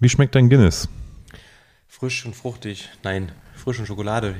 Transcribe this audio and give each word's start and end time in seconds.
Wie 0.00 0.08
schmeckt 0.08 0.34
dein 0.34 0.48
Guinness? 0.48 0.88
Frisch 1.86 2.26
und 2.26 2.34
fruchtig. 2.34 2.90
Nein, 3.02 3.32
frisch 3.54 3.78
und 3.78 3.86
Schokolade. 3.86 4.34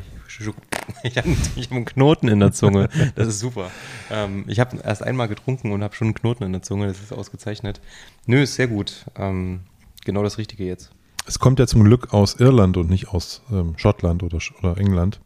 Ich 1.05 1.17
habe 1.17 1.31
hab 1.31 1.73
einen 1.73 1.85
Knoten 1.85 2.29
in 2.29 2.41
der 2.41 2.53
Zunge. 2.53 2.89
Das 3.15 3.29
ist 3.29 3.39
super. 3.39 3.71
Ähm, 4.11 4.45
ich 4.49 4.59
habe 4.59 4.79
erst 4.83 5.03
einmal 5.03 5.29
getrunken 5.29 5.73
und 5.73 5.83
habe 5.83 5.95
schon 5.95 6.09
einen 6.09 6.15
Knoten 6.15 6.45
in 6.45 6.53
der 6.53 6.63
Zunge. 6.63 6.89
Das 6.89 7.01
ist 7.01 7.13
ausgezeichnet. 7.13 7.81
Nö, 8.27 8.43
ist 8.43 8.57
sehr 8.57 8.67
gut. 8.67 9.07
Ähm, 9.17 9.61
genau 10.05 10.23
das 10.23 10.39
Richtige 10.39 10.65
jetzt. 10.65 10.91
Es 11.27 11.39
kommt 11.39 11.59
ja 11.59 11.67
zum 11.67 11.85
Glück 11.85 12.13
aus 12.13 12.35
Irland 12.35 12.77
und 12.77 12.91
nicht 12.91 13.09
aus 13.09 13.43
ähm, 13.51 13.75
Schottland 13.79 14.23
oder, 14.23 14.39
oder 14.59 14.77
England. 14.77 15.21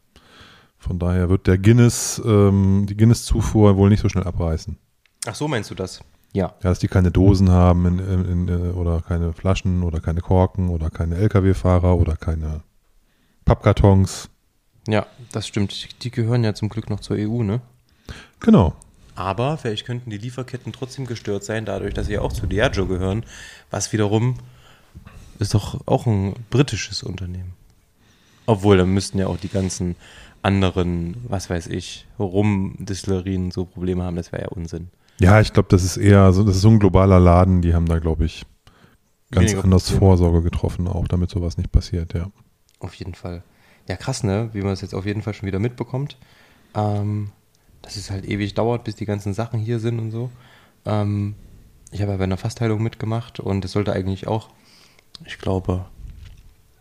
Von 0.77 0.97
daher 0.97 1.29
wird 1.29 1.47
der 1.47 1.57
Guinness, 1.57 2.21
ähm, 2.23 2.85
die 2.87 2.95
Guinness-Zufuhr 2.95 3.75
wohl 3.75 3.89
nicht 3.89 4.01
so 4.01 4.07
schnell 4.07 4.23
abreißen. 4.23 4.77
Ach 5.25 5.35
so, 5.35 5.47
meinst 5.47 5.71
du 5.71 5.75
das? 5.75 6.01
Ja. 6.33 6.47
ja 6.47 6.53
dass 6.61 6.79
die 6.79 6.87
keine 6.87 7.11
Dosen 7.11 7.49
haben 7.49 7.85
in, 7.85 7.99
in, 7.99 8.47
in, 8.47 8.71
oder 8.73 9.01
keine 9.01 9.33
Flaschen 9.33 9.83
oder 9.83 9.99
keine 9.99 10.21
Korken 10.21 10.69
oder 10.69 10.89
keine 10.89 11.15
Lkw-Fahrer 11.15 11.97
oder 11.97 12.15
keine 12.15 12.61
Pappkartons. 13.45 14.29
Ja, 14.87 15.05
das 15.31 15.47
stimmt. 15.47 16.03
Die 16.03 16.11
gehören 16.11 16.43
ja 16.43 16.53
zum 16.53 16.69
Glück 16.69 16.89
noch 16.89 16.99
zur 16.99 17.17
EU, 17.17 17.43
ne? 17.43 17.61
Genau. 18.39 18.75
Aber 19.15 19.57
vielleicht 19.57 19.85
könnten 19.85 20.09
die 20.09 20.17
Lieferketten 20.17 20.71
trotzdem 20.71 21.05
gestört 21.05 21.43
sein, 21.43 21.65
dadurch, 21.65 21.93
dass 21.93 22.07
sie 22.07 22.13
ja 22.13 22.21
auch 22.21 22.31
zu 22.31 22.47
Diageo 22.47 22.87
gehören, 22.87 23.25
was 23.69 23.91
wiederum 23.91 24.35
ist 25.39 25.53
doch 25.53 25.79
auch 25.85 26.05
ein 26.05 26.35
britisches 26.49 27.03
Unternehmen. 27.03 27.53
Obwohl, 28.45 28.77
da 28.77 28.85
müssten 28.85 29.19
ja 29.19 29.27
auch 29.27 29.37
die 29.37 29.49
ganzen 29.49 29.95
anderen, 30.41 31.17
was 31.27 31.49
weiß 31.49 31.67
ich, 31.67 32.07
Rum-Distillerien 32.17 33.51
so 33.51 33.65
Probleme 33.65 34.03
haben, 34.03 34.15
das 34.15 34.31
wäre 34.31 34.43
ja 34.43 34.49
Unsinn. 34.49 34.89
Ja, 35.19 35.41
ich 35.41 35.53
glaube, 35.53 35.69
das 35.69 35.83
ist 35.83 35.97
eher 35.97 36.31
so, 36.33 36.43
das 36.43 36.55
ist 36.55 36.61
so 36.61 36.69
ein 36.69 36.79
globaler 36.79 37.19
Laden, 37.19 37.61
die 37.61 37.73
haben 37.73 37.85
da, 37.85 37.99
glaube 37.99 38.25
ich, 38.25 38.45
ganz 39.31 39.51
Weniger 39.51 39.63
anders 39.63 39.83
Probleme. 39.83 39.99
Vorsorge 39.99 40.41
getroffen, 40.41 40.87
auch 40.87 41.07
damit 41.07 41.29
sowas 41.29 41.57
nicht 41.57 41.71
passiert, 41.71 42.13
ja. 42.13 42.31
Auf 42.79 42.93
jeden 42.95 43.15
Fall. 43.15 43.43
Ja, 43.87 43.97
krass, 43.97 44.23
ne? 44.23 44.49
Wie 44.53 44.61
man 44.61 44.73
es 44.73 44.81
jetzt 44.81 44.93
auf 44.93 45.05
jeden 45.05 45.21
Fall 45.21 45.33
schon 45.33 45.47
wieder 45.47 45.59
mitbekommt. 45.59 46.17
Ähm, 46.75 47.31
dass 47.81 47.95
es 47.95 48.11
halt 48.11 48.25
ewig 48.25 48.53
dauert, 48.53 48.83
bis 48.83 48.95
die 48.95 49.05
ganzen 49.05 49.33
Sachen 49.33 49.59
hier 49.59 49.79
sind 49.79 49.99
und 49.99 50.11
so. 50.11 50.29
Ähm, 50.85 51.35
ich 51.91 52.01
habe 52.01 52.11
ja 52.11 52.17
bei 52.17 52.23
einer 52.23 52.37
Fastheilung 52.37 52.83
mitgemacht 52.83 53.39
und 53.39 53.65
es 53.65 53.71
sollte 53.71 53.93
eigentlich 53.93 54.27
auch, 54.27 54.49
ich 55.25 55.39
glaube, 55.39 55.85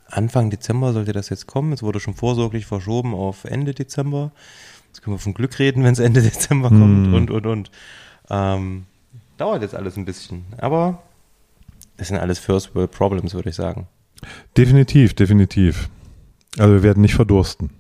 Anfang 0.07 0.51
Dezember 0.51 0.93
sollte 0.93 1.13
das 1.13 1.29
jetzt 1.29 1.47
kommen. 1.47 1.73
Es 1.73 1.83
wurde 1.83 2.01
schon 2.01 2.15
vorsorglich 2.15 2.67
verschoben 2.67 3.15
auf 3.15 3.45
Ende 3.45 3.75
Dezember. 3.75 4.33
Jetzt 4.89 5.03
können 5.03 5.17
wir 5.17 5.21
von 5.21 5.35
Glück 5.35 5.59
reden, 5.59 5.85
wenn 5.85 5.93
es 5.93 5.99
Ende 5.99 6.23
Dezember 6.23 6.69
kommt 6.69 7.09
mm. 7.09 7.15
und, 7.15 7.31
und, 7.31 7.47
und. 7.47 7.71
Ähm, 8.31 8.87
dauert 9.37 9.63
jetzt 9.63 9.75
alles 9.75 9.97
ein 9.97 10.05
bisschen. 10.05 10.45
Aber 10.59 11.03
es 11.97 12.09
sind 12.09 12.19
alles 12.19 12.39
First 12.39 12.75
World 12.75 12.91
Problems, 12.91 13.35
würde 13.35 13.51
ich 13.51 13.57
sagen. 13.57 13.87
Definitiv, 14.57 15.15
definitiv. 15.15 15.89
Also 16.59 16.75
wir 16.75 16.83
werden 16.83 17.01
nicht 17.01 17.15
verdursten. 17.15 17.71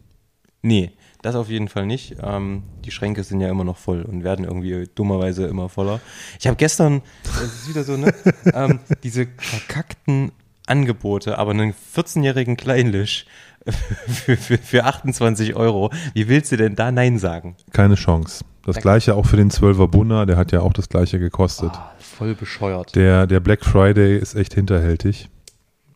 Nee, 0.63 0.93
das 1.23 1.35
auf 1.35 1.49
jeden 1.49 1.69
Fall 1.69 1.87
nicht. 1.87 2.17
Ähm, 2.23 2.63
die 2.85 2.91
Schränke 2.91 3.25
sind 3.25 3.41
ja 3.41 3.49
immer 3.49 3.65
noch 3.65 3.77
voll 3.77 4.03
und 4.03 4.25
werden 4.25 4.45
irgendwie 4.45 4.89
dummerweise 4.95 5.47
immer 5.47 5.69
voller. 5.69 6.01
Ich 6.39 6.47
habe 6.47 6.57
gestern, 6.57 7.03
das 7.25 7.43
ist 7.43 7.69
wieder 7.69 7.85
so, 7.85 7.97
ne, 7.97 8.15
ähm, 8.55 8.81
diese 9.03 9.27
verkackten 9.37 10.33
Angebote, 10.67 11.39
aber 11.39 11.53
einen 11.53 11.73
14-jährigen 11.73 12.57
Kleinlisch 12.57 13.27
für, 14.07 14.37
für, 14.37 14.59
für 14.59 14.85
28 14.85 15.57
Euro. 15.57 15.91
Wie 16.15 16.29
willst 16.29 16.53
du 16.53 16.57
denn 16.57 16.77
da 16.77 16.93
Nein 16.93 17.19
sagen? 17.19 17.57
Keine 17.73 17.97
Chance. 17.97 18.45
Das 18.69 18.75
da 18.75 18.83
gleiche 18.83 19.15
auch 19.15 19.25
für 19.25 19.39
den 19.39 19.51
12er 19.51 19.89
Bunner, 19.89 20.27
der 20.27 20.37
hat 20.37 20.53
ja 20.53 20.61
auch 20.61 20.75
das 20.75 20.91
gleiche 20.91 21.19
gekostet. 21.19 21.71
Oh, 21.73 21.81
voll 22.01 22.35
bescheuert. 22.35 22.95
Der, 22.95 23.27
der 23.27 23.41
Black 23.41 23.65
Friday 23.65 24.19
ist 24.19 24.35
echt 24.35 24.53
hinterhältig. 24.53 25.31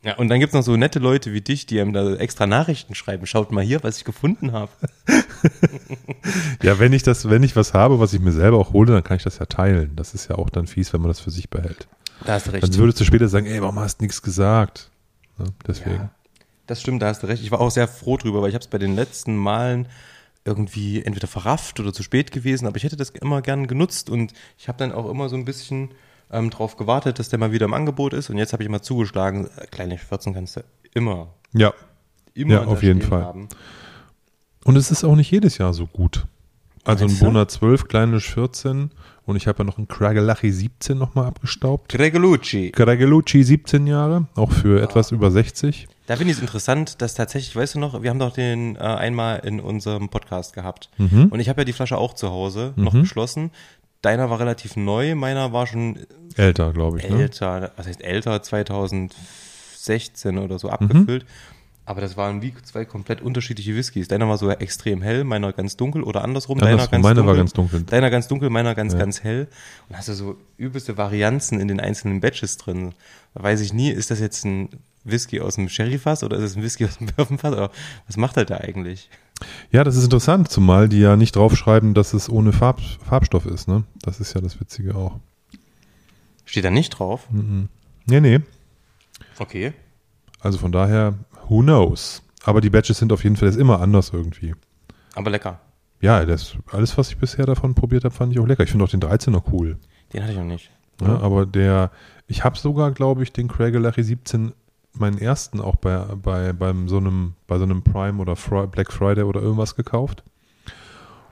Ja, 0.03 0.17
und 0.17 0.31
dann 0.31 0.41
gibt 0.41 0.55
es 0.55 0.55
noch 0.55 0.63
so 0.63 0.75
nette 0.79 0.99
Leute 0.99 1.35
wie 1.35 1.43
dich, 1.43 1.67
die 1.67 1.79
einem 1.83 1.93
da 1.93 2.15
extra 2.15 2.47
Nachrichten 2.47 2.95
schreiben. 2.95 3.27
Schaut 3.27 3.53
mal 3.53 3.63
hier, 3.63 3.83
was 3.83 3.99
ich 3.99 4.05
gefunden 4.05 4.53
habe. 4.53 4.73
ja, 6.63 6.79
wenn 6.79 6.95
ich 6.95 7.03
das, 7.03 7.29
wenn 7.29 7.43
ich 7.43 7.57
was 7.57 7.75
habe, 7.75 8.01
was 8.01 8.15
ich 8.15 8.21
mir 8.21 8.33
selber 8.33 8.57
auch 8.57 8.73
hole, 8.73 8.91
dann 8.91 9.05
kann 9.05 9.19
ich 9.19 9.23
das 9.23 9.39
ja 9.39 9.45
teilen. 9.45 9.95
Das 9.95 10.15
ist 10.15 10.31
ja 10.31 10.37
auch 10.37 10.49
dann 10.49 10.67
fies, 10.67 10.95
wenn 10.95 11.03
man 11.03 11.09
das 11.09 11.21
für 11.21 11.31
sich 11.31 11.51
behält. 11.51 11.87
Da 12.25 12.33
hast 12.33 12.47
du 12.47 12.53
recht. 12.53 12.63
Dann 12.63 12.75
würdest 12.77 13.01
du 13.01 13.05
später 13.05 13.29
sagen, 13.29 13.45
ey, 13.45 13.61
warum 13.61 13.79
hast 13.79 14.01
du 14.01 14.05
nichts 14.05 14.23
gesagt? 14.23 14.89
Ja, 15.39 15.45
deswegen. 15.67 15.97
Ja, 15.97 16.11
das 16.67 16.81
stimmt, 16.81 17.03
da 17.03 17.09
hast 17.09 17.23
du 17.23 17.27
recht. 17.27 17.43
Ich 17.43 17.51
war 17.51 17.61
auch 17.61 17.71
sehr 17.71 17.87
froh 17.87 18.17
drüber, 18.17 18.41
weil 18.41 18.49
ich 18.49 18.55
habe 18.55 18.63
es 18.63 18.69
bei 18.69 18.79
den 18.79 18.97
letzten 18.97 19.37
Malen 19.37 19.89
irgendwie 20.45 21.03
entweder 21.03 21.29
verrafft 21.29 21.79
oder 21.81 21.93
zu 21.93 22.03
spät 22.03 22.33
gewesen, 22.33 22.67
aber 22.67 22.77
ich 22.77 22.85
hätte 22.85 22.97
das 22.97 23.11
immer 23.11 23.43
gern 23.43 23.67
genutzt 23.67 24.11
und 24.11 24.33
ich 24.59 24.69
habe 24.69 24.79
dann 24.79 24.93
auch 24.93 25.09
immer 25.09 25.29
so 25.29 25.37
ein 25.37 25.45
bisschen 25.45 25.91
ähm, 26.31 26.51
drauf 26.51 26.77
gewartet, 26.77 27.19
dass 27.19 27.29
der 27.29 27.39
mal 27.39 27.53
wieder 27.53 27.67
im 27.67 27.75
Angebot 27.75 28.13
ist 28.13 28.31
und 28.31 28.39
jetzt 28.39 28.53
habe 28.53 28.63
ich 28.63 28.69
mal 28.69 28.83
zugeschlagen, 28.83 29.49
äh, 29.57 29.67
kleine 29.67 29.99
14 29.99 30.35
kannst 30.35 30.57
du 30.57 30.65
immer. 30.95 31.35
Ja. 31.53 31.73
Immer 32.35 32.55
ja, 32.55 32.65
auf 32.65 32.83
jeden 32.83 33.03
Fall. 33.03 33.23
Haben. 33.23 33.49
Und 34.65 34.77
es 34.77 34.91
ist 34.91 35.05
auch 35.05 35.17
nicht 35.17 35.31
jedes 35.31 35.59
Jahr 35.59 35.75
so 35.75 35.87
gut. 35.87 36.27
Also 36.85 37.05
ein 37.05 37.19
Bona 37.19 37.47
12, 37.47 37.87
kleinisch 37.87 38.33
14 38.35 38.91
und 39.25 39.37
ich 39.37 39.47
habe 39.47 39.59
ja 39.59 39.65
noch 39.65 39.79
einen 39.79 39.87
Cragelachi 39.87 40.51
17 40.51 40.99
nochmal 40.99 41.27
abgestaubt. 41.27 41.93
Gregelucci. 41.93 42.73
Gregelucci 42.73 43.45
17 43.45 43.87
Jahre, 43.87 44.27
auch 44.35 44.51
für 44.51 44.81
oh. 44.81 44.83
etwas 44.83 45.13
über 45.13 45.31
60. 45.31 45.87
Da 46.13 46.17
finde 46.17 46.33
ich 46.33 46.37
es 46.37 46.43
interessant, 46.43 47.01
dass 47.01 47.15
tatsächlich, 47.15 47.57
weißt 47.57 47.77
du 47.77 47.79
noch, 47.79 48.03
wir 48.03 48.11
haben 48.11 48.19
doch 48.19 48.35
den 48.35 48.77
äh, 48.77 48.81
einmal 48.81 49.39
in 49.47 49.61
unserem 49.61 50.11
Podcast 50.11 50.53
gehabt. 50.53 50.91
Mhm. 50.99 51.29
Und 51.31 51.41
ich 51.41 51.49
habe 51.49 51.63
ja 51.63 51.65
die 51.65 51.73
Flasche 51.73 51.97
auch 51.97 52.13
zu 52.13 52.29
Hause 52.29 52.75
noch 52.77 52.93
mhm. 52.93 53.01
geschlossen. 53.01 53.51
Deiner 54.03 54.29
war 54.29 54.39
relativ 54.39 54.77
neu, 54.77 55.15
meiner 55.15 55.55
war 55.55 55.67
schon 55.67 56.01
älter, 56.37 56.75
glaube 56.75 56.99
ich. 56.99 57.09
Ne? 57.09 57.19
Älter, 57.19 57.61
ne? 57.61 57.71
was 57.77 57.87
heißt 57.87 58.05
älter, 58.05 58.43
2016 58.43 60.37
oder 60.37 60.59
so 60.59 60.69
abgefüllt. 60.69 61.23
Mhm. 61.23 61.29
Aber 61.87 62.03
das 62.03 62.19
waren 62.19 62.43
wie 62.43 62.53
zwei 62.63 62.85
komplett 62.85 63.23
unterschiedliche 63.23 63.75
Whiskys. 63.75 64.07
Deiner 64.07 64.29
war 64.29 64.37
so 64.37 64.51
extrem 64.51 65.01
hell, 65.01 65.25
meiner 65.25 65.55
ganz 65.55 65.79
dunkel 65.79 66.03
oder 66.03 66.23
andersrum. 66.23 66.59
andersrum 66.59 66.79
deiner 66.79 66.91
ganz 66.91 67.03
meine 67.03 67.15
dunkel, 67.15 67.27
war 67.27 67.37
ganz 67.37 67.53
dunkel. 67.55 67.83
Deiner 67.85 68.11
ganz 68.11 68.29
dunkel, 68.29 68.51
meiner 68.51 68.75
ganz, 68.75 68.93
ja. 68.93 68.99
ganz 68.99 69.25
hell. 69.25 69.49
Und 69.89 69.97
hast 69.97 70.09
du 70.09 70.13
so 70.13 70.37
übelste 70.59 70.99
Varianzen 70.99 71.59
in 71.59 71.69
den 71.69 71.81
einzelnen 71.81 72.21
Batches 72.21 72.59
drin. 72.59 72.93
Da 73.33 73.43
weiß 73.43 73.63
ich 73.63 73.73
nie, 73.73 73.91
ist 73.91 74.11
das 74.11 74.21
jetzt 74.21 74.45
ein 74.45 74.69
Whisky 75.05 75.41
aus 75.41 75.57
dem 75.57 75.69
Sherryfass 75.69 76.23
oder 76.23 76.37
ist 76.37 76.45
es 76.45 76.57
ein 76.57 76.63
Whisky 76.63 76.85
aus 76.85 76.99
dem 76.99 77.09
Bourbonfass? 77.09 77.53
Oder 77.53 77.71
was 78.07 78.17
macht 78.17 78.37
er 78.37 78.45
da 78.45 78.59
eigentlich? 78.59 79.11
Ja, 79.71 79.85
das 79.85 79.97
ist 79.97 80.05
interessant, 80.05 80.49
zumal 80.51 80.89
die 80.89 81.01
ja 81.01 81.17
nicht 81.17 81.35
draufschreiben, 81.35 81.95
dass 81.95 82.15
es 82.15 82.29
ohne 82.29 82.53
Farb, 82.53 82.81
Farbstoff 82.81 83.47
ist. 83.47 83.69
Ne? 83.69 83.85
Das 84.03 84.21
ist 84.21 84.35
ja 84.35 84.41
das 84.41 84.61
Witzige 84.61 84.95
auch. 84.95 85.19
Steht 86.45 86.65
da 86.65 86.71
nicht 86.71 86.91
drauf? 86.91 87.29
Mhm. 87.31 87.69
Nee, 88.07 88.21
nee. 88.21 88.41
Okay. 89.39 89.73
Also 90.41 90.59
von 90.59 90.73
daher, 90.73 91.15
who 91.49 91.61
knows? 91.61 92.23
Aber 92.45 92.61
die 92.61 92.71
Batches 92.71 92.99
sind 92.99 93.13
auf 93.13 93.25
jeden 93.25 93.37
Fall 93.37 93.49
ist 93.49 93.57
immer 93.57 93.81
anders 93.81 94.11
irgendwie. 94.13 94.55
Aber 95.15 95.31
lecker. 95.31 95.61
Ja, 96.01 96.25
das, 96.25 96.57
alles, 96.71 96.99
was 96.99 97.11
ich 97.11 97.17
bisher 97.17 97.47
davon 97.47 97.75
probiert 97.75 98.05
habe, 98.05 98.15
fand 98.15 98.33
ich 98.33 98.41
auch 98.41 98.47
lecker. 98.47 98.65
Ich 98.65 98.71
finde 98.71 98.85
auch 98.85 98.91
den 98.91 99.01
13er 99.01 99.43
cool. 99.53 99.79
Den 100.13 100.23
hatte 100.23 100.33
ich 100.33 100.39
noch 100.39 100.45
nicht. 100.45 100.71
Ja, 101.01 101.19
aber 101.21 101.47
der, 101.47 101.91
ich 102.27 102.45
habe 102.45 102.59
sogar, 102.59 102.91
glaube 102.93 103.23
ich, 103.23 103.33
den 103.33 103.49
Craigelary 103.49 104.03
17 104.03 104.53
meinen 104.95 105.19
ersten 105.19 105.61
auch 105.61 105.77
bei, 105.77 105.99
bei, 106.23 106.53
beim 106.53 106.89
so 106.89 106.99
einem, 106.99 107.35
bei 107.47 107.59
so 107.59 107.65
einem 107.65 107.83
Prime 107.83 108.21
oder 108.21 108.37
Fri 108.37 108.67
Black 108.67 108.93
Friday 108.93 109.25
oder 109.25 109.41
irgendwas 109.41 109.75
gekauft. 109.75 110.23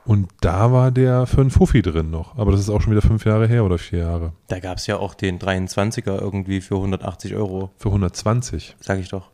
Und 0.04 0.28
da 0.41 0.72
war 0.72 0.91
der 0.91 1.26
für 1.26 1.41
einen 1.41 1.50
Fuffi 1.50 1.82
drin 1.82 2.10
noch. 2.10 2.37
Aber 2.37 2.53
das 2.53 2.60
ist 2.60 2.71
auch 2.71 2.81
schon 2.81 2.91
wieder 2.93 3.03
fünf 3.03 3.25
Jahre 3.25 3.47
her 3.47 3.65
oder 3.65 3.78
vier 3.78 4.00
Jahre. 4.00 4.32
Da 4.48 4.59
gab 4.59 4.78
es 4.78 4.87
ja 4.87 4.97
auch 4.97 5.15
den 5.15 5.38
23er 5.38 6.21
irgendwie 6.21 6.60
für 6.60 6.76
180 6.76 7.34
Euro. 7.34 7.71
Für 7.76 7.88
120. 7.91 8.76
Sag 8.81 8.98
ich 8.98 9.10
doch. 9.10 9.31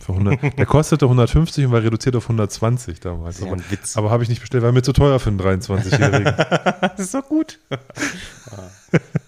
Für 0.00 0.12
100, 0.12 0.58
der 0.58 0.66
kostete 0.66 1.06
150 1.06 1.66
und 1.66 1.72
war 1.72 1.82
reduziert 1.82 2.16
auf 2.16 2.24
120 2.24 3.00
damals. 3.00 3.36
Das 3.36 3.44
ist 3.44 3.46
aber, 3.46 3.56
ein 3.56 3.70
Witz. 3.70 3.96
aber 3.96 4.10
habe 4.10 4.22
ich 4.22 4.28
nicht 4.28 4.40
bestellt, 4.40 4.62
war 4.62 4.72
mir 4.72 4.82
zu 4.82 4.92
teuer 4.92 5.18
für 5.18 5.30
einen 5.30 5.40
23-Jährigen. 5.40 6.24
das 6.80 7.00
ist 7.00 7.14
doch 7.14 7.28
gut. 7.28 7.58
Ah, 7.70 8.70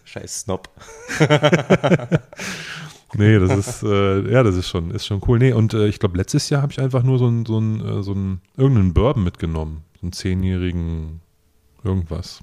scheiß 0.05 0.41
Snob. 0.41 0.69
nee, 3.15 3.39
das 3.39 3.57
ist, 3.57 3.83
äh, 3.83 4.33
ja, 4.33 4.43
das 4.43 4.57
ist 4.57 4.69
schon, 4.69 4.91
ist 4.91 5.07
schon 5.07 5.23
cool. 5.27 5.39
Nee, 5.39 5.53
und 5.53 5.75
äh, 5.75 5.87
ich 5.87 5.99
glaube, 5.99 6.17
letztes 6.17 6.49
Jahr 6.51 6.63
habe 6.63 6.73
ich 6.73 6.81
einfach 6.81 7.03
nur 7.03 7.19
so 7.19 7.29
ein, 7.29 7.47
so 7.47 7.59
äh, 7.61 8.03
so 8.03 8.13
ein, 8.13 8.41
irgendeinen 8.57 8.95
Bourbon 8.95 9.25
mitgenommen. 9.25 9.85
So 10.01 10.07
einen 10.07 10.13
zehnjährigen 10.13 11.21
irgendwas. 11.85 12.41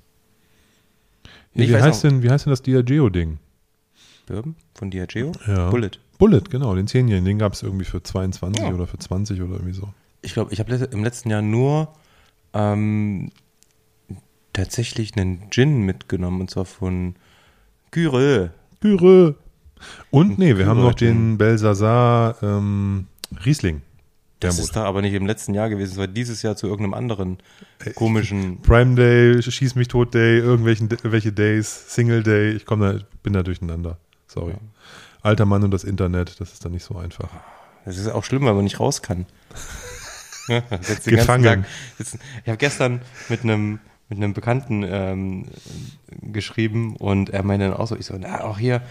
Nee, 1.53 1.69
wie, 1.69 1.75
heißt 1.75 2.03
denn, 2.03 2.23
wie 2.23 2.29
heißt 2.29 2.45
denn 2.45 2.51
das 2.51 2.61
Diageo-Ding? 2.61 3.37
Bourbon 4.25 4.55
von 4.73 4.89
Diageo? 4.89 5.31
Ja. 5.47 5.69
Bullet. 5.69 5.91
Bullet, 6.17 6.43
genau, 6.49 6.75
den 6.75 6.87
zehnjährigen, 6.87 7.25
den 7.25 7.39
gab 7.39 7.53
es 7.53 7.63
irgendwie 7.63 7.85
für 7.85 8.01
22 8.01 8.63
ja. 8.63 8.73
oder 8.73 8.87
für 8.87 8.97
20 8.97 9.41
oder 9.41 9.53
irgendwie 9.53 9.73
so. 9.73 9.89
Ich 10.21 10.33
glaube, 10.33 10.53
ich 10.53 10.59
habe 10.59 10.73
im 10.73 11.03
letzten 11.03 11.29
Jahr 11.29 11.41
nur 11.41 11.93
ähm, 12.53 13.29
tatsächlich 14.53 15.17
einen 15.17 15.49
Gin 15.49 15.81
mitgenommen 15.81 16.41
und 16.41 16.49
zwar 16.49 16.65
von 16.65 17.15
Gyre. 17.91 18.53
Gyre. 18.79 19.35
Und 20.11 20.37
nee, 20.37 20.57
wir 20.57 20.67
haben 20.67 20.81
noch 20.81 20.93
den 20.93 21.37
Belsazar 21.37 22.35
ähm, 22.41 23.07
Riesling. 23.45 23.81
Das 24.39 24.59
ist 24.59 24.75
da 24.75 24.83
aber 24.83 25.01
nicht 25.01 25.13
im 25.13 25.25
letzten 25.25 25.53
Jahr 25.53 25.69
gewesen, 25.69 25.93
es 25.93 25.97
war 25.97 26.07
dieses 26.07 26.41
Jahr 26.41 26.55
zu 26.55 26.67
irgendeinem 26.67 26.93
anderen 26.93 27.37
komischen. 27.95 28.61
Prime 28.61 28.95
Day, 28.95 29.41
Schieß 29.41 29.75
mich 29.75 29.87
tot 29.87 30.13
Day, 30.13 30.39
irgendwelchen 30.39 30.89
welche 31.03 31.31
Days, 31.31 31.93
Single 31.93 32.23
Day, 32.23 32.51
ich 32.51 32.65
komme 32.65 32.93
da, 32.93 33.05
bin 33.23 33.33
da 33.33 33.43
durcheinander. 33.43 33.97
Sorry. 34.27 34.51
Ja. 34.51 34.59
alter 35.21 35.45
Mann 35.45 35.63
und 35.63 35.71
das 35.71 35.83
Internet, 35.83 36.39
das 36.39 36.51
ist 36.53 36.65
dann 36.65 36.73
nicht 36.73 36.83
so 36.83 36.97
einfach. 36.97 37.29
Das 37.85 37.97
ist 37.97 38.07
auch 38.09 38.23
schlimm, 38.23 38.43
weil 38.45 38.53
man 38.53 38.63
nicht 38.63 38.79
raus 38.79 39.01
kann. 39.01 39.25
Gefangen. 41.05 41.65
Ich 41.99 42.47
habe 42.47 42.57
gestern 42.57 43.01
mit 43.29 43.43
einem 43.43 43.79
mit 44.09 44.17
einem 44.17 44.33
Bekannten 44.33 44.83
ähm, 44.85 45.45
geschrieben 46.21 46.95
und 46.97 47.29
er 47.29 47.43
meinte 47.43 47.67
dann 47.67 47.77
auch 47.77 47.87
so, 47.87 47.95
ich 47.95 48.05
so, 48.05 48.15
na, 48.19 48.43
auch 48.43 48.59
hier, 48.59 48.81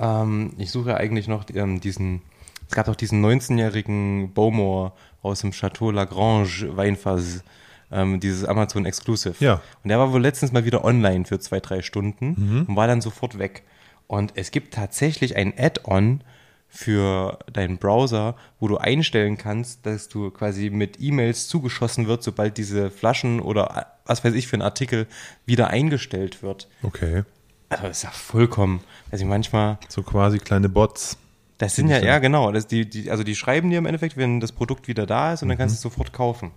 ähm, 0.00 0.52
ich 0.58 0.70
suche 0.70 0.96
eigentlich 0.96 1.28
noch 1.28 1.44
ähm, 1.54 1.80
diesen, 1.80 2.22
es 2.68 2.74
gab 2.74 2.86
doch 2.86 2.96
diesen 2.96 3.24
19-jährigen 3.24 4.32
Bowmore 4.32 4.92
aus 5.22 5.40
dem 5.40 5.52
Chateau 5.52 5.90
Lagrange 5.90 6.76
Weinfass, 6.76 7.44
ähm, 7.92 8.20
dieses 8.20 8.44
Amazon 8.44 8.86
Exclusive. 8.86 9.34
Ja. 9.40 9.60
Und 9.82 9.88
der 9.88 9.98
war 9.98 10.12
wohl 10.12 10.22
letztens 10.22 10.52
mal 10.52 10.64
wieder 10.64 10.84
online 10.84 11.24
für 11.24 11.38
zwei, 11.38 11.60
drei 11.60 11.82
Stunden 11.82 12.64
und 12.68 12.76
war 12.76 12.86
dann 12.86 13.00
sofort 13.00 13.38
weg. 13.38 13.64
Und 14.06 14.32
es 14.36 14.50
gibt 14.50 14.74
tatsächlich 14.74 15.36
ein 15.36 15.52
Add-on 15.56 16.22
für 16.68 17.40
deinen 17.52 17.78
Browser, 17.78 18.36
wo 18.60 18.68
du 18.68 18.78
einstellen 18.78 19.36
kannst, 19.36 19.84
dass 19.86 20.08
du 20.08 20.30
quasi 20.30 20.70
mit 20.70 21.00
E-Mails 21.00 21.48
zugeschossen 21.48 22.06
wird, 22.06 22.22
sobald 22.22 22.56
diese 22.56 22.90
Flaschen 22.90 23.40
oder 23.40 23.98
was 24.06 24.24
weiß 24.24 24.34
ich 24.34 24.46
für 24.46 24.56
ein 24.56 24.62
Artikel 24.62 25.08
wieder 25.46 25.68
eingestellt 25.68 26.44
wird. 26.44 26.68
Okay. 26.82 27.24
Also 27.70 27.84
das 27.84 27.98
ist 27.98 28.02
ja 28.02 28.10
vollkommen, 28.10 28.80
also 29.10 29.24
manchmal, 29.24 29.78
So 29.88 30.02
quasi 30.02 30.38
kleine 30.38 30.68
Bots. 30.68 31.16
das 31.58 31.76
sind 31.76 31.88
ja, 31.88 32.00
ja 32.00 32.18
genau, 32.18 32.50
das 32.50 32.66
die, 32.66 32.88
die, 32.88 33.10
also 33.10 33.22
die 33.22 33.36
schreiben 33.36 33.70
dir 33.70 33.78
im 33.78 33.86
Endeffekt, 33.86 34.16
wenn 34.16 34.40
das 34.40 34.50
Produkt 34.52 34.88
wieder 34.88 35.06
da 35.06 35.32
ist 35.32 35.42
und 35.42 35.48
dann 35.48 35.56
kannst 35.56 35.74
du 35.74 35.76
es 35.76 35.82
sofort 35.82 36.12
kaufen. 36.12 36.50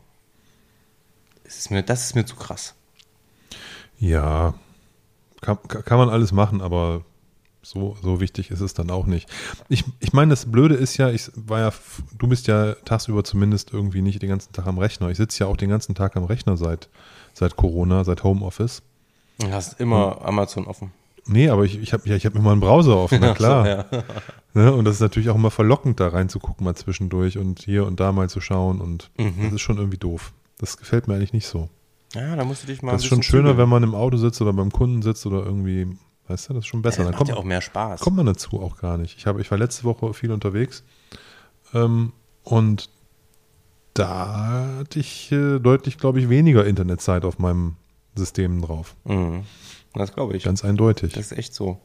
Das 1.43 1.57
ist 1.57 1.69
mir, 1.71 1.83
das 1.83 2.05
ist 2.05 2.15
mir 2.15 2.25
zu 2.25 2.35
krass. 2.35 2.73
Ja, 3.99 4.55
kann, 5.41 5.59
kann 5.67 5.97
man 5.99 6.09
alles 6.09 6.31
machen, 6.31 6.61
aber 6.61 7.05
so, 7.61 7.95
so 8.01 8.19
wichtig 8.19 8.49
ist 8.49 8.61
es 8.61 8.73
dann 8.73 8.89
auch 8.89 9.05
nicht. 9.05 9.29
Ich, 9.69 9.85
ich 9.99 10.13
meine, 10.13 10.31
das 10.31 10.51
Blöde 10.51 10.75
ist 10.75 10.97
ja, 10.97 11.09
ich 11.09 11.31
war 11.35 11.59
ja, 11.59 11.71
du 12.17 12.27
bist 12.27 12.47
ja 12.47 12.73
tagsüber 12.85 13.23
zumindest 13.23 13.71
irgendwie 13.71 14.01
nicht 14.01 14.21
den 14.21 14.29
ganzen 14.29 14.51
Tag 14.51 14.65
am 14.65 14.79
Rechner. 14.79 15.09
Ich 15.09 15.17
sitze 15.17 15.43
ja 15.43 15.47
auch 15.49 15.57
den 15.57 15.69
ganzen 15.69 15.93
Tag 15.93 16.17
am 16.17 16.23
Rechner 16.23 16.57
seit, 16.57 16.89
seit 17.33 17.55
Corona, 17.55 18.03
seit 18.03 18.23
Homeoffice. 18.23 18.81
Du 19.37 19.51
hast 19.51 19.79
immer 19.79 20.25
Amazon 20.25 20.65
offen. 20.65 20.91
Nee, 21.25 21.49
aber 21.49 21.63
ich, 21.63 21.79
ich 21.81 21.93
habe 21.93 22.07
ja, 22.09 22.15
ich 22.15 22.25
hab 22.25 22.35
immer 22.35 22.51
einen 22.51 22.59
Browser 22.59 22.97
offen, 22.97 23.19
na 23.21 23.33
klar. 23.35 23.63
So, 23.63 23.95
ja. 23.97 24.03
Ne? 24.55 24.71
Und 24.71 24.85
das 24.85 24.95
ist 24.95 25.01
natürlich 25.01 25.29
auch 25.29 25.35
immer 25.35 25.49
verlockend, 25.49 25.99
da 25.99 26.09
reinzugucken, 26.09 26.63
mal 26.63 26.75
zwischendurch 26.75 27.39
und 27.39 27.61
hier 27.63 27.87
und 27.87 27.99
da 27.99 28.11
mal 28.11 28.29
zu 28.29 28.39
schauen. 28.39 28.81
Und 28.81 29.09
Mhm. 29.17 29.45
das 29.45 29.53
ist 29.53 29.61
schon 29.61 29.77
irgendwie 29.77 29.97
doof. 29.97 30.31
Das 30.59 30.77
gefällt 30.77 31.07
mir 31.07 31.15
eigentlich 31.15 31.33
nicht 31.33 31.47
so. 31.47 31.69
ja, 32.13 32.35
da 32.35 32.43
musst 32.45 32.61
du 32.63 32.67
dich 32.67 32.83
mal 32.83 32.91
Das 32.91 33.01
ist 33.01 33.07
schon 33.07 33.23
schöner, 33.23 33.45
zügeln. 33.49 33.57
wenn 33.57 33.69
man 33.69 33.81
im 33.83 33.95
Auto 33.95 34.17
sitzt 34.17 34.39
oder 34.41 34.53
beim 34.53 34.71
Kunden 34.71 35.01
sitzt 35.01 35.25
oder 35.25 35.43
irgendwie, 35.43 35.97
weißt 36.27 36.49
du, 36.49 36.53
das 36.53 36.65
ist 36.65 36.67
schon 36.67 36.83
besser. 36.83 36.99
Ja, 36.99 37.03
Dann 37.05 37.11
das 37.13 37.13
macht 37.13 37.17
kommt, 37.19 37.29
ja 37.29 37.35
auch 37.37 37.43
mehr 37.45 37.61
Spaß. 37.61 37.99
kommt 38.01 38.17
man 38.17 38.27
dazu 38.27 38.61
auch 38.61 38.77
gar 38.77 38.97
nicht. 38.99 39.17
Ich, 39.17 39.25
habe, 39.25 39.41
ich 39.41 39.49
war 39.49 39.57
letzte 39.57 39.85
Woche 39.85 40.13
viel 40.13 40.31
unterwegs 40.31 40.83
ähm, 41.73 42.11
und 42.43 42.89
da 43.95 44.67
hatte 44.79 44.99
ich 44.99 45.31
äh, 45.31 45.59
deutlich, 45.59 45.97
glaube 45.97 46.19
ich, 46.19 46.29
weniger 46.29 46.65
Internetzeit 46.65 47.25
auf 47.25 47.39
meinem 47.39 47.75
System 48.15 48.61
drauf. 48.61 48.95
Mhm. 49.05 49.43
Das 49.93 50.13
glaube 50.13 50.35
ich. 50.35 50.43
Ganz 50.43 50.63
eindeutig. 50.63 51.13
Das 51.13 51.31
ist 51.31 51.37
echt 51.37 51.53
so. 51.53 51.79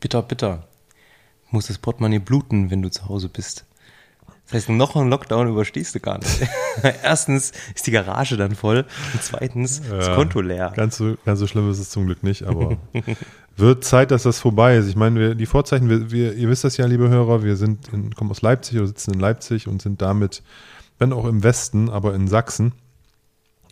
Bitter, 0.00 0.22
bitter. 0.22 0.66
Muss 1.50 1.66
das 1.66 1.78
Portemonnaie 1.78 2.18
bluten, 2.18 2.70
wenn 2.70 2.82
du 2.82 2.90
zu 2.90 3.08
Hause 3.08 3.28
bist. 3.28 3.64
Das 4.46 4.54
heißt, 4.54 4.68
noch 4.70 4.96
einen 4.96 5.10
Lockdown 5.10 5.48
überstehst 5.48 5.94
du 5.94 6.00
gar 6.00 6.18
nicht. 6.18 6.48
Erstens 7.02 7.52
ist 7.74 7.86
die 7.86 7.90
Garage 7.90 8.38
dann 8.38 8.54
voll 8.54 8.86
und 9.12 9.22
zweitens 9.22 9.82
das 9.82 10.06
Ja, 10.06 10.14
Konto 10.14 10.40
leer. 10.40 10.72
Ganz 10.74 10.96
so, 10.96 11.16
ganz 11.26 11.38
so 11.38 11.46
schlimm 11.46 11.70
ist 11.70 11.78
es 11.78 11.90
zum 11.90 12.06
Glück 12.06 12.22
nicht, 12.22 12.44
aber 12.44 12.78
wird 13.58 13.84
Zeit, 13.84 14.10
dass 14.10 14.22
das 14.22 14.40
vorbei 14.40 14.76
ist. 14.76 14.88
Ich 14.88 14.96
meine, 14.96 15.20
wir, 15.20 15.34
die 15.34 15.44
Vorzeichen, 15.44 15.90
wir, 15.90 16.10
wir, 16.10 16.32
ihr 16.34 16.48
wisst 16.48 16.64
das 16.64 16.78
ja, 16.78 16.86
liebe 16.86 17.10
Hörer, 17.10 17.42
wir 17.42 17.56
sind 17.56 17.88
in, 17.92 18.14
kommen 18.14 18.30
aus 18.30 18.40
Leipzig 18.40 18.78
oder 18.78 18.86
sitzen 18.86 19.12
in 19.12 19.20
Leipzig 19.20 19.68
und 19.68 19.82
sind 19.82 20.00
damit, 20.00 20.42
wenn 20.98 21.12
auch 21.12 21.26
im 21.26 21.42
Westen, 21.42 21.90
aber 21.90 22.14
in 22.14 22.26
Sachsen 22.26 22.72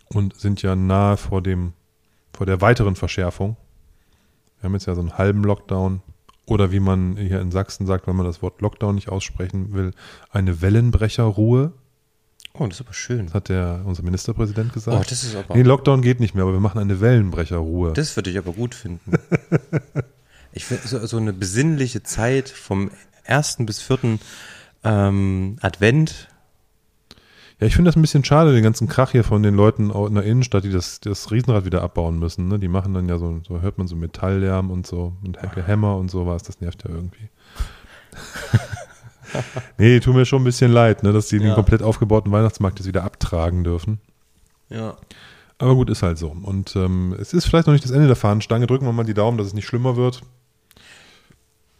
und 0.09 0.39
sind 0.39 0.61
ja 0.61 0.75
nahe 0.75 1.17
vor 1.17 1.41
dem, 1.41 1.73
vor 2.37 2.45
der 2.45 2.61
weiteren 2.61 2.95
Verschärfung. 2.95 3.57
Wir 4.59 4.67
haben 4.67 4.73
jetzt 4.73 4.85
ja 4.85 4.93
so 4.93 5.01
einen 5.01 5.17
halben 5.17 5.43
Lockdown 5.43 6.01
oder 6.45 6.71
wie 6.71 6.79
man 6.79 7.17
hier 7.17 7.41
in 7.41 7.49
Sachsen 7.49 7.87
sagt, 7.87 8.05
wenn 8.05 8.15
man 8.15 8.27
das 8.27 8.43
Wort 8.43 8.61
Lockdown 8.61 8.93
nicht 8.93 9.09
aussprechen 9.09 9.73
will, 9.73 9.91
eine 10.29 10.61
Wellenbrecherruhe. 10.61 11.73
Oh, 12.53 12.67
das 12.67 12.79
ist 12.79 12.85
aber 12.85 12.93
schön. 12.93 13.25
Das 13.25 13.33
hat 13.33 13.49
der, 13.49 13.81
unser 13.85 14.03
Ministerpräsident 14.03 14.71
gesagt. 14.71 14.95
Oh, 14.95 15.03
das 15.09 15.23
ist 15.23 15.35
aber. 15.35 15.55
Nee, 15.55 15.63
Lockdown 15.63 16.03
geht 16.03 16.19
nicht 16.19 16.35
mehr, 16.35 16.43
aber 16.43 16.53
wir 16.53 16.59
machen 16.59 16.79
eine 16.79 17.01
Wellenbrecherruhe. 17.01 17.93
Das 17.93 18.15
würde 18.15 18.29
ich 18.29 18.37
aber 18.37 18.53
gut 18.53 18.75
finden. 18.75 19.11
Ich 20.53 20.65
finde 20.65 20.87
so, 20.87 21.05
so 21.05 21.17
eine 21.17 21.33
besinnliche 21.33 22.01
Zeit 22.01 22.49
vom 22.49 22.89
ersten 23.25 23.67
bis 23.67 23.79
vierten 23.79 24.19
ähm, 24.83 25.57
Advent. 25.61 26.29
Ja, 27.59 27.65
ich 27.65 27.75
finde 27.75 27.89
das 27.89 27.95
ein 27.95 28.01
bisschen 28.01 28.23
schade, 28.23 28.53
den 28.53 28.61
ganzen 28.63 28.87
Krach 28.87 29.11
hier 29.11 29.23
von 29.23 29.41
den 29.41 29.55
Leuten 29.55 29.89
in 29.89 30.13
der 30.15 30.23
Innenstadt, 30.23 30.63
die 30.63 30.69
das, 30.71 30.99
das 30.99 31.31
Riesenrad 31.31 31.65
wieder 31.65 31.81
abbauen 31.81 32.19
müssen. 32.19 32.47
Ne? 32.47 32.59
Die 32.59 32.67
machen 32.67 32.93
dann 32.93 33.09
ja 33.09 33.17
so, 33.17 33.39
so 33.47 33.61
hört 33.61 33.79
man 33.79 33.87
so 33.87 33.95
Metalllärm 33.95 34.69
und 34.69 34.85
so 34.85 35.13
und 35.23 35.39
Hä- 35.41 35.63
Hämmer 35.65 35.97
und 35.97 36.11
sowas. 36.11 36.43
Das 36.43 36.61
nervt 36.61 36.83
ja 36.87 36.91
irgendwie. 36.93 37.29
nee, 39.77 39.99
tut 39.99 40.13
mir 40.15 40.25
schon 40.25 40.41
ein 40.41 40.45
bisschen 40.45 40.71
leid, 40.71 41.03
ne, 41.03 41.11
dass 41.13 41.27
die 41.27 41.39
den 41.39 41.47
Ja. 41.49 41.55
komplett 41.55 41.81
aufgebauten 41.81 42.31
Weihnachtsmarkt 42.31 42.79
jetzt 42.79 42.87
wieder 42.87 43.03
abtragen 43.03 43.63
dürfen. 43.63 43.99
Ja. 44.69 44.95
Aber 45.57 45.73
gut, 45.75 45.89
ist 45.89 46.03
halt 46.03 46.19
so. 46.19 46.29
Und 46.29 46.75
ähm, 46.75 47.15
es 47.19 47.33
ist 47.33 47.45
vielleicht 47.45 47.65
noch 47.65 47.73
nicht 47.73 47.83
das 47.83 47.91
Ende 47.91 48.05
der 48.07 48.15
Fahnenstange. 48.15 48.67
Drücken 48.67 48.85
wir 48.85 48.93
mal 48.93 49.03
die 49.05 49.15
Daumen, 49.15 49.37
dass 49.39 49.47
es 49.47 49.53
nicht 49.53 49.65
schlimmer 49.65 49.95
wird. 49.95 50.21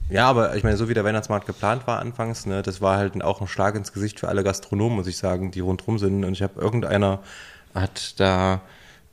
Ja, 0.09 0.29
aber 0.29 0.55
ich 0.55 0.63
meine, 0.63 0.77
so 0.77 0.87
wie 0.87 0.93
der 0.93 1.03
Weihnachtsmarkt 1.03 1.45
geplant 1.45 1.85
war 1.85 1.99
anfangs, 1.99 2.45
ne, 2.45 2.61
das 2.61 2.79
war 2.79 2.97
halt 2.97 3.21
auch 3.21 3.41
ein 3.41 3.47
Schlag 3.47 3.75
ins 3.75 3.91
Gesicht 3.91 4.19
für 4.19 4.29
alle 4.29 4.43
Gastronomen, 4.43 4.95
muss 4.95 5.07
ich 5.07 5.17
sagen, 5.17 5.51
die 5.51 5.59
rundherum 5.59 5.99
sind. 5.99 6.23
Und 6.23 6.33
ich 6.33 6.41
habe 6.41 6.59
irgendeiner 6.59 7.21
hat 7.73 8.19
da 8.19 8.61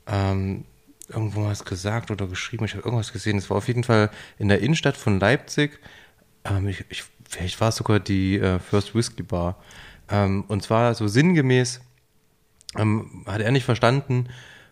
ähm, 0.07 0.63
irgendwo 1.09 1.45
was 1.45 1.65
gesagt 1.65 2.11
oder 2.11 2.27
geschrieben, 2.27 2.65
ich 2.65 2.73
habe 2.73 2.83
irgendwas 2.83 3.11
gesehen. 3.11 3.37
Es 3.37 3.49
war 3.49 3.57
auf 3.57 3.67
jeden 3.67 3.83
Fall 3.83 4.09
in 4.39 4.47
der 4.47 4.61
Innenstadt 4.61 4.95
von 4.95 5.19
Leipzig. 5.19 5.79
Ähm, 6.45 6.67
ich, 6.69 6.85
ich, 6.89 7.03
vielleicht 7.29 7.59
war 7.59 7.69
es 7.69 7.75
sogar 7.75 7.99
die 7.99 8.39
äh, 8.39 8.59
First 8.59 8.95
Whiskey 8.95 9.23
Bar. 9.23 9.57
Ähm, 10.09 10.45
und 10.47 10.63
zwar 10.63 10.93
so 10.95 11.07
sinngemäß 11.07 11.81
ähm, 12.77 13.23
hat 13.25 13.41
er 13.41 13.51
nicht 13.51 13.65
verstanden, 13.65 14.29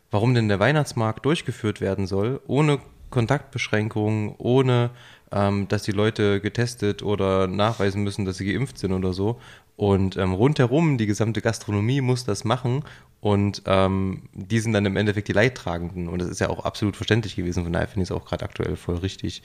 warum 0.10 0.34
denn 0.34 0.48
der 0.48 0.60
Weihnachtsmarkt 0.60 1.26
durchgeführt 1.26 1.82
werden 1.82 2.08
soll, 2.08 2.40
ohne 2.48 2.80
Kontaktbeschränkungen, 3.10 4.36
ohne 4.38 4.92
ähm, 5.34 5.68
dass 5.68 5.84
die 5.84 5.92
Leute 5.92 6.40
getestet 6.40 7.02
oder 7.02 7.48
nachweisen 7.48 8.04
müssen, 8.04 8.26
dass 8.26 8.38
sie 8.38 8.52
geimpft 8.52 8.78
sind 8.78 8.94
oder 8.94 9.14
so. 9.14 9.40
Und 9.76 10.18
ähm, 10.18 10.34
rundherum, 10.34 11.00
die 11.00 11.08
gesamte 11.08 11.42
Gastronomie 11.42 12.02
muss 12.02 12.26
das 12.26 12.44
machen 12.44 12.84
und 13.20 13.64
ähm, 13.66 14.30
die 14.34 14.60
sind 14.60 14.74
dann 14.74 14.86
im 14.86 14.96
Endeffekt 14.96 15.28
die 15.30 15.34
Leidtragenden. 15.34 16.08
Und 16.08 16.22
das 16.22 16.30
ist 16.30 16.40
ja 16.40 16.50
auch 16.50 16.64
absolut 16.64 16.96
verständlich 16.96 17.36
gewesen. 17.36 17.64
Von 17.64 17.74
daher 17.74 17.88
finde 17.88 18.04
ich 18.04 18.10
es 18.10 18.16
auch 18.16 18.26
gerade 18.26 18.46
aktuell 18.46 18.76
voll 18.76 18.98
richtig. 18.98 19.42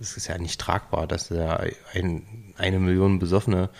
Es 0.00 0.16
ist 0.16 0.28
ja 0.28 0.38
nicht 0.38 0.60
tragbar, 0.60 1.08
dass 1.08 1.28
da 1.28 1.60
ein, 1.94 2.52
eine 2.56 2.78
Million 2.78 3.18
Besoffene 3.18 3.70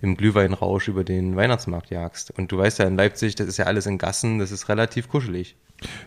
im 0.00 0.16
Glühweinrausch 0.16 0.88
über 0.88 1.04
den 1.04 1.36
Weihnachtsmarkt 1.36 1.90
jagst. 1.90 2.30
Und 2.36 2.52
du 2.52 2.58
weißt 2.58 2.78
ja, 2.78 2.86
in 2.86 2.96
Leipzig, 2.96 3.34
das 3.34 3.48
ist 3.48 3.56
ja 3.56 3.64
alles 3.66 3.86
in 3.86 3.98
Gassen, 3.98 4.38
das 4.38 4.52
ist 4.52 4.68
relativ 4.68 5.08
kuschelig. 5.08 5.56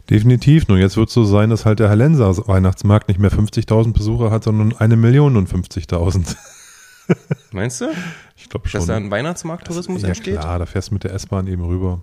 Definitiv. 0.09 0.67
Nur 0.67 0.77
jetzt 0.77 0.97
wird 0.97 1.09
es 1.09 1.13
so 1.13 1.23
sein, 1.23 1.49
dass 1.49 1.65
halt 1.65 1.79
der 1.79 1.89
Hallenser 1.89 2.35
Weihnachtsmarkt 2.47 3.07
nicht 3.07 3.19
mehr 3.19 3.31
50.000 3.31 3.93
Besucher 3.93 4.31
hat, 4.31 4.43
sondern 4.43 4.75
eine 4.77 4.95
Million 4.95 5.37
und 5.37 5.49
50.000. 5.49 6.35
Meinst 7.51 7.81
du, 7.81 7.89
Ich 8.37 8.49
glaube 8.49 8.67
schon. 8.69 8.79
dass 8.79 8.87
da 8.87 8.95
ein 8.95 9.11
Weihnachtsmarkttourismus 9.11 10.01
ja, 10.01 10.09
entsteht? 10.09 10.39
klar, 10.39 10.59
da 10.59 10.65
fährst 10.65 10.89
du 10.89 10.95
mit 10.95 11.03
der 11.03 11.13
S-Bahn 11.13 11.47
eben 11.47 11.63
rüber. 11.63 12.01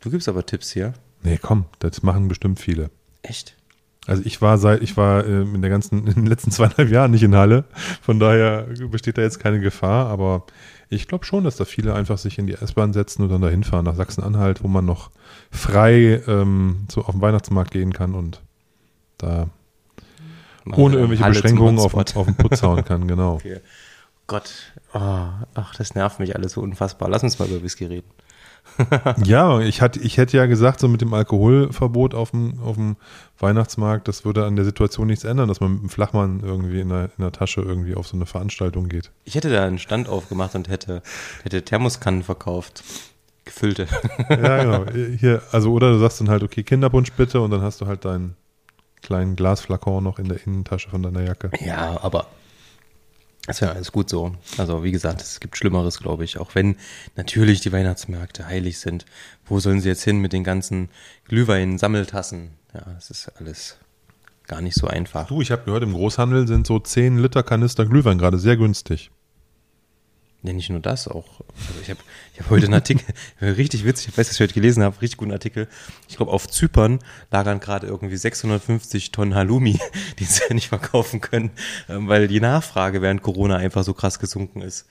Du 0.00 0.10
gibst 0.10 0.28
aber 0.28 0.46
Tipps 0.46 0.70
hier. 0.70 0.94
Nee, 1.22 1.38
komm, 1.40 1.64
das 1.80 2.02
machen 2.02 2.28
bestimmt 2.28 2.60
viele. 2.60 2.90
Echt? 3.22 3.56
Also 4.08 4.22
ich 4.24 4.40
war 4.40 4.56
seit, 4.56 4.82
ich 4.82 4.96
war 4.96 5.26
ähm, 5.26 5.54
in 5.54 5.60
der 5.60 5.70
ganzen, 5.70 6.06
in 6.06 6.14
den 6.14 6.26
letzten 6.26 6.50
zweieinhalb 6.50 6.90
Jahren 6.90 7.10
nicht 7.10 7.22
in 7.22 7.36
Halle. 7.36 7.64
Von 8.02 8.18
daher 8.18 8.66
besteht 8.90 9.18
da 9.18 9.22
jetzt 9.22 9.38
keine 9.38 9.60
Gefahr, 9.60 10.06
aber 10.06 10.44
ich 10.88 11.06
glaube 11.06 11.26
schon, 11.26 11.44
dass 11.44 11.56
da 11.56 11.66
viele 11.66 11.94
einfach 11.94 12.16
sich 12.16 12.38
in 12.38 12.46
die 12.46 12.54
S-Bahn 12.54 12.94
setzen 12.94 13.22
und 13.22 13.28
dann 13.28 13.42
dahin 13.42 13.62
fahren 13.62 13.84
nach 13.84 13.94
Sachsen-Anhalt, 13.94 14.64
wo 14.64 14.68
man 14.68 14.86
noch 14.86 15.10
frei 15.50 16.22
ähm, 16.26 16.86
so 16.90 17.02
auf 17.04 17.12
den 17.12 17.20
Weihnachtsmarkt 17.20 17.70
gehen 17.70 17.92
kann 17.92 18.14
und 18.14 18.40
da 19.18 19.50
ohne 20.72 20.96
irgendwelche 20.96 21.24
Halle 21.24 21.34
Beschränkungen 21.34 21.78
auf, 21.78 21.94
auf 21.94 22.26
den 22.26 22.36
Putz 22.36 22.62
hauen 22.62 22.84
kann, 22.84 23.06
genau. 23.06 23.34
Okay. 23.38 23.60
Gott, 24.26 24.50
oh, 24.92 24.98
ach, 25.54 25.74
das 25.76 25.94
nervt 25.94 26.20
mich 26.20 26.36
alles 26.36 26.52
so 26.52 26.60
unfassbar. 26.60 27.08
Lass 27.08 27.22
uns 27.22 27.38
mal 27.38 27.48
über 27.48 27.62
Whisky 27.62 27.86
reden. 27.86 28.10
Ja, 29.24 29.60
ich, 29.60 29.82
hatte, 29.82 30.00
ich 30.00 30.16
hätte 30.16 30.36
ja 30.36 30.46
gesagt, 30.46 30.80
so 30.80 30.88
mit 30.88 31.00
dem 31.00 31.12
Alkoholverbot 31.12 32.14
auf 32.14 32.30
dem, 32.30 32.60
auf 32.60 32.76
dem 32.76 32.96
Weihnachtsmarkt, 33.38 34.08
das 34.08 34.24
würde 34.24 34.44
an 34.44 34.56
der 34.56 34.64
Situation 34.64 35.08
nichts 35.08 35.24
ändern, 35.24 35.48
dass 35.48 35.60
man 35.60 35.74
mit 35.74 35.82
dem 35.82 35.88
Flachmann 35.88 36.40
irgendwie 36.44 36.80
in 36.80 36.88
der, 36.88 37.10
in 37.16 37.22
der 37.22 37.32
Tasche 37.32 37.60
irgendwie 37.60 37.94
auf 37.94 38.06
so 38.06 38.16
eine 38.16 38.26
Veranstaltung 38.26 38.88
geht. 38.88 39.10
Ich 39.24 39.34
hätte 39.34 39.50
da 39.50 39.64
einen 39.64 39.78
Stand 39.78 40.08
aufgemacht 40.08 40.54
und 40.54 40.68
hätte, 40.68 41.02
hätte 41.42 41.62
Thermoskannen 41.62 42.22
verkauft. 42.22 42.84
Gefüllte. 43.44 43.86
Ja, 44.28 44.62
genau. 44.62 44.84
Hier, 45.18 45.42
also, 45.52 45.72
oder 45.72 45.92
du 45.92 45.98
sagst 45.98 46.20
dann 46.20 46.28
halt, 46.28 46.42
okay, 46.42 46.62
Kinderpunsch 46.62 47.12
bitte 47.12 47.40
und 47.40 47.50
dann 47.50 47.62
hast 47.62 47.80
du 47.80 47.86
halt 47.86 48.04
deinen 48.04 48.36
kleinen 49.00 49.36
Glasflakon 49.36 50.04
noch 50.04 50.18
in 50.18 50.28
der 50.28 50.44
Innentasche 50.44 50.90
von 50.90 51.02
deiner 51.02 51.22
Jacke. 51.22 51.50
ja, 51.64 51.98
aber 52.02 52.26
ist 53.48 53.60
ja 53.60 53.72
alles 53.72 53.92
gut 53.92 54.08
so. 54.08 54.34
Also 54.56 54.84
wie 54.84 54.92
gesagt, 54.92 55.20
es 55.20 55.40
gibt 55.40 55.56
Schlimmeres, 55.56 55.98
glaube 55.98 56.24
ich. 56.24 56.38
Auch 56.38 56.54
wenn 56.54 56.76
natürlich 57.16 57.60
die 57.60 57.72
Weihnachtsmärkte 57.72 58.46
heilig 58.46 58.78
sind. 58.78 59.04
Wo 59.46 59.60
sollen 59.60 59.80
sie 59.80 59.88
jetzt 59.88 60.04
hin 60.04 60.18
mit 60.18 60.32
den 60.32 60.44
ganzen 60.44 60.90
Glühwein-Sammeltassen? 61.28 62.50
Ja, 62.74 62.82
es 62.96 63.10
ist 63.10 63.28
alles 63.38 63.78
gar 64.46 64.60
nicht 64.60 64.76
so 64.76 64.86
einfach. 64.86 65.28
Du, 65.28 65.40
ich 65.40 65.50
habe 65.50 65.64
gehört, 65.64 65.82
im 65.82 65.92
Großhandel 65.92 66.46
sind 66.46 66.66
so 66.66 66.78
10 66.78 67.18
Liter 67.18 67.42
Kanister 67.42 67.86
Glühwein 67.86 68.18
gerade 68.18 68.38
sehr 68.38 68.56
günstig. 68.56 69.10
Ja, 70.42 70.52
nicht 70.52 70.70
nur 70.70 70.78
das, 70.80 71.08
auch. 71.08 71.40
Also 71.66 71.80
ich 71.82 71.90
habe 71.90 71.98
ich 72.32 72.40
hab 72.40 72.48
heute 72.50 72.66
einen 72.66 72.74
Artikel, 72.74 73.04
richtig 73.40 73.84
witzig, 73.84 74.08
ich 74.08 74.18
weiß, 74.18 74.28
dass 74.28 74.36
ich 74.36 74.40
heute 74.40 74.54
gelesen 74.54 74.84
habe, 74.84 75.00
richtig 75.02 75.16
guten 75.18 75.32
Artikel. 75.32 75.66
Ich 76.08 76.16
glaube, 76.16 76.30
auf 76.30 76.46
Zypern 76.46 77.00
lagern 77.32 77.58
gerade 77.58 77.88
irgendwie 77.88 78.16
650 78.16 79.10
Tonnen 79.10 79.34
Halloumi, 79.34 79.80
die 80.18 80.24
sie 80.24 80.42
ja 80.48 80.54
nicht 80.54 80.68
verkaufen 80.68 81.20
können, 81.20 81.50
ähm, 81.88 82.06
weil 82.08 82.28
die 82.28 82.40
Nachfrage 82.40 83.02
während 83.02 83.22
Corona 83.22 83.56
einfach 83.56 83.82
so 83.82 83.94
krass 83.94 84.20
gesunken 84.20 84.62
ist. 84.62 84.86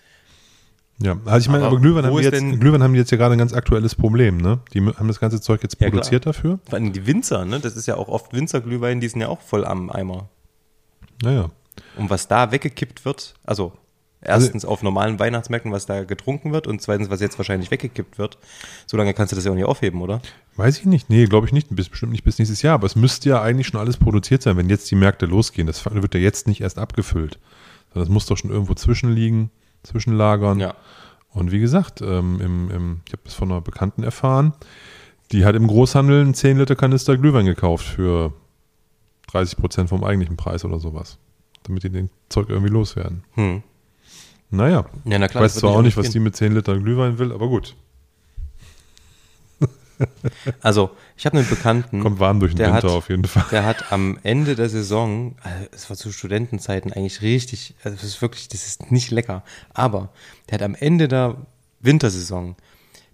Ja, 1.00 1.16
also 1.26 1.38
ich 1.46 1.48
meine, 1.50 1.60
aber, 1.64 1.74
Aber 1.74 1.80
Glühwein 1.82 2.06
haben, 2.06 2.18
jetzt, 2.20 2.34
denn- 2.34 2.60
Glühwein 2.60 2.82
haben 2.84 2.96
jetzt 2.96 3.12
ja 3.12 3.18
gerade 3.18 3.34
ein 3.36 3.38
ganz 3.40 3.54
aktuelles 3.54 3.94
Problem, 3.96 4.38
ne? 4.38 4.60
Die 4.74 4.82
haben 4.82 5.08
das 5.08 5.20
ganze 5.20 5.40
Zeug 5.40 5.62
jetzt 5.64 5.80
Ja, 5.80 5.90
produziert 5.90 6.26
dafür. 6.26 6.60
Vor 6.66 6.74
allem 6.74 6.92
die 6.92 7.06
Winzer, 7.06 7.46
ne? 7.46 7.60
Das 7.60 7.76
ist 7.76 7.86
ja 7.86 7.96
auch 7.96 8.08
oft 8.10 8.34
Winzerglühwein, 8.34 9.00
die 9.00 9.08
sind 9.08 9.22
ja 9.22 9.28
auch 9.30 9.40
voll 9.42 9.64
am 9.64 9.92
Eimer. 9.92 10.28
Naja. 11.22 11.52
Und 11.96 12.10
was 12.10 12.28
da 12.28 12.52
weggekippt 12.52 13.06
wird, 13.06 13.36
also 13.46 13.74
erstens 14.22 14.66
auf 14.66 14.84
normalen 14.84 15.20
Weihnachtsmärkten, 15.20 15.72
was 15.72 15.86
da 15.86 16.04
getrunken 16.04 16.52
wird 16.52 16.68
und 16.68 16.82
zweitens, 16.82 17.10
was 17.10 17.22
jetzt 17.22 17.38
wahrscheinlich 17.38 17.72
weggekippt 17.72 18.18
wird, 18.18 18.38
so 18.86 18.98
lange 18.98 19.14
kannst 19.14 19.32
du 19.32 19.36
das 19.36 19.46
ja 19.46 19.52
auch 19.52 19.56
nicht 19.56 19.66
aufheben, 19.66 20.02
oder? 20.02 20.22
Weiß 20.56 20.80
ich 20.80 20.86
nicht. 20.86 21.10
Nee, 21.10 21.26
glaube 21.26 21.46
ich 21.46 21.54
nicht. 21.54 21.68
Bis, 21.70 21.90
bestimmt 21.90 22.12
nicht 22.12 22.24
bis 22.24 22.40
nächstes 22.40 22.62
Jahr. 22.62 22.76
Aber 22.76 22.88
es 22.88 22.96
müsste 22.96 23.30
ja 23.30 23.42
eigentlich 23.42 23.68
schon 23.68 23.80
alles 23.80 23.98
produziert 23.98 24.42
sein, 24.42 24.58
wenn 24.58 24.70
jetzt 24.70 24.90
die 24.90 24.96
Märkte 24.96 25.26
losgehen. 25.26 25.68
Das 25.68 25.86
wird 25.86 26.16
ja 26.16 26.20
jetzt 26.20 26.48
nicht 26.48 26.62
erst 26.62 26.80
abgefüllt. 26.80 27.40
Sondern 27.94 28.08
das 28.08 28.14
muss 28.14 28.26
doch 28.26 28.38
schon 28.38 28.52
irgendwo 28.52 28.74
zwischenliegen, 28.74 29.52
zwischenlagern. 29.84 30.60
Ja. 30.60 30.74
Und 31.30 31.52
wie 31.52 31.60
gesagt, 31.60 32.02
ähm, 32.02 32.42
im, 32.42 32.72
im, 32.72 33.02
ich 33.06 33.14
habe 33.14 33.22
das 33.24 33.36
von 33.36 33.52
einer 33.52 33.62
Bekannten 33.62 34.04
erfahren, 34.04 34.54
die 35.32 35.46
hat 35.46 35.56
im 35.56 35.68
Großhandel 35.68 36.22
einen 36.22 36.34
10 36.34 36.58
Liter 36.58 36.76
Kanister 36.76 37.18
Glühwein 37.18 37.46
gekauft 37.46 37.86
für 37.86 38.34
30 39.28 39.58
Prozent 39.58 39.90
vom 39.90 40.04
eigentlichen 40.04 40.38
Preis 40.38 40.66
oder 40.66 40.80
sowas. 40.80 41.20
Damit 41.64 41.84
die 41.84 41.90
den 41.90 42.10
Zeug 42.30 42.50
irgendwie 42.50 42.72
loswerden. 42.72 43.24
Hm. 43.34 43.62
Naja, 44.50 44.86
Ja, 45.06 45.20
na 45.20 45.26
ich 45.26 45.32
klar. 45.32 45.44
weiß 45.44 45.56
zwar 45.56 45.72
auch 45.72 45.82
nicht, 45.82 45.98
was 45.98 46.10
die 46.10 46.20
mit 46.20 46.36
10 46.36 46.54
Liter 46.54 46.78
Glühwein 46.80 47.18
will, 47.20 47.32
aber 47.32 47.48
gut. 47.48 47.76
Also, 50.62 50.92
ich 51.18 51.26
habe 51.26 51.40
einen 51.40 51.50
Bekannten, 51.50 52.02
Kommt 52.04 52.20
warm 52.20 52.40
durch 52.40 52.54
den 52.54 52.60
Winter 52.68 52.74
hat- 52.74 52.86
auf 52.86 53.10
jeden 53.10 53.26
Fall. 53.26 53.46
der 53.50 53.66
hat 53.66 53.92
am 53.92 54.20
Ende 54.22 54.56
der 54.56 54.70
Saison, 54.70 55.36
also 55.42 55.66
es 55.72 55.90
war 55.90 55.98
zu 55.98 56.12
Studentenzeiten 56.12 56.94
eigentlich 56.94 57.24
richtig, 57.24 57.74
also 57.84 57.96
es 57.98 58.04
ist 58.04 58.22
wirklich, 58.22 58.48
das 58.48 58.68
ist 58.68 58.92
nicht 58.92 59.10
lecker, 59.10 59.44
aber 59.74 60.10
der 60.50 60.60
hat 60.60 60.62
am 60.62 60.76
Ende 60.76 61.08
der 61.08 61.38
Wintersaison, 61.80 62.56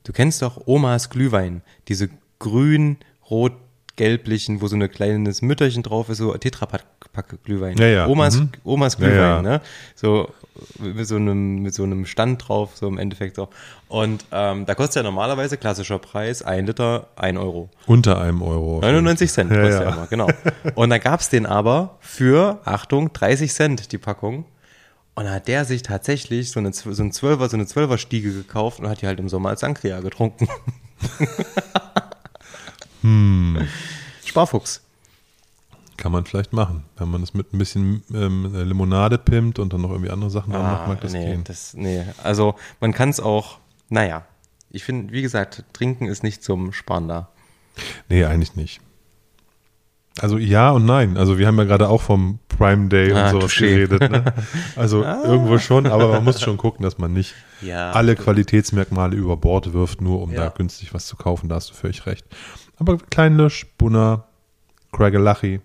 du 0.03 0.11
kennst 0.11 0.41
doch 0.41 0.67
Omas 0.67 1.09
Glühwein, 1.09 1.61
diese 1.87 2.09
grün, 2.39 2.97
rot, 3.29 3.53
gelblichen, 3.95 4.59
wo 4.61 4.67
so 4.67 4.75
ein 4.75 4.91
kleines 4.91 5.41
Mütterchen 5.41 5.83
drauf 5.83 6.09
ist, 6.09 6.17
so 6.17 6.35
Tetrapack 6.35 6.92
Glühwein. 7.43 7.77
Ja, 7.77 7.85
ja, 7.85 8.07
Omas, 8.07 8.37
mhm. 8.37 8.49
Omas 8.63 8.97
Glühwein, 8.97 9.43
ne? 9.43 9.61
So 9.95 10.29
mit 10.79 11.07
so 11.07 11.15
einem 11.15 11.61
mit 11.61 11.73
so 11.73 11.83
einem 11.83 12.05
Stand 12.05 12.47
drauf, 12.47 12.71
so 12.75 12.87
im 12.87 12.97
Endeffekt 12.97 13.35
so. 13.35 13.49
Und 13.87 14.25
ähm, 14.31 14.65
da 14.65 14.75
kostet 14.75 14.97
ja 14.97 15.03
normalerweise 15.03 15.57
klassischer 15.57 15.99
Preis 15.99 16.41
ein 16.41 16.65
Liter 16.65 17.07
ein 17.15 17.37
Euro. 17.37 17.69
Unter 17.85 18.19
einem 18.19 18.41
Euro. 18.41 18.79
99 18.81 19.31
Cent 19.31 19.49
kostet 19.49 19.81
ja. 19.81 19.93
immer, 19.93 20.07
genau. 20.07 20.27
Und 20.75 20.89
da 20.89 20.97
gab's 20.97 21.29
den 21.29 21.45
aber 21.45 21.97
für, 21.99 22.59
Achtung, 22.65 23.13
30 23.13 23.53
Cent 23.53 23.91
die 23.91 23.97
Packung. 23.97 24.45
Und 25.15 25.25
da 25.25 25.33
hat 25.33 25.47
der 25.47 25.65
sich 25.65 25.83
tatsächlich 25.83 26.49
so, 26.49 26.59
eine, 26.59 26.73
so, 26.73 26.89
ein 27.03 27.11
Zwölfer, 27.11 27.47
so 27.47 27.55
eine 27.55 27.67
Zwölfer-Stiege 27.67 28.33
gekauft 28.33 28.79
und 28.79 28.89
hat 28.89 29.01
die 29.03 29.07
halt 29.07 29.19
im 29.19 29.29
Sommer 29.29 29.49
als 29.49 29.59
Sangria 29.59 29.99
getrunken. 29.99 30.47
Hm. 33.03 33.67
Sparfuchs. 34.25 34.81
Kann 35.97 36.11
man 36.11 36.25
vielleicht 36.25 36.53
machen. 36.53 36.85
Wenn 36.97 37.09
man 37.09 37.21
das 37.21 37.33
mit 37.33 37.53
ein 37.53 37.57
bisschen 37.57 38.03
ähm, 38.13 38.51
Limonade 38.67 39.17
pimmt 39.17 39.59
und 39.59 39.73
dann 39.73 39.81
noch 39.81 39.91
irgendwie 39.91 40.09
andere 40.11 40.29
Sachen 40.29 40.51
dran 40.53 40.63
macht, 40.63 40.87
mag 40.87 41.01
das 41.01 41.13
Ah, 41.13 41.17
nee, 41.17 41.25
gehen. 41.27 41.43
das, 41.43 41.73
nee, 41.75 42.03
also 42.23 42.55
man 42.79 42.93
kann 42.93 43.09
es 43.09 43.19
auch, 43.19 43.59
naja, 43.89 44.25
ich 44.71 44.83
finde, 44.83 45.13
wie 45.13 45.21
gesagt, 45.21 45.63
trinken 45.73 46.07
ist 46.07 46.23
nicht 46.23 46.43
zum 46.43 46.73
Sparen 46.73 47.07
da. 47.07 47.29
Nee, 48.09 48.25
eigentlich 48.25 48.55
nicht. 48.55 48.81
Also 50.19 50.37
ja 50.37 50.69
und 50.71 50.85
nein. 50.85 51.17
Also 51.17 51.39
wir 51.39 51.47
haben 51.47 51.57
ja 51.57 51.63
gerade 51.63 51.89
auch 51.89 52.01
vom 52.01 52.37
Prime 52.47 52.87
Day 52.87 53.11
und 53.11 53.17
Ah, 53.17 53.29
sowas 53.31 53.51
touché. 53.51 53.61
geredet. 53.87 54.11
Ne? 54.11 54.23
Also 54.75 55.03
irgendwo 55.03 55.57
schon, 55.57 55.87
aber 55.87 56.07
man 56.09 56.23
muss 56.23 56.39
schon 56.39 56.57
gucken, 56.57 56.83
dass 56.83 56.99
man 56.99 57.13
nicht 57.13 57.33
Ja. 57.61 57.91
alle 57.91 58.15
Qualitätsmerkmale 58.15 59.15
über 59.15 59.37
Bord 59.37 59.73
wirft, 59.73 60.01
nur 60.01 60.21
um 60.21 60.31
Ja. 60.31 60.45
da 60.45 60.49
günstig 60.49 60.93
was 60.93 61.07
zu 61.07 61.15
kaufen. 61.15 61.49
Da 61.49 61.55
hast 61.55 61.71
du 61.71 61.73
völlig 61.73 62.05
recht. 62.05 62.25
Aber 62.77 62.97
Kleinlisch, 62.97 63.65
Bunner, 63.79 64.25
Craigelachie, 64.91 65.61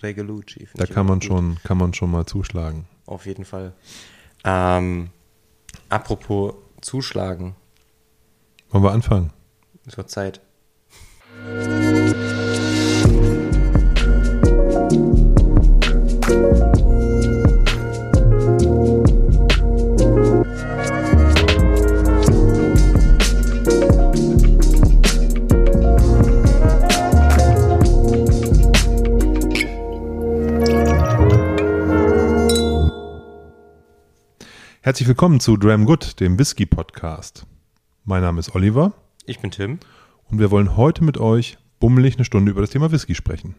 Gregelucci. 0.00 0.68
da 0.74 0.86
kann 0.86 1.06
man 1.06 1.20
gut. 1.20 1.24
schon, 1.26 1.58
kann 1.62 1.78
man 1.78 1.92
schon 1.94 2.10
mal 2.10 2.26
zuschlagen. 2.26 2.86
Auf 3.06 3.26
jeden 3.26 3.44
Fall. 3.44 3.72
Ähm, 4.44 5.10
apropos 5.88 6.54
zuschlagen, 6.80 7.54
Wollen 8.70 8.84
wir 8.84 8.92
anfangen? 8.92 9.32
es 9.86 9.96
wird 9.96 10.10
Zeit. 10.10 10.40
Herzlich 34.90 35.06
willkommen 35.06 35.38
zu 35.38 35.56
Dram 35.56 35.86
Good, 35.86 36.18
dem 36.18 36.36
Whisky 36.36 36.66
Podcast. 36.66 37.46
Mein 38.04 38.22
Name 38.22 38.40
ist 38.40 38.56
Oliver 38.56 38.92
Ich 39.24 39.38
bin 39.38 39.52
Tim. 39.52 39.78
und 40.28 40.40
wir 40.40 40.50
wollen 40.50 40.76
heute 40.76 41.04
mit 41.04 41.16
euch 41.16 41.58
bummelig 41.78 42.16
eine 42.16 42.24
Stunde 42.24 42.50
über 42.50 42.60
das 42.60 42.70
Thema 42.70 42.90
Whisky 42.90 43.14
sprechen. 43.14 43.54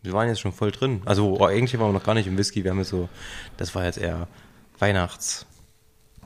Wir 0.00 0.14
waren 0.14 0.26
jetzt 0.26 0.40
schon 0.40 0.52
voll 0.52 0.70
drin. 0.70 1.02
Also 1.04 1.36
oh, 1.38 1.44
eigentlich 1.44 1.78
waren 1.78 1.90
wir 1.90 1.92
noch 1.92 2.02
gar 2.02 2.14
nicht 2.14 2.26
im 2.26 2.38
Whisky. 2.38 2.64
Wir 2.64 2.70
haben 2.70 2.78
jetzt 2.78 2.88
so, 2.88 3.10
das 3.58 3.74
war 3.74 3.84
jetzt 3.84 3.98
eher 3.98 4.26
Weihnachts. 4.78 5.44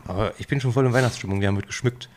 Aber 0.05 0.39
ich 0.39 0.47
bin 0.47 0.61
schon 0.61 0.73
voll 0.73 0.87
in 0.87 0.93
Weihnachtsstimmung. 0.93 1.41
Wir 1.41 1.49
haben 1.49 1.57
mit 1.57 1.67
geschmückt. 1.67 2.09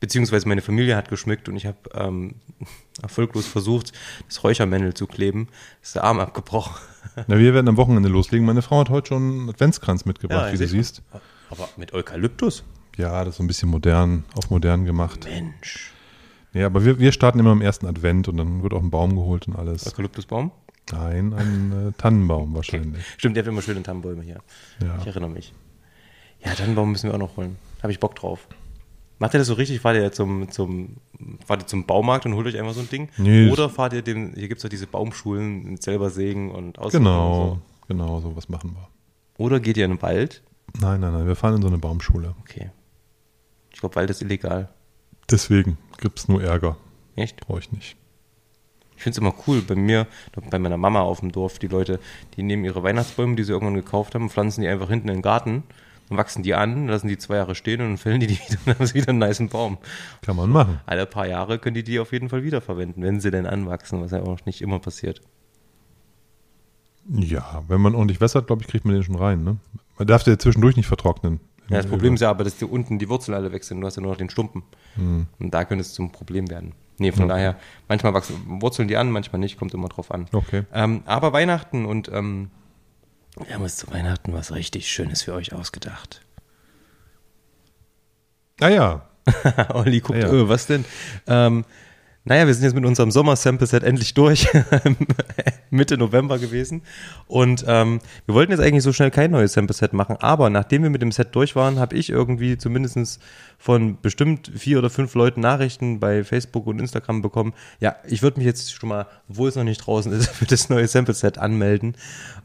Beziehungsweise 0.00 0.48
meine 0.48 0.62
Familie 0.62 0.96
hat 0.96 1.10
geschmückt 1.10 1.46
und 1.50 1.56
ich 1.56 1.66
habe 1.66 1.76
ähm, 1.92 2.36
erfolglos 3.02 3.46
versucht, 3.46 3.92
das 4.28 4.42
Räuchermännel 4.42 4.94
zu 4.94 5.06
kleben. 5.06 5.48
Ist 5.82 5.94
der 5.94 6.04
Arm 6.04 6.20
abgebrochen. 6.20 6.74
Na, 7.26 7.38
wir 7.38 7.52
werden 7.52 7.68
am 7.68 7.76
Wochenende 7.76 8.08
loslegen. 8.08 8.46
Meine 8.46 8.62
Frau 8.62 8.80
hat 8.80 8.88
heute 8.88 9.08
schon 9.08 9.40
einen 9.40 9.50
Adventskranz 9.50 10.06
mitgebracht, 10.06 10.46
Ja, 10.46 10.52
wie 10.54 10.58
du 10.58 10.66
siehst. 10.66 11.02
Aber 11.50 11.68
mit 11.76 11.92
Eukalyptus? 11.92 12.64
Ja, 12.96 13.24
das 13.24 13.34
ist 13.34 13.36
so 13.38 13.42
ein 13.42 13.46
bisschen 13.46 13.68
modern, 13.68 14.24
auf 14.34 14.50
modern 14.50 14.84
gemacht. 14.84 15.24
Mensch. 15.24 15.92
Ja, 16.52 16.66
aber 16.66 16.84
wir, 16.84 16.98
wir 16.98 17.12
starten 17.12 17.38
immer 17.38 17.50
am 17.50 17.62
ersten 17.62 17.86
Advent 17.86 18.28
und 18.28 18.36
dann 18.36 18.62
wird 18.62 18.72
auch 18.72 18.82
ein 18.82 18.90
Baum 18.90 19.14
geholt 19.14 19.46
und 19.46 19.56
alles. 19.56 19.86
Eukalyptusbaum? 19.86 20.50
Nein, 20.92 21.32
ein 21.32 21.88
äh, 21.88 21.92
Tannenbaum 21.98 22.54
wahrscheinlich. 22.54 23.04
Stimmt, 23.16 23.36
ihr 23.36 23.42
habt 23.42 23.48
immer 23.48 23.62
schöne 23.62 23.82
Tannenbäume 23.82 24.22
hier. 24.22 24.40
Ja. 24.82 24.98
Ich 25.00 25.06
erinnere 25.06 25.30
mich. 25.30 25.52
Ja, 26.44 26.54
Tannenbaum 26.54 26.90
müssen 26.90 27.08
wir 27.08 27.14
auch 27.14 27.18
noch 27.18 27.36
holen. 27.36 27.56
Habe 27.82 27.92
ich 27.92 28.00
Bock 28.00 28.16
drauf. 28.16 28.48
Macht 29.18 29.34
ihr 29.34 29.38
das 29.38 29.48
so 29.48 29.54
richtig? 29.54 29.80
Fahrt 29.80 29.96
ihr 29.96 30.10
zum, 30.12 30.50
zum, 30.50 30.96
fahrt 31.46 31.62
ihr 31.62 31.66
zum 31.66 31.84
Baumarkt 31.84 32.24
und 32.24 32.34
holt 32.34 32.46
euch 32.46 32.58
einfach 32.58 32.72
so 32.72 32.80
ein 32.80 32.88
Ding? 32.88 33.10
Nee, 33.18 33.50
Oder 33.50 33.68
fahrt 33.68 33.92
ihr 33.92 34.02
dem, 34.02 34.32
hier 34.34 34.48
gibt 34.48 34.58
es 34.58 34.62
doch 34.62 34.70
diese 34.70 34.86
Baumschulen 34.86 35.72
mit 35.72 35.82
selber 35.82 36.08
sägen 36.10 36.50
und 36.50 36.78
aussuchen 36.78 37.04
Genau, 37.04 37.50
und 37.52 37.88
genau, 37.88 38.20
so 38.20 38.34
was 38.34 38.48
machen 38.48 38.74
wir. 38.74 38.88
Oder 39.36 39.60
geht 39.60 39.76
ihr 39.76 39.84
in 39.84 39.92
den 39.92 40.02
Wald? 40.02 40.42
Nein, 40.78 41.00
nein, 41.00 41.12
nein, 41.12 41.26
wir 41.26 41.36
fahren 41.36 41.56
in 41.56 41.62
so 41.62 41.68
eine 41.68 41.78
Baumschule. 41.78 42.34
Okay. 42.40 42.70
Ich 43.72 43.80
glaube, 43.80 43.96
Wald 43.96 44.10
ist 44.10 44.22
illegal. 44.22 44.68
Deswegen 45.30 45.78
gibt 45.98 46.18
es 46.18 46.28
nur 46.28 46.42
Ärger. 46.42 46.76
Echt? 47.16 47.40
Brauche 47.40 47.60
ich 47.60 47.72
nicht. 47.72 47.96
Ich 48.96 49.02
finde 49.02 49.14
es 49.14 49.18
immer 49.18 49.34
cool. 49.46 49.62
Bei 49.62 49.74
mir, 49.74 50.06
bei 50.50 50.58
meiner 50.58 50.76
Mama 50.76 51.00
auf 51.00 51.20
dem 51.20 51.32
Dorf, 51.32 51.58
die 51.58 51.68
Leute, 51.68 52.00
die 52.36 52.42
nehmen 52.42 52.64
ihre 52.64 52.82
Weihnachtsbäume, 52.82 53.36
die 53.36 53.44
sie 53.44 53.52
irgendwann 53.52 53.74
gekauft 53.74 54.14
haben, 54.14 54.28
pflanzen 54.28 54.60
die 54.60 54.68
einfach 54.68 54.90
hinten 54.90 55.08
in 55.08 55.14
den 55.14 55.22
Garten, 55.22 55.62
dann 56.08 56.18
wachsen 56.18 56.42
die 56.42 56.54
an, 56.54 56.88
lassen 56.88 57.08
die 57.08 57.16
zwei 57.16 57.36
Jahre 57.36 57.54
stehen 57.54 57.80
und 57.80 57.88
dann 57.88 57.98
fällen 57.98 58.20
die 58.20 58.26
die 58.26 58.34
wieder 58.48 58.58
und 58.58 58.66
dann 58.66 58.78
haben 58.78 58.86
sie 58.86 58.94
wieder 58.94 59.08
einen 59.08 59.20
niceen 59.20 59.48
Baum. 59.48 59.78
Kann 60.20 60.36
man 60.36 60.50
machen. 60.50 60.80
Alle 60.84 61.06
paar 61.06 61.26
Jahre 61.26 61.58
können 61.58 61.74
die 61.74 61.84
die 61.84 61.98
auf 61.98 62.12
jeden 62.12 62.28
Fall 62.28 62.42
wiederverwenden, 62.42 63.02
wenn 63.02 63.20
sie 63.20 63.30
denn 63.30 63.46
anwachsen, 63.46 64.02
was 64.02 64.10
ja 64.10 64.22
auch 64.22 64.44
nicht 64.44 64.60
immer 64.60 64.80
passiert. 64.80 65.22
Ja, 67.08 67.64
wenn 67.68 67.80
man 67.80 67.94
ordentlich 67.94 68.20
wässert, 68.20 68.48
glaube 68.48 68.62
ich, 68.62 68.68
kriegt 68.68 68.84
man 68.84 68.94
den 68.94 69.02
schon 69.02 69.16
rein. 69.16 69.42
Ne? 69.44 69.56
Man 70.00 70.06
darf 70.06 70.22
den 70.24 70.38
zwischendurch 70.38 70.76
nicht 70.76 70.86
vertrocknen. 70.86 71.40
Ja, 71.68 71.76
das 71.76 71.86
Problem 71.86 72.14
ist 72.14 72.20
ja 72.22 72.30
aber, 72.30 72.42
dass 72.42 72.56
die 72.56 72.64
unten 72.64 72.98
die 72.98 73.10
Wurzeln 73.10 73.34
alle 73.36 73.52
weg 73.52 73.64
sind. 73.64 73.82
Du 73.82 73.86
hast 73.86 73.96
ja 73.96 74.02
nur 74.02 74.12
noch 74.12 74.16
den 74.18 74.30
Stumpen. 74.30 74.62
Und 74.96 75.28
da 75.52 75.66
könnte 75.66 75.82
es 75.82 75.92
zum 75.92 76.10
Problem 76.10 76.48
werden. 76.48 76.72
Nee, 76.96 77.12
von 77.12 77.24
Okay. 77.24 77.32
daher, 77.32 77.56
manchmal 77.86 78.14
wachsen, 78.14 78.34
wurzeln 78.62 78.88
die 78.88 78.96
an, 78.96 79.10
manchmal 79.10 79.40
nicht, 79.40 79.58
kommt 79.58 79.74
immer 79.74 79.88
drauf 79.88 80.10
an. 80.10 80.24
Okay. 80.32 80.64
Ähm, 80.72 81.02
aber 81.04 81.34
Weihnachten 81.34 81.84
und 81.84 82.08
ähm, 82.12 82.50
Wir 83.46 83.54
haben 83.54 83.62
uns 83.62 83.76
zu 83.76 83.90
Weihnachten 83.90 84.32
was 84.32 84.52
richtig 84.54 84.90
Schönes 84.90 85.20
für 85.22 85.34
euch 85.34 85.52
ausgedacht. 85.52 86.22
Ah 88.60 88.68
ja. 88.68 89.06
Olli 89.74 90.00
guckt, 90.00 90.18
Ja, 90.18 90.28
ja. 90.28 90.32
öh, 90.32 90.48
was 90.48 90.66
denn? 90.66 90.84
Ähm, 91.26 91.64
naja, 92.24 92.46
wir 92.46 92.52
sind 92.52 92.64
jetzt 92.64 92.74
mit 92.74 92.84
unserem 92.84 93.10
Sommer-Sample-Set 93.10 93.82
endlich 93.82 94.12
durch. 94.12 94.46
Mitte 95.70 95.96
November 95.96 96.38
gewesen. 96.38 96.82
Und 97.26 97.64
ähm, 97.66 98.00
wir 98.26 98.34
wollten 98.34 98.52
jetzt 98.52 98.60
eigentlich 98.60 98.82
so 98.82 98.92
schnell 98.92 99.10
kein 99.10 99.30
neues 99.30 99.54
Sample-Set 99.54 99.94
machen, 99.94 100.16
aber 100.20 100.50
nachdem 100.50 100.82
wir 100.82 100.90
mit 100.90 101.00
dem 101.00 101.12
Set 101.12 101.34
durch 101.34 101.56
waren, 101.56 101.78
habe 101.78 101.96
ich 101.96 102.10
irgendwie 102.10 102.58
zumindest 102.58 103.20
von 103.56 103.98
bestimmt 104.00 104.50
vier 104.54 104.78
oder 104.78 104.90
fünf 104.90 105.14
Leuten 105.14 105.40
Nachrichten 105.40 105.98
bei 105.98 106.22
Facebook 106.22 106.66
und 106.66 106.78
Instagram 106.78 107.22
bekommen. 107.22 107.54
Ja, 107.78 107.96
ich 108.06 108.22
würde 108.22 108.38
mich 108.38 108.46
jetzt 108.46 108.74
schon 108.74 108.90
mal, 108.90 109.06
obwohl 109.28 109.48
es 109.48 109.56
noch 109.56 109.64
nicht 109.64 109.78
draußen 109.78 110.12
ist, 110.12 110.28
für 110.30 110.46
das 110.46 110.68
neue 110.68 110.88
Sample-Set 110.88 111.38
anmelden. 111.38 111.96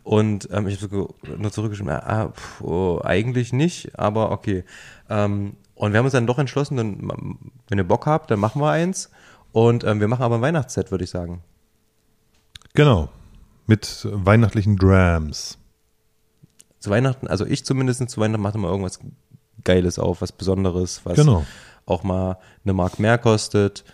Und 0.03 0.47
ähm, 0.51 0.67
ich 0.67 0.81
habe 0.81 1.09
nur 1.37 1.51
zurückgeschrieben, 1.51 1.91
ah, 1.91 2.29
pf, 2.29 2.61
oh, 2.61 3.01
eigentlich 3.03 3.51
nicht, 3.51 3.99
aber 3.99 4.31
okay. 4.31 4.63
Ähm, 5.09 5.57
und 5.73 5.91
wir 5.91 5.97
haben 5.97 6.05
uns 6.05 6.13
dann 6.13 6.27
doch 6.27 6.39
entschlossen, 6.39 6.77
dann, 6.77 7.37
wenn 7.67 7.77
ihr 7.77 7.83
Bock 7.83 8.05
habt, 8.05 8.31
dann 8.31 8.39
machen 8.39 8.61
wir 8.61 8.69
eins. 8.69 9.09
Und 9.55 9.85
ähm, 9.85 10.01
wir 10.01 10.09
machen 10.09 10.23
aber 10.23 10.35
ein 10.35 10.41
Weihnachtsset, 10.41 10.91
würde 10.91 11.05
ich 11.05 11.09
sagen. 11.09 11.41
Genau. 12.73 13.07
Mit 13.67 14.05
weihnachtlichen 14.11 14.75
Drams. 14.75 15.57
Zu 16.79 16.89
Weihnachten, 16.89 17.27
also 17.27 17.45
ich 17.45 17.63
zumindest 17.63 18.09
zu 18.09 18.19
Weihnachten 18.19 18.41
mache 18.41 18.57
immer 18.57 18.67
irgendwas 18.67 18.99
Geiles 19.63 19.97
auf, 19.97 20.19
was 20.19 20.33
Besonderes, 20.33 21.05
was 21.05 21.15
Genau. 21.15 21.45
auch 21.85 22.03
mal 22.03 22.37
eine 22.65 22.73
Mark 22.73 22.99
mehr 22.99 23.17
kostet, 23.17 23.85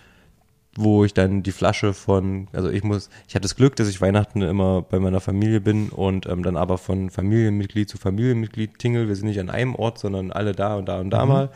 wo 0.75 1.05
ich 1.05 1.13
dann 1.13 1.43
die 1.43 1.51
Flasche 1.51 1.93
von, 1.93 2.47
also 2.53 2.71
ich 2.71 2.83
muss, 2.83 3.11
ich 3.27 3.35
hatte 3.35 3.43
das 3.43 3.55
Glück, 3.55 3.75
dass 3.75 3.87
ich 3.87 4.01
Weihnachten 4.01 4.41
immer 4.41 4.81
bei 4.81 4.97
meiner 4.99 5.21
Familie 5.21 5.61
bin 5.61 5.89
und 5.89 6.25
ähm, 6.25 6.41
dann 6.41 6.57
aber 6.57 6.79
von 6.79 7.11
Familienmitglied 7.11 7.87
zu 7.87 7.99
Familienmitglied 7.99 8.79
tingle. 8.79 9.07
Wir 9.07 9.15
sind 9.15 9.27
nicht 9.27 9.39
an 9.39 9.51
einem 9.51 9.75
Ort, 9.75 9.99
sondern 9.99 10.31
alle 10.31 10.53
da 10.53 10.73
und 10.77 10.87
da 10.87 10.99
und 10.99 11.11
da 11.11 11.27
mal. 11.27 11.51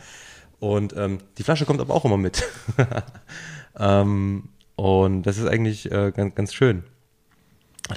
Und 0.60 0.94
ähm, 0.96 1.18
die 1.38 1.42
Flasche 1.42 1.66
kommt 1.66 1.80
aber 1.80 1.92
auch 1.92 2.04
immer 2.04 2.18
mit. 2.18 2.44
ähm, 3.78 4.48
und 4.76 5.22
das 5.22 5.38
ist 5.38 5.46
eigentlich 5.46 5.90
äh, 5.90 6.12
ganz, 6.12 6.34
ganz 6.34 6.54
schön. 6.54 6.84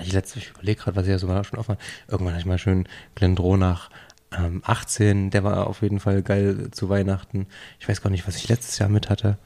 Ich 0.04 0.14
ich 0.14 0.50
überlege 0.52 0.82
gerade, 0.82 0.96
was 0.96 1.06
ich 1.06 1.12
ja 1.12 1.18
sogar 1.20 1.44
schon 1.44 1.60
aufmache. 1.60 1.80
Irgendwann 2.08 2.34
hatte 2.34 2.42
ich 2.42 2.46
mal 2.46 2.60
schön 2.60 2.88
Glendronach 3.16 3.90
ähm, 4.38 4.62
18, 4.64 5.32
der 5.32 5.44
war 5.44 5.68
auf 5.68 5.82
jeden 5.82 6.00
Fall 6.00 6.22
geil 6.22 6.70
zu 6.72 6.90
Weihnachten. 6.90 7.48
Ich 7.80 7.90
weiß 7.90 8.02
gar 8.02 8.10
nicht, 8.10 8.28
was 8.28 8.36
ich 8.36 8.48
letztes 8.48 8.78
Jahr 8.78 8.90
mit 8.90 9.10
hatte. 9.10 9.38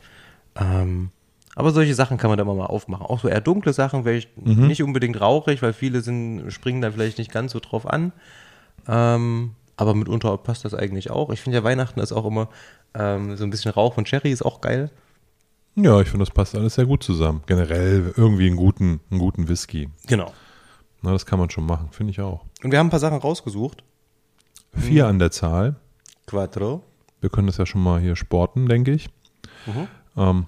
Ähm, 0.55 1.11
aber 1.55 1.71
solche 1.71 1.93
Sachen 1.93 2.17
kann 2.17 2.29
man 2.29 2.37
da 2.37 2.43
immer 2.43 2.55
mal 2.55 2.65
aufmachen. 2.65 3.05
Auch 3.05 3.19
so 3.19 3.27
eher 3.27 3.41
dunkle 3.41 3.73
Sachen, 3.73 4.05
wäre 4.05 4.17
ich 4.17 4.27
nicht 4.35 4.83
unbedingt 4.83 5.21
rauchig, 5.21 5.61
weil 5.61 5.73
viele 5.73 6.01
sind, 6.01 6.51
springen 6.51 6.81
da 6.81 6.91
vielleicht 6.91 7.19
nicht 7.19 7.31
ganz 7.31 7.51
so 7.51 7.59
drauf 7.59 7.87
an. 7.87 8.11
Ähm, 8.87 9.51
aber 9.77 9.93
mitunter 9.93 10.37
passt 10.37 10.65
das 10.65 10.73
eigentlich 10.73 11.11
auch. 11.11 11.29
Ich 11.29 11.41
finde 11.41 11.59
ja 11.59 11.63
Weihnachten 11.63 11.99
ist 11.99 12.11
auch 12.11 12.25
immer 12.25 12.49
ähm, 12.95 13.37
so 13.37 13.43
ein 13.43 13.49
bisschen 13.49 13.71
Rauch 13.71 13.97
und 13.97 14.07
Cherry 14.07 14.31
ist 14.31 14.43
auch 14.43 14.61
geil. 14.61 14.89
Ja, 15.75 15.99
ich 16.01 16.09
finde, 16.09 16.25
das 16.25 16.33
passt 16.33 16.55
alles 16.55 16.75
sehr 16.75 16.85
gut 16.85 17.03
zusammen. 17.03 17.41
Generell 17.47 18.13
irgendwie 18.15 18.47
einen 18.47 18.55
guten, 18.57 18.99
einen 19.09 19.19
guten 19.19 19.47
Whisky. 19.47 19.89
Genau. 20.07 20.31
Na, 21.01 21.11
das 21.11 21.25
kann 21.25 21.39
man 21.39 21.49
schon 21.49 21.65
machen, 21.65 21.89
finde 21.91 22.11
ich 22.11 22.21
auch. 22.21 22.45
Und 22.63 22.71
wir 22.71 22.79
haben 22.79 22.87
ein 22.87 22.91
paar 22.91 22.99
Sachen 22.99 23.17
rausgesucht. 23.17 23.83
Vier 24.75 25.07
an 25.07 25.19
der 25.19 25.31
Zahl. 25.31 25.75
Quattro. 26.27 26.83
Wir 27.21 27.29
können 27.29 27.47
das 27.47 27.57
ja 27.57 27.65
schon 27.65 27.81
mal 27.81 27.99
hier 27.99 28.15
sporten, 28.15 28.67
denke 28.67 28.91
ich. 28.91 29.09
Ähm, 30.17 30.45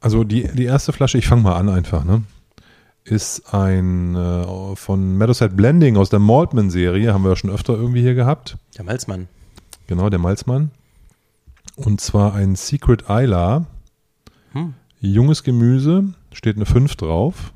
also 0.00 0.24
die, 0.24 0.48
die 0.48 0.64
erste 0.64 0.92
Flasche, 0.92 1.18
ich 1.18 1.26
fange 1.26 1.42
mal 1.42 1.56
an 1.56 1.68
einfach, 1.68 2.04
ne? 2.04 2.22
Ist 3.04 3.52
ein 3.52 4.14
äh, 4.14 4.76
von 4.76 5.16
Meadowside 5.18 5.54
Blending 5.54 5.96
aus 5.96 6.10
der 6.10 6.20
Maltman-Serie, 6.20 7.12
haben 7.12 7.24
wir 7.24 7.30
ja 7.30 7.36
schon 7.36 7.50
öfter 7.50 7.74
irgendwie 7.74 8.00
hier 8.00 8.14
gehabt. 8.14 8.58
Der 8.76 8.84
Malzmann. 8.84 9.28
Genau, 9.88 10.08
der 10.08 10.20
Malzmann. 10.20 10.70
Und 11.76 12.00
zwar 12.00 12.34
ein 12.34 12.54
Secret 12.54 13.04
Isla. 13.08 13.66
Hm. 14.52 14.74
Junges 15.00 15.42
Gemüse, 15.42 16.14
steht 16.32 16.56
eine 16.56 16.66
5 16.66 16.96
drauf. 16.96 17.52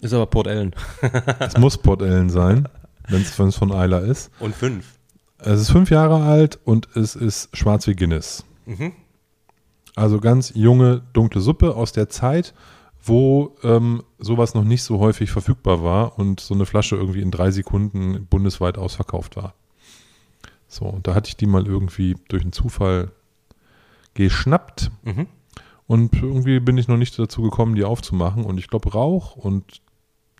Ist 0.00 0.12
aber 0.12 0.26
Port 0.26 0.46
Ellen. 0.46 0.74
Es 1.38 1.56
muss 1.58 1.78
Port 1.78 2.02
Ellen 2.02 2.30
sein, 2.30 2.68
wenn 3.08 3.22
es 3.22 3.56
von 3.56 3.70
Isla 3.70 3.98
ist. 3.98 4.30
Und 4.40 4.54
fünf. 4.54 4.98
Es 5.38 5.60
ist 5.60 5.70
fünf 5.70 5.90
Jahre 5.90 6.22
alt 6.22 6.58
und 6.64 6.88
es 6.96 7.14
ist 7.16 7.54
schwarz 7.56 7.86
wie 7.86 7.94
Guinness. 7.94 8.44
Mhm. 8.66 8.92
Also 9.94 10.20
ganz 10.20 10.52
junge, 10.54 11.02
dunkle 11.12 11.40
Suppe 11.40 11.74
aus 11.74 11.92
der 11.92 12.08
Zeit, 12.08 12.54
wo 13.02 13.56
ähm, 13.62 14.02
sowas 14.18 14.54
noch 14.54 14.64
nicht 14.64 14.82
so 14.82 14.98
häufig 14.98 15.30
verfügbar 15.30 15.82
war 15.82 16.18
und 16.18 16.40
so 16.40 16.54
eine 16.54 16.66
Flasche 16.66 16.96
irgendwie 16.96 17.22
in 17.22 17.30
drei 17.30 17.50
Sekunden 17.50 18.26
bundesweit 18.26 18.78
ausverkauft 18.78 19.36
war. 19.36 19.54
So, 20.68 20.84
und 20.86 21.06
da 21.06 21.14
hatte 21.14 21.28
ich 21.28 21.36
die 21.36 21.46
mal 21.46 21.66
irgendwie 21.66 22.16
durch 22.28 22.42
einen 22.42 22.52
Zufall 22.52 23.12
geschnappt 24.14 24.90
Mhm. 25.04 25.26
Und 25.86 26.14
irgendwie 26.14 26.60
bin 26.60 26.78
ich 26.78 26.88
noch 26.88 26.96
nicht 26.96 27.18
dazu 27.18 27.42
gekommen, 27.42 27.74
die 27.74 27.84
aufzumachen. 27.84 28.44
Und 28.44 28.58
ich 28.58 28.68
glaube, 28.68 28.92
Rauch 28.92 29.36
und 29.36 29.80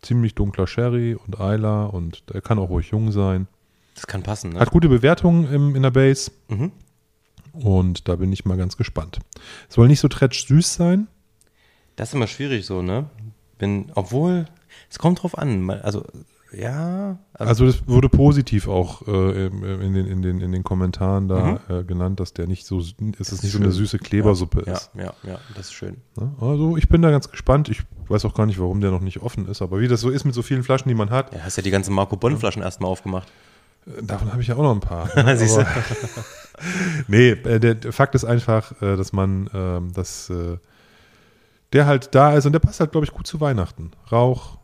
ziemlich 0.02 0.34
dunkler 0.34 0.66
Sherry 0.66 1.14
und 1.14 1.36
Isla 1.38 1.86
und 1.86 2.32
der 2.32 2.40
kann 2.40 2.58
auch 2.58 2.68
ruhig 2.68 2.90
jung 2.90 3.12
sein. 3.12 3.46
Das 3.94 4.06
kann 4.06 4.22
passen, 4.22 4.52
ne? 4.52 4.60
Hat 4.60 4.70
gute 4.70 4.88
Bewertungen 4.88 5.50
im, 5.52 5.76
in 5.76 5.82
der 5.82 5.90
Base. 5.90 6.30
Mhm. 6.48 6.72
Und 7.52 8.08
da 8.08 8.16
bin 8.16 8.32
ich 8.32 8.44
mal 8.44 8.58
ganz 8.58 8.76
gespannt. 8.76 9.20
Soll 9.68 9.88
nicht 9.88 10.00
so 10.00 10.08
tretsch 10.08 10.46
süß 10.46 10.74
sein. 10.74 11.08
Das 11.96 12.10
ist 12.10 12.14
immer 12.14 12.26
schwierig 12.26 12.66
so, 12.66 12.82
ne? 12.82 13.08
Bin, 13.56 13.90
obwohl, 13.94 14.46
es 14.90 14.98
kommt 14.98 15.22
drauf 15.22 15.38
an. 15.38 15.70
Also, 15.70 16.04
ja. 16.56 17.18
Also 17.34 17.66
das 17.66 17.86
wurde 17.86 18.08
positiv 18.08 18.66
auch 18.68 19.06
äh, 19.06 19.46
im- 19.46 19.62
in, 19.82 19.92
den, 19.94 20.06
in, 20.06 20.22
den, 20.22 20.40
in 20.40 20.52
den 20.52 20.64
Kommentaren 20.64 21.28
da 21.28 21.60
Mhm. 21.68 21.74
äh, 21.74 21.84
genannt, 21.84 22.18
dass 22.20 22.32
der 22.32 22.46
nicht 22.46 22.64
so, 22.66 22.78
es 22.80 22.94
ist 23.32 23.42
nicht 23.42 23.52
so 23.52 23.58
eine 23.58 23.70
süße 23.72 23.98
Klebersuppe 23.98 24.62
ja, 24.66 24.72
ist. 24.72 24.90
Ja, 24.94 25.12
ja, 25.22 25.38
das 25.54 25.66
ist 25.66 25.72
schön. 25.74 25.98
Ne? 26.16 26.32
Also 26.40 26.76
ich 26.76 26.88
bin 26.88 27.02
da 27.02 27.10
ganz 27.10 27.30
gespannt. 27.30 27.68
Ich 27.68 27.82
weiß 28.08 28.24
auch 28.24 28.34
gar 28.34 28.46
nicht, 28.46 28.58
warum 28.58 28.80
der 28.80 28.90
noch 28.90 29.00
nicht 29.00 29.20
offen 29.22 29.46
ist. 29.48 29.60
Aber 29.62 29.80
wie 29.80 29.88
das 29.88 30.00
so 30.00 30.10
ist 30.10 30.24
mit 30.24 30.34
so 30.34 30.42
vielen 30.42 30.62
Flaschen, 30.62 30.88
die 30.88 30.94
man 30.94 31.10
hat, 31.10 31.34
Ja, 31.34 31.40
hast 31.42 31.56
ja 31.56 31.62
die 31.62 31.70
ganzen 31.70 31.94
Marco 31.94 32.16
Bonn 32.16 32.38
Flaschen 32.38 32.62
erstmal 32.62 32.90
aufgemacht. 32.90 33.28
äh, 33.86 34.02
davon 34.02 34.32
habe 34.32 34.40
ich 34.40 34.48
ja 34.48 34.56
auch 34.56 34.62
noch 34.62 34.72
ein 34.74 34.80
paar. 34.80 35.08
ne? 35.22 35.36
Siehst 35.36 35.56
du? 35.58 35.66
Nee, 37.08 37.30
äh, 37.32 37.60
der, 37.60 37.74
der 37.74 37.92
Fakt 37.92 38.14
ist 38.14 38.24
einfach, 38.24 38.72
äh, 38.80 38.96
dass 38.96 39.12
man, 39.12 39.50
ähm, 39.52 39.92
dass 39.92 40.30
äh, 40.30 40.56
der 41.74 41.84
halt 41.86 42.14
da 42.14 42.32
ist 42.34 42.46
und 42.46 42.52
der 42.52 42.60
passt 42.60 42.80
halt, 42.80 42.92
glaube 42.92 43.04
ich, 43.04 43.12
gut 43.12 43.26
zu 43.26 43.40
Weihnachten. 43.42 43.90
Rauch, 44.10 44.56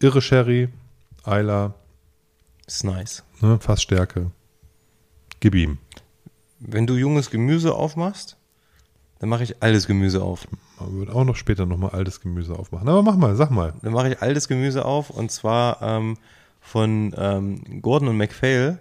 irre 0.00 0.22
Sherry, 0.22 0.68
Eiler, 1.28 1.74
Ist 2.66 2.84
nice. 2.84 3.22
ne, 3.40 3.58
Fassstärke. 3.60 4.30
Gib 5.40 5.54
ihm. 5.54 5.78
Wenn 6.60 6.86
du 6.86 6.94
junges 6.96 7.30
Gemüse 7.30 7.74
aufmachst, 7.74 8.36
dann 9.20 9.28
mache 9.28 9.42
ich 9.44 9.62
altes 9.62 9.86
Gemüse 9.86 10.22
auf. 10.22 10.46
Man 10.80 10.98
wird 11.00 11.10
auch 11.10 11.24
noch 11.24 11.36
später 11.36 11.66
nochmal 11.66 11.90
altes 11.90 12.20
Gemüse 12.20 12.56
aufmachen. 12.58 12.88
Aber 12.88 13.02
mach 13.02 13.16
mal, 13.16 13.34
sag 13.36 13.50
mal. 13.50 13.74
Dann 13.82 13.92
mache 13.92 14.10
ich 14.12 14.22
altes 14.22 14.48
Gemüse 14.48 14.84
auf 14.84 15.10
und 15.10 15.30
zwar 15.30 15.80
ähm, 15.82 16.16
von 16.60 17.14
ähm, 17.16 17.80
Gordon 17.82 18.08
und 18.08 18.16
MacPhail 18.16 18.78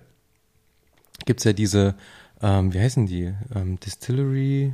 gibt 1.25 1.39
es 1.41 1.43
ja 1.43 1.53
diese, 1.53 1.95
ähm, 2.41 2.73
wie 2.73 2.79
heißen 2.79 3.05
die? 3.07 3.33
Ähm, 3.55 3.79
Distillery. 3.79 4.73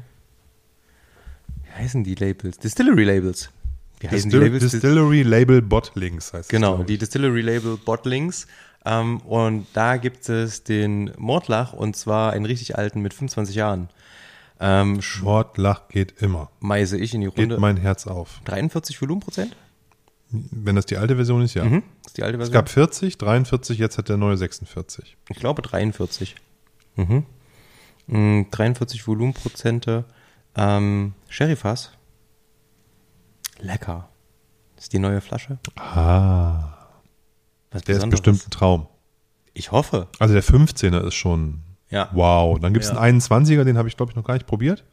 Wie 1.64 1.72
heißen 1.72 2.04
die 2.04 2.16
Labels? 2.16 2.58
Distillery 2.60 3.04
Labels. 3.04 3.50
Wie 4.04 4.10
heißen 4.10 4.30
die 4.30 4.38
Distil 4.38 4.54
Labels? 4.54 4.72
Distillery 4.72 5.22
Label 5.24 5.62
Bottlings 5.62 6.34
heißt 6.34 6.44
es, 6.46 6.48
Genau, 6.50 6.76
glaub 6.76 6.88
die. 6.88 6.98
Distillery 6.98 7.42
Label 7.42 7.78
Bottlings. 7.78 8.48
Ähm, 8.86 9.18
und 9.22 9.66
da 9.74 9.98
gibt 9.98 10.28
es 10.30 10.63
den 10.63 11.12
Mordlach 11.18 11.74
und 11.74 11.96
zwar 11.96 12.34
einen 12.34 12.46
richtig 12.46 12.78
alten 12.78 13.00
mit 13.02 13.13
25 13.13 13.56
Jahren. 13.56 13.89
Ähm, 14.60 15.00
Mordlach 15.22 15.88
geht 15.88 16.22
immer. 16.22 16.50
schmeiße 16.62 16.98
ich 16.98 17.13
in 17.13 17.22
die 17.22 17.28
Geht 17.28 17.38
Runde. 17.39 17.60
mein 17.60 17.78
Herz 17.78 18.08
auf. 18.08 18.42
43 18.46 19.02
Volumenprozent? 19.02 19.56
Wenn 20.32 20.76
das 20.76 20.86
die 20.86 20.98
alte 20.98 21.16
Version 21.16 21.42
ist, 21.44 21.54
ja. 21.54 21.63
Mhm. 21.63 21.84
Das 22.02 22.12
ist 22.12 22.18
die 22.18 22.24
alte 22.24 22.38
Es 22.38 22.50
Version. 22.50 22.54
gab 22.54 22.70
40, 22.70 23.18
43, 23.18 23.78
jetzt 23.78 23.98
hat 23.98 24.10
der 24.10 24.18
neue 24.18 24.36
46. 24.36 25.16
Ich 25.30 25.38
glaube 25.38 25.62
43. 25.62 26.36
Mhm. 26.96 27.26
Mm, 28.08 28.42
43 28.52 29.08
Volumenprozente. 29.08 30.06
Ähm, 30.56 31.13
Sherryfass. 31.30 31.92
Lecker. 33.63 34.10
Das 34.76 34.86
ist 34.86 34.93
die 34.93 34.99
neue 34.99 35.21
Flasche. 35.21 35.58
Ah. 35.78 36.73
Was 37.71 37.84
Der 37.84 37.97
ist 37.97 38.10
bestimmt 38.10 38.45
ein 38.45 38.49
Traum. 38.52 38.88
Ich 39.54 39.71
hoffe. 39.71 40.08
Also 40.19 40.34
der 40.34 40.43
15er 40.43 41.06
ist 41.08 41.13
schon 41.15 41.62
Ja. 41.89 42.10
wow. 42.13 42.60
Dann 42.60 42.73
gibt 42.73 42.86
es 42.86 42.91
Ja. 42.91 42.97
einen 42.97 43.19
21er, 43.21 43.63
den 43.63 43.78
habe 43.78 43.88
ich, 43.88 43.97
glaube 43.97 44.12
ich, 44.12 44.15
noch 44.15 44.23
gar 44.23 44.34
nicht 44.36 44.47
probiert. 44.47 44.84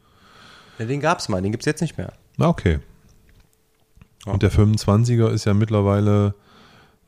ja 0.79 0.85
den 0.85 0.99
gab's 0.99 1.29
mal, 1.29 1.41
den 1.41 1.51
gibt's 1.51 1.65
jetzt 1.65 1.81
nicht 1.81 1.97
mehr. 1.97 2.13
Na, 2.37 2.47
okay. 2.47 2.79
Ja. 4.25 4.33
Und 4.33 4.41
der 4.43 4.51
25er 4.51 5.29
ist 5.29 5.45
ja 5.45 5.53
mittlerweile 5.53 6.35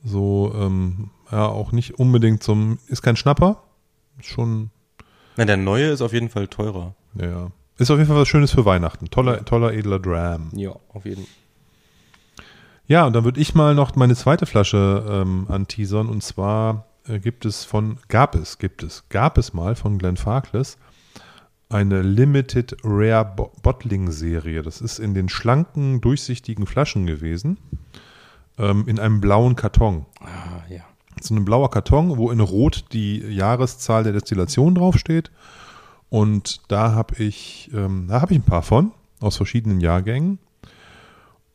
so, 0.03 0.51
ähm, 0.55 1.11
ja, 1.31 1.45
auch 1.47 1.71
nicht 1.71 1.97
unbedingt 1.99 2.43
zum, 2.43 2.79
ist 2.87 3.01
kein 3.01 3.15
Schnapper. 3.15 3.63
Ist 4.19 4.27
schon, 4.27 4.69
Na, 5.37 5.45
der 5.45 5.57
neue 5.57 5.89
ist 5.89 6.01
auf 6.01 6.13
jeden 6.13 6.29
Fall 6.29 6.47
teurer. 6.47 6.95
ja, 7.15 7.25
ja. 7.25 7.51
Ist 7.77 7.89
auf 7.89 7.97
jeden 7.97 8.07
Fall 8.07 8.17
was 8.21 8.27
Schönes 8.27 8.51
für 8.51 8.65
Weihnachten. 8.65 9.09
Toller, 9.09 9.43
toller, 9.45 9.73
edler 9.73 9.97
Dram. 9.99 10.51
Ja, 10.53 10.75
auf 10.89 11.05
jeden 11.05 11.23
Fall. 11.23 11.33
Ja, 12.87 13.05
und 13.05 13.13
dann 13.13 13.23
würde 13.23 13.39
ich 13.39 13.55
mal 13.55 13.75
noch 13.75 13.95
meine 13.95 14.15
zweite 14.15 14.45
Flasche 14.45 15.05
ähm, 15.09 15.45
anteasern. 15.49 16.09
Und 16.09 16.23
zwar 16.23 16.85
äh, 17.07 17.19
gibt 17.19 17.45
es 17.45 17.63
von, 17.63 17.97
gab 18.07 18.35
es, 18.35 18.57
gibt 18.57 18.83
es, 18.83 19.07
gab 19.09 19.37
es 19.37 19.53
mal 19.53 19.75
von 19.75 19.97
Glenn 19.97 20.17
Farkless 20.17 20.77
eine 21.73 22.01
Limited 22.01 22.77
Rare 22.83 23.33
Bo 23.35 23.51
Bottling 23.63 24.11
Serie. 24.11 24.61
Das 24.61 24.79
ist 24.79 24.99
in 24.99 25.13
den 25.13 25.27
schlanken, 25.27 26.01
durchsichtigen 26.01 26.67
Flaschen 26.67 27.05
gewesen. 27.05 27.57
Ähm, 28.57 28.87
in 28.87 28.99
einem 28.99 29.19
blauen 29.19 29.55
Karton. 29.55 30.05
Ah, 30.19 30.61
ja. 30.69 30.81
So 31.19 31.33
ein 31.33 31.45
blauer 31.45 31.71
Karton, 31.71 32.17
wo 32.17 32.31
in 32.31 32.39
Rot 32.39 32.85
die 32.93 33.19
Jahreszahl 33.19 34.03
der 34.03 34.13
Destillation 34.13 34.75
draufsteht. 34.75 35.31
Und 36.09 36.61
da 36.67 36.93
habe 36.93 37.15
ich, 37.15 37.71
ähm, 37.73 38.05
da 38.07 38.21
habe 38.21 38.33
ich 38.33 38.39
ein 38.39 38.45
paar 38.45 38.61
von 38.61 38.91
aus 39.19 39.37
verschiedenen 39.37 39.81
Jahrgängen. 39.81 40.37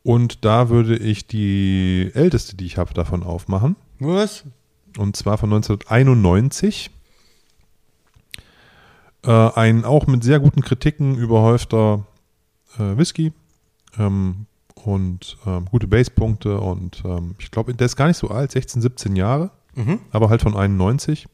Und 0.03 0.45
da 0.45 0.69
würde 0.69 0.97
ich 0.97 1.27
die 1.27 2.11
älteste, 2.13 2.55
die 2.55 2.65
ich 2.65 2.77
habe, 2.77 2.93
davon 2.93 3.23
aufmachen. 3.23 3.75
Was? 3.99 4.45
Und 4.97 5.15
zwar 5.15 5.37
von 5.37 5.51
1991. 5.51 6.91
Äh, 9.23 9.31
ein 9.31 9.83
auch 9.83 10.07
mit 10.07 10.23
sehr 10.23 10.39
guten 10.39 10.61
Kritiken 10.61 11.17
überhäufter 11.17 12.05
äh, 12.77 12.97
Whisky. 12.97 13.33
Ähm, 13.97 14.45
und 14.85 15.37
ähm, 15.45 15.65
gute 15.65 15.87
Basepunkte. 15.87 16.59
Und 16.59 17.03
ähm, 17.05 17.35
ich 17.39 17.51
glaube, 17.51 17.73
der 17.73 17.85
ist 17.85 17.97
gar 17.97 18.07
nicht 18.07 18.17
so 18.17 18.29
alt, 18.29 18.51
16, 18.51 18.81
17 18.81 19.15
Jahre. 19.15 19.51
Mhm. 19.75 19.99
Aber 20.11 20.29
halt 20.29 20.41
von 20.41 20.55
91. 20.55 21.27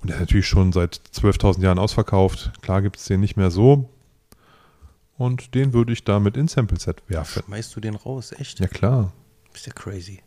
Und 0.00 0.08
der 0.08 0.16
ist 0.16 0.20
natürlich 0.20 0.46
schon 0.46 0.72
seit 0.72 1.00
12.000 1.14 1.60
Jahren 1.60 1.78
ausverkauft. 1.78 2.52
Klar 2.62 2.82
gibt 2.82 2.96
es 2.96 3.04
den 3.04 3.20
nicht 3.20 3.36
mehr 3.36 3.50
so. 3.50 3.90
Und 5.18 5.54
den 5.54 5.72
würde 5.72 5.92
ich 5.92 6.04
damit 6.04 6.36
ins 6.36 6.52
Sample 6.52 6.78
Set 6.78 7.02
werfen. 7.08 7.42
Schmeißt 7.44 7.74
du 7.74 7.80
den 7.80 7.96
raus? 7.96 8.32
Echt? 8.38 8.60
Ja, 8.60 8.68
klar. 8.68 9.12
Bist 9.52 9.66
ja 9.66 9.72
crazy. 9.72 10.22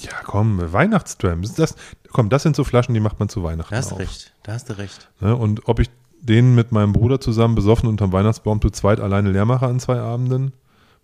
Ja, 0.00 0.10
komm, 0.24 0.60
Weihnachtsdram. 0.72 1.42
Das, 1.56 1.76
komm, 2.10 2.28
das 2.28 2.42
sind 2.42 2.56
so 2.56 2.64
Flaschen, 2.64 2.92
die 2.92 3.00
macht 3.00 3.18
man 3.18 3.28
zu 3.28 3.42
Weihnachten 3.42 3.70
Da 3.70 3.78
hast 3.78 3.92
du 3.92 3.94
recht. 3.94 4.34
Da 4.42 4.52
hast 4.52 4.68
du 4.68 4.76
recht. 4.76 5.08
Ne? 5.20 5.34
Und 5.34 5.68
ob 5.68 5.78
ich 5.78 5.88
den 6.20 6.56
mit 6.56 6.72
meinem 6.72 6.92
Bruder 6.92 7.20
zusammen 7.20 7.54
besoffen 7.54 7.88
unterm 7.88 8.12
Weihnachtsbaum 8.12 8.60
zu 8.60 8.70
zweit 8.70 8.98
alleine 8.98 9.30
leer 9.30 9.44
mache 9.44 9.66
an 9.66 9.78
zwei 9.78 9.98
Abenden, 9.98 10.52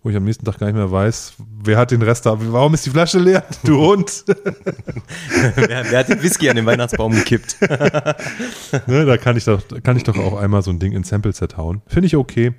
wo 0.03 0.09
ich 0.09 0.17
am 0.17 0.25
nächsten 0.25 0.43
Tag 0.43 0.59
gar 0.59 0.67
nicht 0.67 0.75
mehr 0.75 0.91
weiß, 0.91 1.35
wer 1.63 1.77
hat 1.77 1.91
den 1.91 2.01
Rest 2.01 2.25
da, 2.25 2.35
warum 2.51 2.73
ist 2.73 2.85
die 2.85 2.89
Flasche 2.89 3.19
leer, 3.19 3.45
du 3.63 3.77
Hund? 3.77 4.25
wer, 5.55 5.91
wer 5.91 5.99
hat 5.99 6.09
den 6.09 6.21
Whisky 6.21 6.49
an 6.49 6.57
den 6.57 6.65
Weihnachtsbaum 6.65 7.13
gekippt? 7.13 7.55
ne? 8.87 9.05
Da 9.05 9.17
kann 9.17 9.37
ich, 9.37 9.45
doch, 9.45 9.61
kann 9.81 9.95
ich 9.95 10.03
doch 10.03 10.17
auch 10.17 10.37
einmal 10.37 10.61
so 10.61 10.71
ein 10.71 10.79
Ding 10.79 10.91
ins 10.91 11.07
Sample-Set 11.07 11.55
hauen. 11.55 11.81
Finde 11.87 12.07
ich 12.07 12.17
okay. 12.17 12.53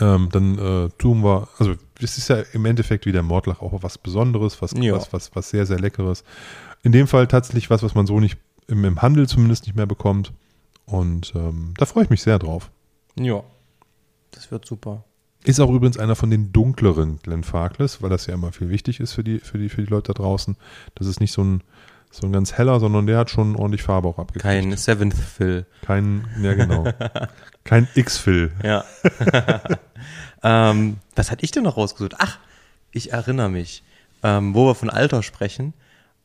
Ähm, 0.00 0.28
dann 0.32 0.58
äh, 0.58 0.88
tun 0.98 1.22
wir, 1.24 1.48
also 1.58 1.74
es 2.00 2.18
ist 2.18 2.28
ja 2.28 2.40
im 2.52 2.64
Endeffekt 2.66 3.06
wie 3.06 3.12
der 3.12 3.22
Mordlach 3.22 3.60
auch 3.62 3.82
was 3.82 3.96
Besonderes, 3.96 4.60
was, 4.60 4.72
Ja. 4.76 4.94
was, 4.94 5.12
was, 5.12 5.34
was 5.34 5.50
sehr, 5.50 5.64
sehr 5.66 5.78
Leckeres. 5.78 6.24
In 6.82 6.92
dem 6.92 7.06
Fall 7.06 7.26
tatsächlich 7.28 7.70
was, 7.70 7.82
was 7.82 7.94
man 7.94 8.06
so 8.06 8.20
nicht 8.20 8.38
im, 8.66 8.84
im 8.84 9.00
Handel 9.00 9.28
zumindest 9.28 9.66
nicht 9.66 9.76
mehr 9.76 9.86
bekommt. 9.86 10.32
Und 10.84 11.32
ähm, 11.36 11.74
da 11.78 11.86
freue 11.86 12.04
ich 12.04 12.10
mich 12.10 12.22
sehr 12.22 12.38
drauf. 12.38 12.70
ja. 13.16 13.42
Das 14.34 14.50
wird 14.50 14.64
super. 14.64 15.04
Ist 15.44 15.60
auch 15.60 15.68
übrigens 15.70 15.98
einer 15.98 16.16
von 16.16 16.30
den 16.30 16.52
dunkleren 16.54 17.18
Glenn 17.22 17.44
Farkless, 17.44 18.00
weil 18.00 18.08
das 18.08 18.26
ja 18.26 18.32
immer 18.34 18.50
viel 18.52 18.70
wichtig 18.70 18.98
ist 18.98 19.12
für 19.12 19.22
die, 19.22 19.40
für 19.40 19.58
die, 19.58 19.68
für 19.68 19.82
die 19.82 19.90
Leute 19.90 20.14
da 20.14 20.22
draußen. 20.22 20.56
Das 20.94 21.06
ist 21.06 21.20
nicht 21.20 21.32
so 21.32 21.42
ein, 21.44 21.62
so 22.12 22.26
ein 22.26 22.32
ganz 22.32 22.52
heller, 22.52 22.78
sondern 22.78 23.06
der 23.06 23.18
hat 23.18 23.30
schon 23.30 23.56
ordentlich 23.56 23.82
Farbe 23.82 24.06
auch 24.06 24.18
abgekriegt. 24.18 24.42
Kein 24.42 24.76
Seventh 24.76 25.14
Fill. 25.14 25.64
Kein, 25.80 26.26
ja 26.42 26.52
genau. 26.52 26.84
Kein 27.64 27.88
X-Fill. 27.94 28.52
Ja. 28.62 28.84
ähm, 30.42 30.98
was 31.16 31.30
hatte 31.30 31.44
ich 31.44 31.52
denn 31.52 31.62
noch 31.62 31.78
rausgesucht? 31.78 32.16
Ach, 32.18 32.38
ich 32.90 33.12
erinnere 33.12 33.48
mich. 33.48 33.82
Ähm, 34.22 34.54
wo 34.54 34.66
wir 34.66 34.74
von 34.74 34.90
Alter 34.90 35.22
sprechen, 35.22 35.72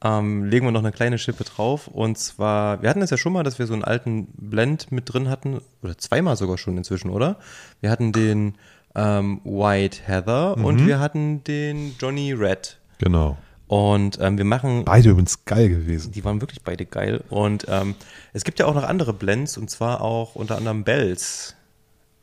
ähm, 0.04 0.44
legen 0.44 0.66
wir 0.66 0.72
noch 0.72 0.82
eine 0.82 0.92
kleine 0.92 1.18
Schippe 1.18 1.46
drauf. 1.46 1.88
Und 1.88 2.18
zwar, 2.18 2.82
wir 2.82 2.90
hatten 2.90 3.02
es 3.02 3.10
ja 3.10 3.18
schon 3.18 3.34
mal, 3.34 3.44
dass 3.44 3.58
wir 3.58 3.66
so 3.66 3.74
einen 3.74 3.84
alten 3.84 4.28
Blend 4.36 4.92
mit 4.92 5.12
drin 5.12 5.30
hatten, 5.30 5.62
oder 5.82 5.98
zweimal 5.98 6.36
sogar 6.36 6.58
schon 6.58 6.78
inzwischen, 6.78 7.10
oder? 7.10 7.38
Wir 7.80 7.90
hatten 7.90 8.12
den 8.12 8.56
ähm, 8.94 9.40
White 9.46 10.00
Heather 10.06 10.58
und 10.58 10.86
wir 10.86 11.00
hatten 11.00 11.44
den 11.46 11.96
Johnny 11.98 12.34
Red. 12.34 12.78
Genau. 13.00 13.38
Und 13.68 14.18
ähm, 14.22 14.38
wir 14.38 14.46
machen 14.46 14.86
Beide 14.86 15.10
übrigens 15.10 15.44
geil 15.44 15.68
gewesen. 15.70 16.12
die 16.14 16.24
waren 16.24 16.40
wirklich 16.42 16.62
beide 16.64 16.86
geil. 16.86 17.24
Und 17.30 17.66
ähm, 17.68 17.96
es 18.34 18.44
gibt 18.46 18.60
ja 18.60 18.66
auch 18.66 18.74
noch 18.76 18.84
andere 18.84 19.14
Blends, 19.14 19.58
und 19.58 19.70
zwar 19.70 20.02
auch 20.02 20.36
unter 20.36 20.56
anderem 20.58 20.84
Bells. 20.86 21.56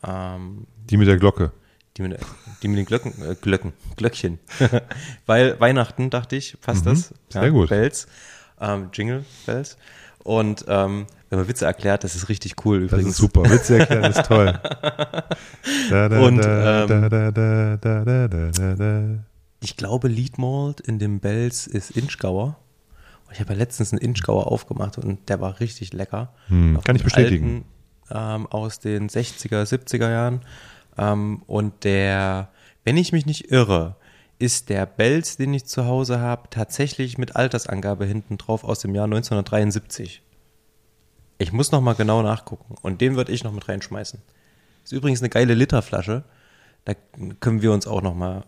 Ähm, 0.05 0.65
Die 0.89 0.97
mit 0.97 1.07
der 1.07 1.17
Glocke. 1.17 1.51
die, 1.97 2.01
mit, 2.01 2.17
die 2.63 2.67
mit 2.67 2.77
den 2.79 2.85
Glöcken, 2.85 3.13
äh, 3.23 3.35
Glöcken, 3.39 3.73
Glöckchen. 3.95 4.39
Weil 5.27 5.59
Weihnachten, 5.59 6.09
dachte 6.09 6.35
ich, 6.35 6.59
passt 6.61 6.85
das. 6.87 7.11
Mhm. 7.11 7.15
sehr 7.29 7.51
gut. 7.51 7.69
Bells, 7.69 8.07
ähm, 8.59 8.89
Jingle 8.91 9.23
Bells. 9.45 9.77
Und 10.23 10.65
ähm, 10.67 11.05
wenn 11.29 11.37
man 11.39 11.47
Witze 11.47 11.65
erklärt, 11.65 12.03
das 12.03 12.15
ist 12.15 12.27
richtig 12.29 12.55
cool 12.65 12.81
Das 12.81 12.91
übrigens. 12.93 13.11
ist 13.11 13.17
super. 13.17 13.43
Witze 13.47 13.77
erklären 13.79 14.11
ist 14.11 14.25
toll. 14.25 14.59
Da, 15.89 16.09
da, 16.09 16.19
Und, 16.19 16.37
ich 19.65 19.77
glaube, 19.77 20.07
Lead 20.07 20.37
Mold 20.37 20.79
in 20.79 20.99
dem 20.99 21.19
Bells 21.19 21.65
ist 21.65 21.89
Inchgauer. 21.89 22.55
Ich 23.31 23.39
habe 23.39 23.53
ja 23.53 23.57
letztens 23.57 23.91
einen 23.91 24.01
Inchgauer 24.01 24.45
aufgemacht 24.45 24.99
und 24.99 25.27
der 25.27 25.41
war 25.41 25.59
richtig 25.59 25.91
lecker. 25.91 26.33
Hm, 26.49 26.79
kann 26.83 26.95
ich 26.95 27.03
bestätigen. 27.03 27.65
Alten, 28.07 28.43
ähm, 28.43 28.47
aus 28.47 28.79
den 28.79 29.09
60er, 29.09 29.63
70er 29.63 30.11
Jahren. 30.11 30.41
Ähm, 30.99 31.41
und 31.47 31.83
der, 31.83 32.49
wenn 32.83 32.95
ich 32.95 33.11
mich 33.11 33.25
nicht 33.25 33.51
irre, 33.51 33.95
ist 34.37 34.69
der 34.69 34.85
Belz, 34.85 35.35
den 35.37 35.51
ich 35.55 35.65
zu 35.65 35.85
Hause 35.85 36.19
habe, 36.19 36.43
tatsächlich 36.51 37.17
mit 37.17 37.35
Altersangabe 37.35 38.05
hinten 38.05 38.37
drauf 38.37 38.63
aus 38.63 38.79
dem 38.79 38.93
Jahr 38.93 39.05
1973. 39.05 40.21
Ich 41.39 41.51
muss 41.51 41.71
nochmal 41.71 41.95
genau 41.95 42.21
nachgucken 42.21 42.75
und 42.83 43.01
den 43.01 43.15
würde 43.15 43.31
ich 43.31 43.43
noch 43.43 43.51
mit 43.51 43.67
reinschmeißen. 43.67 44.21
Ist 44.83 44.91
übrigens 44.93 45.21
eine 45.21 45.29
geile 45.29 45.55
Literflasche. 45.55 46.23
Da 46.85 46.93
können 47.39 47.63
wir 47.63 47.71
uns 47.71 47.87
auch 47.87 48.03
nochmal 48.03 48.43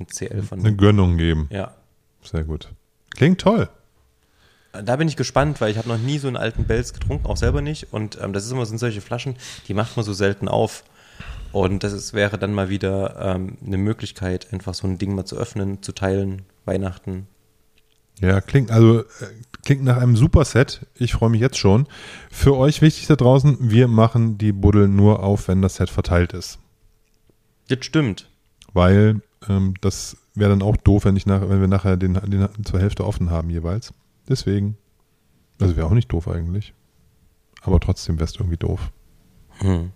ein 0.00 0.06
CL 0.06 0.42
von 0.42 0.60
Eine 0.60 0.74
Gönnung 0.74 1.16
geben. 1.16 1.48
ja. 1.50 1.74
Sehr 2.22 2.44
gut. 2.44 2.68
Klingt 3.14 3.40
toll. 3.40 3.68
Da 4.72 4.96
bin 4.96 5.08
ich 5.08 5.16
gespannt, 5.16 5.60
weil 5.60 5.70
ich 5.70 5.78
habe 5.78 5.88
noch 5.88 5.98
nie 5.98 6.18
so 6.18 6.28
einen 6.28 6.36
alten 6.36 6.64
Bells 6.64 6.92
getrunken, 6.92 7.26
auch 7.26 7.36
selber 7.38 7.60
nicht. 7.62 7.92
Und 7.92 8.18
ähm, 8.20 8.32
das 8.32 8.44
ist 8.44 8.52
immer 8.52 8.66
sind 8.66 8.78
solche 8.78 9.00
Flaschen, 9.00 9.36
die 9.68 9.74
macht 9.74 9.96
man 9.96 10.04
so 10.04 10.12
selten 10.12 10.46
auf. 10.46 10.84
Und 11.52 11.82
das 11.82 11.92
ist, 11.92 12.12
wäre 12.14 12.38
dann 12.38 12.52
mal 12.54 12.68
wieder 12.68 13.16
ähm, 13.18 13.56
eine 13.66 13.78
Möglichkeit, 13.78 14.52
einfach 14.52 14.74
so 14.74 14.86
ein 14.86 14.98
Ding 14.98 15.14
mal 15.14 15.24
zu 15.24 15.36
öffnen, 15.36 15.82
zu 15.82 15.92
teilen, 15.92 16.42
Weihnachten. 16.66 17.26
Ja, 18.20 18.40
klingt 18.40 18.70
also 18.70 19.00
äh, 19.00 19.04
klingt 19.64 19.82
nach 19.82 19.96
einem 19.96 20.14
super 20.14 20.44
Set. 20.44 20.86
Ich 20.94 21.14
freue 21.14 21.30
mich 21.30 21.40
jetzt 21.40 21.58
schon. 21.58 21.88
Für 22.30 22.54
euch 22.56 22.82
wichtig 22.82 23.06
da 23.06 23.16
draußen, 23.16 23.56
wir 23.70 23.88
machen 23.88 24.38
die 24.38 24.52
Buddel 24.52 24.88
nur 24.88 25.22
auf, 25.22 25.48
wenn 25.48 25.62
das 25.62 25.76
Set 25.76 25.90
verteilt 25.90 26.32
ist. 26.32 26.58
Das 27.68 27.84
stimmt. 27.84 28.28
Weil 28.72 29.20
ähm, 29.48 29.74
das 29.80 30.16
wäre 30.34 30.50
dann 30.50 30.62
auch 30.62 30.76
doof, 30.76 31.04
wenn, 31.04 31.16
ich 31.16 31.26
nach, 31.26 31.40
wenn 31.48 31.60
wir 31.60 31.68
nachher 31.68 31.96
den, 31.96 32.14
den 32.14 32.48
zur 32.64 32.80
Hälfte 32.80 33.06
offen 33.06 33.30
haben 33.30 33.50
jeweils. 33.50 33.92
Deswegen. 34.28 34.76
Also 35.60 35.76
wäre 35.76 35.86
auch 35.86 35.92
nicht 35.92 36.12
doof 36.12 36.28
eigentlich. 36.28 36.74
Aber 37.62 37.80
trotzdem 37.80 38.16
wäre 38.16 38.24
es 38.26 38.34
irgendwie 38.34 38.56
doof. 38.56 38.90
Hm. 39.58 39.92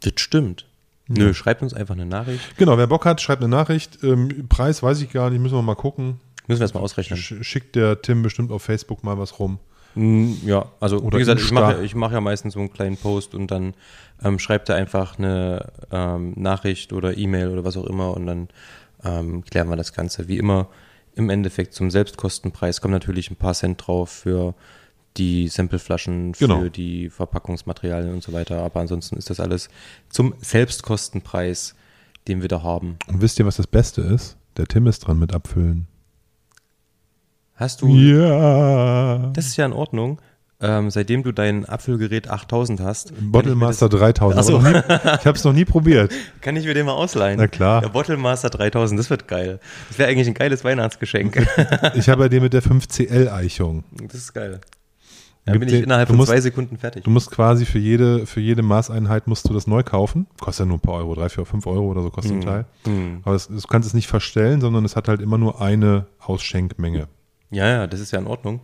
Das 0.00 0.12
stimmt. 0.16 0.66
Nö, 1.08 1.34
schreibt 1.34 1.62
uns 1.62 1.74
einfach 1.74 1.94
eine 1.94 2.06
Nachricht. 2.06 2.56
Genau, 2.56 2.78
wer 2.78 2.86
Bock 2.86 3.04
hat, 3.04 3.20
schreibt 3.20 3.42
eine 3.42 3.50
Nachricht. 3.50 4.04
Ähm, 4.04 4.46
Preis 4.48 4.82
weiß 4.82 5.00
ich 5.00 5.10
gar 5.10 5.28
nicht, 5.30 5.40
müssen 5.40 5.56
wir 5.56 5.62
mal 5.62 5.74
gucken. 5.74 6.20
Müssen 6.46 6.60
wir 6.60 6.66
jetzt 6.66 6.74
mal 6.74 6.80
ausrechnen. 6.80 7.18
Sch 7.18 7.34
schickt 7.42 7.74
der 7.74 8.00
Tim 8.00 8.22
bestimmt 8.22 8.52
auf 8.52 8.62
Facebook 8.62 9.02
mal 9.02 9.18
was 9.18 9.40
rum. 9.40 9.58
Mm, 9.94 10.32
Ja, 10.44 10.66
also 10.80 10.98
Oder 11.00 11.16
wie 11.16 11.20
gesagt, 11.20 11.40
ich 11.40 11.50
mache 11.52 11.84
ich 11.84 11.94
mach 11.94 12.12
ja 12.12 12.20
meistens 12.20 12.54
so 12.54 12.60
einen 12.60 12.72
kleinen 12.72 12.96
Post 12.96 13.34
und 13.34 13.50
dann 13.50 13.74
ähm, 14.22 14.38
schreibt 14.38 14.68
er 14.68 14.76
einfach 14.76 15.18
eine 15.18 15.72
ähm, 15.90 16.32
Nachricht 16.36 16.92
oder 16.92 17.16
E-Mail 17.16 17.48
oder 17.48 17.64
was 17.64 17.76
auch 17.76 17.86
immer 17.86 18.14
und 18.16 18.26
dann 18.26 18.48
ähm, 19.04 19.44
klären 19.44 19.68
wir 19.68 19.76
das 19.76 19.92
Ganze. 19.92 20.28
Wie 20.28 20.38
immer 20.38 20.68
im 21.14 21.28
Endeffekt 21.30 21.74
zum 21.74 21.90
Selbstkostenpreis 21.90 22.80
kommen 22.80 22.92
natürlich 22.94 23.30
ein 23.30 23.36
paar 23.36 23.54
Cent 23.54 23.84
drauf 23.86 24.10
für 24.10 24.54
die 25.16 25.48
Sampleflaschen, 25.48 26.34
für 26.34 26.46
Genau. 26.46 26.68
die 26.68 27.10
Verpackungsmaterialien 27.10 28.12
und 28.14 28.22
so 28.22 28.32
weiter. 28.32 28.62
Aber 28.62 28.78
ansonsten 28.80 29.16
ist 29.16 29.28
das 29.28 29.40
alles 29.40 29.68
zum 30.08 30.34
Selbstkostenpreis, 30.40 31.74
den 32.28 32.42
wir 32.42 32.48
da 32.48 32.62
haben. 32.62 32.96
Und 33.08 33.20
wisst 33.20 33.38
ihr, 33.38 33.46
was 33.46 33.56
das 33.56 33.66
Beste 33.66 34.02
ist? 34.02 34.36
Der 34.56 34.66
Tim 34.66 34.86
ist 34.86 35.00
dran 35.00 35.18
mit 35.18 35.34
Abfüllen. 35.34 35.86
Hast 37.60 37.82
du, 37.82 37.88
Ja. 37.94 39.30
das 39.34 39.46
ist 39.46 39.56
ja 39.58 39.66
in 39.66 39.72
Ordnung, 39.72 40.20
ähm, 40.62 40.90
seitdem 40.90 41.22
du 41.22 41.32
dein 41.32 41.64
Abfüllgerät 41.66 42.28
8000 42.30 42.80
hast, 42.80 43.12
Bottle 43.20 43.54
Master 43.54 43.88
3000. 43.88 44.38
Ach 44.40 44.44
so. 44.44 44.58
aber 44.58 44.70
noch 44.70 44.88
nie, 44.88 44.94
ich 45.20 45.26
habe 45.26 45.32
es 45.38 45.44
noch 45.44 45.52
nie 45.52 45.64
probiert. 45.64 46.12
Kann 46.40 46.56
ich 46.56 46.64
mir 46.66 46.74
den 46.74 46.86
mal 46.86 46.92
ausleihen? 46.94 47.38
Na 47.38 47.48
klar. 47.48 47.80
Der 47.82 47.88
Bottle 47.90 48.16
Master 48.16 48.50
3000, 48.50 48.98
das 48.98 49.10
wird 49.10 49.28
geil. 49.28 49.60
Das 49.88 49.98
wäre 49.98 50.08
eigentlich 50.10 50.28
ein 50.28 50.34
geiles 50.34 50.64
Weihnachtsgeschenk. 50.64 51.36
Ich 51.94 52.08
habe 52.08 52.22
ja 52.24 52.28
den 52.28 52.42
mit 52.42 52.52
der 52.54 52.62
5CL-Eichung. 52.62 53.84
Das 54.06 54.14
ist 54.14 54.32
geil. 54.32 54.60
Dann 55.46 55.58
bin 55.58 55.68
ich 55.68 55.82
innerhalb 55.82 56.08
von 56.08 56.16
musst- 56.18 56.30
zwei 56.30 56.40
Sekunden 56.40 56.76
fertig. 56.76 57.02
Du 57.04 57.10
musst 57.10 57.30
quasi 57.30 57.64
für 57.64 57.78
jede, 57.78 58.26
für 58.26 58.40
jede 58.40 58.62
Maßeinheit 58.62 59.26
musst 59.26 59.48
du 59.48 59.54
das 59.54 59.66
neu 59.66 59.82
kaufen. 59.82 60.26
Kostet 60.40 60.64
ja 60.64 60.68
nur 60.68 60.76
ein 60.76 60.80
paar 60.80 60.94
Euro, 60.96 61.14
drei, 61.14 61.28
vier, 61.30 61.46
fünf 61.46 61.66
Euro 61.66 61.86
oder 61.90 62.02
so 62.02 62.10
kostet 62.10 62.32
ein 62.32 62.40
Teil. 62.42 62.64
Hm. 62.84 63.20
Aber 63.24 63.34
es, 63.34 63.48
du 63.48 63.58
kannst 63.62 63.88
es 63.88 63.94
nicht 63.94 64.06
verstellen, 64.06 64.60
sondern 64.60 64.84
es 64.84 64.94
hat 64.96 65.08
halt 65.08 65.20
immer 65.22 65.38
nur 65.38 65.60
eine 65.62 66.06
Ausschenkmenge. 66.20 67.08
Ja, 67.50 67.68
ja, 67.68 67.86
das 67.86 68.00
ist 68.00 68.12
ja 68.12 68.18
in 68.18 68.26
Ordnung. 68.26 68.60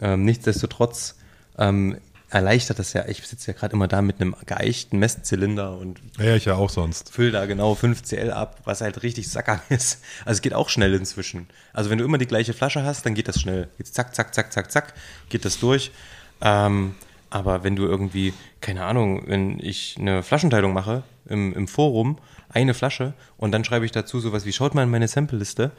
Ähm, 0.00 0.24
nichtsdestotrotz 0.24 1.16
ähm, 1.58 1.98
erleichtert 2.30 2.80
das 2.80 2.92
ja, 2.94 3.06
ich 3.06 3.24
sitze 3.26 3.52
ja 3.52 3.56
gerade 3.56 3.74
immer 3.74 3.86
da 3.86 4.02
mit 4.02 4.20
einem 4.20 4.34
geeichten 4.44 4.98
Messzylinder 4.98 5.78
und 5.78 6.00
Ja, 6.18 6.34
ich 6.34 6.46
ja 6.46 6.56
auch 6.56 6.68
sonst. 6.70 7.12
füll 7.12 7.30
da 7.30 7.46
genau 7.46 7.74
5 7.76 8.02
CL 8.02 8.32
ab, 8.32 8.60
was 8.64 8.80
halt 8.80 9.02
richtig 9.04 9.28
sackern 9.28 9.60
ist. 9.68 10.02
Also 10.24 10.38
es 10.38 10.42
geht 10.42 10.54
auch 10.54 10.68
schnell 10.68 10.94
inzwischen. 10.94 11.46
Also 11.72 11.90
wenn 11.90 11.98
du 11.98 12.04
immer 12.04 12.18
die 12.18 12.26
gleiche 12.26 12.52
Flasche 12.52 12.82
hast, 12.82 13.06
dann 13.06 13.14
geht 13.14 13.28
das 13.28 13.40
schnell. 13.40 13.68
Jetzt 13.78 13.94
zack, 13.94 14.14
zack, 14.14 14.34
zack, 14.34 14.52
zack, 14.52 14.72
zack, 14.72 14.94
geht 15.28 15.44
das 15.44 15.60
durch. 15.60 15.92
Ähm, 16.40 16.96
aber 17.30 17.64
wenn 17.64 17.76
du 17.76 17.84
irgendwie, 17.84 18.32
keine 18.60 18.84
Ahnung, 18.84 19.22
wenn 19.26 19.58
ich 19.60 19.96
eine 19.98 20.22
Flaschenteilung 20.22 20.72
mache 20.72 21.02
im, 21.26 21.52
im 21.54 21.68
Forum, 21.68 22.18
eine 22.48 22.74
Flasche 22.74 23.14
und 23.36 23.52
dann 23.52 23.64
schreibe 23.64 23.84
ich 23.86 23.92
dazu 23.92 24.20
sowas 24.20 24.44
wie, 24.44 24.52
schaut 24.52 24.74
mal 24.74 24.82
in 24.84 24.90
meine 24.90 25.08
Sample-Liste 25.08 25.72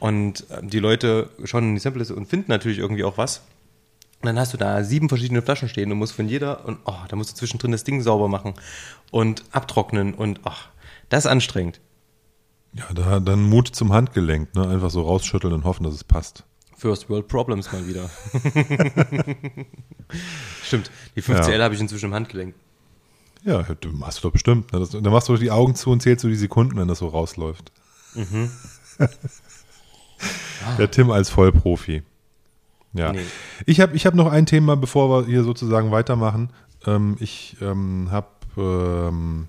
und 0.00 0.48
äh, 0.50 0.60
die 0.62 0.78
Leute 0.78 1.30
schauen 1.44 1.64
in 1.64 1.74
die 1.74 1.80
Sample-Liste 1.80 2.14
und 2.14 2.26
finden 2.26 2.50
natürlich 2.50 2.78
irgendwie 2.78 3.04
auch 3.04 3.18
was. 3.18 3.42
Und 4.20 4.26
dann 4.26 4.38
hast 4.38 4.52
du 4.52 4.56
da 4.56 4.82
sieben 4.82 5.08
verschiedene 5.08 5.42
Flaschen 5.42 5.68
stehen 5.68 5.92
und 5.92 5.98
musst 5.98 6.14
von 6.14 6.28
jeder, 6.28 6.64
und 6.66 6.78
oh, 6.84 6.96
da 7.08 7.16
musst 7.16 7.30
du 7.30 7.34
zwischendrin 7.36 7.72
das 7.72 7.84
Ding 7.84 8.02
sauber 8.02 8.28
machen 8.28 8.54
und 9.10 9.44
abtrocknen 9.52 10.14
und 10.14 10.40
ach, 10.44 10.68
das 11.08 11.24
ist 11.24 11.30
anstrengend. 11.30 11.80
Ja, 12.74 12.84
da, 12.94 13.20
dann 13.20 13.42
Mut 13.42 13.68
zum 13.68 13.92
Handgelenk, 13.92 14.54
ne? 14.54 14.68
Einfach 14.68 14.90
so 14.90 15.02
rausschütteln 15.02 15.52
und 15.54 15.64
hoffen, 15.64 15.84
dass 15.84 15.94
es 15.94 16.04
passt. 16.04 16.44
First 16.76 17.08
World 17.08 17.28
Problems 17.28 17.72
mal 17.72 17.86
wieder. 17.88 18.08
Stimmt, 20.62 20.90
die 21.16 21.22
5 21.22 21.48
Ja. 21.48 21.64
Habe 21.64 21.74
ich 21.74 21.80
inzwischen 21.80 22.06
im 22.06 22.14
Handgelenk. 22.14 22.54
Ja, 23.44 23.62
du 23.62 23.88
machst 23.90 24.18
du 24.18 24.22
doch 24.28 24.32
bestimmt. 24.32 24.72
Ne? 24.72 24.80
Das, 24.80 24.90
dann 24.90 25.02
machst 25.02 25.28
du 25.28 25.36
die 25.36 25.50
Augen 25.50 25.74
zu 25.74 25.90
und 25.90 26.02
zählst 26.02 26.24
du 26.24 26.28
die 26.28 26.36
Sekunden, 26.36 26.76
wenn 26.76 26.88
das 26.88 26.98
so 26.98 27.08
rausläuft. 27.08 27.72
Der 30.78 30.90
Tim 30.90 31.10
als 31.10 31.30
Vollprofi. 31.30 32.02
Ja. 32.92 33.12
Nee. 33.12 33.20
Ich 33.66 33.80
habe 33.80 33.94
ich 33.94 34.06
hab 34.06 34.14
noch 34.14 34.30
ein 34.30 34.46
Thema, 34.46 34.76
bevor 34.76 35.10
wir 35.10 35.26
hier 35.26 35.44
sozusagen 35.44 35.90
weitermachen. 35.90 36.50
Ähm, 36.86 37.16
ich 37.20 37.56
ähm, 37.60 38.08
habe, 38.10 38.28
ähm, 38.56 39.48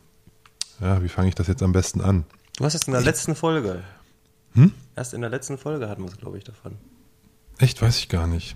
ja, 0.82 1.02
wie 1.04 1.10
fange 1.10 1.30
ich 1.30 1.36
das 1.36 1.48
jetzt 1.48 1.64
am 1.64 1.72
besten 1.72 2.02
an? 2.02 2.26
Du 2.58 2.66
hast 2.66 2.76
es 2.76 2.84
in 2.84 2.94
der 2.94 3.02
letzten 3.02 3.36
Folge. 3.36 3.84
Hm? 4.54 4.72
Erst 4.96 5.14
in 5.14 5.22
der 5.22 5.30
letzten 5.30 5.58
Folge 5.58 5.90
hatten 5.90 6.04
wir 6.04 6.10
es, 6.10 6.18
glaube 6.18 6.38
ich, 6.38 6.44
davon. 6.44 6.78
Echt, 7.60 7.82
weiß 7.82 7.98
ich 7.98 8.08
gar 8.08 8.26
nicht. 8.26 8.56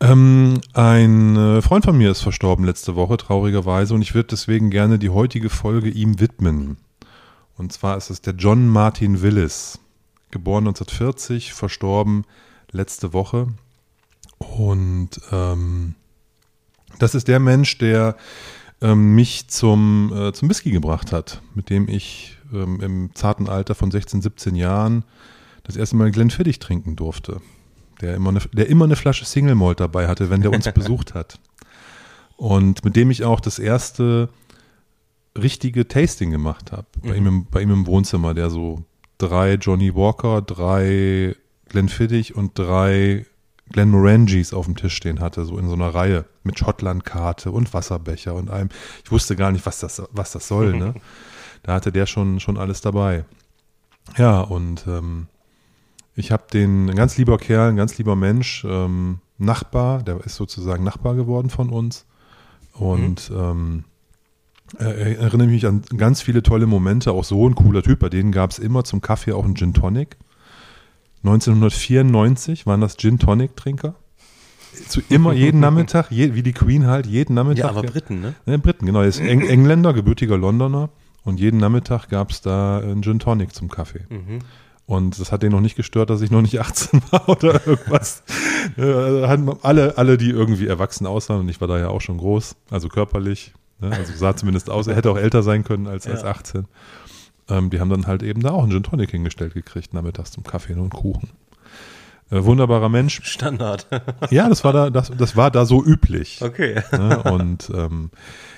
Ähm, 0.00 0.60
ein 0.72 1.36
äh, 1.36 1.62
Freund 1.62 1.84
von 1.84 1.98
mir 1.98 2.12
ist 2.12 2.20
verstorben 2.20 2.64
letzte 2.64 2.94
Woche, 2.94 3.16
traurigerweise, 3.16 3.92
und 3.92 4.02
ich 4.02 4.14
würde 4.14 4.28
deswegen 4.28 4.70
gerne 4.70 5.00
die 5.00 5.10
heutige 5.10 5.50
Folge 5.50 5.88
ihm 5.88 6.20
widmen. 6.20 6.76
Und 7.56 7.72
zwar 7.72 7.96
ist 7.96 8.10
es 8.10 8.20
der 8.20 8.34
John 8.34 8.68
Martin 8.68 9.20
Willis, 9.20 9.80
geboren 10.34 10.66
1940, 10.66 11.54
verstorben 11.54 12.24
letzte 12.72 13.14
Woche. 13.14 13.46
Und 14.38 15.10
ähm, 15.32 15.94
das 16.98 17.14
ist 17.14 17.28
der 17.28 17.38
Mensch, 17.38 17.78
der 17.78 18.16
ähm, 18.82 19.14
mich 19.14 19.48
zum, 19.48 20.12
äh, 20.14 20.32
zum 20.32 20.50
Whisky 20.50 20.72
gebracht 20.72 21.12
hat, 21.12 21.40
mit 21.54 21.70
dem 21.70 21.88
ich 21.88 22.36
ähm, 22.52 22.80
im 22.80 23.14
zarten 23.14 23.48
Alter 23.48 23.74
von 23.74 23.90
16, 23.90 24.20
17 24.20 24.56
Jahren 24.56 25.04
das 25.62 25.76
erste 25.76 25.96
Mal 25.96 26.10
Glenfiddich 26.10 26.58
trinken 26.58 26.96
durfte. 26.96 27.40
Der 28.00 28.16
immer, 28.16 28.30
eine, 28.30 28.40
der 28.52 28.68
immer 28.68 28.86
eine 28.86 28.96
Flasche 28.96 29.24
Single 29.24 29.54
Malt 29.54 29.78
dabei 29.78 30.08
hatte, 30.08 30.28
wenn 30.28 30.42
der 30.42 30.50
uns 30.50 30.70
besucht 30.74 31.14
hat. 31.14 31.38
Und 32.36 32.84
mit 32.84 32.96
dem 32.96 33.12
ich 33.12 33.22
auch 33.22 33.38
das 33.38 33.60
erste 33.60 34.28
richtige 35.38 35.86
Tasting 35.86 36.32
gemacht 36.32 36.72
habe. 36.72 36.86
Bei, 37.02 37.14
ihm 37.16 37.26
im, 37.26 37.46
bei 37.46 37.62
ihm 37.62 37.70
im 37.70 37.86
Wohnzimmer, 37.86 38.34
der 38.34 38.50
so 38.50 38.84
drei 39.28 39.54
Johnny 39.54 39.94
Walker, 39.94 40.42
drei 40.42 41.34
Glenfiddich 41.68 42.34
und 42.34 42.58
drei 42.58 43.26
Glenmorangis 43.70 44.52
auf 44.52 44.66
dem 44.66 44.76
Tisch 44.76 44.94
stehen 44.94 45.20
hatte, 45.20 45.44
so 45.44 45.58
in 45.58 45.68
so 45.68 45.74
einer 45.74 45.94
Reihe 45.94 46.26
mit 46.42 46.58
Schottlandkarte 46.58 47.50
und 47.50 47.72
Wasserbecher 47.72 48.34
und 48.34 48.50
allem. 48.50 48.68
Ich 49.04 49.10
wusste 49.10 49.36
gar 49.36 49.50
nicht, 49.50 49.64
was 49.64 49.80
das, 49.80 50.02
was 50.12 50.32
das 50.32 50.48
soll. 50.48 50.74
Ne? 50.74 50.94
Da 51.66 51.72
hatte 51.72 51.92
der 51.92 52.04
schon, 52.04 52.40
schon 52.40 52.58
alles 52.58 52.82
dabei. 52.82 53.24
Ja, 54.18 54.42
und 54.42 54.86
ähm, 54.86 55.28
ich 56.14 56.30
habe 56.30 56.44
den, 56.52 56.90
ein 56.90 56.94
ganz 56.94 57.16
lieber 57.16 57.38
Kerl, 57.38 57.70
ein 57.70 57.76
ganz 57.76 57.96
lieber 57.96 58.16
Mensch, 58.16 58.66
ähm, 58.68 59.20
Nachbar, 59.38 60.02
der 60.02 60.22
ist 60.24 60.36
sozusagen 60.36 60.84
Nachbar 60.84 61.14
geworden 61.14 61.48
von 61.48 61.70
uns. 61.70 62.04
Und 62.74 63.32
ähm, 63.34 63.84
äh, 64.78 65.14
erinnere 65.14 65.48
mich 65.48 65.66
an 65.66 65.82
ganz 65.96 66.22
viele 66.22 66.42
tolle 66.42 66.66
Momente, 66.66 67.12
auch 67.12 67.24
so 67.24 67.48
ein 67.48 67.54
cooler 67.54 67.82
Typ, 67.82 67.98
bei 68.00 68.08
denen 68.08 68.32
gab 68.32 68.50
es 68.50 68.58
immer 68.58 68.84
zum 68.84 69.00
Kaffee 69.00 69.32
auch 69.32 69.44
einen 69.44 69.56
Gin 69.56 69.74
Tonic. 69.74 70.16
1994 71.24 72.66
waren 72.66 72.80
das 72.80 72.96
Gin 72.96 73.18
Tonic 73.18 73.56
Trinker. 73.56 73.94
Zu 74.88 75.00
immer 75.08 75.32
jeden 75.32 75.60
Nachmittag, 75.60 76.10
je, 76.10 76.34
wie 76.34 76.42
die 76.42 76.52
Queen 76.52 76.86
halt, 76.86 77.06
jeden 77.06 77.34
Nachmittag. 77.34 77.64
Ja, 77.64 77.70
aber 77.70 77.82
Briten, 77.82 78.20
ne? 78.20 78.34
Ne, 78.44 78.58
Briten, 78.58 78.86
genau. 78.86 79.02
Er 79.02 79.08
ist 79.08 79.20
Eng 79.20 79.42
Engländer, 79.42 79.92
gebürtiger 79.92 80.36
Londoner. 80.36 80.90
Und 81.24 81.40
jeden 81.40 81.58
Nachmittag 81.58 82.08
gab 82.08 82.30
es 82.30 82.42
da 82.42 82.78
einen 82.78 83.02
Gin 83.02 83.18
Tonic 83.18 83.54
zum 83.54 83.70
Kaffee. 83.70 84.04
Mhm. 84.10 84.40
Und 84.86 85.18
das 85.18 85.32
hat 85.32 85.42
den 85.42 85.52
noch 85.52 85.60
nicht 85.60 85.76
gestört, 85.76 86.10
dass 86.10 86.20
ich 86.20 86.30
noch 86.30 86.42
nicht 86.42 86.60
18 86.60 87.02
war 87.10 87.28
oder 87.28 87.66
irgendwas. 87.66 88.22
Äh, 88.76 89.26
hatten 89.26 89.50
alle, 89.62 89.96
alle, 89.96 90.18
die 90.18 90.30
irgendwie 90.30 90.66
erwachsen 90.66 91.06
aussahen, 91.06 91.40
und 91.40 91.48
ich 91.48 91.60
war 91.60 91.68
da 91.68 91.78
ja 91.78 91.88
auch 91.88 92.00
schon 92.00 92.18
groß, 92.18 92.56
also 92.70 92.88
körperlich, 92.88 93.54
ne, 93.80 93.92
also 93.92 94.12
sah 94.14 94.36
zumindest 94.36 94.70
aus, 94.70 94.86
er 94.86 94.96
hätte 94.96 95.10
auch 95.10 95.18
älter 95.18 95.42
sein 95.42 95.64
können 95.64 95.86
als, 95.86 96.06
als 96.06 96.22
Ja. 96.22 96.28
18. 96.30 96.66
Ähm, 97.48 97.70
die 97.70 97.80
haben 97.80 97.90
dann 97.90 98.06
halt 98.06 98.22
eben 98.22 98.40
da 98.42 98.50
auch 98.50 98.62
einen 98.62 98.72
Gin 98.72 98.82
Tonic 98.82 99.10
hingestellt 99.10 99.54
gekriegt, 99.54 99.92
nachmittags 99.92 100.30
zum 100.30 100.44
Kaffee 100.44 100.74
und 100.74 100.90
Kuchen. 100.90 101.30
Äh, 102.30 102.42
wunderbarer 102.44 102.88
Mensch. 102.88 103.20
Standard. 103.24 103.86
Ja, 104.30 104.48
das 104.48 104.64
war 104.64 104.72
da, 104.72 104.88
das, 104.90 105.12
das 105.16 105.36
war 105.36 105.50
da 105.50 105.66
so 105.66 105.84
üblich. 105.84 106.40
Okay. 106.40 106.82
Ne? 106.92 107.22
Und 107.24 107.70
ähm, 107.74 108.10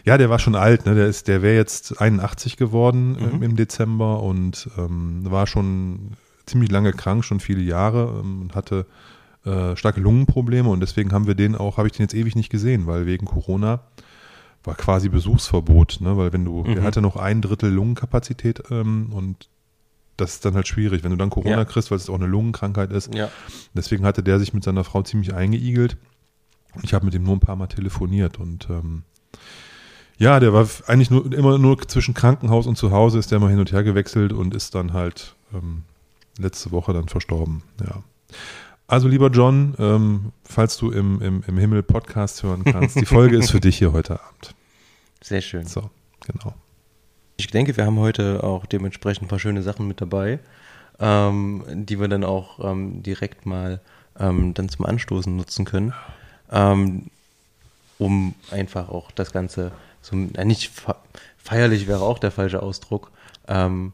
ja, 0.05 0.17
der 0.19 0.31
war 0.31 0.39
schon 0.39 0.55
alt, 0.55 0.87
ne? 0.87 0.95
Der 0.95 1.07
ist, 1.09 1.27
der 1.27 1.43
wäre 1.43 1.57
jetzt 1.57 2.01
81 2.01 2.57
geworden 2.57 3.17
ähm, 3.21 3.43
im 3.43 3.57
Dezember 3.57 4.23
und 4.23 4.71
ähm, 4.79 5.23
war 5.25 5.49
schon 5.49 6.13
ziemlich 6.47 6.71
lange 6.71 6.93
krank, 6.93 7.25
schon 7.25 7.41
viele 7.41 7.61
Jahre 7.63 8.21
ähm, 8.21 8.43
und 8.43 8.55
hatte 8.55 8.87
äh, 9.45 9.75
starke 9.75 10.01
Lungenprobleme 10.01 10.69
und 10.69 10.79
deswegen 10.79 11.13
haben 11.13 11.27
wir 11.27 11.35
den 11.35 11.57
auch, 11.57 11.77
habe 11.77 11.89
ich 11.89 11.93
den 11.93 12.05
jetzt 12.05 12.15
ewig 12.15 12.37
nicht 12.37 12.51
gesehen, 12.51 12.87
weil 12.87 13.07
wegen 13.07 13.27
Corona 13.27 13.81
war 14.67 14.75
quasi 14.75 15.09
Besuchsverbot, 15.09 15.99
ne? 16.01 16.17
Weil 16.17 16.33
wenn 16.33 16.45
du, 16.45 16.63
der 16.65 16.83
hatte 16.83 17.01
noch 17.01 17.17
ein 17.17 17.41
Drittel 17.41 17.71
Lungenkapazität 17.71 18.65
ähm, 18.71 19.13
und 19.13 19.49
das 20.17 20.35
ist 20.35 20.45
dann 20.45 20.55
halt 20.55 20.67
schwierig, 20.67 21.05
wenn 21.05 21.11
du 21.11 21.17
dann 21.17 21.31
Corona 21.31 21.59
Ja. 21.59 21.65
kriegst, 21.65 21.91
weil 21.91 21.99
es 21.99 22.09
auch 22.09 22.15
eine 22.15 22.27
Lungenkrankheit 22.27 22.91
ist. 22.91 23.15
Ja. 23.15 23.31
Deswegen 23.75 24.05
hatte 24.05 24.23
der 24.23 24.39
sich 24.39 24.55
mit 24.55 24.65
seiner 24.65 24.83
Frau 24.83 25.03
ziemlich 25.03 25.35
eingeigelt. 25.35 25.97
Ich 26.83 26.95
habe 26.95 27.05
mit 27.05 27.15
ihm 27.15 27.23
nur 27.23 27.37
ein 27.37 27.41
paar 27.41 27.57
Mal 27.57 27.67
telefoniert 27.69 28.39
und 28.39 28.69
ähm, 28.71 29.03
ja, 30.19 30.41
der 30.41 30.53
war 30.55 30.67
eigentlich 30.87 31.11
nur 31.11 31.31
immer 31.33 31.59
nur 31.59 31.87
zwischen 31.87 32.15
Krankenhaus 32.15 32.67
und 32.67 32.77
zu 32.77 32.91
Hause 32.91 33.19
ist 33.19 33.31
der 33.31 33.39
mal 33.39 33.51
hin 33.51 33.59
und 33.59 33.73
her 33.73 33.83
gewechselt 33.83 34.33
und 34.33 34.55
ist 34.55 34.75
dann 34.75 34.93
halt 34.95 35.35
ähm, 35.55 35.83
letzte 36.39 36.73
Woche 36.73 36.93
dann 36.95 37.09
verstorben. 37.09 37.63
Ja. 37.83 38.03
Also 38.89 39.09
lieber 39.09 39.31
John, 39.31 39.75
ähm, 39.79 40.33
falls 40.45 40.77
du 40.77 40.91
im, 40.91 41.21
im, 41.21 41.43
im 41.47 41.59
Himmel 41.59 41.83
Podcast 41.83 42.43
hören 42.45 42.63
kannst, 42.65 42.95
die 43.01 43.07
Folge 43.07 43.37
ist 43.37 43.51
für 43.51 43.61
dich 43.61 43.79
hier 43.79 43.93
heute 43.93 44.21
Abend. 44.21 44.55
Sehr 45.21 45.41
schön. 45.41 45.67
So, 45.67 45.91
genau. 46.25 46.55
Ich 47.37 47.49
denke, 47.49 47.77
wir 47.77 47.85
haben 47.85 47.99
heute 47.99 48.45
auch 48.45 48.65
dementsprechend 48.65 49.25
ein 49.25 49.29
paar 49.29 49.41
schöne 49.41 49.63
Sachen 49.63 49.89
mit 49.89 50.01
dabei, 50.01 50.39
ähm, 51.01 51.65
die 51.69 51.99
wir 51.99 52.07
dann 52.07 52.23
auch 52.23 52.65
ähm, 52.65 53.03
direkt 53.03 53.45
mal 53.45 53.81
ähm, 54.19 54.55
dann 54.55 54.69
zum 54.69 54.87
Anstoßen 54.87 55.35
nutzen 55.35 55.65
können, 55.65 55.93
ähm, 56.53 57.07
um 57.99 58.35
einfach 58.53 58.89
auch 58.89 59.11
das 59.11 59.33
Ganze, 59.33 59.73
so, 60.01 60.15
na, 60.15 60.45
nicht 60.45 60.71
fe- 60.71 60.95
feierlich 61.37 61.89
wäre 61.89 62.03
auch 62.03 62.21
der 62.21 62.31
falsche 62.31 62.63
Ausdruck, 62.63 63.11
ähm, 63.49 63.93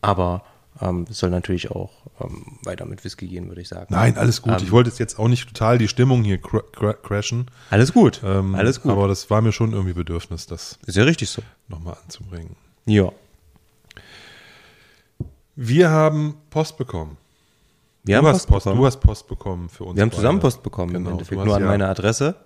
aber 0.00 0.44
ähm, 0.80 1.06
es 1.10 1.18
soll 1.18 1.30
natürlich 1.30 1.70
auch 1.70 1.90
ähm, 2.20 2.58
weiter 2.64 2.84
mit 2.86 3.04
Whisky 3.04 3.26
gehen, 3.28 3.48
würde 3.48 3.60
ich 3.60 3.68
sagen. 3.68 3.86
Nein, 3.90 4.16
alles 4.18 4.42
gut. 4.42 4.52
Ähm, 4.52 4.58
ich 4.64 4.70
wollte 4.72 4.90
jetzt 4.98 5.18
auch 5.18 5.28
nicht 5.28 5.46
total 5.48 5.78
die 5.78 5.88
Stimmung 5.88 6.22
hier 6.24 6.38
cra 6.38 6.60
cra 6.72 6.92
crashen. 6.92 7.46
Alles 7.70 7.92
gut, 7.92 8.20
Ähm, 8.24 8.54
alles 8.54 8.80
gut. 8.82 8.92
Aber 8.92 9.08
das 9.08 9.28
war 9.30 9.40
mir 9.42 9.52
schon 9.52 9.72
irgendwie 9.72 9.94
Bedürfnis, 9.94 10.46
das 10.46 10.78
ist 10.86 10.96
ja 10.96 11.04
richtig 11.04 11.30
so. 11.30 11.42
nochmal 11.68 11.96
anzubringen. 12.04 12.56
Ja. 12.86 13.10
Wir 15.56 15.90
haben 15.90 16.34
Post 16.50 16.78
bekommen. 16.78 17.16
Wir 18.04 18.14
du, 18.20 18.26
haben 18.26 18.34
hast 18.34 18.46
Post 18.46 18.48
Post, 18.48 18.64
bekommen. 18.64 18.80
du 18.80 18.86
hast 18.86 19.00
Post 19.00 19.28
bekommen 19.28 19.68
für 19.68 19.84
uns. 19.84 19.96
Wir 19.96 20.02
haben 20.02 20.08
beide. 20.10 20.16
zusammen 20.16 20.40
Post 20.40 20.62
bekommen 20.62 20.94
im 20.94 21.02
Genau, 21.04 21.10
Endeffekt, 21.10 21.40
du 21.40 21.44
nur 21.44 21.56
an 21.56 21.62
ja- 21.62 21.68
meine 21.68 21.88
Adresse. 21.88 22.36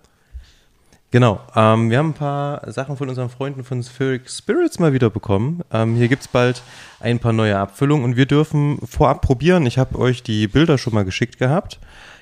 Genau, 1.13 1.41
ähm, 1.55 1.91
wir 1.91 1.99
haben 1.99 2.09
ein 2.09 2.15
paar 2.15 2.73
Sachen 2.73 2.97
von 2.97 3.11
unseren 3.11 3.29
Freunden 3.29 3.65
von 3.65 3.83
Spheric 3.83 4.31
Spirits 4.31 4.79
mal 4.79 4.95
wieder 4.95 5.11
bekommen. 5.11 5.61
Ähm, 5.71 5.95
hier 5.95 6.09
gibt's 6.09 6.27
bald 6.27 6.63
ein 7.01 7.19
paar 7.19 7.35
neue 7.35 7.59
Abfüllungen 7.59 8.03
und 8.03 8.17
wir 8.17 8.25
dürfen 8.25 8.79
vorab 8.79 9.21
probieren. 9.21 9.67
Ich 9.67 9.77
habe 9.77 9.99
euch 9.99 10.23
die 10.23 10.49
Bilder 10.49 10.79
schon 10.79 10.95
mal 10.95 11.05
geschickt 11.05 11.39
gehabt. 11.39 11.81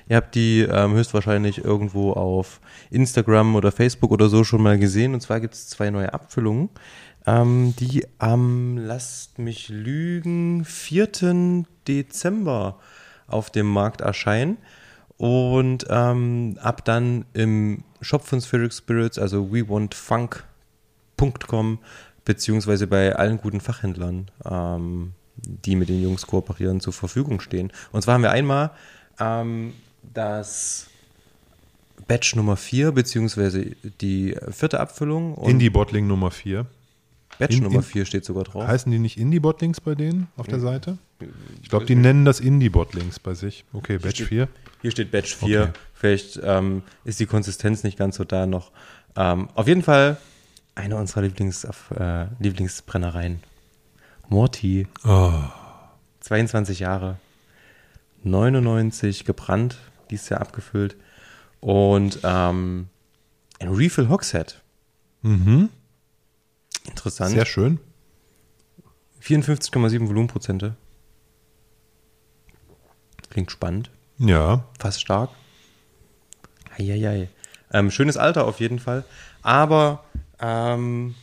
Ihr 0.09 0.17
habt 0.17 0.35
die 0.35 0.67
ähm, 0.69 0.91
höchstwahrscheinlich 0.91 1.63
irgendwo 1.63 2.11
auf 2.11 2.59
Instagram 2.89 3.55
oder 3.55 3.71
Facebook 3.71 4.11
oder 4.11 4.27
so 4.27 4.43
schon 4.43 4.61
mal 4.61 4.77
gesehen. 4.77 5.13
Und 5.13 5.21
zwar 5.21 5.39
gibt 5.39 5.53
es 5.53 5.69
zwei 5.69 5.89
neue 5.89 6.13
Abfüllungen, 6.13 6.67
ähm, 7.25 7.73
die 7.79 8.05
am, 8.17 8.75
lasst 8.75 9.39
mich 9.39 9.69
lügen, 9.69 10.65
4. 10.65 11.63
Dezember 11.87 12.79
auf 13.25 13.51
dem 13.51 13.67
Markt 13.67 14.01
erscheinen. 14.01 14.57
Und 15.15 15.85
ähm, 15.89 16.57
ab 16.61 16.83
dann 16.83 17.23
im 17.31 17.85
Shop 18.01 18.25
von 18.25 18.41
Spheric 18.41 18.73
Spirits, 18.73 19.17
also 19.19 19.51
wewantfunk.com, 21.17 21.79
beziehungsweise 22.25 22.87
bei 22.87 23.15
allen 23.15 23.37
guten 23.37 23.61
Fachhändlern, 23.61 24.29
ähm, 24.45 25.13
die 25.37 25.75
mit 25.75 25.89
den 25.89 26.01
Jungs 26.01 26.25
kooperieren, 26.27 26.79
zur 26.81 26.93
Verfügung 26.93 27.39
stehen. 27.39 27.71
Und 27.91 28.01
zwar 28.01 28.15
haben 28.15 28.23
wir 28.23 28.31
einmal 28.31 28.71
ähm, 29.19 29.73
das 30.13 30.87
Batch 32.07 32.35
Nummer 32.35 32.57
4, 32.57 32.91
beziehungsweise 32.91 33.71
die 34.01 34.35
vierte 34.51 34.79
Abfüllung. 34.79 35.35
Indie-Bottling 35.45 36.07
Nummer 36.07 36.31
4. 36.31 36.65
Batch 37.39 37.57
In- 37.57 37.63
Nummer 37.63 37.77
in- 37.77 37.83
4 37.83 38.05
steht 38.05 38.25
sogar 38.25 38.43
drauf. 38.43 38.67
Heißen 38.67 38.91
die 38.91 38.99
nicht 38.99 39.17
Indie-Bottlings 39.17 39.79
bei 39.81 39.95
denen 39.95 40.27
auf 40.37 40.47
der 40.47 40.59
Seite? 40.59 40.97
Ich 41.61 41.69
glaube, 41.69 41.85
die 41.85 41.95
nennen 41.95 42.25
das 42.25 42.39
Indie-Bottlings 42.39 43.19
bei 43.19 43.33
sich. 43.35 43.63
Okay, 43.73 43.97
Batch 43.99 44.15
steht- 44.15 44.27
4. 44.27 44.47
Hier 44.81 44.91
steht 44.91 45.11
Batch 45.11 45.35
4. 45.35 45.61
Okay. 45.63 45.71
Vielleicht 45.93 46.39
ähm, 46.43 46.83
ist 47.03 47.19
die 47.19 47.25
Konsistenz 47.27 47.83
nicht 47.83 47.97
ganz 47.97 48.15
so 48.17 48.23
da 48.23 48.45
noch. 48.47 48.71
Ähm, 49.15 49.49
auf 49.53 49.67
jeden 49.67 49.83
Fall 49.83 50.17
eine 50.75 50.95
unserer 50.97 51.21
Lieblings, 51.21 51.63
äh, 51.63 52.27
Lieblingsbrennereien. 52.39 53.43
Morty, 54.29 54.87
Oh, 55.03 55.33
22 56.21 56.79
Jahre, 56.79 57.17
99 58.23 59.25
gebrannt, 59.25 59.77
dies 60.09 60.29
Jahr 60.29 60.41
abgefüllt. 60.41 60.95
Und 61.59 62.19
ähm, 62.23 62.87
ein 63.59 63.67
Refill 63.69 64.09
Hogshead. 64.09 64.61
mhm. 65.21 65.69
Interessant. 66.87 67.31
Sehr 67.31 67.45
schön. 67.45 67.79
54,7 69.21 70.07
Volumenprozente. 70.07 70.75
Klingt 73.29 73.51
spannend. 73.51 73.91
Ja. 74.21 74.63
fast 74.79 75.01
stark. 75.01 75.31
Eieiei. 76.77 77.27
Ähm, 77.73 77.91
schönes 77.91 78.17
Alter 78.17 78.45
auf 78.45 78.59
jeden 78.59 78.79
Fall. 78.79 79.03
Aber 79.41 80.03
ähm, 80.39 81.15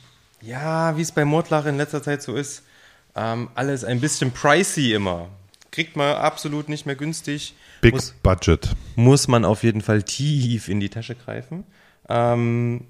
ja, 0.43 0.97
wie 0.97 1.03
es 1.03 1.13
bei 1.13 1.25
Mordlach 1.25 1.67
in 1.67 1.77
letzter 1.77 2.03
Zeit 2.03 2.23
so 2.23 2.35
ist, 2.35 2.65
ähm, 3.15 3.49
alles 3.55 3.85
ein 3.85 4.01
bisschen 4.01 4.33
pricey 4.33 4.93
immer. 4.95 5.29
Kriegt 5.71 5.97
man 5.97 6.17
absolut 6.17 6.69
nicht 6.69 6.87
mehr 6.87 6.97
günstig. 6.97 7.55
Big 7.81 7.95
Muss, 7.95 8.13
Budget. 8.23 8.75
muss 8.97 9.29
man 9.29 9.45
auf 9.45 9.63
jeden 9.63 9.81
Fall 9.83 10.03
tief 10.03 10.69
in 10.69 10.81
die 10.81 10.89
Tasche 10.89 11.15
greifen. 11.15 11.65
Ähm, 12.09 12.87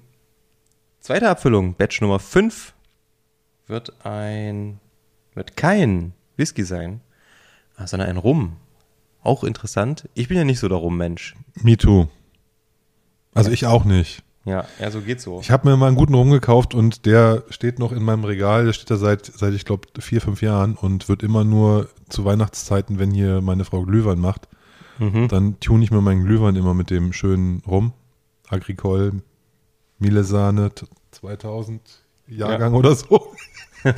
zweite 0.99 1.29
Abfüllung, 1.29 1.75
Batch 1.75 2.01
Nummer 2.01 2.19
5, 2.19 2.73
wird 3.67 4.05
ein, 4.05 4.79
wird 5.35 5.55
kein 5.55 6.13
Whisky 6.37 6.63
sein, 6.63 7.01
sondern 7.85 8.09
ein 8.09 8.17
Rum. 8.17 8.57
Auch 9.21 9.43
interessant. 9.43 10.07
Ich 10.13 10.27
bin 10.27 10.37
ja 10.37 10.43
nicht 10.43 10.59
so 10.59 10.67
der 10.69 10.77
Rum-Mensch. 10.77 11.35
Me 11.61 11.77
too. 11.77 12.07
Also 13.33 13.51
ich 13.51 13.65
auch 13.65 13.83
nicht. 13.85 14.23
Ja, 14.45 14.65
ja, 14.79 14.89
so 14.89 15.01
geht's 15.01 15.23
so. 15.23 15.39
Ich 15.41 15.51
habe 15.51 15.69
mir 15.69 15.77
mal 15.77 15.87
einen 15.87 15.97
guten 15.97 16.13
Rum 16.13 16.31
gekauft 16.31 16.73
und 16.73 17.05
der 17.05 17.43
steht 17.49 17.77
noch 17.77 17.91
in 17.91 18.01
meinem 18.03 18.23
Regal. 18.23 18.65
Der 18.65 18.73
steht 18.73 18.89
da 18.89 18.95
seit, 18.97 19.25
seit 19.25 19.53
ich 19.53 19.65
glaube, 19.65 19.87
vier, 19.99 20.21
fünf 20.21 20.41
Jahren 20.41 20.75
und 20.75 21.09
wird 21.09 21.21
immer 21.23 21.43
nur 21.43 21.89
zu 22.07 22.25
Weihnachtszeiten, 22.25 22.97
wenn 22.97 23.11
hier 23.11 23.41
meine 23.41 23.65
Frau 23.65 23.83
Glühwein 23.83 24.19
macht, 24.19 24.47
Mhm. 24.97 25.27
dann 25.27 25.59
tune 25.59 25.83
ich 25.83 25.91
mir 25.91 26.01
meinen 26.01 26.25
Glühwein 26.25 26.55
immer 26.55 26.73
mit 26.73 26.89
dem 26.89 27.13
schönen 27.13 27.61
Rum. 27.67 27.93
Agricole, 28.49 29.21
Milesahne, 29.99 30.71
t- 30.73 30.85
2000 31.11 31.81
Jahrgang 32.27 32.73
oder 32.73 32.95
so. 32.95 33.33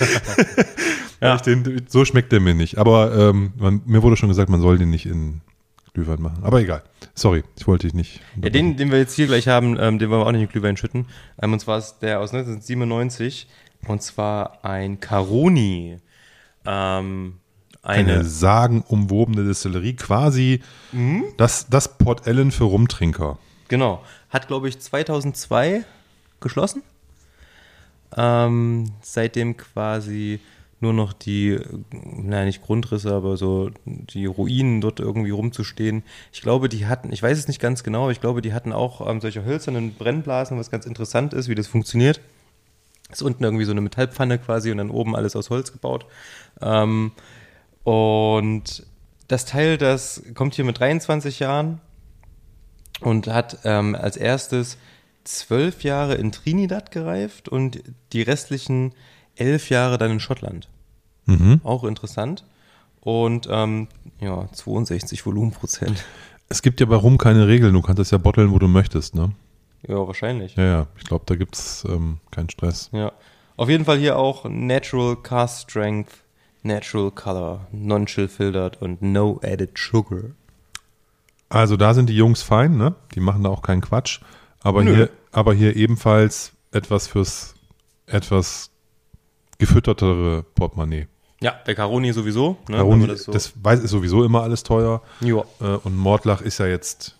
Ja. 1.22 1.38
Den, 1.38 1.86
so 1.88 2.04
schmeckt 2.04 2.32
der 2.32 2.40
mir 2.40 2.56
nicht. 2.56 2.80
Aber 2.80 3.16
ähm, 3.16 3.54
man, 3.56 3.82
mir 3.86 4.02
wurde 4.02 4.18
schon 4.18 4.30
gesagt, 4.30 4.50
man 4.50 4.60
soll 4.60 4.80
den 4.80 4.90
nicht 4.90 5.06
in 5.06 5.42
Glühwein 5.94 6.20
machen. 6.20 6.40
Aber 6.44 6.60
egal. 6.62 6.82
Sorry, 7.14 7.44
ich 7.56 7.68
wollte 7.68 7.86
dich 7.86 7.94
nicht. 7.94 8.22
Ja, 8.42 8.50
den, 8.50 8.76
den 8.76 8.90
wir 8.90 8.98
jetzt 8.98 9.14
hier 9.14 9.28
gleich 9.28 9.48
haben, 9.48 9.78
ähm, 9.80 10.00
den 10.00 10.10
wollen 10.10 10.22
wir 10.22 10.26
auch 10.26 10.32
nicht 10.32 10.42
in 10.42 10.50
Glühwein 10.50 10.78
schütten. 10.78 11.06
Ähm, 11.40 11.54
und 11.54 11.60
zwar 11.60 11.78
ist 11.78 12.00
der 12.00 12.22
aus 12.22 12.34
1997 12.34 13.48
und 13.88 14.02
zwar 14.02 14.66
ein 14.66 15.00
Caroni. 15.00 15.98
Ähm, 16.66 17.36
eine, 17.84 18.14
eine, 18.14 18.24
sagenumwobene 18.26 19.44
Distillerie, 19.44 19.94
quasi 19.96 20.62
Mhm. 20.92 21.26
das, 21.38 21.68
das 21.70 22.00
Port 22.00 22.26
Ellen 22.26 22.52
für 22.52 22.64
Rumtrinker. 22.64 23.38
genau, 23.68 24.04
hat 24.30 24.48
glaube 24.48 24.70
ich 24.70 24.80
2002 24.80 25.84
geschlossen. 26.40 26.82
Ähm, 28.18 28.92
seitdem 29.02 29.58
quasi 29.58 30.40
nur 30.82 30.94
noch 30.94 31.14
die, 31.14 31.60
naja, 31.92 32.46
nicht 32.46 32.64
Grundrisse, 32.64 33.14
aber 33.14 33.38
so 33.38 33.70
die 33.86 34.26
Ruinen 34.26 34.82
dort 34.82 35.00
irgendwie 35.00 35.30
rumzustehen. 35.30 36.04
Ich 36.34 36.42
glaube, 36.42 36.70
die 36.70 36.88
hatten, 36.88 37.14
ich 37.14 37.22
weiß 37.22 37.38
es 37.38 37.48
nicht 37.48 37.62
ganz 37.62 37.84
genau, 37.84 38.04
aber 38.04 38.12
ich 38.12 38.20
glaube, 38.20 38.42
die 38.42 38.54
hatten 38.54 38.74
auch 38.74 39.08
ähm, 39.08 39.22
solche 39.22 39.46
hölzernen 39.46 39.94
Brennblasen, 39.94 40.58
was 40.58 40.72
ganz 40.72 40.88
interessant 40.88 41.34
ist, 41.34 41.50
wie 41.50 41.56
das 41.56 41.68
funktioniert. 41.68 42.20
Ist 43.12 43.22
unten 43.22 43.44
irgendwie 43.44 43.66
so 43.66 43.72
eine 43.72 43.82
Metallpfanne 43.82 44.40
quasi 44.40 44.72
und 44.72 44.78
dann 44.78 44.90
oben 44.90 45.16
alles 45.16 45.36
aus 45.36 45.52
Holz 45.52 45.72
gebaut. 45.72 46.08
Ähm, 46.62 47.12
und 47.84 48.86
das 49.28 49.46
Teil, 49.46 49.78
das 49.78 50.24
kommt 50.34 50.56
hier 50.56 50.66
mit 50.66 50.80
23 50.80 51.40
Jahren 51.40 51.80
und 53.02 53.28
hat 53.28 53.60
ähm, 53.66 53.96
als 53.96 54.18
erstes 54.18 54.78
zwölf 55.24 55.84
Jahre 55.84 56.16
in 56.16 56.32
Trinidad 56.32 56.92
gereift 56.92 57.50
und 57.50 57.84
die 58.14 58.22
restlichen 58.22 58.94
elf 59.36 59.70
Jahre 59.70 59.98
dann 59.98 60.12
in 60.12 60.20
Schottland. 60.20 60.70
Mhm. 61.26 61.62
Auch 61.64 61.84
interessant. 61.84 62.46
Und 63.02 63.48
ähm, 63.50 63.88
ja, 64.20 64.48
62 64.52 65.26
Volumenprozent. 65.26 66.04
Es 66.50 66.62
gibt 66.62 66.80
ja 66.80 66.86
bei 66.86 66.96
Rum 66.96 67.18
keine 67.18 67.48
Regeln. 67.48 67.74
Du 67.74 67.82
kannst 67.82 68.00
es 68.00 68.12
ja 68.12 68.18
botteln, 68.18 68.52
wo 68.52 68.60
du 68.60 68.68
möchtest, 68.68 69.16
ne? 69.16 69.32
Ja, 69.88 70.06
wahrscheinlich. 70.06 70.56
Ja, 70.56 70.64
ja. 70.64 70.88
Ich 70.98 71.06
glaube, 71.06 71.24
da 71.26 71.36
gibt 71.36 71.56
es 71.56 71.86
ähm, 71.90 72.20
keinen 72.30 72.50
Stress. 72.50 72.90
Ja. 72.92 73.12
Auf 73.58 73.70
jeden 73.70 73.86
Fall 73.86 73.98
hier 73.98 74.18
auch 74.18 74.46
Natural 74.46 75.16
Cast 75.16 75.70
Strength, 75.70 76.12
Natural 76.64 77.12
Color, 77.12 77.68
Non-Chill 77.72 78.28
Filtered 78.28 78.82
und 78.82 79.02
No 79.02 79.40
Added 79.44 79.78
Sugar. 79.78 80.32
Also 81.50 81.78
da 81.78 81.94
sind 81.94 82.10
die 82.10 82.16
Jungs 82.16 82.44
fein, 82.44 82.78
ne? 82.78 82.96
Die 83.16 83.20
machen 83.20 83.44
da 83.44 83.50
auch 83.50 83.62
keinen 83.62 83.82
Quatsch. 83.82 84.22
Aber 84.64 84.84
Nö. 84.84 84.96
hier, 84.96 85.10
aber 85.32 85.54
hier 85.54 85.76
ebenfalls 85.76 86.54
etwas 86.72 87.08
fürs 87.08 87.56
etwas 88.06 88.70
gefüttertere 89.58 90.44
Portemonnaie. 90.56 91.08
Ja, 91.42 91.56
bei 91.66 91.74
Caroni 91.74 92.14
sowieso. 92.14 92.58
Ne, 92.68 92.84
man 92.84 93.08
das, 93.08 93.26
das 93.26 93.46
so- 93.46 93.52
weiß, 93.64 93.80
ist 93.80 93.92
sowieso 93.92 94.24
immer 94.24 94.44
alles 94.44 94.64
teuer. 94.64 95.02
ja. 95.22 95.44
Äh, 95.60 95.78
und 95.84 95.96
Mordlach 95.98 96.42
ist 96.42 96.60
ja 96.60 96.68
jetzt, 96.68 97.16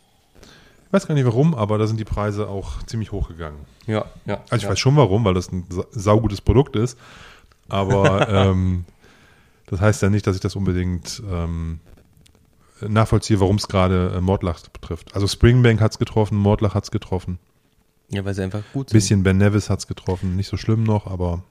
ich 0.88 0.94
weiß 0.94 1.08
gar 1.08 1.16
nicht 1.16 1.26
warum, 1.26 1.56
aber 1.56 1.78
da 1.80 1.88
sind 1.88 2.00
die 2.00 2.06
Preise 2.06 2.48
auch 2.48 2.84
ziemlich 2.84 3.12
hochgegangen. 3.12 3.62
ja, 3.88 4.06
ja. 4.26 4.36
Also 4.50 4.58
ich 4.58 4.64
ja. 4.64 4.70
weiß 4.70 4.80
schon 4.80 4.96
warum, 4.96 5.26
weil 5.26 5.34
das 5.34 5.52
ein 5.52 5.66
sa- 5.70 5.86
saugutes 5.92 6.42
Produkt 6.42 6.76
ist. 6.76 6.98
Aber 7.70 8.28
ähm, 8.30 8.86
das 9.68 9.82
heißt 9.82 10.02
ja 10.04 10.10
nicht, 10.12 10.28
dass 10.28 10.36
ich 10.36 10.42
das 10.42 10.56
unbedingt 10.56 11.22
ähm, 11.32 11.80
nachvollziehe, 12.88 13.40
warum 13.40 13.56
es 13.58 13.68
gerade 13.68 14.14
äh, 14.16 14.22
Mordlach 14.22 14.62
betrifft. 14.70 15.14
Also 15.16 15.28
Springbank 15.28 15.82
hat 15.82 15.92
es 15.92 16.00
getroffen, 16.00 16.38
Mordlach 16.38 16.74
hat 16.76 16.84
es 16.86 16.92
getroffen. 16.92 17.40
Ja, 18.10 18.26
weil 18.26 18.34
sie 18.34 18.44
einfach 18.44 18.62
gut 18.74 18.88
Ein 18.88 18.90
sind. 18.90 18.98
bisschen 18.98 19.24
Ben 19.24 19.38
Nevis 19.38 19.70
hat 19.70 19.80
es 19.80 19.88
getroffen. 19.88 20.36
Nicht 20.36 20.48
so 20.50 20.58
schlimm 20.58 20.84
noch, 20.84 21.08
aber 21.08 21.44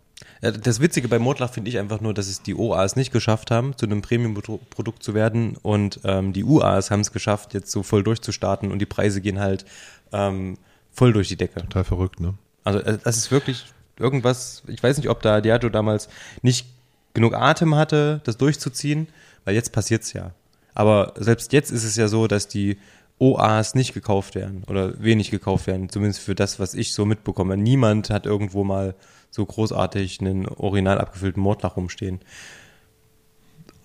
Ja, 0.43 0.51
Das 0.51 0.81
Witzige 0.81 1.09
bei 1.09 1.19
Mordlach 1.19 1.51
finde 1.53 1.71
ich 1.71 1.79
einfach 1.79 2.01
nur, 2.03 2.13
dass 2.13 2.27
es 2.29 2.43
die 2.43 2.55
OAs 2.55 2.97
nicht 2.97 3.13
geschafft 3.13 3.51
haben, 3.51 3.77
zu 3.79 3.87
einem 3.87 4.03
Premium-Produkt 4.03 5.03
zu 5.03 5.15
werden 5.15 5.57
und 5.63 6.01
ähm, 6.05 6.33
die 6.35 6.45
UAs 6.45 6.91
haben 6.91 7.01
es 7.01 7.13
geschafft, 7.13 7.55
jetzt 7.55 7.71
so 7.73 7.83
voll 7.83 8.03
durchzustarten 8.03 8.71
und 8.71 8.79
die 8.79 8.87
Preise 8.87 9.21
gehen 9.23 9.39
halt 9.39 9.65
ähm, 10.13 10.59
voll 10.93 11.13
durch 11.15 11.29
die 11.29 11.37
Decke. 11.37 11.61
total 11.61 11.85
verrückt, 11.85 12.21
ne? 12.21 12.35
Also 12.65 12.81
äh, 12.81 12.99
das 13.03 13.17
ist 13.17 13.31
wirklich 13.31 13.65
irgendwas, 13.99 14.63
ich 14.67 14.83
weiß 14.83 14.99
nicht, 14.99 15.09
ob 15.09 15.23
da 15.23 15.41
Diageo 15.41 15.71
damals 15.71 16.09
nicht 16.43 16.67
genug 17.15 17.35
Atem 17.35 17.75
hatte, 17.75 18.21
das 18.25 18.37
durchzuziehen, 18.37 19.09
weil 19.47 19.55
jetzt 19.55 19.73
passiert's 19.73 20.13
ja. 20.13 20.33
Aber 20.75 21.15
selbst 21.17 21.53
jetzt 21.53 21.71
ist 21.71 21.85
es 21.85 21.97
ja 21.97 22.09
so, 22.09 22.27
dass 22.27 22.49
die 22.49 22.79
OAs 23.19 23.75
nicht 23.75 23.93
gekauft 23.93 24.35
werden 24.35 24.65
oder 24.67 25.01
wenig 25.03 25.31
gekauft 25.31 25.67
werden, 25.67 25.91
zumindest 25.91 26.21
für 26.21 26.35
das, 26.35 26.59
was 26.59 26.75
ich 26.75 26.95
so 26.95 27.05
mitbekomme. 27.05 27.57
Niemand 27.57 28.09
hat 28.11 28.25
irgendwo 28.25 28.65
mal 28.65 28.95
so 29.31 29.45
großartig 29.45 30.21
einen 30.21 30.47
original 30.47 30.99
abgefüllten 30.99 31.43
Mordlach 31.43 31.77
rumstehen. 31.77 32.21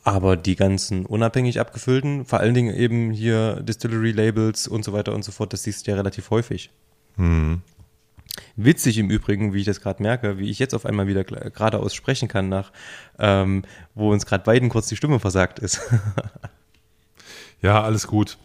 Aber 0.03 0.37
die 0.37 0.55
ganzen 0.55 1.05
unabhängig 1.05 1.59
abgefüllten, 1.59 2.25
vor 2.25 2.39
allen 2.39 2.53
Dingen 2.53 2.75
eben 2.75 3.11
hier 3.11 3.61
Distillery-Labels 3.61 4.67
und 4.67 4.85
so 4.85 4.93
weiter 4.93 5.13
und 5.13 5.25
so 5.25 5.31
fort, 5.31 5.51
das 5.51 5.63
siehst 5.63 5.85
du 5.85 5.91
ja 5.91 5.97
relativ 5.97 6.29
häufig. 6.29 6.69
Hm. 7.17 7.61
Witzig 8.55 8.97
im 8.99 9.09
Übrigen, 9.09 9.53
wie 9.53 9.59
ich 9.59 9.65
das 9.65 9.81
gerade 9.81 10.01
merke, 10.03 10.37
wie 10.37 10.49
ich 10.49 10.59
jetzt 10.59 10.75
auf 10.75 10.85
einmal 10.85 11.07
wieder 11.07 11.23
geradeaus 11.23 11.93
sprechen 11.93 12.27
kann, 12.27 12.49
nach 12.49 12.71
ähm, 13.19 13.63
wo 13.95 14.11
uns 14.11 14.25
gerade 14.25 14.43
beiden 14.43 14.69
kurz 14.69 14.87
die 14.87 14.95
Stimme 14.95 15.19
versagt 15.19 15.59
ist. 15.59 15.81
Ja, 17.65 17.81
alles 17.81 18.05
gut. 18.05 18.37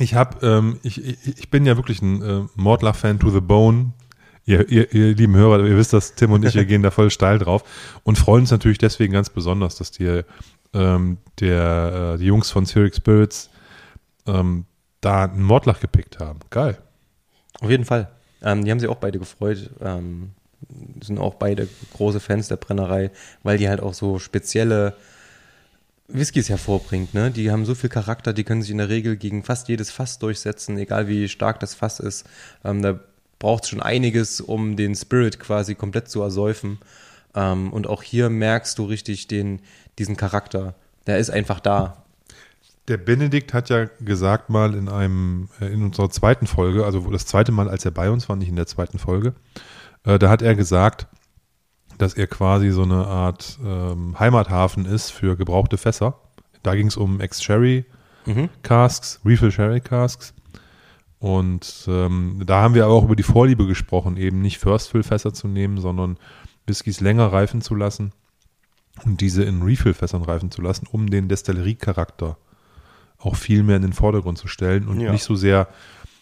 Ich 0.00 0.14
habe, 0.14 0.44
ähm, 0.44 0.80
ich, 0.82 1.04
ich, 1.04 1.38
ich 1.38 1.48
bin 1.48 1.64
ja 1.64 1.76
wirklich 1.76 2.02
ein 2.02 2.22
äh, 2.22 2.42
Mordlach-Fan 2.56 3.20
to 3.20 3.30
the 3.30 3.40
bone. 3.40 3.92
Ihr, 4.46 4.68
ihr, 4.68 4.92
ihr 4.92 5.14
lieben 5.14 5.36
Hörer, 5.36 5.64
ihr 5.64 5.76
wisst 5.76 5.92
das, 5.92 6.16
Tim 6.16 6.32
und 6.32 6.44
ich, 6.44 6.56
wir 6.56 6.64
gehen 6.66 6.82
da 6.82 6.90
voll 6.90 7.12
steil 7.12 7.38
drauf 7.38 7.62
und 8.02 8.18
freuen 8.18 8.40
uns 8.40 8.50
natürlich 8.50 8.78
deswegen 8.78 9.12
ganz 9.12 9.30
besonders, 9.30 9.76
dass 9.76 9.92
die, 9.92 10.22
ähm, 10.74 11.18
der, 11.38 12.14
äh, 12.14 12.18
die 12.18 12.24
Jungs 12.24 12.50
von 12.50 12.66
Syric 12.66 12.96
Spirits 12.96 13.48
ähm, 14.26 14.64
da 15.00 15.26
einen 15.26 15.44
Mordlach 15.44 15.78
gepickt 15.78 16.18
haben. 16.18 16.40
Geil. 16.50 16.78
Auf 17.60 17.70
jeden 17.70 17.84
Fall. 17.84 18.10
Ähm, 18.42 18.64
die 18.64 18.72
haben 18.72 18.80
sich 18.80 18.88
auch 18.88 18.96
beide 18.96 19.20
gefreut. 19.20 19.70
Ähm, 19.80 20.32
sind 21.00 21.20
auch 21.20 21.34
beide 21.34 21.68
große 21.92 22.18
Fans 22.18 22.48
der 22.48 22.56
Brennerei, 22.56 23.12
weil 23.44 23.56
die 23.56 23.68
halt 23.68 23.80
auch 23.80 23.94
so 23.94 24.18
spezielle 24.18 24.96
Whiskys 26.08 26.48
hervorbringt. 26.48 27.12
Ne? 27.14 27.30
Die 27.30 27.50
haben 27.50 27.66
so 27.66 27.74
viel 27.74 27.90
Charakter, 27.90 28.32
die 28.32 28.44
können 28.44 28.62
sich 28.62 28.70
in 28.70 28.78
der 28.78 28.88
Regel 28.88 29.16
gegen 29.16 29.42
fast 29.44 29.68
jedes 29.68 29.90
Fass 29.90 30.18
durchsetzen, 30.18 30.78
egal 30.78 31.06
wie 31.06 31.28
stark 31.28 31.60
das 31.60 31.74
Fass 31.74 32.00
ist. 32.00 32.26
Ähm, 32.64 32.82
da 32.82 32.98
braucht 33.38 33.64
es 33.64 33.70
schon 33.70 33.82
einiges, 33.82 34.40
um 34.40 34.76
den 34.76 34.94
Spirit 34.94 35.38
quasi 35.38 35.74
komplett 35.74 36.08
zu 36.08 36.22
ersäufen. 36.22 36.78
Ähm, 37.34 37.72
und 37.72 37.86
auch 37.86 38.02
hier 38.02 38.30
merkst 38.30 38.78
du 38.78 38.84
richtig 38.86 39.28
den, 39.28 39.60
diesen 39.98 40.16
Charakter. 40.16 40.74
Der 41.06 41.18
ist 41.18 41.30
einfach 41.30 41.60
da. 41.60 42.02
Der 42.88 42.96
Benedikt 42.96 43.52
hat 43.52 43.68
ja 43.68 43.84
gesagt 44.00 44.48
mal 44.48 44.74
in 44.74 44.88
einem, 44.88 45.50
äh, 45.60 45.66
in 45.66 45.82
unserer 45.82 46.08
zweiten 46.08 46.46
Folge, 46.46 46.86
also 46.86 47.00
das 47.10 47.26
zweite 47.26 47.52
Mal, 47.52 47.68
als 47.68 47.84
er 47.84 47.90
bei 47.90 48.10
uns 48.10 48.30
war, 48.30 48.36
nicht 48.36 48.48
in 48.48 48.56
der 48.56 48.66
zweiten 48.66 48.98
Folge, 48.98 49.34
äh, 50.04 50.18
da 50.18 50.30
hat 50.30 50.40
er 50.40 50.54
gesagt, 50.54 51.06
dass 51.98 52.14
er 52.14 52.28
quasi 52.28 52.70
so 52.70 52.82
eine 52.82 53.06
Art 53.06 53.58
ähm, 53.64 54.18
Heimathafen 54.18 54.86
ist 54.86 55.10
für 55.10 55.36
gebrauchte 55.36 55.76
Fässer. 55.76 56.20
Da 56.62 56.74
ging 56.74 56.86
es 56.86 56.96
um 56.96 57.20
Ex-Sherry 57.20 57.84
mhm. 58.24 58.48
Casks, 58.62 59.20
Refill 59.24 59.50
Sherry 59.50 59.80
Casks. 59.80 60.32
Und 61.18 61.84
ähm, 61.88 62.42
da 62.46 62.62
haben 62.62 62.74
wir 62.74 62.84
aber 62.84 62.94
auch 62.94 63.04
über 63.04 63.16
die 63.16 63.24
Vorliebe 63.24 63.66
gesprochen, 63.66 64.16
eben 64.16 64.40
nicht 64.40 64.58
First-Fill-Fässer 64.58 65.34
zu 65.34 65.48
nehmen, 65.48 65.78
sondern 65.78 66.16
Whiskys 66.66 67.00
länger 67.00 67.32
reifen 67.32 67.60
zu 67.60 67.74
lassen 67.74 68.12
und 69.04 69.20
diese 69.20 69.42
in 69.42 69.62
Refill-Fässern 69.62 70.22
reifen 70.22 70.52
zu 70.52 70.62
lassen, 70.62 70.86
um 70.90 71.10
den 71.10 71.28
Destilleriecharakter 71.28 72.36
auch 73.18 73.34
viel 73.34 73.64
mehr 73.64 73.76
in 73.76 73.82
den 73.82 73.92
Vordergrund 73.92 74.38
zu 74.38 74.46
stellen 74.46 74.86
und 74.86 75.00
ja. 75.00 75.10
nicht 75.10 75.24
so 75.24 75.34
sehr 75.34 75.66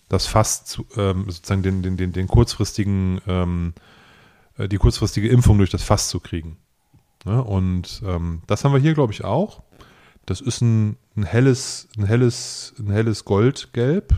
das 0.09 0.27
Fass 0.27 0.65
zu, 0.65 0.87
ähm, 0.97 1.25
sozusagen 1.27 1.63
den, 1.63 1.83
den, 1.83 1.99
den, 1.99 2.13
den 2.13 2.27
kurzfristigen 2.27 3.21
ähm, 3.27 3.75
äh, 3.77 3.81
die 4.59 4.79
kurzfristige 4.79 5.29
Impfung 5.29 5.59
durch 5.59 5.71
das 5.71 5.83
Fass 5.83 6.09
zu 6.09 6.21
kriegen. 6.21 6.57
Ja, 7.25 7.41
und 7.41 8.03
ähm, 8.07 8.43
das 8.47 8.65
haben 8.65 8.73
wir 8.73 8.81
hier, 8.81 8.95
glaube 8.95 9.13
ich, 9.13 9.25
auch. 9.25 9.63
Das 10.27 10.41
ist 10.41 10.61
ein, 10.61 10.97
ein, 11.17 11.25
helles, 11.25 11.89
ein 11.97 12.05
helles, 12.05 12.75
ein 12.79 12.91
helles 12.91 13.25
Goldgelb, 13.25 14.15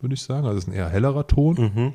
würde 0.00 0.14
ich 0.14 0.22
sagen. 0.22 0.46
Also 0.46 0.58
es 0.58 0.64
ist 0.64 0.70
ein 0.70 0.74
eher 0.74 0.88
hellerer 0.88 1.26
Ton. 1.26 1.54
Mhm. 1.56 1.92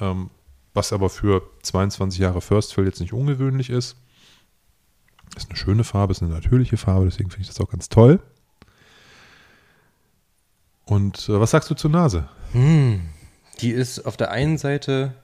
Ähm, 0.00 0.30
was 0.74 0.92
aber 0.92 1.08
für 1.08 1.42
22 1.62 2.20
Jahre 2.20 2.40
First 2.40 2.74
Fill 2.74 2.84
jetzt 2.84 3.00
nicht 3.00 3.14
ungewöhnlich 3.14 3.70
ist. 3.70 3.96
Ist 5.34 5.48
eine 5.48 5.56
schöne 5.56 5.84
Farbe, 5.84 6.12
ist 6.12 6.22
eine 6.22 6.32
natürliche 6.32 6.76
Farbe, 6.76 7.06
deswegen 7.06 7.30
finde 7.30 7.42
ich 7.42 7.48
das 7.48 7.60
auch 7.60 7.70
ganz 7.70 7.88
toll. 7.88 8.20
Und 10.84 11.28
äh, 11.28 11.40
was 11.40 11.50
sagst 11.50 11.70
du 11.70 11.74
zur 11.74 11.90
Nase? 11.90 12.28
Hm, 12.52 13.00
die 13.60 13.70
ist 13.70 14.06
auf 14.06 14.16
der 14.16 14.30
einen 14.30 14.58
Seite 14.58 15.14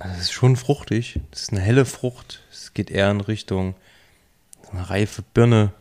also 0.00 0.14
es 0.14 0.22
ist 0.22 0.32
schon 0.32 0.56
fruchtig. 0.56 1.20
Es 1.30 1.42
ist 1.42 1.52
eine 1.52 1.60
helle 1.60 1.84
Frucht. 1.84 2.40
Es 2.50 2.74
geht 2.74 2.90
eher 2.90 3.10
in 3.10 3.20
Richtung 3.20 3.74
eine 4.72 4.88
reife 4.88 5.22
Birne. 5.22 5.72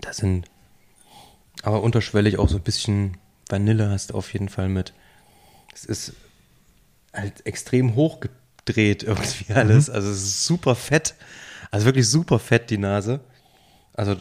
Da 0.00 0.12
sind 0.12 0.46
aber 1.62 1.82
unterschwellig 1.82 2.38
auch 2.38 2.48
so 2.48 2.56
ein 2.56 2.62
bisschen 2.62 3.16
Vanille 3.48 3.90
hast 3.90 4.10
du 4.10 4.14
auf 4.14 4.32
jeden 4.32 4.48
Fall 4.48 4.68
mit. 4.68 4.92
Es 5.74 5.84
ist 5.84 6.12
halt 7.12 7.46
extrem 7.46 7.94
hochgedreht 7.94 9.02
irgendwie 9.02 9.52
alles. 9.54 9.88
Mhm. 9.88 9.94
Also 9.94 10.10
es 10.10 10.18
ist 10.18 10.46
super 10.46 10.74
fett. 10.74 11.14
Also 11.70 11.86
wirklich 11.86 12.08
super 12.08 12.38
fett 12.38 12.70
die 12.70 12.78
Nase. 12.78 13.20
Also 13.94 14.16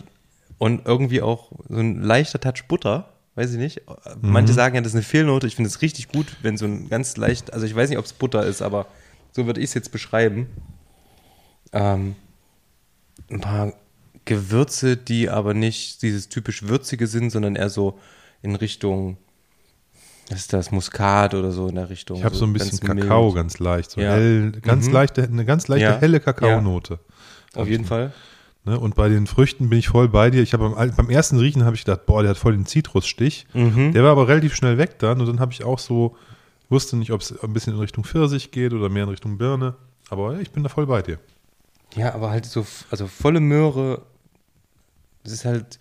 und 0.57 0.85
irgendwie 0.85 1.21
auch 1.21 1.51
so 1.67 1.79
ein 1.79 2.01
leichter 2.01 2.39
Touch 2.39 2.65
Butter 2.67 3.13
weiß 3.39 3.53
ich 3.53 3.57
nicht. 3.57 3.81
Manche 4.21 4.51
mhm. 4.51 4.55
sagen 4.55 4.75
ja, 4.75 4.81
das 4.81 4.91
ist 4.91 4.95
eine 4.95 5.03
Fehlnote. 5.03 5.47
Ich 5.47 5.55
finde 5.55 5.69
es 5.69 5.81
richtig 5.81 6.09
gut, 6.09 6.27
wenn 6.41 6.57
so 6.57 6.65
ein 6.65 6.89
ganz 6.89 7.15
leicht, 7.15 7.53
also 7.53 7.65
ich 7.65 7.73
weiß 7.73 7.89
nicht, 7.89 7.97
ob 7.97 8.05
es 8.05 8.11
Butter 8.11 8.45
ist, 8.45 8.61
aber 8.61 8.87
so 9.31 9.45
würde 9.45 9.61
ich 9.61 9.69
es 9.69 9.73
jetzt 9.73 9.91
beschreiben. 9.93 10.47
Ähm, 11.71 12.15
ein 13.29 13.39
paar 13.39 13.73
Gewürze, 14.25 14.97
die 14.97 15.29
aber 15.29 15.53
nicht 15.53 16.01
dieses 16.01 16.27
typisch 16.27 16.63
würzige 16.63 17.07
sind, 17.07 17.29
sondern 17.29 17.55
eher 17.55 17.69
so 17.69 17.97
in 18.41 18.55
Richtung, 18.55 19.17
was 20.29 20.39
ist 20.39 20.53
das, 20.53 20.71
Muskat 20.71 21.33
oder 21.33 21.51
so 21.51 21.67
in 21.67 21.75
der 21.75 21.89
Richtung. 21.89 22.17
Ich 22.17 22.25
habe 22.25 22.35
so, 22.35 22.41
so, 22.41 22.45
ein 22.45 22.53
bisschen 22.53 22.79
Kakao 22.79 23.23
mild. 23.23 23.35
ganz 23.35 23.59
leicht, 23.59 23.91
so 23.91 24.01
ja. 24.01 24.11
hell, 24.11 24.51
ganz 24.61 24.87
mhm. 24.87 24.93
leichte, 24.93 25.23
eine 25.23 25.45
ganz 25.45 25.69
leichte 25.69 25.85
ja. 25.85 25.97
helle 25.97 26.19
Kakaonote. 26.19 26.99
Ja. 27.55 27.61
Auf 27.61 27.69
jeden 27.69 27.85
Fall. 27.85 28.11
Ne? 28.65 28.79
Und 28.79 28.95
bei 28.95 29.09
den 29.09 29.27
Früchten 29.27 29.69
bin 29.69 29.79
ich 29.79 29.89
voll 29.89 30.09
bei 30.09 30.29
dir. 30.29 30.41
Ich 30.41 30.53
habe 30.53 30.69
beim, 30.69 30.95
beim, 30.95 31.09
ersten 31.09 31.37
Riechen 31.37 31.65
habe 31.65 31.75
ich 31.75 31.85
gedacht, 31.85 32.05
boah, 32.05 32.21
der 32.21 32.31
hat 32.31 32.37
voll 32.37 32.53
den 32.53 32.65
Zitrusstich. 32.65 33.47
Mhm. 33.53 33.93
Der 33.93 34.03
war 34.03 34.11
aber 34.11 34.27
relativ 34.27 34.55
schnell 34.55 34.77
weg 34.77 34.99
dann. 34.99 35.19
Und 35.21 35.27
dann 35.27 35.39
habe 35.39 35.53
ich 35.53 35.63
auch 35.63 35.79
so, 35.79 36.15
wusste 36.69 36.97
nicht, 36.97 37.11
ob 37.11 37.21
es 37.21 37.37
ein 37.43 37.53
bisschen 37.53 37.73
in 37.73 37.79
Richtung 37.79 38.03
Pfirsich 38.03 38.51
geht 38.51 38.73
oder 38.73 38.89
mehr 38.89 39.03
in 39.03 39.09
Richtung 39.09 39.37
Birne. 39.37 39.75
Aber 40.09 40.39
ich 40.39 40.51
bin 40.51 40.63
da 40.63 40.69
voll 40.69 40.87
bei 40.87 41.01
dir. 41.01 41.19
Ja, 41.95 42.13
aber 42.13 42.29
halt 42.29 42.45
so, 42.45 42.65
also 42.91 43.07
volle 43.07 43.39
Möhre, 43.39 44.03
das 45.23 45.33
ist 45.33 45.45
halt, 45.45 45.79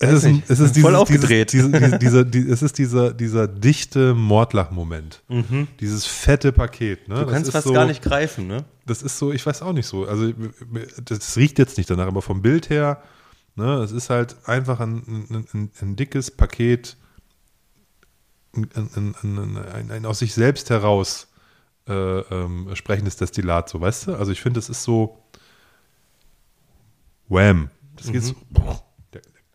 es 0.00 0.12
ist, 0.12 0.24
ein, 0.26 0.42
es 0.46 0.60
ist 0.60 0.78
voll 0.78 0.92
dieses, 0.92 0.94
aufgedreht. 0.94 1.52
Dieses, 1.52 1.72
diese, 1.72 1.98
dieser, 1.98 2.24
die, 2.24 2.48
es 2.48 2.62
ist 2.62 2.78
dieser, 2.78 3.12
dieser 3.12 3.48
dichte 3.48 4.14
Mordlach-Moment. 4.14 5.22
Mhm. 5.28 5.66
Dieses 5.80 6.06
fette 6.06 6.52
Paket. 6.52 7.08
Ne? 7.08 7.16
Du 7.16 7.26
kannst 7.26 7.50
fast 7.50 7.66
so, 7.66 7.72
gar 7.72 7.86
nicht 7.86 8.02
greifen, 8.02 8.46
ne? 8.46 8.64
Das 8.86 9.02
ist 9.02 9.18
so, 9.18 9.32
ich 9.32 9.44
weiß 9.44 9.62
auch 9.62 9.72
nicht 9.72 9.86
so. 9.86 10.06
Also, 10.06 10.32
das 11.04 11.36
riecht 11.36 11.58
jetzt 11.58 11.78
nicht 11.78 11.90
danach, 11.90 12.06
aber 12.06 12.22
vom 12.22 12.42
Bild 12.42 12.70
her, 12.70 13.02
ne, 13.56 13.78
es 13.82 13.90
ist 13.90 14.08
halt 14.08 14.36
einfach 14.46 14.78
ein, 14.78 15.26
ein, 15.30 15.46
ein, 15.52 15.70
ein 15.80 15.96
dickes 15.96 16.30
Paket, 16.30 16.96
ein, 18.54 19.14
ein, 19.90 20.06
aus 20.06 20.20
sich 20.20 20.32
selbst 20.32 20.70
heraus 20.70 21.26
äh, 21.88 21.92
ähm, 21.92 22.70
sprechendes 22.74 23.16
Destillat, 23.16 23.68
so, 23.68 23.80
weißt 23.80 24.06
du? 24.06 24.14
Also, 24.14 24.30
ich 24.30 24.40
finde, 24.40 24.60
das 24.60 24.70
ist 24.70 24.84
so 24.84 25.24
Wham. 27.28 27.68
Das 27.96 28.06
mhm. 28.06 28.12
geht 28.12 28.22
so. 28.22 28.34
Boah 28.50 28.87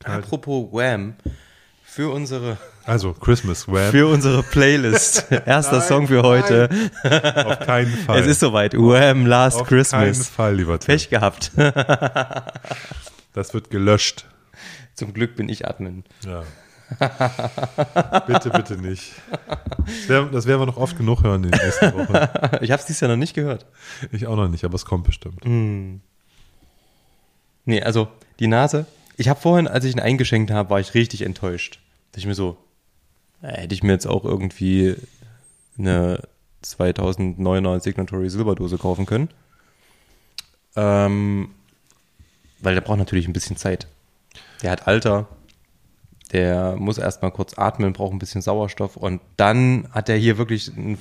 Halt. 0.05 0.25
Apropos 0.25 0.71
Wham, 0.71 1.15
für 1.83 2.11
unsere 2.11 2.57
also 2.85 3.13
Christmas 3.13 3.67
Wham. 3.67 3.91
Für 3.91 4.07
unsere 4.07 4.43
Playlist. 4.43 5.31
Erster 5.45 5.77
nein, 5.77 5.87
Song 5.87 6.07
für 6.07 6.21
heute. 6.21 6.69
Nein. 7.03 7.45
Auf 7.45 7.59
keinen 7.59 7.91
Fall. 8.05 8.19
Es 8.19 8.27
ist 8.27 8.41
soweit. 8.41 8.73
Wham 8.73 9.25
Last 9.25 9.61
Auf 9.61 9.67
Christmas. 9.67 9.93
Auf 9.93 10.01
keinen 10.01 10.23
Fall, 10.23 10.55
lieber 10.55 10.79
Tim. 10.79 10.87
Pech 10.87 11.09
gehabt. 11.09 11.51
das 13.33 13.53
wird 13.53 13.69
gelöscht. 13.69 14.25
Zum 14.95 15.13
Glück 15.13 15.35
bin 15.35 15.47
ich 15.47 15.65
Admin. 15.65 16.03
Ja. 16.25 16.43
bitte, 18.27 18.49
bitte 18.49 18.77
nicht. 18.77 19.13
Das, 19.77 20.09
wär, 20.09 20.25
das 20.25 20.45
werden 20.45 20.61
wir 20.61 20.65
noch 20.65 20.77
oft 20.77 20.97
genug 20.97 21.23
hören 21.23 21.45
in 21.45 21.51
den 21.51 21.61
nächsten 21.63 21.93
Wochen. 21.93 22.13
Ich 22.61 22.71
habe 22.71 22.81
es 22.81 22.85
dieses 22.85 22.99
Jahr 22.99 23.09
noch 23.09 23.17
nicht 23.17 23.33
gehört. 23.33 23.65
Ich 24.11 24.27
auch 24.27 24.35
noch 24.35 24.49
nicht, 24.49 24.65
aber 24.65 24.75
es 24.75 24.85
kommt 24.85 25.05
bestimmt. 25.05 25.43
Mm. 25.45 26.01
Nee, 27.65 27.81
also 27.81 28.09
die 28.39 28.47
Nase 28.47 28.85
ich 29.17 29.29
habe 29.29 29.39
vorhin, 29.39 29.67
als 29.67 29.85
ich 29.85 29.93
ihn 29.93 29.99
eingeschenkt 29.99 30.51
habe, 30.51 30.69
war 30.69 30.79
ich 30.79 30.93
richtig 30.93 31.21
enttäuscht. 31.21 31.79
Da 32.11 32.19
ich 32.19 32.25
mir 32.25 32.35
so, 32.35 32.57
äh, 33.41 33.61
hätte 33.61 33.75
ich 33.75 33.83
mir 33.83 33.93
jetzt 33.93 34.07
auch 34.07 34.25
irgendwie 34.25 34.95
eine 35.77 36.21
2009er 36.63 37.81
Signatory 37.81 38.29
Silberdose 38.29 38.77
kaufen 38.77 39.05
können. 39.05 39.29
Ähm, 40.75 41.51
weil 42.59 42.73
der 42.73 42.81
braucht 42.81 42.97
natürlich 42.97 43.27
ein 43.27 43.33
bisschen 43.33 43.57
Zeit. 43.57 43.87
Der 44.61 44.71
hat 44.71 44.87
Alter, 44.87 45.27
der 46.31 46.75
muss 46.77 46.97
erstmal 46.97 47.31
kurz 47.31 47.57
atmen, 47.57 47.93
braucht 47.93 48.13
ein 48.13 48.19
bisschen 48.19 48.41
Sauerstoff 48.41 48.95
und 48.95 49.21
dann 49.37 49.87
hat 49.91 50.09
er 50.09 50.15
hier 50.15 50.37
wirklich 50.37 50.69
ein 50.69 50.97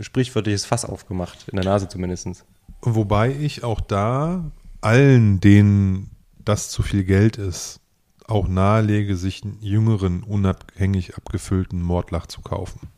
sprichwörtliches 0.00 0.64
Fass 0.64 0.84
aufgemacht, 0.84 1.48
in 1.48 1.56
der 1.56 1.64
Nase 1.64 1.88
zumindest. 1.88 2.44
Wobei 2.80 3.30
ich 3.30 3.64
auch 3.64 3.80
da 3.80 4.44
allen, 4.80 5.40
denen 5.40 6.10
das 6.46 6.70
zu 6.70 6.82
viel 6.82 7.04
Geld 7.04 7.36
ist, 7.36 7.80
auch 8.26 8.48
nahelege, 8.48 9.16
sich 9.16 9.44
einen 9.44 9.58
jüngeren, 9.60 10.22
unabhängig 10.22 11.16
abgefüllten 11.16 11.82
Mordlach 11.82 12.26
zu 12.26 12.40
kaufen. 12.40 12.88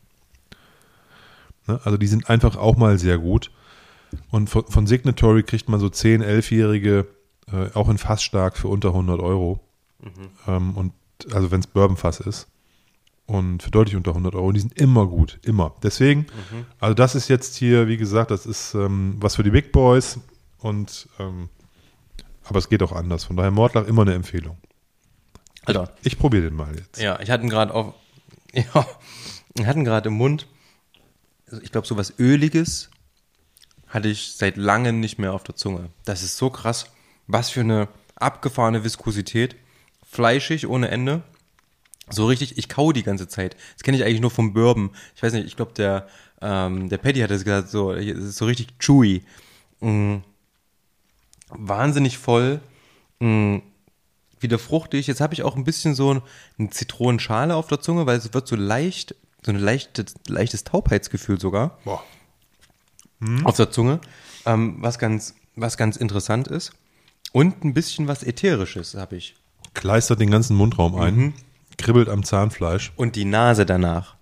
Ne? 1.67 1.79
Also 1.83 1.97
die 1.97 2.07
sind 2.07 2.29
einfach 2.29 2.55
auch 2.55 2.77
mal 2.77 2.97
sehr 2.97 3.17
gut. 3.17 3.51
Und 4.31 4.49
von, 4.49 4.65
von 4.65 4.87
Signatory 4.87 5.43
kriegt 5.43 5.69
man 5.69 5.79
so 5.79 5.89
10, 5.89 6.23
11-Jährige 6.23 7.07
äh, 7.51 7.69
auch 7.73 7.89
in 7.89 7.97
Fass 7.97 8.23
stark 8.23 8.57
für 8.57 8.67
unter 8.67 8.89
100 8.89 9.19
Euro. 9.19 9.59
Mhm. 10.01 10.09
Ähm, 10.47 10.77
und 10.77 10.93
also 11.31 11.51
wenn 11.51 11.59
es 11.59 11.67
Bourbonfass 11.67 12.19
ist. 12.19 12.47
Und 13.27 13.61
für 13.61 13.69
deutlich 13.69 13.95
unter 13.95 14.11
100 14.11 14.33
Euro. 14.33 14.51
Die 14.51 14.59
sind 14.59 14.79
immer 14.79 15.05
gut, 15.05 15.39
immer. 15.43 15.75
Deswegen, 15.83 16.21
mhm. 16.21 16.65
also 16.79 16.95
das 16.95 17.13
ist 17.13 17.27
jetzt 17.27 17.55
hier, 17.55 17.87
wie 17.87 17.97
gesagt, 17.97 18.31
das 18.31 18.47
ist 18.47 18.73
ähm, 18.73 19.17
was 19.19 19.35
für 19.35 19.43
die 19.43 19.51
Big 19.51 19.71
Boys. 19.71 20.19
Und 20.57 21.07
ähm, 21.19 21.49
aber 22.49 22.59
es 22.59 22.69
geht 22.69 22.83
auch 22.83 22.91
anders. 22.91 23.23
Von 23.25 23.37
daher 23.37 23.51
Mordlach 23.51 23.85
immer 23.85 24.01
eine 24.03 24.13
Empfehlung. 24.13 24.57
Alter, 25.65 25.93
Ich 26.03 26.17
probiere 26.17 26.43
den 26.43 26.55
mal 26.55 26.75
jetzt. 26.75 26.99
ja, 26.99 27.19
ich 27.19 27.29
hatte 27.29 27.43
ihn 27.43 27.49
gerade 27.49 27.73
auf, 27.73 27.93
ja, 28.53 28.85
ich 29.53 29.65
hatte 29.65 29.79
ihn 29.79 29.85
gerade 29.85 30.09
im 30.09 30.15
Mund. 30.15 30.47
Also 31.49 31.61
Ich 31.61 31.71
glaube, 31.71 31.87
sowas 31.87 32.13
Öliges 32.19 32.89
hatte 33.87 34.07
ich 34.07 34.33
seit 34.33 34.57
langem 34.57 34.99
nicht 34.99 35.17
mehr 35.19 35.33
auf 35.33 35.43
der 35.43 35.55
Zunge. 35.55 35.89
Das 36.05 36.23
ist 36.23 36.37
so 36.37 36.49
krass. 36.49 36.85
Was 37.27 37.49
für 37.49 37.61
eine 37.61 37.87
abgefahrene 38.15 38.83
Viskosität. 38.83 39.55
Fleischig 40.03 40.67
ohne 40.67 40.89
Ende. 40.89 41.23
So 42.09 42.25
richtig, 42.25 42.57
ich 42.57 42.69
kau 42.69 42.91
die 42.91 43.03
ganze 43.03 43.27
Zeit. 43.27 43.55
Das 43.75 43.83
kenne 43.83 43.97
ich 43.97 44.03
eigentlich 44.03 44.21
nur 44.21 44.31
vom 44.31 44.53
Bourbon. 44.53 44.91
Ich 45.15 45.21
weiß 45.21 45.33
nicht, 45.33 45.45
ich 45.45 45.55
glaube, 45.55 45.73
der, 45.73 46.07
ähm, 46.41 46.89
der 46.89 46.97
Patty 46.97 47.19
hat 47.19 47.29
es 47.31 47.43
gesagt, 47.43 47.69
so, 47.69 47.95
so 48.29 48.45
richtig 48.45 48.79
chewy. 48.79 49.23
Mm. 49.79 50.17
Wahnsinnig 51.49 52.17
voll. 52.17 52.61
Mm. 53.19 53.57
Wieder 54.41 54.57
fruchtig. 54.57 55.07
Jetzt 55.07 55.19
habe 55.19 55.33
ich 55.33 55.43
auch 55.43 55.57
ein 55.57 55.65
bisschen 55.65 55.95
so 55.95 56.21
eine 56.57 56.69
Zitronenschale 56.69 57.55
auf 57.55 57.67
der 57.67 57.81
Zunge, 57.81 58.05
weil 58.05 58.17
es 58.17 58.33
wird 58.33 58.47
so 58.47 58.55
leicht, 58.55 59.13
so 59.45 59.51
ein 59.51 59.57
leichtes, 59.59 60.15
leichtes 60.27 60.63
Taubheitsgefühl 60.63 61.41
sogar 61.41 61.77
Boah. 61.83 62.01
auf 63.43 63.57
der 63.57 63.69
Zunge, 63.69 63.99
ähm, 64.45 64.77
was 64.79 64.97
ganz, 64.97 65.35
was 65.57 65.75
ganz 65.75 65.97
interessant 65.97 66.47
ist. 66.47 66.71
Und 67.33 67.65
ein 67.65 67.73
bisschen 67.73 68.07
was 68.07 68.23
Ätherisches 68.23 68.95
habe 68.95 69.17
ich. 69.17 69.35
Kleistert 69.73 70.21
den 70.21 70.31
ganzen 70.31 70.55
Mundraum 70.55 70.95
ein, 70.95 71.15
Mhm. 71.15 71.33
kribbelt 71.77 72.07
am 72.07 72.23
Zahnfleisch. 72.23 72.93
Und 72.95 73.17
die 73.17 73.25
Nase 73.25 73.65
danach. 73.65 74.15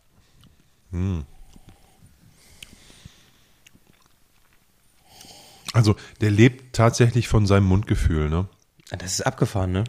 Also 5.77 5.95
der 6.21 6.31
lebt 6.31 6.75
tatsächlich 6.75 7.27
von 7.27 7.45
seinem 7.45 7.65
Mundgefühl, 7.67 8.29
ne? 8.29 8.47
Das 8.89 9.13
ist 9.13 9.21
abgefahren, 9.21 9.71
ne? 9.71 9.83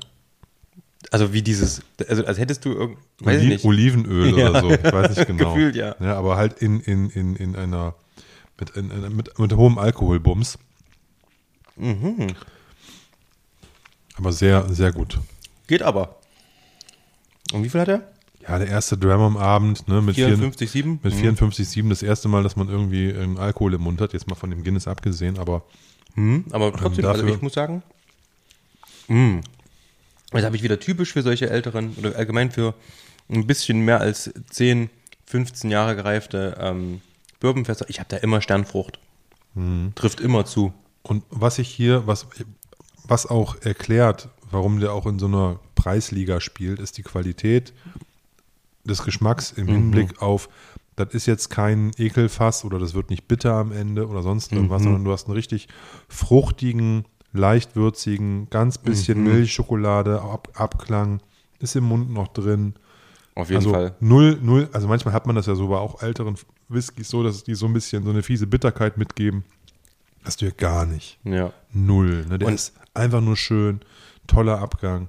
Also 1.11 1.33
wie 1.33 1.43
dieses, 1.43 1.83
also 2.09 2.25
als 2.27 2.39
hättest 2.39 2.65
du 2.65 2.73
irgend, 2.73 2.99
weiß 3.21 3.41
Oli- 3.41 3.49
nicht. 3.49 3.65
Olivenöl 3.65 4.37
Ja. 4.39 4.51
oder 4.51 4.61
so, 4.61 4.71
ich 4.71 4.83
weiß 4.85 5.17
nicht 5.17 5.27
genau. 5.27 5.55
Gefühlt, 5.55 5.77
ja. 5.77 5.95
Ja, 6.01 6.17
aber 6.17 6.37
halt 6.37 6.61
in, 6.61 6.81
in, 6.81 7.09
in, 7.11 7.37
in 7.37 7.57
einer, 7.57 7.95
mit, 8.59 8.71
in, 8.71 8.91
in, 8.91 9.17
mit, 9.17 9.39
mit 9.39 9.53
hohem 9.55 9.79
Alkoholbums. 9.79 10.59
Mhm. 11.77 12.35
Aber 14.17 14.33
sehr, 14.33 14.69
sehr 14.75 14.91
gut. 14.93 15.19
Geht 15.69 15.83
aber. 15.83 16.17
Und 17.53 17.63
wie 17.65 17.69
viel 17.71 17.81
hat 17.81 17.89
er? 17.89 18.13
Ja, 18.49 18.59
der 18.59 18.69
erste 18.69 18.97
Dram 18.97 19.21
am 19.21 19.37
Abend, 19.37 19.87
ne, 19.89 20.01
mit, 20.01 20.15
vier- 20.15 20.37
54,7? 20.37 20.99
mit 21.03 21.13
54,7, 21.13 21.89
das 21.91 22.03
erste 22.03 22.29
Mal, 22.29 22.43
dass 22.43 22.57
man 22.57 22.69
irgendwie 22.69 23.07
ähm, 23.11 23.37
Alkohol 23.37 23.75
im 23.75 23.83
Mund 23.83 24.01
hat, 24.01 24.13
jetzt 24.15 24.27
mal 24.29 24.35
von 24.37 24.51
dem 24.51 24.65
Guinness 24.65 24.89
abgesehen, 24.89 25.39
aber 25.39 25.63
Mhm, 26.15 26.47
aber 26.51 26.73
trotzdem, 26.73 27.05
also 27.05 27.21
dafür- 27.23 27.37
ich 27.37 27.43
muss 27.43 27.53
sagen, 27.53 27.83
mh, 29.09 29.41
das 30.33 30.45
habe 30.45 30.57
ich 30.57 30.63
wieder 30.63 30.81
typisch 30.81 31.13
für 31.13 31.23
solche 31.23 31.49
älteren 31.51 31.95
oder 31.99 32.17
allgemein 32.17 32.51
für 32.51 32.75
ein 33.31 33.47
bisschen 33.47 33.81
mehr 33.85 34.01
als 34.01 34.31
10, 34.51 34.91
15 35.27 35.71
Jahre 35.71 35.95
gereifte 35.97 36.57
ähm, 36.61 37.01
Bourbonfässer. 37.41 37.87
Ich 37.89 38.01
habe 38.01 38.09
da 38.09 38.17
immer 38.17 38.41
Sternfrucht. 38.41 38.99
Mhm. 39.55 39.93
Trifft 39.95 40.21
immer 40.21 40.45
zu. 40.45 40.73
Und 41.03 41.23
was 41.31 41.59
ich 41.59 41.69
hier, 41.69 42.07
was, 42.07 42.27
was 43.07 43.27
auch 43.27 43.57
erklärt, 43.63 44.29
warum 44.51 44.81
der 44.81 44.93
auch 44.93 45.07
in 45.07 45.19
so 45.19 45.27
einer 45.27 45.61
Preisliga 45.75 46.41
spielt, 46.41 46.81
ist 46.81 46.97
die 46.99 47.03
Qualität 47.03 47.73
des 48.89 49.05
Geschmacks 49.05 49.53
im 49.53 49.67
Hinblick 49.69 50.21
auf, 50.21 50.49
das 50.97 51.15
ist 51.15 51.27
jetzt 51.27 51.49
kein 51.51 51.93
Ekelfass 51.97 52.65
oder 52.65 52.79
das 52.81 52.95
wird 52.95 53.11
nicht 53.11 53.29
bitter 53.29 53.55
am 53.55 53.71
Ende 53.71 54.09
oder 54.09 54.23
sonst 54.23 54.53
irgendwas, 54.53 54.83
sondern 54.83 55.05
du 55.05 55.13
hast 55.13 55.27
einen 55.27 55.35
richtig 55.35 55.69
fruchtigen, 56.09 57.05
leicht 57.33 57.77
würzigen, 57.77 58.49
ganz 58.51 58.79
bisschen 58.79 59.23
Milch, 59.23 59.53
Schokolade, 59.53 60.21
Ab 60.23 60.49
Abklang, 60.55 61.21
ist 61.61 61.77
im 61.77 61.85
Mund 61.85 62.11
noch 62.13 62.29
drin. 62.29 62.75
Auf 63.35 63.51
jeden 63.51 63.59
also 63.59 63.71
Fall. 63.71 63.95
null, 64.01 64.39
null, 64.43 64.69
also 64.73 64.89
manchmal 64.89 65.15
hat 65.15 65.27
man 65.27 65.37
das 65.37 65.47
ja 65.47 65.55
so 65.55 65.69
bei 65.69 65.77
auch 65.77 66.03
älteren 66.03 66.37
Whiskys 66.69 67.09
so, 67.09 67.23
dass 67.23 67.45
die 67.45 67.55
so 67.55 67.67
ein 67.67 67.73
bisschen 67.73 68.03
so 68.03 68.11
eine 68.11 68.23
fiese 68.25 68.49
Bitterkeit 68.49 68.97
mitgeben. 68.99 69.45
Hast 70.25 70.41
du 70.43 70.47
ja 70.47 70.53
gar 70.57 70.85
nicht. 70.85 71.19
Ja. 71.23 71.53
Null. 71.73 72.27
Ne? 72.29 72.39
Der 72.39 72.49
Und- 72.49 72.55
ist 72.55 72.73
einfach 72.95 73.21
nur 73.21 73.37
schön. 73.37 73.81
Toller 74.27 74.59
Abgang. 74.59 75.09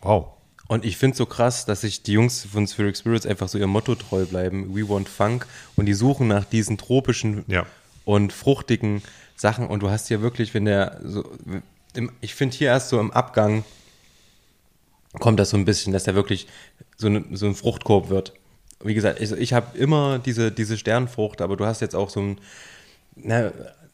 Wow. 0.00 0.35
Und 0.68 0.84
ich 0.84 0.96
finde 0.96 1.16
so 1.16 1.26
krass, 1.26 1.64
dass 1.64 1.82
sich 1.82 2.02
die 2.02 2.12
Jungs 2.12 2.44
von 2.44 2.66
Spheric 2.66 2.96
Spirits 2.96 3.24
einfach 3.26 3.48
so 3.48 3.58
ihr 3.58 3.66
Motto 3.68 3.94
treu 3.94 4.24
bleiben. 4.24 4.74
We 4.74 4.88
want 4.88 5.08
Funk. 5.08 5.46
Und 5.76 5.86
die 5.86 5.94
suchen 5.94 6.26
nach 6.28 6.44
diesen 6.44 6.76
tropischen 6.76 7.44
Ja. 7.46 7.66
und 8.04 8.32
fruchtigen 8.32 9.02
Sachen. 9.36 9.68
Und 9.68 9.80
du 9.80 9.90
hast 9.90 10.08
hier 10.08 10.22
wirklich, 10.22 10.54
wenn 10.54 10.64
der 10.64 11.00
so, 11.04 11.24
im, 11.94 12.10
ich 12.20 12.34
finde 12.34 12.56
hier 12.56 12.68
erst 12.68 12.88
so 12.88 12.98
im 12.98 13.12
Abgang 13.12 13.64
kommt 15.20 15.38
das 15.40 15.50
so 15.50 15.56
ein 15.56 15.64
bisschen, 15.64 15.92
dass 15.92 16.04
der 16.04 16.14
wirklich 16.14 16.46
so, 16.96 17.06
eine, 17.06 17.24
so 17.32 17.46
ein 17.46 17.54
Fruchtkorb 17.54 18.08
wird. 18.10 18.32
Wie 18.82 18.94
gesagt, 18.94 19.20
ich, 19.20 19.32
ich 19.32 19.52
habe 19.52 19.78
immer 19.78 20.18
diese, 20.18 20.52
diese 20.52 20.76
Sternfrucht, 20.76 21.40
aber 21.40 21.56
du 21.56 21.64
hast 21.64 21.80
jetzt 21.80 21.94
auch 21.94 22.10
so 22.10 22.20
ein, 22.20 22.38
na, 23.14 23.50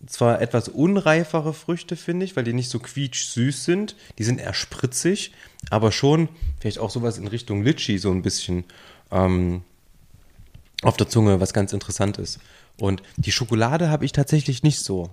zwar 0.07 0.41
etwas 0.41 0.69
unreifere 0.69 1.55
Früchte, 1.55 1.97
finde 1.97 2.25
ich, 2.25 2.37
weil 2.37 2.45
die 2.45 2.53
nicht 2.53 2.71
so 2.71 2.79
quietsch-süß 2.79 3.65
sind. 3.65 3.97
Die 4.19 4.25
sind 4.25 4.41
eher 4.41 4.55
spritzig, 4.55 5.33
aber 5.71 5.93
schon 5.93 6.29
vielleicht 6.61 6.79
auch 6.79 6.91
sowas 6.91 7.19
in 7.19 7.27
Richtung 7.27 7.63
Litchi 7.63 7.99
so 7.99 8.11
ein 8.11 8.23
bisschen 8.23 8.65
ähm, 9.11 9.63
auf 10.83 10.97
der 10.97 11.09
Zunge, 11.09 11.41
was 11.41 11.53
ganz 11.53 11.73
interessant 11.73 12.19
ist. 12.19 12.41
Und 12.79 13.03
die 13.17 13.33
Schokolade 13.33 13.91
habe 13.91 14.05
ich 14.05 14.13
tatsächlich 14.13 14.63
nicht 14.63 14.81
so. 14.81 15.11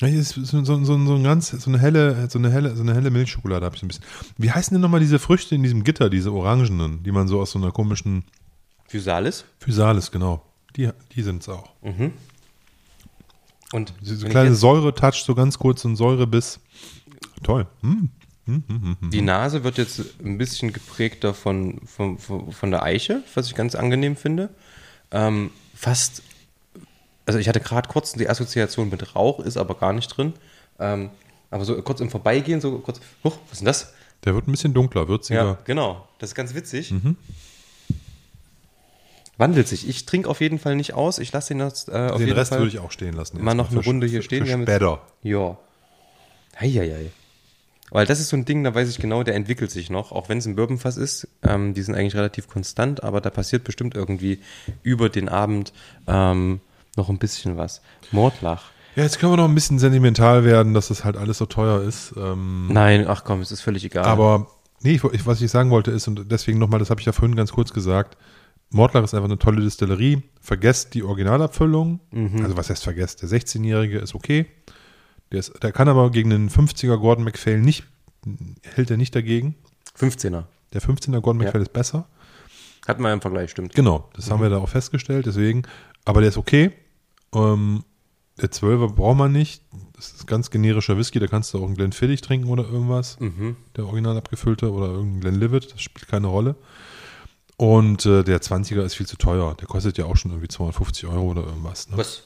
Ja, 0.00 0.06
hier 0.06 0.20
ist 0.20 0.30
so, 0.30 0.64
so, 0.64 0.84
so, 0.84 0.94
ein 0.94 1.24
ganz, 1.24 1.50
so 1.50 1.68
eine 1.68 1.78
helle, 1.78 2.30
so 2.30 2.38
eine 2.38 2.50
helle, 2.50 2.76
so 2.76 2.82
eine 2.82 2.94
helle 2.94 3.10
Milchschokolade 3.10 3.66
habe 3.66 3.74
ich 3.74 3.80
so 3.80 3.86
ein 3.86 3.88
bisschen. 3.88 4.04
Wie 4.36 4.50
heißen 4.50 4.72
denn 4.74 4.80
nochmal 4.80 5.00
diese 5.00 5.18
Früchte 5.18 5.56
in 5.56 5.62
diesem 5.64 5.82
Gitter, 5.82 6.08
diese 6.08 6.32
orangenen, 6.32 7.02
die 7.02 7.10
man 7.10 7.26
so 7.26 7.40
aus 7.40 7.50
so 7.50 7.58
einer 7.58 7.72
komischen 7.72 8.24
Physalis. 8.86 9.44
Physalis, 9.58 10.10
genau. 10.10 10.42
Die, 10.76 10.88
die 11.14 11.22
sind 11.22 11.42
es 11.42 11.48
auch. 11.48 11.70
Und 13.72 13.92
ich 14.00 14.24
kleine 14.24 14.54
Säure-Touch, 14.54 15.24
so 15.24 15.34
ganz 15.34 15.58
kurz, 15.58 15.82
so 15.82 15.88
ein 15.88 15.96
Säurebiss. 15.96 16.60
Toll. 17.42 17.66
Hm. 17.82 18.10
Die 19.12 19.20
Nase 19.20 19.62
wird 19.62 19.76
jetzt 19.76 20.00
ein 20.24 20.38
bisschen 20.38 20.72
geprägter 20.72 21.34
von, 21.34 21.80
von, 21.86 22.18
von, 22.18 22.70
der 22.70 22.82
Eiche, 22.82 23.22
was 23.34 23.46
ich 23.46 23.54
ganz 23.54 23.74
angenehm 23.74 24.16
finde. 24.16 24.48
Ähm, 25.10 25.50
fast, 25.74 26.22
also 27.26 27.38
ich 27.38 27.46
hatte 27.46 27.60
gerade 27.60 27.90
kurz 27.90 28.12
die 28.12 28.28
Assoziation 28.28 28.88
mit 28.88 29.14
Rauch, 29.14 29.40
ist 29.40 29.58
aber 29.58 29.74
gar 29.74 29.92
nicht 29.92 30.08
drin. 30.08 30.32
Ähm, 30.78 31.10
aber 31.50 31.66
so 31.66 31.80
kurz 31.82 32.00
im 32.00 32.08
Vorbeigehen, 32.08 32.62
so 32.62 32.78
kurz, 32.78 33.00
huch, 33.22 33.36
was 33.48 33.52
ist 33.52 33.60
denn 33.60 33.66
das? 33.66 33.92
Der 34.24 34.34
wird 34.34 34.48
ein 34.48 34.52
bisschen 34.52 34.72
dunkler, 34.72 35.08
würziger. 35.08 35.44
Ja, 35.44 35.58
genau. 35.64 36.08
Das 36.18 36.30
ist 36.30 36.34
ganz 36.34 36.54
witzig. 36.54 36.90
Wandelt 39.38 39.68
sich. 39.68 39.88
Ich 39.88 40.04
trinke 40.04 40.28
auf 40.28 40.40
jeden 40.40 40.58
Fall 40.58 40.74
nicht 40.76 40.94
aus. 40.94 41.18
Ich 41.18 41.32
lasse 41.32 41.54
ihn 41.54 41.60
jetzt 41.60 41.88
äh, 41.88 41.92
auf 41.92 42.16
Den 42.18 42.26
jeden 42.26 42.38
Rest 42.38 42.50
Fall 42.50 42.58
würde 42.58 42.70
ich 42.70 42.80
auch 42.80 42.90
stehen 42.90 43.14
lassen. 43.14 43.42
mal 43.42 43.54
noch 43.54 43.70
eine 43.70 43.80
Runde 43.82 44.06
hier 44.06 44.18
für- 44.20 44.24
stehen. 44.24 44.44
Für 44.46 44.62
später. 44.62 45.00
Ja. 45.22 45.56
Heieiei. 46.60 47.10
Weil 47.90 48.04
das 48.04 48.20
ist 48.20 48.28
so 48.28 48.36
ein 48.36 48.44
Ding, 48.44 48.64
da 48.64 48.74
weiß 48.74 48.90
ich 48.90 48.98
genau, 48.98 49.22
der 49.22 49.34
entwickelt 49.34 49.70
sich 49.70 49.88
noch. 49.88 50.12
Auch 50.12 50.28
wenn 50.28 50.38
es 50.38 50.46
ein 50.46 50.56
Bourbonfass 50.56 50.96
ist, 50.98 51.26
ähm, 51.42 51.72
die 51.72 51.80
sind 51.82 51.94
eigentlich 51.94 52.16
relativ 52.16 52.46
konstant, 52.48 53.02
aber 53.02 53.20
da 53.22 53.30
passiert 53.30 53.64
bestimmt 53.64 53.94
irgendwie 53.94 54.40
über 54.82 55.08
den 55.08 55.28
Abend 55.30 55.72
ähm, 56.06 56.60
noch 56.96 57.08
ein 57.08 57.18
bisschen 57.18 57.56
was. 57.56 57.80
Mordlach. 58.10 58.64
Ja, 58.96 59.04
jetzt 59.04 59.18
können 59.20 59.32
wir 59.32 59.36
noch 59.38 59.48
ein 59.48 59.54
bisschen 59.54 59.78
sentimental 59.78 60.44
werden, 60.44 60.74
dass 60.74 60.88
das 60.88 61.04
halt 61.04 61.16
alles 61.16 61.38
so 61.38 61.46
teuer 61.46 61.80
ist. 61.82 62.12
Ähm, 62.16 62.66
Nein, 62.70 63.06
ach 63.08 63.24
komm, 63.24 63.40
es 63.40 63.52
ist 63.52 63.60
völlig 63.62 63.84
egal. 63.84 64.04
Aber 64.04 64.48
nee, 64.82 65.00
ich- 65.12 65.26
was 65.26 65.40
ich 65.40 65.50
sagen 65.50 65.70
wollte 65.70 65.90
ist, 65.92 66.08
und 66.08 66.30
deswegen 66.30 66.58
nochmal, 66.58 66.80
das 66.80 66.90
habe 66.90 67.00
ich 67.00 67.06
ja 67.06 67.12
vorhin 67.12 67.36
ganz 67.36 67.52
kurz 67.52 67.72
gesagt, 67.72 68.18
Mordlach 68.70 69.04
ist 69.04 69.14
einfach 69.14 69.28
eine 69.28 69.38
tolle 69.38 69.62
Distillerie. 69.62 70.22
Vergesst 70.40 70.94
die 70.94 71.02
Originalabfüllung. 71.02 72.00
Mhm. 72.10 72.42
Also 72.44 72.56
was 72.56 72.70
heißt 72.70 72.84
vergesst? 72.84 73.22
Der 73.22 73.28
16-Jährige 73.28 73.98
ist 73.98 74.14
okay. 74.14 74.46
Der, 75.32 75.40
ist, 75.40 75.62
der 75.62 75.72
kann 75.72 75.88
aber 75.88 76.10
gegen 76.10 76.30
den 76.30 76.50
50er 76.50 76.96
Gordon 76.98 77.24
MacPhail 77.24 77.60
nicht, 77.60 77.84
hält 78.62 78.90
er 78.90 78.96
nicht 78.96 79.14
dagegen. 79.14 79.54
15er. 79.98 80.44
Der 80.72 80.82
15er 80.82 81.20
Gordon 81.20 81.40
Ja. 81.40 81.46
MacPhail 81.46 81.62
ist 81.62 81.72
besser. 81.72 82.08
Hatten 82.86 83.02
wir 83.02 83.12
im 83.12 83.20
Vergleich, 83.20 83.50
stimmt. 83.50 83.74
Genau, 83.74 84.08
das 84.14 84.30
haben 84.30 84.40
wir 84.42 84.48
da 84.48 84.58
auch 84.58 84.68
festgestellt, 84.68 85.26
deswegen. 85.26 85.62
Aber 86.04 86.20
der 86.20 86.30
ist 86.30 86.38
okay. 86.38 86.72
Ähm, 87.34 87.84
der 88.40 88.50
12er 88.50 88.94
braucht 88.94 89.18
man 89.18 89.32
nicht. 89.32 89.62
Das 89.94 90.12
ist 90.12 90.26
ganz 90.26 90.50
generischer 90.50 90.96
Whisky, 90.96 91.18
da 91.18 91.26
kannst 91.26 91.52
du 91.52 91.58
auch 91.58 91.66
einen 91.66 91.74
Glenfiddich 91.74 92.20
trinken 92.22 92.48
oder 92.48 92.64
irgendwas. 92.64 93.18
Mhm. 93.20 93.56
Der 93.76 93.84
original 93.84 94.16
abgefüllte 94.16 94.70
oder 94.72 94.86
irgendein 94.86 95.20
Glenlivet, 95.20 95.72
das 95.72 95.82
spielt 95.82 96.08
keine 96.08 96.28
Rolle. 96.28 96.54
Und 97.58 98.06
äh, 98.06 98.22
der 98.24 98.40
20er 98.40 98.82
ist 98.84 98.94
viel 98.94 99.06
zu 99.06 99.16
teuer. 99.18 99.54
Der 99.56 99.66
kostet 99.66 99.98
ja 99.98 100.04
auch 100.06 100.16
schon 100.16 100.30
irgendwie 100.30 100.48
250 100.48 101.06
Euro 101.06 101.30
oder 101.32 101.42
irgendwas. 101.42 101.90
Ne? 101.90 101.96
Was? 101.98 102.22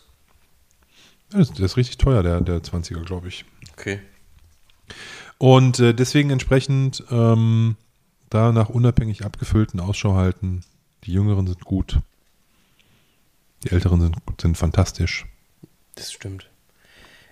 Ja, 1.32 1.38
das- 1.38 1.52
der 1.52 1.64
ist 1.66 1.76
richtig 1.76 1.96
teuer, 1.98 2.22
der, 2.22 2.40
der 2.42 2.62
20er, 2.62 3.02
glaube 3.02 3.28
ich. 3.28 3.44
Okay. 3.72 4.00
Und 5.38 5.80
äh, 5.80 5.94
deswegen 5.94 6.30
entsprechend 6.30 7.02
ähm, 7.10 7.76
da 8.30 8.52
nach 8.52 8.68
unabhängig 8.68 9.24
abgefüllten 9.24 9.80
Ausschau 9.80 10.14
halten. 10.14 10.62
Die 11.04 11.12
Jüngeren 11.12 11.46
sind 11.46 11.64
gut. 11.64 11.98
Die 13.64 13.70
Älteren 13.70 14.00
sind, 14.00 14.16
sind 14.40 14.56
fantastisch. 14.58 15.26
Das 15.94 16.12
stimmt. 16.12 16.48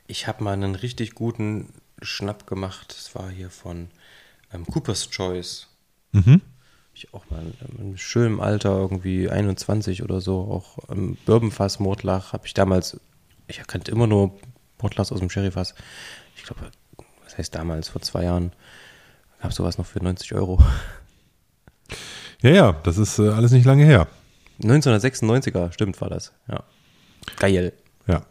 Ich 0.07 0.26
habe 0.26 0.42
mal 0.42 0.53
einen 0.55 0.74
richtig 0.74 1.14
guten 1.14 1.72
Schnapp 2.03 2.46
gemacht. 2.46 2.94
Das 2.96 3.14
war 3.14 3.30
hier 3.30 3.51
von 3.51 3.90
ähm, 4.53 4.64
Cooper's 4.66 5.11
Choice. 5.11 5.68
Mhm. 6.12 6.40
Ich 7.01 7.14
auch 7.14 7.24
mal 7.30 7.42
im 7.78 7.96
schönen 7.96 8.40
Alter, 8.40 8.76
irgendwie 8.76 9.30
21 9.30 10.03
oder 10.03 10.20
so, 10.20 10.40
auch 10.40 10.90
im 10.90 11.16
Bourbonfass 11.24 11.80
Mordlach 11.80 12.34
habe 12.34 12.46
ich 12.46 12.53
damals, 12.53 13.01
ich 13.48 13.66
kannte 13.66 13.90
immer 13.90 14.07
nur 14.07 14.38
Mordlachs 14.82 15.11
aus 15.11 15.20
dem 15.20 15.30
Sherryfass. 15.30 15.74
Ich 16.36 16.42
glaube, 16.42 16.61
was 17.24 17.38
heißt 17.38 17.55
damals, 17.55 17.88
vor 17.88 18.03
zwei 18.03 18.24
Jahren, 18.24 18.53
gab 19.40 19.55
sowas 19.55 19.78
noch 19.78 19.86
für 19.86 20.03
90 20.03 20.34
Euro. 20.34 20.62
Ja, 22.42 22.51
ja, 22.51 22.72
das 22.84 22.96
ist 22.96 23.18
äh, 23.18 23.28
alles 23.28 23.51
nicht 23.51 23.66
lange 23.66 23.84
her. 23.84 24.09
1996er, 24.62 25.72
stimmt, 25.72 26.01
war 26.01 26.09
das. 26.09 26.32
Ja. 26.48 26.64
Geil. 27.36 27.74
Ja. 28.07 28.22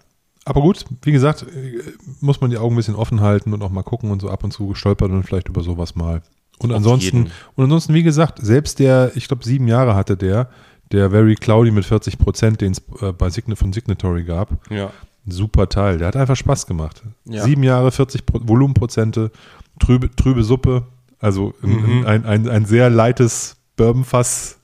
Aber 0.46 0.62
gut, 0.62 0.86
wie 1.04 1.12
gesagt, 1.12 1.44
äh, 1.44 1.84
muss 2.20 2.42
man 2.42 2.50
die 2.50 2.58
Augen 2.58 2.74
ein 2.74 2.78
bisschen 2.78 2.96
offen 2.96 3.22
halten 3.22 3.54
und 3.54 3.62
auch 3.62 3.70
mal 3.70 3.84
gucken 3.84 4.10
und 4.10 4.20
so 4.20 4.32
ab 4.32 4.44
und 4.44 4.52
zu 4.52 4.74
stolpert 4.74 5.12
und 5.12 5.22
vielleicht 5.22 5.48
über 5.48 5.62
sowas 5.62 5.94
mal. 5.94 6.24
Und 6.60 6.72
ansonsten, 6.74 7.32
und 7.56 7.64
ansonsten, 7.64 7.94
wie 7.94 8.04
gesagt, 8.04 8.40
selbst 8.42 8.80
der, 8.80 9.12
ich 9.16 9.28
glaube, 9.28 9.44
sieben 9.44 9.68
Jahre 9.68 9.96
hatte 9.96 10.16
der, 10.18 10.50
der 10.92 11.10
Very 11.12 11.36
Cloudy 11.36 11.72
mit 11.72 11.86
40 11.86 12.18
Prozent, 12.18 12.62
den 12.62 12.74
es 12.74 12.82
äh, 13.02 13.12
bei 13.14 13.30
Sign 13.30 13.56
von 13.56 13.72
Signatory 13.74 14.24
gab. 14.24 14.50
Ja. 14.70 14.92
Super 15.28 15.70
Teil. 15.70 15.98
Der 16.00 16.08
hat 16.08 16.16
einfach 16.16 16.36
Spaß 16.36 16.66
gemacht. 16.68 17.02
Ja. 17.26 17.44
Sieben 17.44 17.64
Jahre, 17.64 17.92
40 17.92 18.26
Pro 18.26 18.40
Volumenprozente, 18.44 19.32
trübe, 19.80 20.14
trübe 20.16 20.44
Suppe. 20.44 20.84
Also 21.20 21.54
Mhm. 21.62 22.06
ein, 22.08 22.26
ein, 22.26 22.50
ein 22.50 22.66
sehr 22.66 22.90
leites 22.90 23.58
Bourbonfass, 23.76 24.58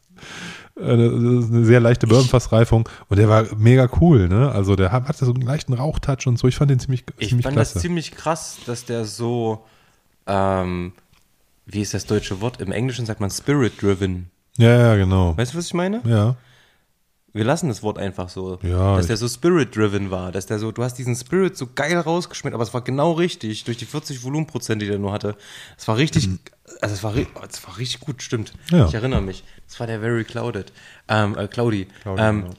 äh, 0.77 0.81
eine 0.83 1.63
sehr 1.65 1.79
leichte 1.79 2.07
Bourbonfassreifung. 2.07 2.89
Und 3.09 3.17
der 3.19 3.29
war 3.29 3.45
mega 3.57 3.87
cool, 4.01 4.27
ne? 4.27 4.51
Also 4.51 4.75
der 4.75 4.91
hat- 4.91 5.07
hatte 5.07 5.25
so 5.25 5.33
einen 5.33 5.43
leichten 5.43 5.73
Rauchtouch 5.73 6.25
und 6.27 6.39
so. 6.39 6.47
Ich 6.47 6.55
fand 6.55 6.71
den 6.71 6.79
ziemlich, 6.79 7.03
Ich 7.17 7.29
ziemlich 7.29 7.43
fand 7.43 7.55
klasse. 7.55 7.73
das 7.75 7.81
ziemlich 7.81 8.11
krass, 8.11 8.57
dass 8.65 8.85
der 8.85 9.05
so, 9.05 9.63
ähm, 10.27 10.93
wie 11.65 11.81
ist 11.81 11.93
das 11.93 12.05
deutsche 12.05 12.41
Wort? 12.41 12.61
Im 12.61 12.71
Englischen 12.71 13.05
sagt 13.05 13.19
man 13.19 13.29
spirit-driven. 13.31 14.29
ja, 14.57 14.77
ja, 14.77 14.95
genau. 14.95 15.35
Weißt 15.37 15.53
du, 15.53 15.57
was 15.57 15.67
ich 15.67 15.73
meine? 15.73 16.01
Ja. 16.05 16.35
Wir 17.33 17.43
lassen 17.43 17.67
das 17.67 17.83
Wort 17.83 17.97
einfach 17.97 18.29
so. 18.29 18.59
Ja, 18.61 18.95
dass 18.95 19.07
der 19.07 19.17
so 19.17 19.27
spirit-driven 19.27 20.09
war. 20.09 20.31
Dass 20.31 20.45
der 20.45 20.57
so, 20.57 20.71
du 20.71 20.83
hast 20.83 20.93
diesen 20.93 21.17
Spirit 21.17 21.57
so 21.57 21.67
geil 21.75 21.97
rausgeschmeckt, 21.97 22.53
aber 22.53 22.63
es 22.63 22.73
war 22.73 22.81
genau 22.81 23.11
richtig, 23.11 23.65
durch 23.65 23.75
die 23.75 23.85
40 23.85 24.23
Volumenprozent, 24.23 24.81
die 24.81 24.87
der 24.87 24.99
nur 24.99 25.11
hatte. 25.11 25.35
Es 25.77 25.85
war 25.89 25.97
richtig, 25.97 26.29
also 26.79 26.95
es 26.95 27.03
war, 27.03 27.13
oh, 27.13 27.41
es 27.49 27.67
war 27.67 27.77
richtig 27.77 27.99
gut, 27.99 28.23
stimmt. 28.23 28.53
Mhm. 28.71 28.77
Ja. 28.77 28.85
Ich 28.85 28.93
erinnere 28.93 29.21
mich. 29.21 29.43
Das 29.67 29.77
war 29.81 29.87
der 29.87 29.99
Very 29.99 30.23
Clouded. 30.23 30.71
Ähm, 31.09 31.37
äh, 31.37 31.49
Cloudy. 31.49 31.87
Cloudy, 32.03 32.21
ähm, 32.21 32.41
genau. 32.43 32.53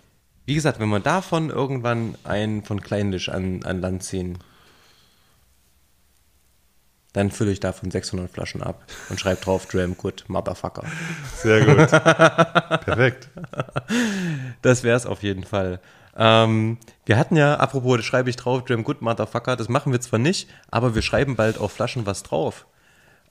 Wie 0.44 0.54
gesagt, 0.54 0.78
wenn 0.78 0.90
wir 0.90 1.00
davon 1.00 1.48
irgendwann 1.48 2.14
einen 2.24 2.62
von 2.62 2.82
Kleinlisch 2.82 3.30
an, 3.30 3.62
an 3.64 3.80
Land 3.80 4.02
ziehen, 4.02 4.38
dann 7.16 7.30
fülle 7.30 7.50
ich 7.50 7.60
davon 7.60 7.90
600 7.90 8.30
Flaschen 8.30 8.62
ab 8.62 8.84
und 9.08 9.18
schreibe 9.18 9.40
drauf 9.40 9.64
Dram 9.64 9.96
Good 9.96 10.24
Motherfucker. 10.28 10.82
Sehr 11.34 11.64
gut. 11.64 11.88
Perfekt. 12.84 13.30
Das 14.60 14.82
wäre 14.82 14.98
es 14.98 15.06
auf 15.06 15.22
jeden 15.22 15.44
Fall. 15.44 15.80
Ähm, 16.14 16.76
wir 17.06 17.16
hatten 17.16 17.36
ja, 17.36 17.54
apropos, 17.54 17.96
das 17.96 18.04
schreibe 18.04 18.28
ich 18.28 18.36
drauf, 18.36 18.64
Dram 18.66 18.84
Good 18.84 19.00
Motherfucker, 19.00 19.56
das 19.56 19.70
machen 19.70 19.92
wir 19.92 20.00
zwar 20.02 20.18
nicht, 20.18 20.48
aber 20.70 20.94
wir 20.94 21.00
schreiben 21.00 21.36
bald 21.36 21.56
auf 21.58 21.72
Flaschen 21.72 22.04
was 22.04 22.22
drauf. 22.22 22.66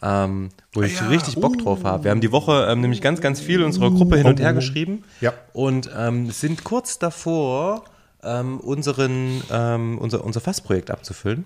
Ähm, 0.02 0.50
wo 0.74 0.82
ich 0.82 1.00
ja, 1.00 1.08
richtig 1.08 1.36
Bock 1.36 1.58
drauf 1.60 1.84
habe. 1.84 2.06
Wir 2.06 2.12
haben 2.12 2.22
die 2.22 2.32
Woche 2.32 2.68
ähm, 2.70 2.82
nämlich 2.82 3.02
ganz, 3.02 3.22
ganz 3.22 3.40
viel 3.40 3.64
unserer 3.64 3.92
Gruppe 3.92 4.18
hin 4.18 4.26
und 4.26 4.40
her 4.40 4.54
geschrieben 4.54 5.04
Ja. 5.22 5.32
und 5.54 5.90
ähm, 5.96 6.32
sind 6.32 6.64
kurz 6.64 6.98
davor, 6.98 7.86
ähm, 8.24 8.60
unseren, 8.60 9.44
ähm, 9.52 10.00
unser, 10.00 10.24
unser 10.24 10.42
Fassprojekt 10.42 10.90
abzufüllen. 10.90 11.46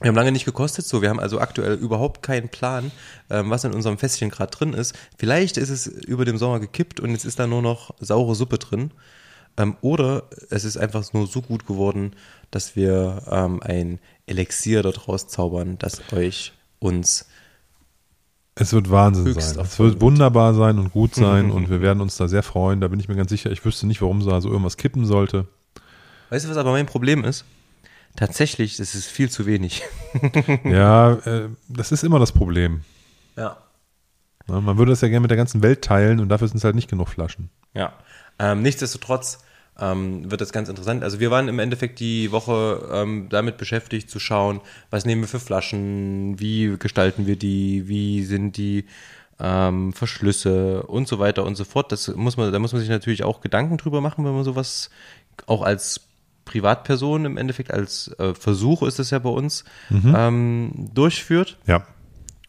Wir 0.00 0.08
haben 0.08 0.14
lange 0.14 0.30
nicht 0.30 0.44
gekostet, 0.44 0.86
so 0.86 1.02
wir 1.02 1.08
haben 1.08 1.18
also 1.18 1.40
aktuell 1.40 1.74
überhaupt 1.74 2.22
keinen 2.22 2.48
Plan, 2.48 2.92
ähm, 3.30 3.50
was 3.50 3.64
in 3.64 3.74
unserem 3.74 3.98
Fässchen 3.98 4.30
gerade 4.30 4.52
drin 4.52 4.72
ist. 4.72 4.94
Vielleicht 5.16 5.56
ist 5.56 5.70
es 5.70 5.86
über 5.88 6.24
dem 6.24 6.38
Sommer 6.38 6.60
gekippt 6.60 7.00
und 7.00 7.10
jetzt 7.10 7.24
ist 7.24 7.38
da 7.40 7.48
nur 7.48 7.62
noch 7.62 7.94
saure 7.98 8.36
Suppe 8.36 8.58
drin. 8.58 8.92
Ähm, 9.56 9.76
oder 9.80 10.24
es 10.50 10.64
ist 10.64 10.76
einfach 10.76 11.12
nur 11.12 11.26
so 11.26 11.42
gut 11.42 11.66
geworden, 11.66 12.12
dass 12.52 12.76
wir 12.76 13.22
ähm, 13.28 13.60
ein 13.60 13.98
Elixier 14.26 14.82
dort 14.82 15.08
rauszaubern, 15.08 15.78
das 15.78 16.00
euch 16.12 16.52
uns 16.78 17.26
Es 18.54 18.72
wird 18.72 18.90
Wahnsinn 18.90 19.34
sein. 19.34 19.58
Es 19.64 19.80
wird 19.80 20.00
wunderbar 20.00 20.54
sein 20.54 20.78
und 20.78 20.92
gut 20.92 21.16
sein 21.16 21.50
und 21.50 21.70
wir 21.70 21.80
werden 21.80 22.00
uns 22.00 22.16
da 22.16 22.28
sehr 22.28 22.44
freuen. 22.44 22.80
Da 22.80 22.86
bin 22.86 23.00
ich 23.00 23.08
mir 23.08 23.16
ganz 23.16 23.30
sicher. 23.30 23.50
Ich 23.50 23.64
wüsste 23.64 23.88
nicht, 23.88 24.00
warum 24.00 24.24
da 24.24 24.40
so 24.40 24.48
irgendwas 24.48 24.76
kippen 24.76 25.06
sollte. 25.06 25.48
Weißt 26.30 26.44
du, 26.44 26.50
was 26.50 26.56
aber 26.56 26.70
mein 26.70 26.86
Problem 26.86 27.24
ist? 27.24 27.44
Tatsächlich, 28.18 28.76
das 28.78 28.96
ist 28.96 29.06
viel 29.06 29.30
zu 29.30 29.46
wenig. 29.46 29.82
Ja, 30.64 31.12
äh, 31.12 31.50
das 31.68 31.92
ist 31.92 32.02
immer 32.02 32.18
das 32.18 32.32
Problem. 32.32 32.80
Ja. 33.36 33.58
Ne? 34.48 34.60
Man 34.60 34.76
würde 34.76 34.90
das 34.90 35.02
ja 35.02 35.08
gerne 35.08 35.20
mit 35.20 35.30
der 35.30 35.36
ganzen 35.36 35.62
Welt 35.62 35.82
teilen 35.82 36.18
und 36.18 36.28
dafür 36.28 36.48
sind 36.48 36.56
es 36.56 36.64
halt 36.64 36.74
nicht 36.74 36.90
genug 36.90 37.08
Flaschen. 37.08 37.50
Ja. 37.74 37.92
Ähm, 38.40 38.62
nichtsdestotrotz 38.62 39.44
ähm, 39.78 40.28
wird 40.30 40.40
das 40.40 40.50
ganz 40.52 40.68
interessant. 40.68 41.04
Also 41.04 41.20
wir 41.20 41.30
waren 41.30 41.46
im 41.46 41.60
Endeffekt 41.60 42.00
die 42.00 42.32
Woche 42.32 42.88
ähm, 42.92 43.28
damit 43.30 43.56
beschäftigt 43.56 44.10
zu 44.10 44.18
schauen, 44.18 44.60
was 44.90 45.04
nehmen 45.04 45.22
wir 45.22 45.28
für 45.28 45.38
Flaschen, 45.38 46.40
wie 46.40 46.76
gestalten 46.76 47.26
wir 47.26 47.36
die, 47.36 47.86
wie 47.86 48.24
sind 48.24 48.56
die 48.56 48.86
ähm, 49.38 49.92
Verschlüsse 49.92 50.82
und 50.84 51.06
so 51.06 51.20
weiter 51.20 51.44
und 51.44 51.54
so 51.54 51.64
fort. 51.64 51.92
Das 51.92 52.08
muss 52.08 52.36
man, 52.36 52.52
da 52.52 52.58
muss 52.58 52.72
man 52.72 52.80
sich 52.80 52.90
natürlich 52.90 53.22
auch 53.22 53.40
Gedanken 53.40 53.76
drüber 53.76 54.00
machen, 54.00 54.24
wenn 54.24 54.34
man 54.34 54.42
sowas 54.44 54.90
auch 55.46 55.62
als 55.62 56.07
Privatperson 56.48 57.24
im 57.24 57.36
Endeffekt 57.36 57.72
als 57.72 58.08
äh, 58.18 58.34
Versuch 58.34 58.82
ist 58.82 58.98
es 58.98 59.10
ja 59.10 59.18
bei 59.18 59.30
uns 59.30 59.64
ähm, 59.90 60.90
durchführt. 60.94 61.58
Ja. 61.66 61.84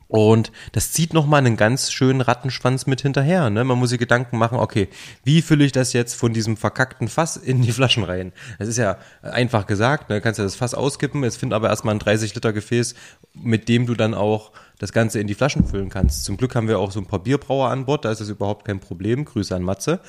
Und 0.09 0.51
das 0.71 0.91
zieht 0.91 1.13
nochmal 1.13 1.37
einen 1.37 1.55
ganz 1.55 1.91
schönen 1.91 2.21
Rattenschwanz 2.21 2.87
mit 2.87 2.99
hinterher. 3.01 3.51
Ne? 3.51 3.63
Man 3.63 3.77
muss 3.77 3.91
sich 3.91 3.99
Gedanken 3.99 4.39
machen, 4.39 4.57
okay, 4.57 4.89
wie 5.23 5.43
fülle 5.43 5.63
ich 5.63 5.71
das 5.71 5.93
jetzt 5.93 6.15
von 6.15 6.33
diesem 6.33 6.57
verkackten 6.57 7.07
Fass 7.07 7.37
in 7.37 7.61
die 7.61 7.71
Flaschen 7.71 8.03
rein? 8.03 8.33
Das 8.57 8.67
ist 8.67 8.77
ja 8.77 8.97
einfach 9.21 9.67
gesagt, 9.67 10.09
ne? 10.09 10.19
kannst 10.19 10.39
ja 10.39 10.45
das 10.45 10.55
Fass 10.55 10.73
auskippen, 10.73 11.23
jetzt 11.23 11.37
find 11.37 11.53
aber 11.53 11.69
erstmal 11.69 11.93
ein 11.93 11.99
30 11.99 12.33
Liter 12.33 12.53
Gefäß, 12.53 12.95
mit 13.35 13.69
dem 13.69 13.85
du 13.85 13.93
dann 13.93 14.15
auch 14.15 14.51
das 14.79 14.93
Ganze 14.93 15.19
in 15.19 15.27
die 15.27 15.35
Flaschen 15.35 15.63
füllen 15.63 15.89
kannst. 15.89 16.23
Zum 16.23 16.37
Glück 16.37 16.55
haben 16.55 16.67
wir 16.67 16.79
auch 16.79 16.89
so 16.89 16.99
ein 16.99 17.05
paar 17.05 17.19
Bierbrauer 17.19 17.69
an 17.69 17.85
Bord, 17.85 18.03
da 18.03 18.11
ist 18.11 18.19
das 18.19 18.29
überhaupt 18.29 18.65
kein 18.65 18.79
Problem. 18.79 19.25
Grüße 19.25 19.55
an 19.55 19.61
Matze. 19.61 19.99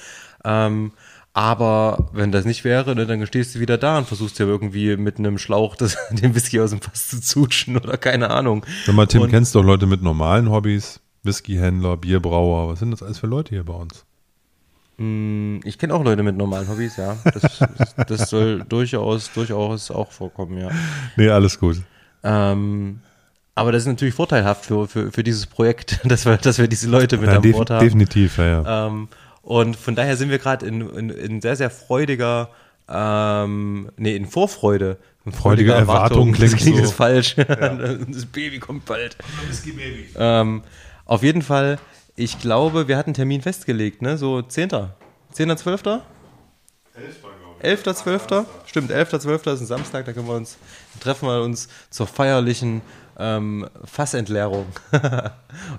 Ähm, 0.47 0.93
aber 1.32 2.08
wenn 2.12 2.32
das 2.32 2.44
nicht 2.44 2.64
wäre, 2.64 2.94
ne, 2.94 3.06
dann 3.06 3.24
stehst 3.26 3.54
du 3.54 3.60
wieder 3.60 3.78
da 3.78 3.98
und 3.98 4.06
versuchst 4.08 4.38
ja 4.38 4.46
irgendwie 4.46 4.96
mit 4.96 5.18
einem 5.18 5.38
Schlauch 5.38 5.76
das, 5.76 5.96
den 6.10 6.34
Whisky 6.34 6.60
aus 6.60 6.70
dem 6.70 6.80
Fass 6.80 7.08
zu 7.08 7.20
zutschen 7.20 7.76
oder 7.76 7.96
keine 7.96 8.30
Ahnung. 8.30 8.66
Sag 8.84 8.94
mal, 8.94 9.06
Tim, 9.06 9.22
Und- 9.22 9.30
kennst 9.30 9.54
doch 9.54 9.62
Leute 9.64 9.86
mit 9.86 10.02
normalen 10.02 10.50
Hobbys? 10.50 11.00
Whiskyhändler, 11.22 11.98
Bierbrauer, 11.98 12.68
was 12.72 12.78
sind 12.78 12.90
das 12.92 13.02
alles 13.02 13.18
für 13.18 13.26
Leute 13.26 13.50
hier 13.50 13.64
bei 13.64 13.74
uns? 13.74 14.04
Mm, 14.96 15.58
Ich 15.64 15.76
kenne 15.78 15.92
auch 15.94 16.02
Leute 16.02 16.22
mit 16.22 16.36
normalen 16.36 16.66
Hobbys, 16.68 16.96
ja. 16.96 17.16
Das, 17.34 17.58
das 18.08 18.30
soll 18.30 18.64
durchaus, 18.68 19.30
durchaus 19.32 19.90
auch 19.90 20.10
vorkommen, 20.12 20.58
ja. 20.58 20.70
Nee, 21.16 21.28
alles 21.28 21.58
gut. 21.60 21.82
Ähm, 22.24 23.00
aber 23.54 23.70
das 23.72 23.82
ist 23.82 23.88
natürlich 23.88 24.14
vorteilhaft 24.14 24.64
für, 24.66 24.88
für, 24.88 25.12
für 25.12 25.22
dieses 25.22 25.46
Projekt, 25.46 26.00
dass 26.04 26.24
wir, 26.24 26.38
dass 26.38 26.58
wir 26.58 26.68
diese 26.68 26.88
Leute 26.88 27.18
mit 27.18 27.28
Ja, 27.30 27.36
an 27.38 27.50
Bord 27.52 27.68
haben. 27.70 27.84
definitiv, 27.84 28.38
ja, 28.38 28.62
ja. 28.62 28.86
Ähm, 28.86 29.08
und 29.43 29.76
von 29.76 29.95
daher 29.95 30.16
sind 30.16 30.30
wir 30.30 30.38
gerade 30.38 30.66
in, 30.66 30.88
in, 30.91 31.11
in 31.11 31.41
sehr, 31.41 31.57
sehr 31.57 31.70
freudiger, 31.70 32.51
ähm, 32.88 33.91
nee, 33.97 34.14
in 34.14 34.26
Vorfreude. 34.26 34.99
In 35.24 35.32
Freudige 35.32 35.72
freudiger 35.72 35.74
Erwartung 35.76 36.32
klingt 36.32 36.55
das 36.55 36.61
klingt 36.61 36.76
so. 36.78 36.82
jetzt 36.82 36.95
falsch. 36.95 37.36
Das 37.36 38.26
Baby 38.26 38.59
kommt 38.59 38.86
bald. 38.86 39.16
Ähm, 40.16 40.62
auf 41.05 41.22
jeden 41.22 41.43
Fall, 41.43 41.78
ich 42.16 42.38
glaube, 42.38 42.88
wir 42.88 42.97
hatten 42.97 43.11
einen 43.11 43.14
Termin 43.14 43.43
festgelegt, 43.43 44.03
ne? 44.03 44.16
So 44.16 44.43
10. 44.43 44.70
10. 45.32 45.57
12. 45.57 45.82
11. 47.61 47.82
12. 47.82 48.26
Stimmt, 48.66 48.91
11. 48.91 49.18
12. 49.20 49.47
ist 49.47 49.61
ein 49.61 49.66
Samstag, 49.66 50.07
da 50.07 50.12
können 50.12 50.26
wir 50.26 50.34
uns 50.34 50.57
treffen 51.01 51.28
wir 51.28 51.43
uns 51.43 51.68
zur 51.91 52.07
feierlichen 52.07 52.82
ähm, 53.18 53.68
Fassentleerung. 53.84 54.66
und 54.93 55.03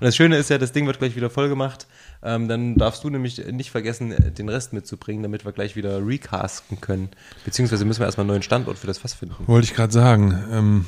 das 0.00 0.16
Schöne 0.16 0.36
ist 0.36 0.50
ja, 0.50 0.58
das 0.58 0.72
Ding 0.72 0.86
wird 0.86 0.98
gleich 0.98 1.16
wieder 1.16 1.30
voll 1.30 1.48
gemacht. 1.48 1.86
Ähm, 2.22 2.48
dann 2.48 2.76
darfst 2.76 3.02
du 3.04 3.10
nämlich 3.10 3.44
nicht 3.50 3.70
vergessen, 3.70 4.14
den 4.36 4.48
Rest 4.48 4.72
mitzubringen, 4.72 5.22
damit 5.22 5.44
wir 5.44 5.52
gleich 5.52 5.76
wieder 5.76 6.06
recasten 6.06 6.80
können. 6.80 7.10
Beziehungsweise 7.44 7.84
müssen 7.84 8.00
wir 8.00 8.06
erstmal 8.06 8.24
einen 8.24 8.30
neuen 8.30 8.42
Standort 8.42 8.78
für 8.78 8.86
das 8.86 8.98
Fass 8.98 9.14
finden. 9.14 9.34
Wollte 9.46 9.64
ich 9.64 9.74
gerade 9.74 9.92
sagen. 9.92 10.42
Ähm, 10.50 10.86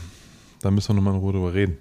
da 0.60 0.70
müssen 0.70 0.88
wir 0.88 0.94
nochmal 0.94 1.14
in 1.14 1.20
Ruhe 1.20 1.32
drüber 1.32 1.54
reden. 1.54 1.78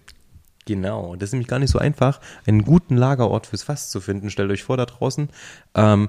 Genau, 0.66 1.16
das 1.16 1.30
ist 1.30 1.34
nämlich 1.34 1.48
gar 1.48 1.60
nicht 1.60 1.72
so 1.72 1.80
einfach, 1.80 2.22
einen 2.46 2.64
guten 2.64 2.96
Lagerort 2.96 3.48
fürs 3.48 3.64
Fass 3.64 3.90
zu 3.90 4.00
finden. 4.02 4.30
Stellt 4.30 4.50
euch 4.50 4.64
vor, 4.64 4.78
da 4.78 4.86
draußen, 4.86 5.30
ähm, 5.76 6.08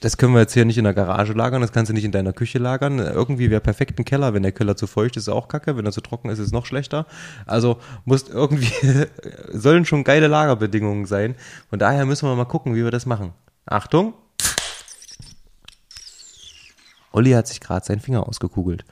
das 0.00 0.16
können 0.16 0.32
wir 0.32 0.40
jetzt 0.40 0.54
hier 0.54 0.64
nicht 0.64 0.78
in 0.78 0.84
der 0.84 0.94
Garage 0.94 1.32
lagern, 1.32 1.60
das 1.60 1.72
kannst 1.72 1.90
du 1.90 1.94
nicht 1.94 2.04
in 2.04 2.12
deiner 2.12 2.32
Küche 2.32 2.58
lagern. 2.58 2.98
Irgendwie 2.98 3.50
wäre 3.50 3.60
perfekt 3.60 3.98
ein 3.98 4.04
Keller, 4.04 4.32
wenn 4.32 4.42
der 4.42 4.52
Keller 4.52 4.76
zu 4.76 4.86
feucht 4.86 5.16
ist, 5.16 5.24
ist 5.24 5.28
auch 5.28 5.48
kacke, 5.48 5.76
wenn 5.76 5.84
er 5.84 5.92
zu 5.92 6.00
trocken 6.00 6.30
ist, 6.30 6.38
ist 6.38 6.46
es 6.46 6.52
noch 6.52 6.66
schlechter. 6.66 7.06
Also 7.44 7.78
muss 8.04 8.28
irgendwie, 8.28 8.72
sollen 9.52 9.84
schon 9.84 10.04
geile 10.04 10.28
Lagerbedingungen 10.28 11.04
sein. 11.04 11.36
Von 11.68 11.78
daher 11.78 12.06
müssen 12.06 12.28
wir 12.28 12.34
mal 12.36 12.46
gucken, 12.46 12.74
wie 12.74 12.84
wir 12.84 12.90
das 12.90 13.06
machen. 13.06 13.32
Achtung! 13.66 14.14
Olli 17.12 17.30
hat 17.32 17.46
sich 17.46 17.60
gerade 17.60 17.84
seinen 17.84 18.00
Finger 18.00 18.28
ausgekugelt. 18.28 18.84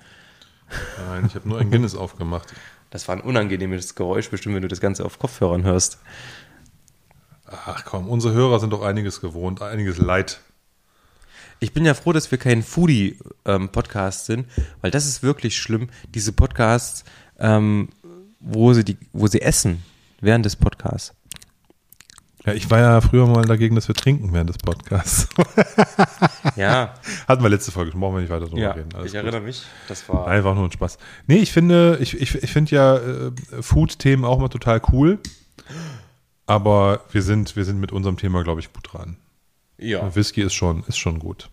Nein, 1.08 1.26
ich 1.26 1.34
habe 1.34 1.48
nur 1.48 1.58
ein 1.58 1.70
Guinness 1.70 1.94
aufgemacht. 1.94 2.54
Das 2.90 3.08
war 3.08 3.16
ein 3.16 3.20
unangenehmes 3.22 3.94
Geräusch, 3.94 4.30
bestimmt, 4.30 4.54
wenn 4.54 4.62
du 4.62 4.68
das 4.68 4.80
Ganze 4.80 5.04
auf 5.04 5.18
Kopfhörern 5.18 5.64
hörst. 5.64 5.98
Ach 7.46 7.84
komm, 7.84 8.08
unsere 8.08 8.34
Hörer 8.34 8.60
sind 8.60 8.72
doch 8.72 8.82
einiges 8.82 9.20
gewohnt, 9.20 9.62
einiges 9.62 9.98
Leid. 9.98 10.40
Ich 11.64 11.72
bin 11.72 11.86
ja 11.86 11.94
froh, 11.94 12.12
dass 12.12 12.30
wir 12.30 12.36
kein 12.36 12.62
Foodie-Podcast 12.62 14.26
sind, 14.26 14.46
weil 14.82 14.90
das 14.90 15.06
ist 15.06 15.22
wirklich 15.22 15.56
schlimm. 15.56 15.88
Diese 16.14 16.32
Podcasts, 16.32 17.04
ähm, 17.38 17.88
wo, 18.38 18.74
sie 18.74 18.84
die, 18.84 18.98
wo 19.14 19.28
sie 19.28 19.40
essen 19.40 19.82
während 20.20 20.44
des 20.44 20.56
Podcasts. 20.56 21.14
Ja, 22.44 22.52
ich 22.52 22.70
war 22.70 22.80
ja 22.80 23.00
früher 23.00 23.26
mal 23.26 23.46
dagegen, 23.46 23.76
dass 23.76 23.88
wir 23.88 23.94
trinken 23.94 24.34
während 24.34 24.50
des 24.50 24.58
Podcasts. 24.58 25.28
Ja, 26.56 26.92
Hatten 27.26 27.42
wir 27.42 27.48
letzte 27.48 27.72
Folge, 27.72 27.92
brauchen 27.92 28.16
wir 28.16 28.20
nicht 28.20 28.30
weiter 28.30 28.44
drüber 28.44 28.60
ja 28.60 28.72
reden. 28.72 28.90
Alles 28.94 29.06
ich 29.06 29.12
gut. 29.12 29.22
erinnere 29.22 29.40
mich. 29.40 29.62
Das 29.88 30.06
war. 30.10 30.26
Einfach 30.26 30.54
nur 30.54 30.64
ein 30.66 30.72
Spaß. 30.72 30.98
Nee, 31.26 31.38
ich 31.38 31.50
finde, 31.50 31.96
ich, 32.00 32.20
ich, 32.20 32.34
ich 32.34 32.52
finde 32.52 32.76
ja 32.76 32.96
äh, 32.96 33.32
Food-Themen 33.62 34.26
auch 34.26 34.38
mal 34.38 34.50
total 34.50 34.82
cool. 34.92 35.18
Aber 36.44 37.00
wir 37.10 37.22
sind, 37.22 37.56
wir 37.56 37.64
sind 37.64 37.80
mit 37.80 37.90
unserem 37.90 38.18
Thema, 38.18 38.44
glaube 38.44 38.60
ich, 38.60 38.70
gut 38.70 38.92
dran. 38.92 39.16
Ja. 39.78 40.14
Whisky 40.14 40.42
ist 40.42 40.54
schon, 40.54 40.84
ist 40.86 40.98
schon 40.98 41.18
gut. 41.18 41.50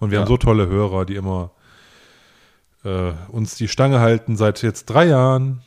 Und 0.00 0.10
wir 0.10 0.16
Ja. 0.18 0.22
haben 0.22 0.28
so 0.28 0.36
tolle 0.36 0.66
Hörer, 0.68 1.04
die 1.04 1.14
immer 1.16 1.50
äh, 2.84 3.12
uns 3.28 3.54
die 3.54 3.68
Stange 3.68 4.00
halten. 4.00 4.36
Seit 4.36 4.62
jetzt 4.62 4.86
drei 4.86 5.04
Jahren, 5.06 5.62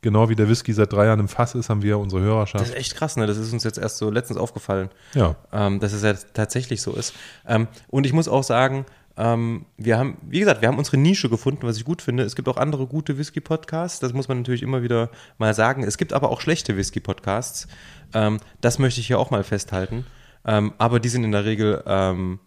genau 0.00 0.28
wie 0.28 0.36
der 0.36 0.48
Whisky 0.48 0.72
seit 0.72 0.92
drei 0.92 1.06
Jahren 1.06 1.20
im 1.20 1.28
Fass 1.28 1.54
ist, 1.56 1.68
haben 1.68 1.82
wir 1.82 1.98
unsere 1.98 2.22
Das 2.22 2.28
Hörerschaft. 2.28 2.64
ist 2.64 2.74
echt 2.76 2.94
krass, 2.94 3.16
ne? 3.16 3.26
Das 3.26 3.36
ist 3.36 3.52
uns 3.52 3.64
jetzt 3.64 3.78
erst 3.78 3.98
so 3.98 4.10
letztens 4.10 4.38
aufgefallen. 4.38 4.88
Ja, 5.14 5.34
ähm, 5.52 5.80
dass 5.80 5.92
es 5.92 6.02
ja 6.02 6.14
tatsächlich 6.34 6.80
so 6.80 6.92
ist. 6.92 7.14
Ähm, 7.46 7.66
und 7.88 8.06
ich 8.06 8.12
muss 8.12 8.28
auch 8.28 8.44
sagen, 8.44 8.86
ähm, 9.16 9.66
wir 9.76 9.98
haben, 9.98 10.16
wie 10.22 10.38
gesagt, 10.38 10.60
wir 10.62 10.68
haben 10.68 10.78
unsere 10.78 10.96
Nische 10.96 11.28
gefunden, 11.28 11.66
was 11.66 11.76
ich 11.76 11.84
gut 11.84 12.00
finde. 12.00 12.22
Es 12.22 12.36
gibt 12.36 12.48
auch 12.48 12.56
andere 12.56 12.86
gute 12.86 13.18
Whisky-Podcasts, 13.18 13.98
das 14.00 14.12
muss 14.12 14.28
man 14.28 14.38
natürlich 14.38 14.62
immer 14.62 14.82
wieder 14.82 15.10
mal 15.38 15.52
sagen. 15.54 15.82
Es 15.82 15.98
gibt 15.98 16.12
aber 16.12 16.30
auch 16.30 16.40
schlechte 16.40 16.76
Whisky-Podcasts. 16.76 17.66
Ähm, 18.14 18.38
das 18.60 18.78
möchte 18.78 19.00
ich 19.00 19.08
hier 19.08 19.18
auch 19.18 19.30
mal 19.30 19.42
festhalten. 19.44 20.06
Ähm, 20.44 20.72
aber 20.78 21.00
die 21.00 21.08
sind 21.08 21.24
in 21.24 21.32
der 21.32 21.44
Regel 21.44 21.82
ähm, 21.86 22.38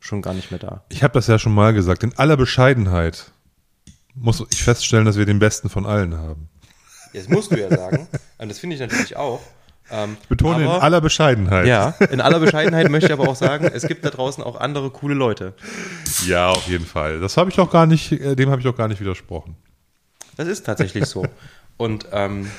schon 0.00 0.22
gar 0.22 0.34
nicht 0.34 0.50
mehr 0.50 0.60
da. 0.60 0.84
ich 0.88 1.02
habe 1.02 1.14
das 1.14 1.26
ja 1.26 1.38
schon 1.38 1.54
mal 1.54 1.72
gesagt. 1.74 2.02
In 2.02 2.16
aller 2.16 2.36
Bescheidenheit 2.36 3.32
muss 4.14 4.42
ich 4.50 4.62
feststellen, 4.62 5.04
dass 5.04 5.16
wir 5.18 5.26
den 5.26 5.38
besten 5.38 5.68
von 5.68 5.84
allen 5.86 6.16
haben. 6.16 6.48
Das 7.12 7.28
musst 7.28 7.50
du 7.50 7.58
ja 7.60 7.68
sagen. 7.74 8.08
Und 8.38 8.48
das 8.48 8.58
finde 8.58 8.74
ich 8.76 8.80
natürlich 8.80 9.16
auch. 9.16 9.40
Ähm, 9.90 10.16
Ich 10.22 10.28
betone 10.28 10.62
in 10.64 10.68
aber- 10.68 10.82
aller 10.82 11.00
Bescheidenheit. 11.00 11.66
Ja, 11.66 11.90
in 12.10 12.20
aller 12.20 12.40
Bescheidenheit 12.40 12.90
möchte 12.90 13.06
ich 13.06 13.12
aber 13.12 13.28
auch 13.28 13.36
sagen, 13.36 13.66
es 13.72 13.86
gibt 13.86 14.04
da 14.04 14.10
draußen 14.10 14.42
auch 14.42 14.58
andere 14.58 14.90
coole 14.90 15.14
Leute. 15.14 15.54
Ja, 16.26 16.48
auf 16.50 16.66
jeden 16.68 16.86
Fall. 16.86 17.20
Das 17.20 17.36
habe 17.36 17.50
ich 17.50 17.56
doch 17.56 17.70
gar 17.70 17.86
nicht, 17.86 18.12
äh, 18.12 18.34
dem 18.34 18.50
habe 18.50 18.60
ich 18.60 18.64
doch 18.66 18.76
gar 18.76 18.88
nicht 18.88 19.00
widersprochen. 19.00 19.56
Das 20.36 20.48
ist 20.48 20.64
tatsächlich 20.66 21.06
so. 21.06 21.26
Und 21.76 22.06
ähm, 22.12 22.50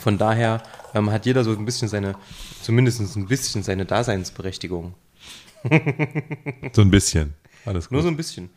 von 0.00 0.18
daher 0.18 0.62
ähm, 0.94 1.10
hat 1.10 1.26
jeder 1.26 1.44
so 1.44 1.52
ein 1.52 1.64
bisschen 1.64 1.88
seine, 1.88 2.14
zumindest 2.62 3.00
ein 3.16 3.26
bisschen 3.26 3.62
seine 3.62 3.84
Daseinsberechtigung. 3.84 4.94
So 6.72 6.82
ein 6.82 6.90
bisschen. 6.90 7.34
Alles 7.64 7.90
Nur 7.90 8.00
gut. 8.00 8.04
so 8.04 8.08
ein 8.08 8.16
bisschen. 8.16 8.50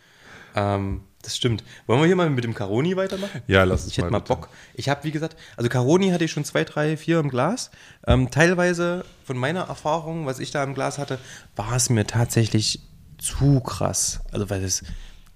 Ähm, 0.56 1.02
das 1.22 1.36
stimmt. 1.36 1.64
Wollen 1.88 2.00
wir 2.02 2.08
hier 2.08 2.16
mal 2.16 2.30
mit 2.30 2.44
dem 2.44 2.54
Caroni 2.54 2.96
weitermachen? 2.96 3.42
Ja, 3.48 3.64
lass 3.64 3.84
uns 3.84 3.92
Ich 3.92 3.98
hätte 3.98 4.10
mal 4.12 4.20
bitte. 4.20 4.36
Bock. 4.36 4.50
Ich 4.74 4.90
habe, 4.90 5.04
wie 5.04 5.12
gesagt, 5.12 5.36
also 5.58 5.70
Caroni 5.70 6.12
hatte 6.12 6.24
ich 6.24 6.32
schon 6.32 6.46
zwei, 6.46 6.64
drei, 6.64 6.98
vier 6.98 7.20
im 7.20 7.30
Glas. 7.30 7.72
Ähm, 8.08 8.30
teilweise 8.32 9.06
von 9.26 9.38
meiner 9.38 9.62
Erfahrung, 9.62 10.26
was 10.26 10.40
ich 10.40 10.52
da 10.52 10.64
im 10.64 10.74
Glas 10.74 10.98
hatte, 10.98 11.20
war 11.56 11.76
es 11.76 11.90
mir 11.90 12.06
tatsächlich 12.08 12.82
zu 13.18 13.60
krass. 13.60 14.22
Also, 14.32 14.50
weil 14.50 14.62
das 14.62 14.84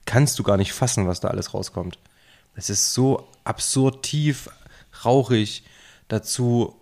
kannst 0.06 0.40
du 0.40 0.44
gar 0.44 0.58
nicht 0.58 0.74
fassen, 0.74 1.08
was 1.08 1.20
da 1.20 1.30
alles 1.30 1.54
rauskommt. 1.54 1.98
Es 2.56 2.70
ist 2.70 2.94
so 2.94 3.28
absurd 3.44 4.04
tief, 4.04 4.50
rauchig. 5.04 5.64
Dazu 6.14 6.76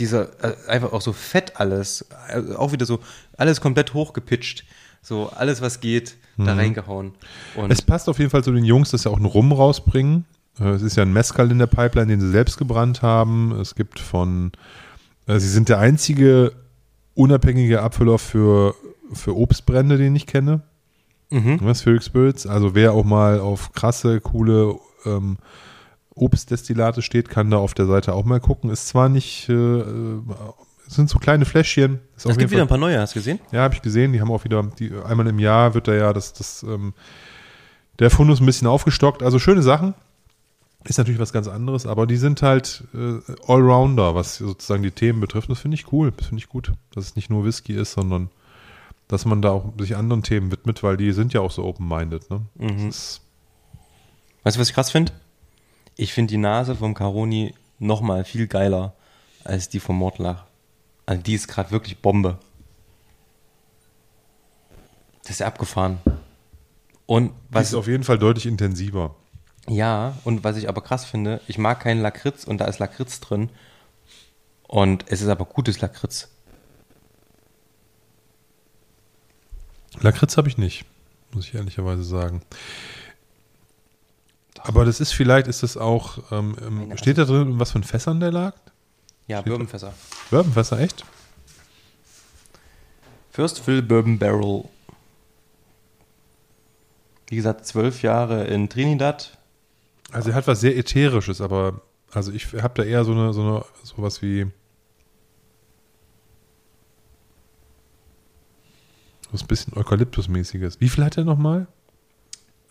dieser, 0.00 0.42
äh, 0.42 0.56
einfach 0.68 0.92
auch 0.92 1.02
so 1.02 1.12
fett 1.12 1.52
alles. 1.60 2.04
Also 2.26 2.58
auch 2.58 2.72
wieder 2.72 2.84
so, 2.84 2.98
alles 3.36 3.60
komplett 3.60 3.94
hochgepitcht. 3.94 4.64
So, 5.02 5.30
alles, 5.30 5.60
was 5.60 5.78
geht, 5.78 6.16
da 6.36 6.54
reingehauen. 6.54 7.12
Und 7.54 7.70
Es 7.70 7.80
passt 7.80 8.08
auf 8.08 8.18
jeden 8.18 8.30
Fall 8.30 8.42
zu 8.42 8.50
den 8.50 8.64
Jungs, 8.64 8.90
dass 8.90 9.02
sie 9.02 9.10
auch 9.10 9.16
einen 9.16 9.26
Rum 9.26 9.52
rausbringen. 9.52 10.24
Äh, 10.58 10.70
Es 10.70 10.82
ist 10.82 10.96
ja 10.96 11.04
ein 11.04 11.12
Mezcal 11.12 11.48
in 11.52 11.60
der 11.60 11.68
Pipeline, 11.68 12.08
den 12.08 12.20
sie 12.20 12.30
selbst 12.30 12.58
gebrannt 12.58 13.02
haben. 13.02 13.52
Es 13.60 13.76
gibt 13.76 14.00
von, 14.00 14.50
äh, 15.28 15.38
sie 15.38 15.48
sind 15.48 15.68
der 15.68 15.78
einzige 15.78 16.52
unabhängige 17.14 17.82
Abfüller 17.82 18.18
für, 18.18 18.74
für 19.12 19.36
Obstbrände, 19.36 19.96
den 19.96 20.16
ich 20.16 20.26
kenne. 20.26 20.62
Mhm. 21.30 21.58
Was 21.62 21.82
Spirit 21.82 22.02
Spirits. 22.02 22.48
Also 22.48 22.74
wer 22.74 22.94
auch 22.94 23.04
mal 23.04 23.38
auf 23.38 23.72
krasse, 23.72 24.20
coole 24.20 24.74
ähm, 25.04 25.38
Obstdestillate 26.14 27.02
steht, 27.02 27.28
kann 27.28 27.50
da 27.50 27.56
auf 27.58 27.74
der 27.74 27.86
Seite 27.86 28.14
auch 28.14 28.24
mal 28.24 28.40
gucken. 28.40 28.70
Ist 28.70 28.88
zwar 28.88 29.08
nicht, 29.08 29.48
äh, 29.48 29.52
äh, 29.52 30.20
es 30.86 30.94
sind 30.94 31.08
so 31.08 31.18
kleine 31.18 31.44
Fläschchen. 31.44 32.00
Es 32.16 32.24
gibt 32.24 32.38
wieder 32.38 32.48
Fall- 32.50 32.60
ein 32.62 32.68
paar 32.68 32.78
neue, 32.78 33.00
hast 33.00 33.14
du 33.14 33.20
gesehen? 33.20 33.38
ja, 33.50 33.62
habe 33.62 33.74
ich 33.74 33.82
gesehen. 33.82 34.12
Die 34.12 34.20
haben 34.20 34.30
auch 34.30 34.44
wieder, 34.44 34.62
die, 34.78 34.92
einmal 35.04 35.26
im 35.26 35.38
Jahr 35.38 35.74
wird 35.74 35.88
da 35.88 35.94
ja 35.94 36.12
das, 36.12 36.32
das, 36.34 36.62
ähm, 36.64 36.92
der 37.98 38.10
Fundus 38.10 38.40
ein 38.40 38.46
bisschen 38.46 38.68
aufgestockt. 38.68 39.22
Also 39.22 39.38
schöne 39.38 39.62
Sachen. 39.62 39.94
Ist 40.84 40.98
natürlich 40.98 41.20
was 41.20 41.32
ganz 41.32 41.46
anderes, 41.46 41.86
aber 41.86 42.08
die 42.08 42.16
sind 42.16 42.42
halt 42.42 42.82
äh, 42.92 43.20
Allrounder, 43.46 44.16
was 44.16 44.38
sozusagen 44.38 44.82
die 44.82 44.90
Themen 44.90 45.20
betrifft. 45.20 45.48
Das 45.48 45.60
finde 45.60 45.76
ich 45.76 45.92
cool. 45.92 46.12
Das 46.16 46.26
finde 46.26 46.42
ich 46.42 46.48
gut, 46.48 46.72
dass 46.92 47.04
es 47.04 47.14
nicht 47.16 47.30
nur 47.30 47.44
Whisky 47.44 47.74
ist, 47.74 47.92
sondern 47.92 48.30
dass 49.06 49.24
man 49.24 49.42
da 49.42 49.50
auch 49.50 49.72
sich 49.78 49.94
anderen 49.96 50.24
Themen 50.24 50.50
widmet, 50.50 50.82
weil 50.82 50.96
die 50.96 51.12
sind 51.12 51.32
ja 51.34 51.40
auch 51.40 51.52
so 51.52 51.64
open-minded. 51.64 52.28
Ne? 52.30 52.40
Ist, 52.88 53.20
Weißt 54.42 54.56
du, 54.56 54.60
was 54.60 54.68
ich 54.70 54.74
krass 54.74 54.90
finde? 54.90 55.12
Ich 55.96 56.12
finde 56.12 56.32
die 56.32 56.38
Nase 56.38 56.76
vom 56.76 56.94
Caroni 56.94 57.54
noch 57.78 58.00
mal 58.00 58.24
viel 58.24 58.46
geiler 58.46 58.94
als 59.44 59.68
die 59.68 59.80
vom 59.80 59.96
Mordlach. 59.96 60.44
Also 61.06 61.22
die 61.22 61.34
ist 61.34 61.48
gerade 61.48 61.70
wirklich 61.70 61.98
Bombe. 61.98 62.38
Das 65.22 65.32
ist 65.32 65.40
ja 65.40 65.46
abgefahren. 65.46 65.98
Und 67.06 67.28
die 67.28 67.54
was 67.54 67.68
ist 67.68 67.74
auf 67.74 67.88
jeden 67.88 68.04
Fall 68.04 68.18
deutlich 68.18 68.46
intensiver. 68.46 69.14
ja, 69.68 70.16
und 70.24 70.44
was 70.44 70.56
ich 70.56 70.68
aber 70.68 70.80
krass 70.80 71.04
finde, 71.04 71.40
ich 71.46 71.58
mag 71.58 71.80
keinen 71.80 72.00
Lakritz 72.00 72.44
und 72.44 72.58
da 72.58 72.66
ist 72.66 72.78
Lakritz 72.78 73.20
drin. 73.20 73.50
Und 74.66 75.04
es 75.08 75.20
ist 75.20 75.28
aber 75.28 75.44
gutes 75.44 75.80
Lakritz. 75.80 76.28
Lakritz 80.00 80.36
habe 80.36 80.48
ich 80.48 80.56
nicht, 80.56 80.84
muss 81.32 81.46
ich 81.46 81.54
ehrlicherweise 81.54 82.02
sagen. 82.02 82.42
Aber 84.60 84.84
das 84.84 85.00
ist 85.00 85.12
vielleicht, 85.12 85.46
ist 85.46 85.62
das 85.62 85.76
auch, 85.76 86.18
ähm, 86.30 86.56
ähm, 86.60 86.96
steht 86.96 87.18
da 87.18 87.24
drin, 87.24 87.52
in 87.52 87.60
was 87.60 87.72
für 87.72 87.78
ein 87.78 87.84
Fässern 87.84 88.20
der 88.20 88.30
lag? 88.30 88.54
Ja, 89.26 89.40
Bourbonfässer. 89.40 89.92
Bourbonfässer, 90.30 90.78
echt? 90.78 91.04
First 93.30 93.60
Fill 93.60 93.82
Bourbon 93.82 94.18
Barrel. 94.18 94.64
Wie 97.28 97.36
gesagt, 97.36 97.66
zwölf 97.66 98.02
Jahre 98.02 98.44
in 98.44 98.68
Trinidad. 98.68 99.38
Also 100.10 100.30
er 100.30 100.34
hat 100.34 100.46
was 100.46 100.60
sehr 100.60 100.76
Ätherisches, 100.76 101.40
aber 101.40 101.80
also 102.12 102.30
ich 102.30 102.52
habe 102.52 102.74
da 102.74 102.82
eher 102.82 103.04
so 103.04 103.12
eine, 103.12 103.32
so 103.32 103.40
eine, 103.40 103.64
sowas 103.82 104.20
wie 104.20 104.46
was 109.30 109.42
ein 109.42 109.46
bisschen 109.46 109.76
Eukalyptusmäßiges. 109.76 110.78
Wie 110.80 110.90
viel 110.90 111.04
hat 111.04 111.16
er 111.16 111.24
nochmal? 111.24 111.66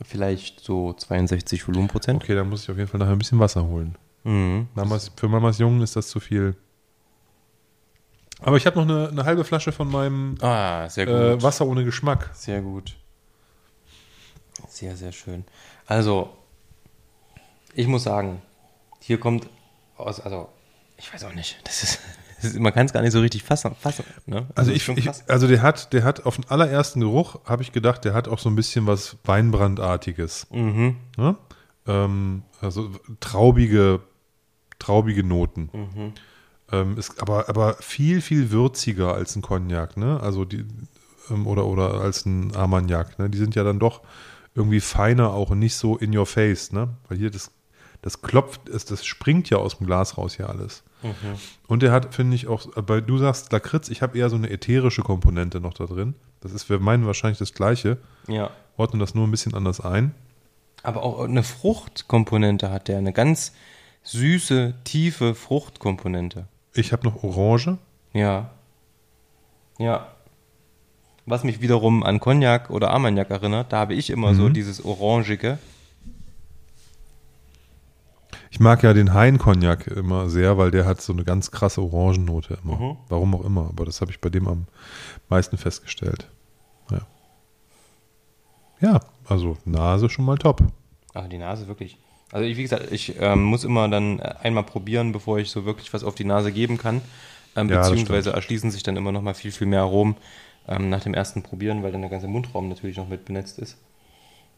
Vielleicht 0.03 0.59
so 0.61 0.93
62 0.93 1.67
Volumenprozent. 1.67 2.23
Okay, 2.23 2.35
da 2.35 2.43
muss 2.43 2.63
ich 2.63 2.71
auf 2.71 2.77
jeden 2.77 2.89
Fall 2.89 2.99
nachher 2.99 3.11
ein 3.11 3.19
bisschen 3.19 3.39
Wasser 3.39 3.65
holen. 3.65 3.97
Mhm. 4.23 4.67
Mamas, 4.73 5.11
für 5.15 5.27
Mamas 5.27 5.57
Jungen 5.59 5.81
ist 5.81 5.95
das 5.95 6.07
zu 6.07 6.19
viel. 6.19 6.55
Aber 8.39 8.57
ich 8.57 8.65
habe 8.65 8.77
noch 8.77 8.83
eine, 8.89 9.09
eine 9.09 9.25
halbe 9.25 9.43
Flasche 9.43 9.71
von 9.71 9.89
meinem 9.89 10.35
Ah, 10.41 10.85
äh, 10.85 11.41
Wasser 11.43 11.67
ohne 11.67 11.83
Geschmack. 11.85 12.31
Sehr 12.33 12.61
gut. 12.61 12.95
Sehr, 14.67 14.95
sehr 14.95 15.11
schön. 15.11 15.45
Also, 15.85 16.35
ich 17.75 17.87
muss 17.87 18.03
sagen, 18.03 18.41
hier 18.99 19.19
kommt 19.19 19.47
aus, 19.97 20.19
also, 20.19 20.49
ich 20.97 21.13
weiß 21.13 21.23
auch 21.25 21.33
nicht, 21.33 21.59
das 21.63 21.83
ist, 21.83 21.99
ist 22.43 22.59
man 22.59 22.73
kann 22.73 22.85
es 22.85 22.93
gar 22.93 23.01
nicht 23.01 23.11
so 23.11 23.19
richtig 23.19 23.43
fassen. 23.43 23.75
fassen 23.79 24.05
ne? 24.25 24.47
Also 24.55 24.71
ist 24.71 24.87
ich, 24.89 24.97
ich 24.97 25.09
also 25.27 25.47
der 25.47 25.61
hat, 25.61 25.93
der 25.93 26.03
hat 26.03 26.25
auf 26.25 26.35
den 26.35 26.49
allerersten 26.49 27.01
Geruch, 27.01 27.39
habe 27.45 27.63
ich 27.63 27.71
gedacht, 27.71 28.05
der 28.05 28.13
hat 28.13 28.27
auch 28.27 28.39
so 28.39 28.49
ein 28.49 28.55
bisschen 28.55 28.87
was 28.87 29.17
Weinbrandartiges. 29.23 30.47
Mhm. 30.51 30.97
Ne? 31.17 31.35
Ähm, 31.87 32.43
also 32.61 32.91
traubige, 33.19 34.01
traubige 34.79 35.23
Noten. 35.23 35.69
Mhm. 35.73 36.13
Ähm, 36.71 36.97
ist 36.97 37.21
aber, 37.21 37.49
aber 37.49 37.75
viel, 37.75 38.21
viel 38.21 38.51
würziger 38.51 39.13
als 39.13 39.35
ein 39.35 39.41
Cognac, 39.41 39.97
ne? 39.97 40.19
Also 40.21 40.45
die, 40.45 40.65
ähm, 41.29 41.45
oder, 41.47 41.65
oder 41.65 42.01
als 42.01 42.25
ein 42.25 42.55
Armagnac, 42.55 43.19
ne? 43.19 43.29
Die 43.29 43.37
sind 43.37 43.55
ja 43.55 43.63
dann 43.63 43.79
doch 43.79 44.01
irgendwie 44.55 44.79
feiner 44.79 45.31
auch 45.33 45.49
und 45.49 45.59
nicht 45.59 45.75
so 45.75 45.97
in 45.97 46.15
your 46.15 46.25
face, 46.25 46.71
ne? 46.71 46.89
Weil 47.07 47.17
hier 47.17 47.29
das, 47.29 47.51
das 48.01 48.21
klopft, 48.21 48.67
ist, 48.69 48.89
das 48.91 49.05
springt 49.05 49.49
ja 49.49 49.57
aus 49.57 49.77
dem 49.77 49.85
Glas 49.87 50.17
raus 50.17 50.35
hier 50.35 50.49
alles. 50.49 50.83
Mhm. 51.03 51.11
Und 51.67 51.83
der 51.83 51.91
hat, 51.91 52.13
finde 52.15 52.35
ich, 52.35 52.47
auch, 52.47 52.65
weil 52.75 53.01
du 53.01 53.17
sagst 53.17 53.51
Lakritz, 53.51 53.89
ich 53.89 54.01
habe 54.01 54.17
eher 54.17 54.29
so 54.29 54.35
eine 54.35 54.49
ätherische 54.49 55.01
Komponente 55.03 55.59
noch 55.59 55.73
da 55.73 55.85
drin. 55.85 56.15
Das 56.41 56.51
ist, 56.51 56.69
wir 56.69 56.79
meinen 56.79 57.05
wahrscheinlich 57.05 57.37
das 57.37 57.53
Gleiche, 57.53 57.97
Ja. 58.27 58.49
ordnen 58.77 58.99
das 58.99 59.13
nur 59.13 59.27
ein 59.27 59.31
bisschen 59.31 59.53
anders 59.53 59.79
ein. 59.81 60.13
Aber 60.83 61.03
auch 61.03 61.19
eine 61.23 61.43
Fruchtkomponente 61.43 62.71
hat 62.71 62.87
der, 62.87 62.97
eine 62.97 63.13
ganz 63.13 63.53
süße, 64.03 64.73
tiefe 64.83 65.35
Fruchtkomponente. 65.35 66.47
Ich 66.73 66.91
habe 66.91 67.03
noch 67.07 67.23
Orange. 67.23 67.77
Ja. 68.13 68.49
Ja. 69.77 70.07
Was 71.27 71.43
mich 71.43 71.61
wiederum 71.61 72.01
an 72.03 72.19
Cognac 72.19 72.71
oder 72.71 72.89
Armagnac 72.91 73.29
erinnert, 73.29 73.71
da 73.71 73.77
habe 73.79 73.93
ich 73.93 74.09
immer 74.09 74.33
so 74.33 74.49
Mhm. 74.49 74.53
dieses 74.55 74.83
Orangige. 74.83 75.59
Ich 78.51 78.59
mag 78.59 78.83
ja 78.83 78.93
den 78.93 79.13
Hein-Cognac 79.13 79.87
immer 79.87 80.29
sehr, 80.29 80.57
weil 80.57 80.71
der 80.71 80.85
hat 80.85 81.01
so 81.01 81.13
eine 81.13 81.23
ganz 81.23 81.51
krasse 81.51 81.81
Orangennote 81.81 82.59
immer. 82.63 82.75
Mhm. 82.75 82.97
Warum 83.07 83.33
auch 83.33 83.45
immer, 83.45 83.69
aber 83.69 83.85
das 83.85 84.01
habe 84.01 84.11
ich 84.11 84.19
bei 84.19 84.29
dem 84.29 84.45
am 84.47 84.67
meisten 85.29 85.57
festgestellt. 85.57 86.27
Ja. 86.91 86.99
Ja, 88.81 88.99
also 89.25 89.57
Nase 89.63 90.09
schon 90.09 90.25
mal 90.25 90.37
top. 90.37 90.61
Ah, 91.13 91.29
die 91.29 91.37
Nase 91.37 91.67
wirklich. 91.67 91.97
Also 92.33 92.45
ich, 92.45 92.57
wie 92.57 92.63
gesagt, 92.63 92.91
ich 92.91 93.15
ähm, 93.19 93.43
muss 93.43 93.63
immer 93.63 93.87
dann 93.87 94.19
einmal 94.19 94.63
probieren, 94.63 95.13
bevor 95.13 95.39
ich 95.39 95.49
so 95.49 95.63
wirklich 95.63 95.93
was 95.93 96.03
auf 96.03 96.15
die 96.15 96.25
Nase 96.25 96.51
geben 96.51 96.77
kann. 96.77 97.01
Ähm, 97.55 97.69
Ja, 97.69 97.81
beziehungsweise 97.81 98.31
erschließen 98.31 98.69
sich 98.69 98.83
dann 98.83 98.97
immer 98.97 99.13
noch 99.13 99.21
mal 99.21 99.33
viel, 99.33 99.51
viel 99.53 99.67
mehr 99.67 99.81
Aromen 99.81 100.17
ähm, 100.67 100.89
nach 100.89 101.01
dem 101.01 101.13
ersten 101.13 101.41
Probieren, 101.41 101.83
weil 101.83 101.93
dann 101.93 102.01
der 102.01 102.09
ganze 102.09 102.27
Mundraum 102.27 102.67
natürlich 102.67 102.97
noch 102.97 103.07
mit 103.07 103.23
benetzt 103.23 103.59
ist. 103.59 103.77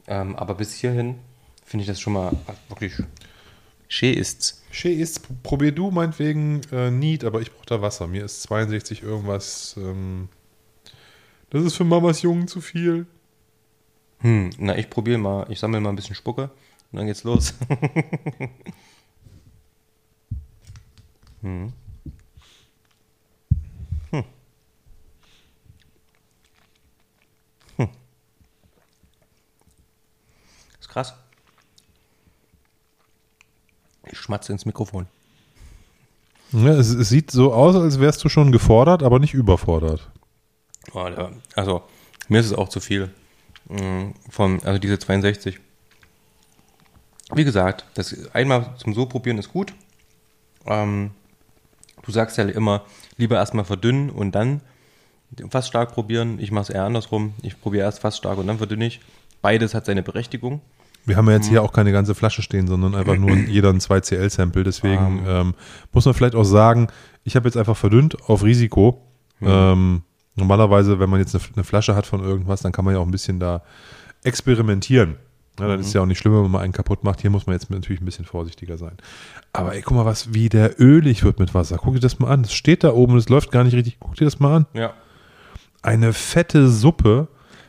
Ähm, 0.08 0.36
aber 0.36 0.56
bis 0.56 0.74
hierhin 0.74 1.16
finde 1.64 1.84
ich 1.84 1.88
das 1.88 2.00
schon 2.00 2.14
mal 2.14 2.34
wirklich 2.70 2.94
schön 3.94 4.16
ist's. 4.16 4.64
Schön 4.72 5.00
ist, 5.00 5.44
probier 5.44 5.72
du 5.72 5.92
meinetwegen 5.92 6.62
äh, 6.72 6.90
Neat, 6.90 7.24
aber 7.24 7.42
ich 7.42 7.52
brauche 7.52 7.68
da 7.68 7.82
Wasser. 7.82 8.08
Mir 8.08 8.26
ist 8.26 8.42
62 8.42 9.04
irgendwas. 9.04 9.76
Ähm, 9.78 10.30
das 11.52 11.64
ist 11.64 11.76
für 11.76 11.84
Mamas 11.84 12.24
Jungen 12.24 12.48
zu 12.48 12.60
viel. 12.60 13.06
Hm, 14.20 14.50
na, 14.58 14.78
ich 14.78 14.90
probiere 14.90 15.20
mal, 15.20 15.46
ich 15.50 15.60
sammle 15.60 15.80
mal 15.80 15.90
ein 15.90 15.96
bisschen 15.96 16.16
Spucke 16.16 16.50
und 16.92 16.98
dann 16.98 17.06
geht's 17.06 17.24
los. 17.24 17.54
hm. 21.42 21.72
Hm. 24.10 24.24
Hm. 27.78 27.90
Ist 30.80 30.90
krass. 30.90 31.14
Ich 34.12 34.18
schmatze 34.18 34.52
ins 34.52 34.66
Mikrofon. 34.66 35.08
Ja, 36.52 36.74
es, 36.74 36.90
es 36.90 37.10
sieht 37.10 37.32
so 37.32 37.54
aus, 37.54 37.76
als 37.76 38.00
wärst 38.00 38.24
du 38.24 38.30
schon 38.30 38.52
gefordert, 38.52 39.02
aber 39.02 39.20
nicht 39.20 39.34
überfordert. 39.34 40.10
Also, 41.56 41.82
mir 42.28 42.40
ist 42.40 42.48
es 42.48 42.54
auch 42.54 42.70
zu 42.70 42.80
viel. 42.80 43.10
Mm, 43.70 44.12
Von, 44.30 44.62
also 44.64 44.78
diese 44.80 45.00
62. 45.00 45.60
Wie 47.34 47.44
gesagt, 47.44 47.86
das 47.96 48.16
einmal 48.34 48.76
zum 48.78 48.94
so 48.94 49.06
probieren 49.08 49.40
ist 49.40 49.52
gut. 49.52 49.74
Ähm, 50.66 51.12
du 52.04 52.12
sagst 52.12 52.38
ja 52.38 52.44
immer, 52.46 52.86
lieber 53.18 53.38
erstmal 53.38 53.66
verdünnen 53.66 54.10
und 54.10 54.34
dann 54.34 54.62
fast 55.50 55.70
stark 55.70 55.94
probieren. 55.94 56.40
Ich 56.40 56.52
mache 56.52 56.64
es 56.64 56.70
eher 56.70 56.84
andersrum. 56.84 57.34
Ich 57.42 57.60
probiere 57.60 57.86
erst 57.86 58.00
fast 58.00 58.18
stark 58.18 58.38
und 58.38 58.46
dann 58.48 58.60
verdünne 58.60 58.86
ich. 58.86 59.02
Beides 59.42 59.74
hat 59.74 59.86
seine 59.86 60.04
Berechtigung. 60.04 60.62
Wir 61.06 61.18
haben 61.18 61.28
ja 61.28 61.34
jetzt 61.34 61.50
hier 61.50 61.64
auch 61.64 61.74
keine 61.74 61.92
ganze 61.92 62.16
Flasche 62.16 62.42
stehen, 62.42 62.68
sondern 62.68 62.96
einfach 62.96 63.18
nur 63.18 63.36
jeder 63.48 63.70
ein 63.70 63.80
2CL-Sample. 63.80 64.64
Deswegen 64.64 65.24
ähm, 65.28 65.54
muss 65.92 66.06
man 66.06 66.14
vielleicht 66.14 66.36
auch 66.36 66.46
sagen, 66.46 66.88
ich 67.24 67.36
habe 67.36 67.48
jetzt 67.48 67.58
einfach 67.58 67.78
verdünnt 67.78 68.18
auf 68.30 68.44
Risiko. 68.44 69.02
Ähm, 69.42 70.04
normalerweise, 70.36 71.00
wenn 71.00 71.10
man 71.10 71.20
jetzt 71.20 71.36
eine, 71.36 71.44
eine 71.56 71.64
Flasche 71.64 71.96
hat 71.96 72.06
von 72.06 72.24
irgendwas, 72.24 72.62
dann 72.62 72.72
kann 72.72 72.86
man 72.86 72.94
ja 72.94 73.00
auch 73.00 73.06
ein 73.06 73.12
bisschen 73.12 73.40
da 73.40 73.64
experimentieren. 74.24 75.18
Ja, 75.60 75.68
dann 75.68 75.80
ist 75.80 75.88
es 75.88 75.94
ja 75.94 76.02
auch 76.02 76.08
nicht 76.08 76.18
schlimm, 76.18 76.34
wenn 76.34 76.42
man 76.44 76.52
mal 76.52 76.62
einen 76.62 76.74
kaputt 76.74 77.04
macht. 77.04 77.22
Hier 77.22 77.30
muss 77.30 77.46
man 77.46 77.54
jetzt 77.54 77.70
natürlich 77.70 78.02
ein 78.02 78.06
bisschen 78.06 78.26
vorsichtiger 78.26 78.78
sein. 78.78 78.98
Aber 79.52 79.76
ey, 79.76 79.82
guck 79.84 79.96
mal, 79.96 80.06
was, 80.06 80.34
wie 80.34 80.50
der 80.50 80.82
ölig 80.82 81.24
wird 81.24 81.40
mit 81.40 81.54
Wasser. 81.54 81.78
Guck 81.78 81.94
dir 81.94 82.00
das 82.00 82.18
mal 82.18 82.32
an. 82.32 82.42
Das 82.42 82.54
steht 82.54 82.84
da 82.84 82.92
oben 82.94 83.18
es 83.18 83.30
läuft 83.30 83.52
gar 83.52 83.64
nicht 83.64 83.76
richtig. 83.76 83.98
Guck 84.00 84.16
dir 84.16 84.26
das 84.26 84.40
mal 84.40 84.56
an. 84.56 84.66
Ja. 84.74 84.94
Eine 85.84 86.14
fette 86.14 86.70
Suppe. 86.70 87.28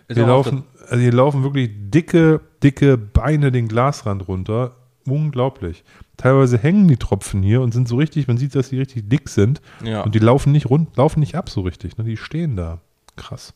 Ist 0.08 0.18
auf 0.18 0.26
laufen, 0.26 0.64
also 0.94 1.02
hier 1.02 1.12
laufen 1.12 1.42
wirklich 1.42 1.70
dicke, 1.74 2.40
dicke 2.62 2.96
Beine 2.96 3.50
den 3.50 3.66
Glasrand 3.66 4.28
runter. 4.28 4.76
Unglaublich. 5.08 5.82
Teilweise 6.16 6.56
hängen 6.56 6.86
die 6.86 6.98
Tropfen 6.98 7.42
hier 7.42 7.62
und 7.62 7.74
sind 7.74 7.88
so 7.88 7.96
richtig, 7.96 8.28
man 8.28 8.38
sieht, 8.38 8.54
dass 8.54 8.68
die 8.68 8.78
richtig 8.78 9.08
dick 9.08 9.28
sind. 9.28 9.60
Ja. 9.82 10.02
Und 10.02 10.14
die 10.14 10.20
laufen 10.20 10.52
nicht 10.52 10.70
rund, 10.70 10.96
laufen 10.96 11.18
nicht 11.18 11.34
ab 11.34 11.50
so 11.50 11.62
richtig. 11.62 11.98
Ne? 11.98 12.04
Die 12.04 12.16
stehen 12.16 12.54
da. 12.54 12.78
Krass. 13.16 13.54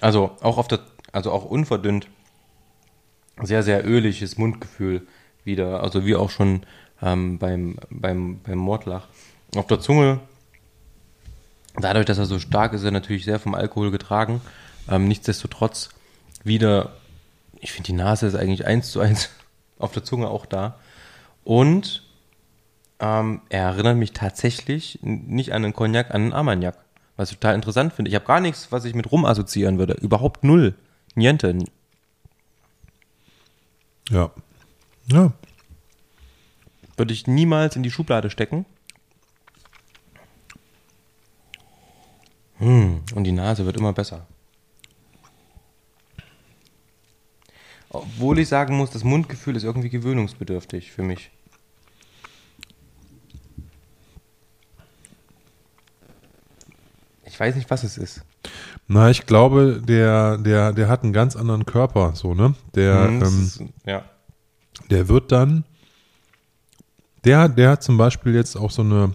Also 0.00 0.36
auch 0.40 0.58
auf 0.58 0.68
der, 0.68 0.78
also 1.10 1.32
auch 1.32 1.44
unverdünnt. 1.44 2.06
Sehr, 3.42 3.64
sehr 3.64 3.84
öliges 3.84 4.38
Mundgefühl 4.38 5.08
wieder. 5.42 5.82
Also 5.82 6.06
wie 6.06 6.14
auch 6.14 6.30
schon 6.30 6.60
ähm, 7.02 7.38
beim, 7.38 7.78
beim, 7.90 8.38
beim 8.44 8.58
Mordlach. 8.58 9.08
Auf 9.56 9.66
der 9.66 9.80
Zunge, 9.80 10.20
dadurch, 11.76 12.06
dass 12.06 12.18
er 12.18 12.26
so 12.26 12.38
stark 12.38 12.74
ist, 12.74 12.82
ist 12.82 12.86
er 12.86 12.92
natürlich 12.92 13.24
sehr 13.24 13.40
vom 13.40 13.56
Alkohol 13.56 13.90
getragen. 13.90 14.40
Ähm, 14.88 15.08
nichtsdestotrotz 15.08 15.88
wieder, 16.46 16.92
ich 17.60 17.72
finde 17.72 17.86
die 17.88 17.92
Nase 17.92 18.26
ist 18.26 18.34
eigentlich 18.34 18.66
eins 18.66 18.90
zu 18.90 19.00
eins 19.00 19.30
auf 19.78 19.92
der 19.92 20.04
Zunge 20.04 20.28
auch 20.28 20.46
da. 20.46 20.78
Und 21.44 22.02
ähm, 22.98 23.42
er 23.48 23.64
erinnert 23.64 23.96
mich 23.96 24.12
tatsächlich 24.12 24.98
nicht 25.02 25.52
an 25.52 25.64
einen 25.64 25.74
Cognac, 25.74 26.10
an 26.10 26.22
einen 26.22 26.32
Armagnac. 26.32 26.78
Was 27.16 27.30
ich 27.30 27.38
total 27.38 27.54
interessant 27.54 27.94
finde. 27.94 28.10
Ich 28.10 28.14
habe 28.14 28.26
gar 28.26 28.40
nichts, 28.40 28.72
was 28.72 28.84
ich 28.84 28.94
mit 28.94 29.10
rum 29.10 29.24
assoziieren 29.24 29.78
würde. 29.78 29.94
Überhaupt 29.94 30.44
null. 30.44 30.74
Niente. 31.14 31.56
Ja. 34.10 34.30
Ja. 35.10 35.32
Würde 36.96 37.14
ich 37.14 37.26
niemals 37.26 37.76
in 37.76 37.82
die 37.82 37.90
Schublade 37.90 38.28
stecken. 38.28 38.66
Hm, 42.58 43.02
und 43.14 43.24
die 43.24 43.32
Nase 43.32 43.64
wird 43.64 43.76
immer 43.76 43.92
besser. 43.92 44.26
Obwohl 47.98 48.38
ich 48.38 48.48
sagen 48.48 48.76
muss, 48.76 48.90
das 48.90 49.04
Mundgefühl 49.04 49.56
ist 49.56 49.64
irgendwie 49.64 49.90
gewöhnungsbedürftig 49.90 50.92
für 50.92 51.02
mich. 51.02 51.30
Ich 57.24 57.38
weiß 57.38 57.54
nicht, 57.56 57.70
was 57.70 57.84
es 57.84 57.98
ist. 57.98 58.22
Na, 58.88 59.10
ich 59.10 59.26
glaube, 59.26 59.82
der, 59.86 60.38
der, 60.38 60.72
der 60.72 60.88
hat 60.88 61.02
einen 61.02 61.12
ganz 61.12 61.36
anderen 61.36 61.66
Körper, 61.66 62.14
so, 62.14 62.34
ne? 62.34 62.54
Der, 62.74 63.08
Hm, 63.08 63.20
das 63.20 63.32
ähm, 63.32 63.42
ist, 63.42 63.62
ja. 63.84 64.04
der 64.90 65.08
wird 65.08 65.32
dann, 65.32 65.64
der, 67.24 67.48
der 67.48 67.70
hat 67.70 67.82
zum 67.82 67.98
Beispiel 67.98 68.34
jetzt 68.34 68.56
auch 68.56 68.70
so 68.70 68.82
eine, 68.82 69.14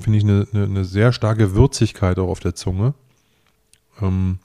finde 0.00 0.18
ich, 0.18 0.24
eine, 0.24 0.46
eine, 0.52 0.64
eine 0.64 0.84
sehr 0.84 1.12
starke 1.12 1.54
Würzigkeit 1.54 2.18
auch 2.18 2.28
auf 2.28 2.40
der 2.40 2.54
Zunge. 2.54 2.94
Ähm, 4.02 4.38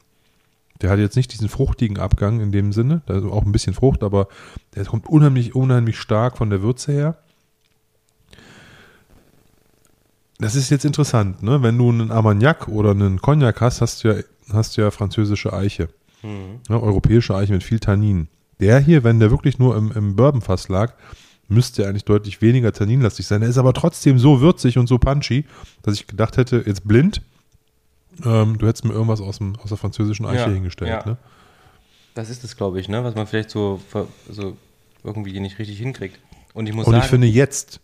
der 0.84 0.92
hat 0.92 1.00
jetzt 1.00 1.16
nicht 1.16 1.32
diesen 1.32 1.48
fruchtigen 1.48 1.98
Abgang 1.98 2.42
in 2.42 2.52
dem 2.52 2.74
Sinne, 2.74 3.02
ist 3.08 3.24
auch 3.24 3.46
ein 3.46 3.54
bisschen 3.54 3.74
Frucht, 3.74 4.04
aber 4.04 4.28
der 4.76 4.84
kommt 4.84 5.08
unheimlich, 5.08 5.56
unheimlich 5.56 5.98
stark 5.98 6.38
von 6.38 6.50
der 6.50 6.62
Würze 6.62 6.92
her. 6.92 7.18
Das 10.40 10.56
ist 10.56 10.70
jetzt 10.70 10.84
interessant, 10.84 11.42
ne? 11.42 11.64
Wenn 11.64 11.78
du 11.78 11.90
einen 11.90 12.12
Armagnac 12.12 12.68
oder 12.68 12.92
einen 12.92 13.22
Cognac 13.22 13.62
hast, 13.62 13.80
hast 13.80 14.04
du 14.04 14.10
ja, 14.10 14.24
hast 14.52 14.76
du 14.76 14.82
ja 14.82 14.92
französische 14.92 15.54
Eiche. 15.54 15.88
Mhm. 16.22 16.60
Ne, 16.68 16.82
europäische 16.82 17.34
Eiche 17.34 17.54
mit 17.54 17.64
viel 17.64 17.80
Tannin. 17.80 18.28
Der 18.60 18.80
hier, 18.80 19.06
wenn 19.06 19.22
der 19.22 19.32
wirklich 19.32 19.60
nur 19.60 19.78
im, 19.78 19.90
im 19.94 20.18
Bourbonfass 20.18 20.68
lag, 20.68 20.94
müsste 21.48 21.88
eigentlich 21.88 22.04
deutlich 22.04 22.42
weniger 22.42 22.74
tanninlastig 22.74 23.26
sein. 23.26 23.42
Er 23.42 23.48
ist 23.48 23.58
aber 23.58 23.74
trotzdem 23.74 24.20
so 24.20 24.42
würzig 24.42 24.78
und 24.78 24.88
so 24.88 24.98
punchy, 24.98 25.46
dass 25.82 25.94
ich 25.94 26.08
gedacht 26.08 26.36
hätte, 26.36 26.62
jetzt 26.66 26.86
blind, 26.86 27.22
ähm, 28.24 28.58
du 28.58 28.68
hättest 28.68 28.86
mir 28.86 28.94
irgendwas 28.94 29.22
aus, 29.22 29.38
dem, 29.40 29.56
aus 29.58 29.70
der 29.70 29.78
französischen 29.78 30.26
Eiche 30.26 30.42
Ja, 30.42 30.50
hingestellt. 30.50 30.90
ja. 30.90 31.06
Ne? 31.06 31.18
Das 32.14 32.30
ist 32.30 32.44
es, 32.44 32.56
glaube 32.58 32.80
ich, 32.80 32.88
ne? 32.90 33.04
was 33.04 33.16
man 33.16 33.26
vielleicht 33.28 33.50
so, 33.50 33.82
so 34.30 34.56
irgendwie 35.04 35.40
nicht 35.40 35.58
richtig 35.60 35.80
hinkriegt. 35.80 36.20
Und 36.54 36.68
ich 36.68 36.74
muss 36.74 36.86
Und 36.86 36.94
sagen, 36.94 37.04
ich 37.04 37.10
finde 37.10 37.28
jetzt, 37.28 37.80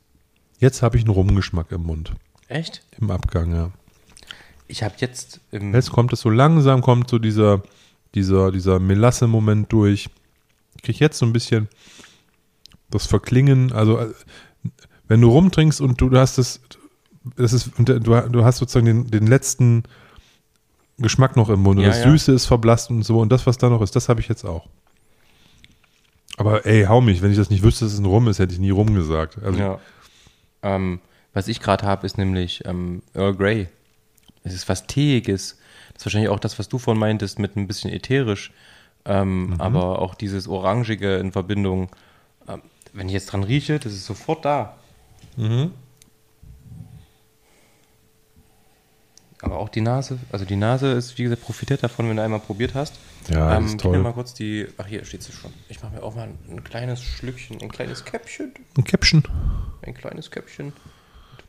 jetzt 0.59 0.81
habe 0.81 0.97
ich 0.97 1.03
einen 1.03 1.13
Rumgeschmack 1.13 1.71
im 1.71 1.83
Mund, 1.83 2.13
echt? 2.47 2.83
im 2.99 3.09
Abgang, 3.09 3.53
ja. 3.53 3.71
Ich 4.67 4.83
habe 4.83 4.93
jetzt 4.99 5.41
im, 5.51 5.73
Jetzt 5.73 5.91
kommt 5.91 6.13
es 6.13 6.21
so 6.21 6.29
langsam, 6.29 6.81
kommt 6.81 7.09
so 7.09 7.17
dieser, 7.17 7.63
dieser, 8.13 8.51
dieser 8.51 8.79
Melasse-Moment 8.79 9.71
durch. 9.73 10.09
Ich 10.75 10.83
kriege 10.83 10.99
jetzt 10.99 11.17
so 11.17 11.25
ein 11.25 11.33
bisschen 11.33 11.67
das 12.91 13.07
Verklingen, 13.07 13.71
also 13.73 13.97
äh, 13.97 14.13
wenn 15.07 15.21
du 15.21 15.29
rumtrinkst 15.29 15.81
und 15.81 15.99
du 15.99 16.15
hast 16.15 16.37
das, 16.37 16.61
das 17.35 17.53
ist, 17.53 17.71
du 17.79 18.45
hast 18.45 18.57
sozusagen 18.57 18.85
den, 18.85 19.07
den 19.07 19.25
letzten 19.25 19.83
Geschmack 21.01 21.35
noch 21.35 21.49
im 21.49 21.61
Mund 21.61 21.77
und 21.79 21.83
Ja, 21.83 21.89
das 21.89 22.03
ja. 22.03 22.11
Süße 22.11 22.31
ist 22.33 22.45
verblasst 22.45 22.89
und 22.89 23.03
so 23.03 23.19
und 23.19 23.31
das, 23.31 23.45
was 23.47 23.57
da 23.57 23.69
noch 23.69 23.81
ist, 23.81 23.95
das 23.95 24.09
habe 24.09 24.19
ich 24.21 24.27
jetzt 24.27 24.45
auch. 24.45 24.67
Aber 26.37 26.65
ey, 26.65 26.85
hau 26.85 27.01
mich, 27.01 27.21
wenn 27.21 27.31
ich 27.31 27.37
das 27.37 27.49
nicht 27.49 27.63
wüsste, 27.63 27.85
dass 27.85 27.93
es 27.93 27.99
ein 27.99 28.05
Rum 28.05 28.27
ist, 28.27 28.39
hätte 28.39 28.53
ich 28.53 28.59
nie 28.59 28.69
Rum 28.69 28.93
gesagt. 28.95 29.37
Also, 29.43 29.59
ja. 29.59 29.79
ähm, 30.63 31.01
was 31.33 31.47
ich 31.47 31.59
gerade 31.59 31.85
habe, 31.85 32.05
ist 32.05 32.17
nämlich 32.17 32.63
ähm, 32.65 33.01
Earl 33.13 33.35
Grey. 33.35 33.67
Es 34.43 34.53
ist 34.53 34.69
was 34.69 34.87
Teeiges. 34.87 35.57
Das 35.93 36.01
ist 36.01 36.05
wahrscheinlich 36.05 36.29
auch 36.29 36.39
das, 36.39 36.57
was 36.57 36.69
du 36.69 36.77
vorhin 36.77 36.99
meintest, 36.99 37.39
mit 37.39 37.57
ein 37.57 37.67
bisschen 37.67 37.91
ätherisch. 37.91 38.51
Ähm, 39.05 39.55
Aber 39.57 39.99
auch 40.01 40.15
dieses 40.15 40.47
Orangige 40.47 41.17
in 41.17 41.31
Verbindung. 41.31 41.89
Ähm, 42.47 42.61
wenn 42.93 43.07
ich 43.07 43.13
jetzt 43.13 43.27
dran 43.27 43.43
rieche, 43.43 43.79
das 43.79 43.93
ist 43.93 44.05
sofort 44.05 44.45
da. 44.45 44.77
Aber 49.41 49.57
auch 49.57 49.69
die 49.69 49.79
Nase, 49.81 50.19
also 50.31 50.43
die 50.43 50.57
Nase 50.57 50.91
ist, 50.91 51.17
wie 51.17 51.23
gesagt, 51.23 51.41
profitiert 51.43 51.81
davon, 51.81 52.09
wenn 52.09 52.17
du 52.17 52.23
einmal 52.23 52.41
probiert 52.41 52.73
hast. 52.75 52.95
Ja, 53.29 53.55
ähm, 53.57 53.65
ist 53.67 53.71
gib 53.77 53.85
mir 53.85 53.91
toll. 53.93 54.03
mal 54.03 54.13
kurz 54.13 54.33
die, 54.33 54.67
ach 54.77 54.85
hier 54.85 55.05
steht 55.05 55.23
sie 55.23 55.31
schon. 55.31 55.53
Ich 55.69 55.81
mache 55.81 55.93
mir 55.93 56.03
auch 56.03 56.13
mal 56.15 56.29
ein 56.49 56.63
kleines 56.63 57.01
Schlückchen, 57.01 57.61
ein 57.61 57.69
kleines 57.71 58.03
Käppchen, 58.03 58.53
Ein 58.77 58.83
Käppchen. 58.83 59.23
ein 59.81 59.93
kleines 59.93 60.29
Käppchen. 60.29 60.73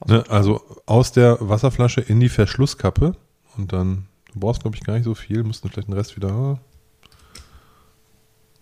Ne, 0.07 0.24
also 0.28 0.64
aus 0.86 1.11
der 1.12 1.36
Wasserflasche 1.41 2.01
in 2.01 2.20
die 2.20 2.28
Verschlusskappe 2.28 3.16
und 3.57 3.72
dann, 3.72 4.07
du 4.32 4.41
brauchst 4.41 4.62
glaube 4.62 4.76
ich 4.76 4.82
gar 4.84 4.95
nicht 4.95 5.05
so 5.05 5.14
viel, 5.14 5.43
musst 5.43 5.64
du 5.64 5.68
vielleicht 5.68 5.88
den 5.88 5.95
Rest 5.95 6.16
wieder. 6.16 6.59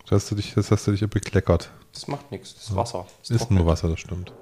Das 0.04 0.22
hast 0.22 0.30
du 0.30 0.34
dich, 0.36 0.54
das 0.54 0.70
hast 0.70 0.86
du 0.86 0.92
dich 0.92 1.08
bekleckert. 1.08 1.70
Das 1.92 2.08
macht 2.08 2.30
nichts, 2.30 2.54
das 2.54 2.64
ist 2.70 2.76
Wasser. 2.76 3.06
Das 3.20 3.30
Ist 3.30 3.38
trocknet. 3.40 3.58
nur 3.58 3.66
Wasser, 3.66 3.88
das 3.88 4.00
stimmt. 4.00 4.32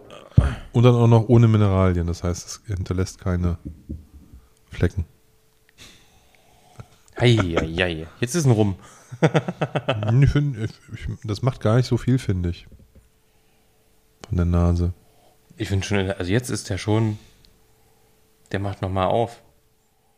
Und 0.72 0.82
dann 0.84 0.95
auch 0.95 1.09
noch 1.09 1.28
ohne 1.28 1.49
Mineralien, 1.49 2.07
das 2.07 2.22
heißt, 2.22 2.47
es 2.47 2.61
hinterlässt 2.66 3.18
keine 3.20 3.59
Flecken. 4.70 5.04
Eieiei, 7.16 8.06
jetzt 8.20 8.34
ist 8.34 8.44
ein 8.44 8.52
Rum. 8.52 8.76
Ich 10.20 10.30
find, 10.30 10.58
ich, 10.58 10.70
ich, 10.92 11.06
das 11.24 11.42
macht 11.42 11.60
gar 11.60 11.76
nicht 11.76 11.86
so 11.86 11.96
viel, 11.96 12.18
finde 12.18 12.50
ich. 12.50 12.66
Von 14.28 14.36
der 14.36 14.46
Nase. 14.46 14.92
Ich 15.56 15.68
finde 15.68 15.86
schon, 15.86 16.10
also 16.10 16.30
jetzt 16.30 16.50
ist 16.50 16.68
der 16.68 16.76
schon, 16.76 17.18
der 18.52 18.60
macht 18.60 18.82
nochmal 18.82 19.06
auf. 19.06 19.42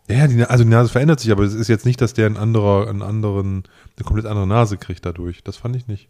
Ja, 0.08 0.26
die, 0.26 0.42
also 0.42 0.64
die 0.64 0.70
Nase 0.70 0.90
verändert 0.90 1.20
sich, 1.20 1.30
aber 1.30 1.44
es 1.44 1.54
ist 1.54 1.68
jetzt 1.68 1.84
nicht, 1.84 2.00
dass 2.00 2.14
der 2.14 2.26
ein 2.26 2.36
anderer, 2.36 2.88
einen 2.88 3.02
anderen, 3.02 3.64
eine 3.96 4.04
komplett 4.04 4.26
andere 4.26 4.46
Nase 4.46 4.78
kriegt 4.78 5.04
dadurch. 5.04 5.44
Das 5.44 5.56
fand 5.56 5.76
ich 5.76 5.86
nicht. 5.86 6.08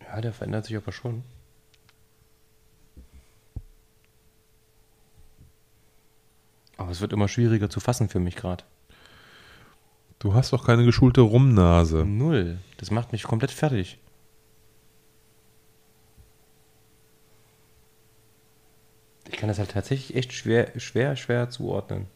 Ja, 0.00 0.20
der 0.20 0.32
verändert 0.32 0.66
sich 0.66 0.76
aber 0.76 0.92
schon. 0.92 1.22
Aber 6.76 6.90
es 6.90 7.00
wird 7.00 7.12
immer 7.12 7.28
schwieriger 7.28 7.70
zu 7.70 7.80
fassen 7.80 8.08
für 8.08 8.20
mich 8.20 8.36
gerade. 8.36 8.64
Du 10.18 10.34
hast 10.34 10.52
doch 10.52 10.66
keine 10.66 10.84
geschulte 10.84 11.20
Rumnase. 11.20 12.04
Null. 12.04 12.58
Das 12.78 12.90
macht 12.90 13.12
mich 13.12 13.24
komplett 13.24 13.50
fertig. 13.50 13.98
Ich 19.30 19.36
kann 19.38 19.48
das 19.48 19.58
halt 19.58 19.70
tatsächlich 19.70 20.16
echt 20.16 20.32
schwer, 20.32 20.78
schwer, 20.78 21.16
schwer 21.16 21.50
zuordnen. 21.50 22.06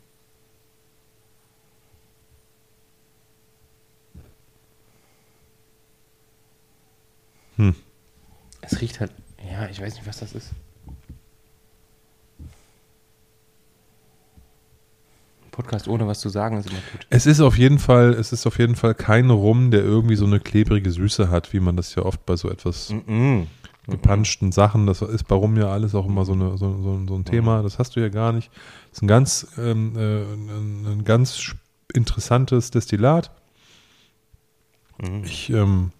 Hm. 7.56 7.74
Es 8.60 8.80
riecht 8.80 9.00
halt, 9.00 9.12
ja, 9.50 9.68
ich 9.68 9.80
weiß 9.80 9.94
nicht, 9.94 10.06
was 10.06 10.20
das 10.20 10.32
ist. 10.32 10.52
Podcast 15.58 15.88
ohne 15.88 16.06
was 16.06 16.20
zu 16.20 16.28
sagen 16.28 16.56
ist 16.56 16.70
immer 16.70 16.78
gut. 16.92 17.06
Es 17.10 17.26
ist 17.26 17.40
auf 17.40 17.58
jeden 17.58 17.80
Fall, 17.80 18.12
es 18.14 18.32
ist 18.32 18.46
auf 18.46 18.58
jeden 18.60 18.76
Fall 18.76 18.94
kein 18.94 19.28
Rum, 19.30 19.72
der 19.72 19.82
irgendwie 19.82 20.14
so 20.14 20.24
eine 20.24 20.38
klebrige 20.38 20.90
Süße 20.92 21.30
hat, 21.30 21.52
wie 21.52 21.58
man 21.58 21.76
das 21.76 21.96
ja 21.96 22.04
oft 22.04 22.24
bei 22.24 22.36
so 22.36 22.48
etwas 22.48 22.94
Mhm. 23.06 23.48
gepanschten 23.88 24.52
Sachen, 24.52 24.86
das 24.86 25.02
ist 25.02 25.26
bei 25.26 25.34
Rum 25.34 25.56
ja 25.56 25.66
alles 25.68 25.96
auch 25.96 26.06
immer 26.06 26.24
so, 26.24 26.32
eine, 26.34 26.56
so, 26.58 26.80
so, 26.80 27.00
so 27.08 27.14
ein 27.16 27.24
Thema, 27.24 27.62
das 27.62 27.80
hast 27.80 27.96
du 27.96 28.00
ja 28.00 28.08
gar 28.08 28.32
nicht. 28.32 28.50
Das 28.90 28.98
ist 28.98 29.02
ein 29.02 29.08
ganz, 29.08 29.48
ähm, 29.58 29.94
äh, 29.96 30.22
ein, 30.22 30.86
ein 30.86 31.04
ganz 31.04 31.54
interessantes 31.92 32.70
Destillat. 32.70 33.32
Ich 35.24 35.50
ähm, 35.50 35.90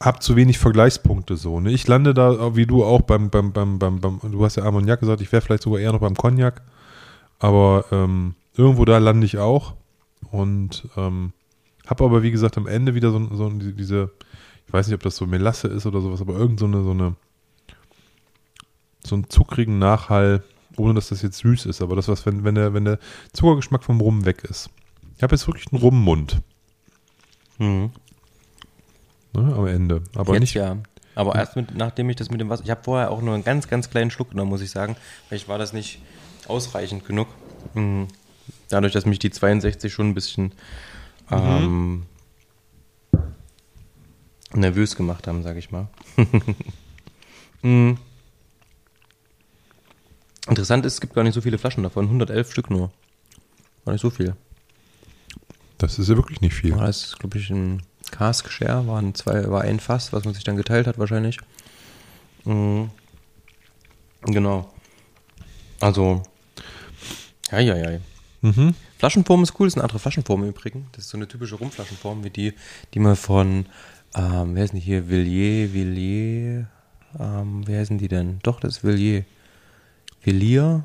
habe 0.00 0.18
zu 0.20 0.36
wenig 0.36 0.58
Vergleichspunkte 0.58 1.36
so. 1.36 1.60
Ne? 1.60 1.70
Ich 1.70 1.86
lande 1.88 2.12
da, 2.14 2.54
wie 2.56 2.66
du 2.66 2.84
auch, 2.84 3.02
beim, 3.02 3.30
beim, 3.30 3.52
beim, 3.52 3.78
beim, 3.78 4.00
beim 4.00 4.20
du 4.30 4.44
hast 4.44 4.56
ja 4.56 4.64
Armagnac 4.64 5.00
gesagt, 5.00 5.20
ich 5.20 5.30
wäre 5.32 5.42
vielleicht 5.42 5.62
sogar 5.62 5.80
eher 5.80 5.92
noch 5.92 6.00
beim 6.00 6.16
Cognac, 6.16 6.60
aber 7.42 7.84
ähm, 7.90 8.34
irgendwo 8.56 8.84
da 8.84 8.98
lande 8.98 9.26
ich 9.26 9.38
auch 9.38 9.74
und 10.30 10.88
ähm, 10.96 11.32
habe 11.86 12.04
aber, 12.04 12.22
wie 12.22 12.30
gesagt, 12.30 12.56
am 12.56 12.66
Ende 12.66 12.94
wieder 12.94 13.10
so, 13.10 13.34
so 13.34 13.50
diese, 13.50 14.10
ich 14.66 14.72
weiß 14.72 14.86
nicht, 14.86 14.94
ob 14.94 15.02
das 15.02 15.16
so 15.16 15.26
Melasse 15.26 15.68
ist 15.68 15.84
oder 15.84 16.00
sowas, 16.00 16.20
aber 16.20 16.34
irgend 16.34 16.60
so 16.60 16.66
eine, 16.66 16.82
so 16.82 16.92
eine, 16.92 17.16
so 19.04 19.16
einen 19.16 19.28
zuckrigen 19.28 19.78
Nachhall, 19.78 20.44
ohne 20.76 20.94
dass 20.94 21.08
das 21.08 21.22
jetzt 21.22 21.38
süß 21.38 21.66
ist, 21.66 21.82
aber 21.82 21.96
das, 21.96 22.08
was, 22.08 22.24
wenn, 22.24 22.44
wenn 22.44 22.54
der, 22.54 22.72
wenn 22.74 22.84
der 22.84 22.98
Zuckergeschmack 23.32 23.82
vom 23.82 24.00
Rum 24.00 24.24
weg 24.24 24.44
ist. 24.44 24.70
Ich 25.16 25.22
habe 25.22 25.34
jetzt 25.34 25.46
wirklich 25.46 25.70
einen 25.72 25.82
Rummund 25.82 26.40
Mhm. 27.58 27.90
ne, 29.34 29.54
am 29.54 29.66
Ende. 29.66 30.02
Aber 30.14 30.32
Jetzt 30.32 30.40
nicht. 30.40 30.54
ja. 30.54 30.76
Aber 31.14 31.34
erst 31.34 31.56
mit, 31.56 31.76
nachdem 31.76 32.08
ich 32.08 32.16
das 32.16 32.30
mit 32.30 32.40
dem 32.40 32.48
Wasser. 32.48 32.64
Ich 32.64 32.70
habe 32.70 32.82
vorher 32.82 33.10
auch 33.10 33.20
nur 33.20 33.34
einen 33.34 33.44
ganz, 33.44 33.68
ganz 33.68 33.90
kleinen 33.90 34.10
Schluck 34.10 34.30
genommen, 34.30 34.48
muss 34.50 34.62
ich 34.62 34.70
sagen. 34.70 34.96
Vielleicht 35.28 35.46
war 35.48 35.58
das 35.58 35.72
nicht 35.74 36.00
ausreichend 36.48 37.06
genug. 37.06 37.28
Mhm. 37.74 38.08
Dadurch, 38.68 38.92
dass 38.92 39.06
mich 39.06 39.18
die 39.18 39.30
62 39.30 39.92
schon 39.92 40.08
ein 40.08 40.14
bisschen 40.14 40.52
ähm, 41.30 42.04
nervös 44.54 44.96
gemacht 44.96 45.26
haben, 45.26 45.42
sage 45.42 45.58
ich 45.58 45.70
mal. 45.70 45.88
Mhm. 47.62 47.98
Interessant 50.48 50.84
ist, 50.84 50.94
es 50.94 51.00
gibt 51.00 51.14
gar 51.14 51.22
nicht 51.22 51.34
so 51.34 51.40
viele 51.40 51.58
Flaschen 51.58 51.84
davon. 51.84 52.06
111 52.06 52.50
Stück 52.50 52.70
nur. 52.70 52.90
War 53.84 53.92
nicht 53.92 54.02
so 54.02 54.10
viel. 54.10 54.34
Das 55.78 55.98
ist 55.98 56.08
ja 56.08 56.16
wirklich 56.16 56.40
nicht 56.40 56.54
viel. 56.54 56.70
Ja, 56.70 56.86
das 56.86 57.04
ist, 57.04 57.18
glaube 57.18 57.38
ich, 57.38 57.50
ein 57.50 57.82
Cask 58.10 58.50
Share, 58.50 58.86
waren 58.86 59.14
zwei, 59.14 59.48
war 59.50 59.62
ein 59.62 59.80
Fass, 59.80 60.12
was 60.12 60.24
man 60.24 60.34
sich 60.34 60.44
dann 60.44 60.56
geteilt 60.56 60.86
hat 60.86 60.98
wahrscheinlich. 60.98 61.38
Mhm. 62.44 62.90
Genau. 64.22 64.72
Also, 65.80 66.22
ja, 67.60 67.76
ja, 67.76 67.90
ja. 67.92 67.98
Mhm. 68.42 68.74
Flaschenform 68.98 69.42
ist 69.44 69.58
cool, 69.58 69.68
ist 69.68 69.74
eine 69.74 69.84
andere 69.84 69.98
Flaschenform 69.98 70.42
im 70.42 70.48
Übrigen. 70.50 70.86
Das 70.92 71.04
ist 71.04 71.10
so 71.10 71.16
eine 71.16 71.28
typische 71.28 71.54
Rumflaschenform, 71.56 72.24
wie 72.24 72.30
die, 72.30 72.52
die 72.94 72.98
man 72.98 73.14
von, 73.16 73.66
ähm, 74.14 74.54
wer 74.54 74.62
heißen 74.62 74.78
die 74.78 74.84
hier? 74.84 75.08
Villiers, 75.08 75.72
Villiers, 75.72 76.66
ähm, 77.18 77.62
wer 77.66 77.80
heißen 77.80 77.98
die 77.98 78.08
denn? 78.08 78.38
Doch, 78.42 78.58
das 78.60 78.78
ist 78.78 78.84
Villiers. 78.84 79.24
Villiers, 80.22 80.82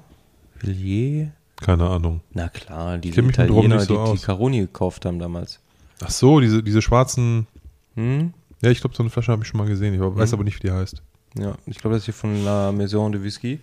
Villiers, 0.60 1.30
Keine 1.58 1.88
Ahnung. 1.90 2.22
na 2.34 2.50
klar, 2.50 2.98
die 2.98 3.10
Italiener, 3.10 3.80
so 3.80 3.86
die, 3.88 3.94
die 3.94 3.98
aus. 4.00 4.22
Caroni 4.24 4.60
gekauft 4.60 5.06
haben 5.06 5.20
damals. 5.20 5.60
Ach 6.04 6.10
so, 6.12 6.40
diese, 6.40 6.62
diese 6.64 6.82
schwarzen. 6.82 7.48
Hm? 7.96 8.34
Ja, 8.62 8.70
ich 8.72 8.82
glaube, 8.82 8.96
so 8.96 9.04
eine 9.04 9.10
Flasche 9.10 9.32
habe 9.32 9.44
ich 9.44 9.48
schon 9.48 9.60
mal 9.60 9.68
gesehen. 9.68 9.94
Ich 9.94 10.00
weiß 10.00 10.30
Mhm. 10.32 10.34
aber 10.36 10.44
nicht, 10.44 10.58
wie 10.64 10.68
die 10.68 10.74
heißt. 10.74 11.02
Ja, 11.40 11.56
ich 11.66 11.78
glaube, 11.78 11.96
das 11.96 12.02
ist 12.02 12.06
hier 12.06 12.14
von 12.14 12.44
La 12.44 12.72
Maison 12.72 13.12
de 13.12 13.22
Whisky. 13.22 13.60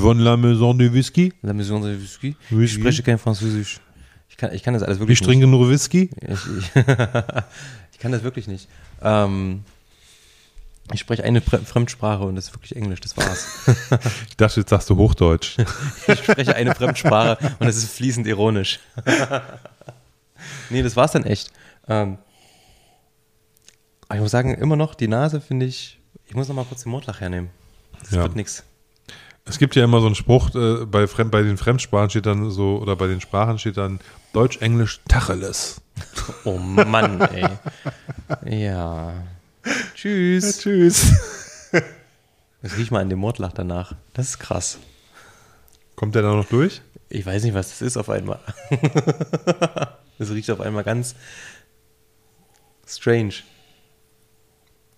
Von 0.00 0.18
la 0.18 0.36
Maison 0.36 0.76
du 0.76 0.92
Whisky. 0.92 1.32
La 1.42 1.52
Maison 1.52 1.80
de 1.80 2.00
Whisky. 2.00 2.36
Ich 2.50 2.56
Whisky. 2.56 2.80
spreche 2.80 3.02
kein 3.02 3.18
Französisch. 3.18 3.80
Ich 4.28 4.36
kann, 4.36 4.52
ich 4.52 4.62
kann 4.62 4.74
das 4.74 4.82
alles 4.82 4.98
wirklich 4.98 5.20
trinken 5.20 5.50
nur 5.50 5.70
Whisky? 5.70 6.10
nicht. 6.20 6.46
Ich, 6.46 6.58
ich, 6.58 6.84
ich 7.92 7.98
kann 7.98 8.12
das 8.12 8.22
wirklich 8.22 8.48
nicht. 8.48 8.68
Ähm, 9.00 9.62
ich 10.92 11.00
spreche 11.00 11.24
eine 11.24 11.40
Fremdsprache 11.40 12.24
und 12.24 12.34
das 12.36 12.46
ist 12.48 12.54
wirklich 12.54 12.76
Englisch, 12.76 13.00
das 13.00 13.16
war's. 13.16 13.46
Ich 14.28 14.36
dachte, 14.36 14.60
jetzt 14.60 14.70
sagst 14.70 14.90
du 14.90 14.96
Hochdeutsch. 14.96 15.56
Ich 16.08 16.18
spreche 16.18 16.54
eine 16.54 16.74
Fremdsprache 16.74 17.38
und 17.58 17.66
es 17.66 17.76
ist 17.76 17.90
fließend 17.92 18.26
ironisch. 18.26 18.80
nee, 20.70 20.82
das 20.82 20.96
war's 20.96 21.12
dann 21.12 21.24
echt. 21.24 21.50
Ähm, 21.88 22.18
aber 24.08 24.16
ich 24.16 24.20
muss 24.22 24.30
sagen, 24.30 24.54
immer 24.54 24.76
noch, 24.76 24.94
die 24.94 25.08
Nase 25.08 25.40
finde 25.40 25.66
ich, 25.66 25.98
ich 26.26 26.34
muss 26.34 26.48
noch 26.48 26.54
mal 26.54 26.64
kurz 26.64 26.82
den 26.82 26.90
Mordlach 26.90 27.20
hernehmen. 27.20 27.50
Das 28.00 28.10
Ja. 28.12 28.22
wird 28.22 28.36
nix. 28.36 28.62
Es 29.48 29.58
gibt 29.58 29.76
ja 29.76 29.84
immer 29.84 30.00
so 30.00 30.06
einen 30.06 30.16
Spruch, 30.16 30.54
äh, 30.54 30.84
bei, 30.84 31.06
Fremd, 31.06 31.30
bei 31.30 31.42
den 31.42 31.56
Fremdsprachen 31.56 32.10
steht 32.10 32.26
dann 32.26 32.50
so, 32.50 32.78
oder 32.78 32.96
bei 32.96 33.06
den 33.06 33.20
Sprachen 33.20 33.58
steht 33.58 33.76
dann 33.76 34.00
Deutsch, 34.32 34.58
Englisch, 34.60 35.00
Tacheles. 35.08 35.80
Oh 36.44 36.58
Mann, 36.58 37.20
ey. 37.20 37.48
Ja. 38.44 39.14
Tschüss. 39.94 40.58
tschüss. 40.58 41.12
Jetzt 42.62 42.76
riech 42.76 42.90
mal 42.90 43.00
an 43.00 43.08
dem 43.08 43.20
Mordlach 43.20 43.52
danach. 43.52 43.94
Das 44.12 44.30
ist 44.30 44.38
krass. 44.38 44.78
Kommt 45.94 46.14
der 46.14 46.22
da 46.22 46.34
noch 46.34 46.46
durch? 46.46 46.82
Ich 47.08 47.24
weiß 47.24 47.44
nicht, 47.44 47.54
was 47.54 47.70
das 47.70 47.82
ist 47.82 47.96
auf 47.96 48.10
einmal. 48.10 48.40
Das 50.18 50.30
riecht 50.30 50.50
auf 50.50 50.62
einmal 50.62 50.82
ganz 50.82 51.14
strange. 52.86 53.34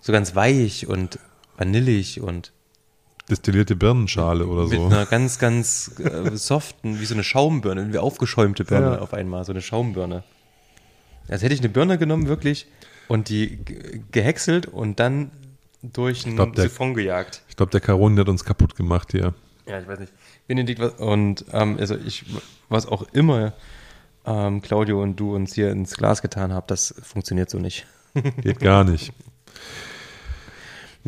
So 0.01 0.13
ganz 0.13 0.37
weich 0.37 0.87
und 0.87 1.19
vanillig 1.57 2.21
und 2.21 2.53
Destillierte 3.31 3.77
Birnenschale 3.77 4.47
oder 4.47 4.63
mit 4.65 4.79
so. 4.79 4.87
einer 4.87 5.05
ganz, 5.07 5.39
ganz 5.39 5.93
äh, 5.99 6.35
soften, 6.37 7.01
wie 7.01 7.05
so 7.05 7.15
eine 7.15 7.25
Schaumbirne, 7.25 7.93
wie 7.93 7.99
aufgeschäumte 7.99 8.65
Birne 8.65 8.97
Ja. 8.97 8.99
auf 9.01 9.13
einmal, 9.13 9.45
so 9.45 9.53
eine 9.53 9.61
Schaumbirne. 9.63 10.25
Als 11.29 11.43
hätte 11.43 11.53
ich 11.55 11.61
eine 11.61 11.69
Birne 11.69 11.99
genommen, 11.99 12.27
wirklich, 12.27 12.67
und 13.07 13.29
die 13.29 13.57
ge- 13.59 14.01
gehäckselt 14.13 14.67
und 14.67 14.99
dann 14.99 15.31
durch 15.83 16.25
einen 16.27 16.37
glaub, 16.37 16.55
der- 16.55 16.65
Siphon 16.65 16.95
gejagt. 16.95 17.43
Ich 17.51 17.57
glaube, 17.57 17.71
der 17.71 17.81
Caroni 17.81 18.17
hat 18.19 18.29
uns 18.29 18.45
kaputt 18.45 18.77
gemacht 18.77 19.13
hier. 19.13 19.35
Ja, 19.67 19.79
ich 19.79 19.87
weiß 19.87 19.99
nicht. 20.01 20.13
Benedikt, 20.47 20.81
was, 20.81 20.95
und 20.95 21.45
ähm, 21.53 21.77
also 21.79 21.97
ich, 21.97 22.25
was 22.71 22.87
auch 22.87 23.03
immer 23.13 23.53
ähm, 24.25 24.63
Claudio 24.63 25.03
und 25.03 25.17
du 25.17 25.35
uns 25.35 25.55
hier 25.55 25.71
ins 25.71 25.95
Glas 25.95 26.23
getan 26.23 26.55
habt, 26.55 26.71
das 26.71 26.95
funktioniert 27.03 27.51
so 27.51 27.59
nicht. 27.59 27.87
Geht 28.41 28.61
gar 28.61 28.85
nicht. 28.85 29.13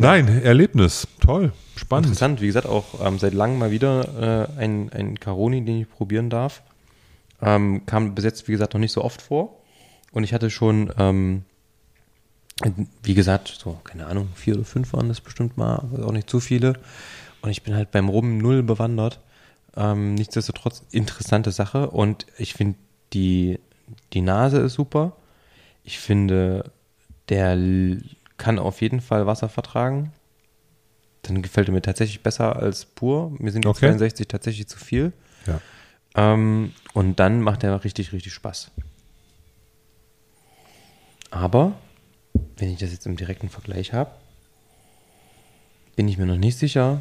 Nein, 0.01 0.42
Erlebnis. 0.42 1.07
Toll. 1.20 1.53
Spannend. 1.76 2.07
Interessant, 2.07 2.40
wie 2.40 2.46
gesagt, 2.46 2.66
auch 2.66 3.07
ähm, 3.07 3.18
seit 3.18 3.34
langem 3.34 3.59
mal 3.59 3.70
wieder 3.70 4.48
äh, 4.57 4.61
ein, 4.61 4.90
ein 4.92 5.20
Caroni, 5.20 5.62
den 5.62 5.82
ich 5.82 5.90
probieren 5.90 6.30
darf. 6.30 6.62
Ähm, 7.42 7.84
kam 7.84 8.14
bis 8.14 8.24
jetzt, 8.24 8.48
wie 8.48 8.53
gesagt, 8.53 8.72
noch 8.72 8.80
nicht 8.80 8.92
so 8.92 9.05
oft 9.05 9.20
vor. 9.20 9.61
Und 10.12 10.24
ich 10.24 10.32
hatte 10.32 10.48
schon, 10.51 10.90
ähm, 10.98 11.44
wie 13.03 13.14
gesagt, 13.14 13.48
so, 13.62 13.78
keine 13.84 14.07
Ahnung, 14.07 14.28
vier 14.34 14.55
oder 14.55 14.64
fünf 14.64 14.92
waren 14.94 15.09
das 15.09 15.20
bestimmt 15.20 15.57
mal, 15.57 15.84
auch 16.03 16.12
nicht 16.12 16.30
zu 16.30 16.40
viele. 16.40 16.74
Und 17.42 17.51
ich 17.51 17.62
bin 17.62 17.74
halt 17.74 17.90
beim 17.90 18.09
Rum 18.09 18.38
null 18.38 18.62
bewandert. 18.62 19.20
Ähm, 19.76 20.14
nichtsdestotrotz 20.14 20.82
interessante 20.90 21.53
Sache. 21.53 21.90
Und 21.90 22.26
ich 22.38 22.55
finde, 22.55 22.78
die, 23.12 23.59
die 24.14 24.22
Nase 24.22 24.61
ist 24.61 24.74
super. 24.74 25.12
Ich 25.84 25.98
finde, 25.98 26.72
der 27.28 27.57
kann 28.41 28.59
auf 28.59 28.80
jeden 28.80 29.01
Fall 29.01 29.26
Wasser 29.26 29.49
vertragen. 29.49 30.12
Dann 31.22 31.43
gefällt 31.43 31.68
er 31.68 31.74
mir 31.74 31.82
tatsächlich 31.82 32.22
besser 32.22 32.57
als 32.57 32.86
pur. 32.86 33.30
Mir 33.38 33.53
sind 33.53 33.64
die 33.64 33.68
Okay. 33.68 33.80
62 33.80 34.26
tatsächlich 34.26 34.66
zu 34.66 34.78
viel. 34.78 35.12
Ja. 35.47 35.61
Ähm, 36.16 36.72
und 36.95 37.20
dann 37.20 37.43
macht 37.43 37.62
er 37.62 37.84
richtig, 37.84 38.12
richtig 38.12 38.32
Spaß. 38.32 38.70
Aber, 41.30 41.74
wenn 42.57 42.72
ich 42.72 42.78
das 42.78 42.91
jetzt 42.91 43.07
im 43.07 43.16
direkten 43.16 43.51
Vergleich 43.51 43.93
habe, 43.93 44.11
bin 45.95 46.09
ich 46.09 46.16
mir 46.16 46.26
noch 46.26 46.38
nicht 46.38 46.57
sicher, 46.57 47.01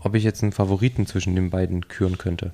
ob 0.00 0.14
ich 0.14 0.24
jetzt 0.24 0.42
einen 0.42 0.52
Favoriten 0.52 1.06
zwischen 1.06 1.36
den 1.36 1.50
beiden 1.50 1.86
küren 1.88 2.16
könnte. 2.16 2.52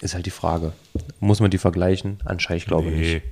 Ist 0.00 0.14
halt 0.14 0.24
die 0.24 0.30
Frage. 0.30 0.72
Muss 1.20 1.40
man 1.40 1.50
die 1.50 1.58
vergleichen? 1.58 2.20
Anscheinend 2.24 2.64
glaube 2.64 2.90
ich 2.90 2.96
nicht. 2.96 3.22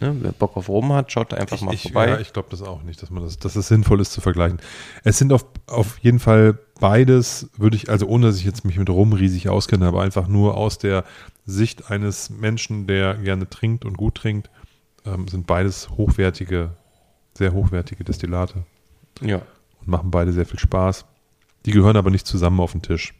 Ne? 0.00 0.14
Wer 0.20 0.32
Bock 0.32 0.56
auf 0.56 0.68
Rum 0.68 0.92
hat, 0.92 1.10
schaut 1.10 1.32
da 1.32 1.36
einfach 1.36 1.56
Ich, 1.56 1.62
mal 1.62 1.74
ich, 1.74 1.82
vorbei. 1.82 2.08
ja, 2.08 2.18
ich 2.20 2.32
glaube 2.32 2.48
das 2.50 2.62
auch 2.62 2.82
nicht, 2.82 3.00
dass 3.02 3.10
man 3.10 3.22
das, 3.22 3.38
dass 3.38 3.56
es 3.56 3.68
sinnvoll 3.68 4.00
ist 4.00 4.12
zu 4.12 4.20
vergleichen. 4.20 4.58
Es 5.04 5.18
sind 5.18 5.32
auf, 5.32 5.46
auf 5.66 5.98
jeden 5.98 6.18
Fall 6.18 6.58
beides, 6.80 7.48
würde 7.56 7.76
ich, 7.76 7.88
also 7.88 8.06
ohne 8.06 8.26
dass 8.26 8.36
ich 8.36 8.44
jetzt 8.44 8.64
mich 8.64 8.78
mit 8.78 8.90
Rum 8.90 9.14
riesig 9.14 9.48
auskenne, 9.48 9.86
aber 9.86 10.02
einfach 10.02 10.28
nur 10.28 10.56
aus 10.56 10.78
der 10.78 11.04
Sicht 11.46 11.90
eines 11.90 12.28
Menschen, 12.28 12.86
der 12.86 13.14
gerne 13.14 13.48
trinkt 13.48 13.84
und 13.84 13.96
gut 13.96 14.16
trinkt, 14.16 14.50
ähm, 15.06 15.28
sind 15.28 15.46
beides 15.46 15.90
hochwertige, 15.90 16.70
sehr 17.34 17.52
hochwertige 17.52 18.04
Destillate 18.04 18.64
ja. 19.22 19.40
und 19.80 19.88
machen 19.88 20.10
beide 20.10 20.32
sehr 20.32 20.46
viel 20.46 20.58
Spaß. 20.58 21.06
Die 21.64 21.70
gehören 21.72 21.96
aber 21.96 22.10
nicht 22.10 22.26
zusammen 22.26 22.60
auf 22.60 22.72
den 22.72 22.82
Tisch. 22.82 23.14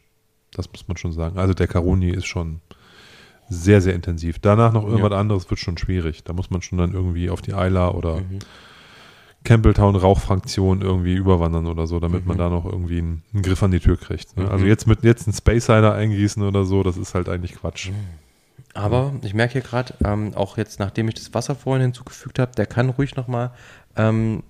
Das 0.51 0.71
muss 0.71 0.87
man 0.87 0.97
schon 0.97 1.11
sagen. 1.11 1.37
Also 1.37 1.53
der 1.53 1.67
Caroni 1.67 2.09
ist 2.09 2.25
schon 2.25 2.61
sehr, 3.49 3.81
sehr 3.81 3.93
intensiv. 3.93 4.39
Danach 4.39 4.73
noch 4.73 4.83
irgendwas 4.85 5.11
anderes 5.13 5.49
wird 5.49 5.59
schon 5.59 5.77
schwierig. 5.77 6.23
Da 6.23 6.33
muss 6.33 6.49
man 6.49 6.61
schon 6.61 6.77
dann 6.77 6.93
irgendwie 6.93 7.29
auf 7.29 7.41
die 7.41 7.51
Isla 7.51 7.89
oder 7.91 8.17
Mhm. 8.17 8.39
Campbelltown 9.43 9.95
Rauchfraktion 9.95 10.81
irgendwie 10.81 11.13
überwandern 11.15 11.67
oder 11.67 11.87
so, 11.87 11.99
damit 11.99 12.25
man 12.25 12.37
da 12.37 12.49
noch 12.49 12.65
irgendwie 12.65 12.97
einen, 12.97 13.23
einen 13.33 13.43
Griff 13.43 13.63
an 13.63 13.71
die 13.71 13.79
Tür 13.79 13.95
kriegt. 13.95 14.35
Ne? 14.35 14.49
Also 14.49 14.65
Mhm. 14.65 14.69
jetzt 14.69 14.87
mit 14.87 15.03
jetzt 15.03 15.25
einen 15.27 15.33
Space 15.33 15.65
Cider 15.65 15.93
eingießen 15.93 16.43
oder 16.43 16.65
so, 16.65 16.83
das 16.83 16.97
ist 16.97 17.13
halt 17.13 17.29
eigentlich 17.29 17.55
Quatsch. 17.55 17.89
Aber 18.73 19.13
ich 19.21 19.33
merke 19.33 19.53
hier 19.53 19.61
gerade, 19.61 19.93
ähm, 20.03 20.33
auch 20.35 20.57
jetzt 20.57 20.79
nachdem 20.79 21.07
ich 21.07 21.15
das 21.15 21.33
Wasser 21.33 21.55
vorhin 21.55 21.81
hinzugefügt 21.81 22.39
habe, 22.39 22.51
der 22.57 22.65
kann 22.65 22.89
ruhig 22.89 23.15
nochmal 23.15 23.51
ähm, 23.95 24.43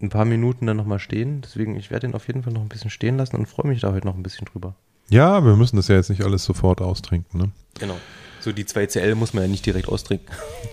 ein 0.00 0.10
paar 0.10 0.24
Minuten 0.24 0.66
dann 0.66 0.76
nochmal 0.76 0.98
stehen. 1.00 1.40
Deswegen, 1.40 1.74
ich 1.76 1.90
werde 1.90 2.06
ihn 2.06 2.14
auf 2.14 2.26
jeden 2.28 2.42
Fall 2.44 2.52
noch 2.52 2.60
ein 2.62 2.68
bisschen 2.68 2.90
stehen 2.90 3.16
lassen 3.16 3.36
und 3.36 3.46
freue 3.46 3.66
mich 3.66 3.80
da 3.80 3.92
heute 3.92 4.06
noch 4.06 4.14
ein 4.14 4.22
bisschen 4.22 4.46
drüber. 4.46 4.74
Ja, 5.08 5.44
wir 5.44 5.56
müssen 5.56 5.76
das 5.76 5.88
ja 5.88 5.96
jetzt 5.96 6.10
nicht 6.10 6.22
alles 6.22 6.44
sofort 6.44 6.80
austrinken. 6.80 7.40
Ne? 7.40 7.50
Genau. 7.80 7.96
So 8.44 8.52
die 8.52 8.64
2CL 8.64 9.14
muss 9.14 9.32
man 9.32 9.44
ja 9.44 9.48
nicht 9.48 9.64
direkt 9.64 9.88
austrinken. 9.88 10.26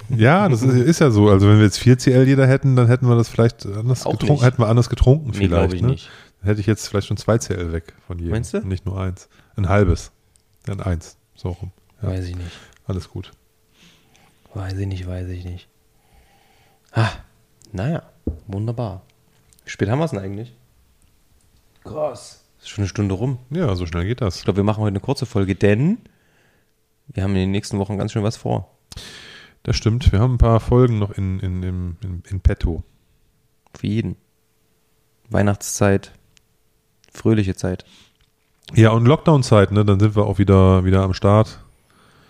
Ja, 0.10 0.50
das 0.50 0.62
ist, 0.62 0.74
ist 0.76 1.00
ja 1.00 1.10
so. 1.10 1.30
Also 1.30 1.48
wenn 1.48 1.56
wir 1.58 1.64
jetzt 1.64 1.80
4 1.80 1.98
CL 1.98 2.28
jeder 2.28 2.46
hätten, 2.46 2.76
dann 2.76 2.88
hätten 2.88 3.08
wir 3.08 3.16
das 3.16 3.30
vielleicht 3.30 3.66
anders 3.66 4.06
Auch 4.06 4.12
getrunken, 4.12 4.34
nicht. 4.34 4.44
hätten 4.44 4.62
wir 4.62 4.68
anders 4.68 4.90
getrunken 4.90 5.28
Nee, 5.32 5.38
vielleicht. 5.38 5.50
glaube 5.52 5.76
ich 5.78 5.82
ne? 5.82 5.88
nicht. 5.92 6.10
Dann 6.42 6.50
hätte 6.50 6.60
ich 6.60 6.68
jetzt 6.68 6.88
vielleicht 6.90 7.08
schon 7.08 7.16
2 7.16 7.38
CL 7.38 7.72
weg 7.72 7.94
von 8.08 8.20
jedem. 8.20 8.32
Meinst 8.32 8.54
du? 8.54 8.58
Und 8.58 8.68
Nicht 8.68 8.86
nur 8.86 9.00
eins. 9.00 9.30
Ein 9.56 9.70
halbes. 9.70 10.12
Dann 10.66 10.82
eins. 10.82 11.16
So 11.36 11.50
rum. 11.52 11.72
Ja, 12.02 12.10
Weiß 12.10 12.26
ich 12.28 12.36
nicht. 12.36 12.52
alles 12.88 13.10
gut. 13.10 13.32
Weiß 14.54 14.74
ich 14.78 14.88
nicht, 14.88 15.08
weiß 15.08 15.30
ich 15.30 15.46
nicht. 15.46 15.70
Ah, 16.92 17.10
naja, 17.72 18.04
wunderbar. 18.48 19.04
Wie 19.64 19.70
spät 19.70 19.88
haben 19.90 20.00
wir 20.00 20.06
es 20.06 20.12
denn 20.12 20.20
eigentlich? 20.20 20.54
Krass. 21.86 22.44
Ist 22.60 22.70
schon 22.70 22.82
eine 22.84 22.90
Stunde 22.90 23.16
rum. 23.16 23.38
Ja, 23.50 23.74
so 23.76 23.86
schnell 23.86 24.06
geht 24.06 24.20
das. 24.20 24.38
Ich 24.40 24.44
glaube, 24.44 24.58
wir 24.58 24.64
machen 24.66 24.82
heute 24.82 24.90
eine 24.90 25.00
kurze 25.00 25.26
Folge, 25.26 25.56
denn 25.56 26.00
wir 27.08 27.24
haben 27.24 27.32
in 27.32 27.42
den 27.42 27.52
nächsten 27.52 27.78
Wochen 27.80 27.98
ganz 27.98 28.12
schön 28.12 28.24
was 28.24 28.38
vor. 28.38 28.78
Das 29.64 29.76
stimmt. 29.76 30.12
Wir 30.12 30.20
haben 30.20 30.36
ein 30.36 30.40
paar 30.40 30.60
Folgen 30.60 31.00
noch 31.00 31.12
in, 31.12 31.40
in, 31.40 31.64
in, 31.64 31.98
in, 32.02 32.24
in 32.30 32.40
petto. 32.40 32.84
Für 33.78 33.88
jeden. 33.88 34.16
Weihnachtszeit, 35.30 36.12
fröhliche 37.14 37.56
Zeit. 37.56 37.86
Ja, 38.74 38.92
und 38.92 39.06
Lockdown-Zeit, 39.06 39.72
ne? 39.72 39.86
Dann 39.86 40.00
sind 40.00 40.16
wir 40.16 40.26
auch 40.26 40.40
wieder, 40.40 40.84
wieder 40.86 41.04
am 41.04 41.14
Start. 41.14 41.60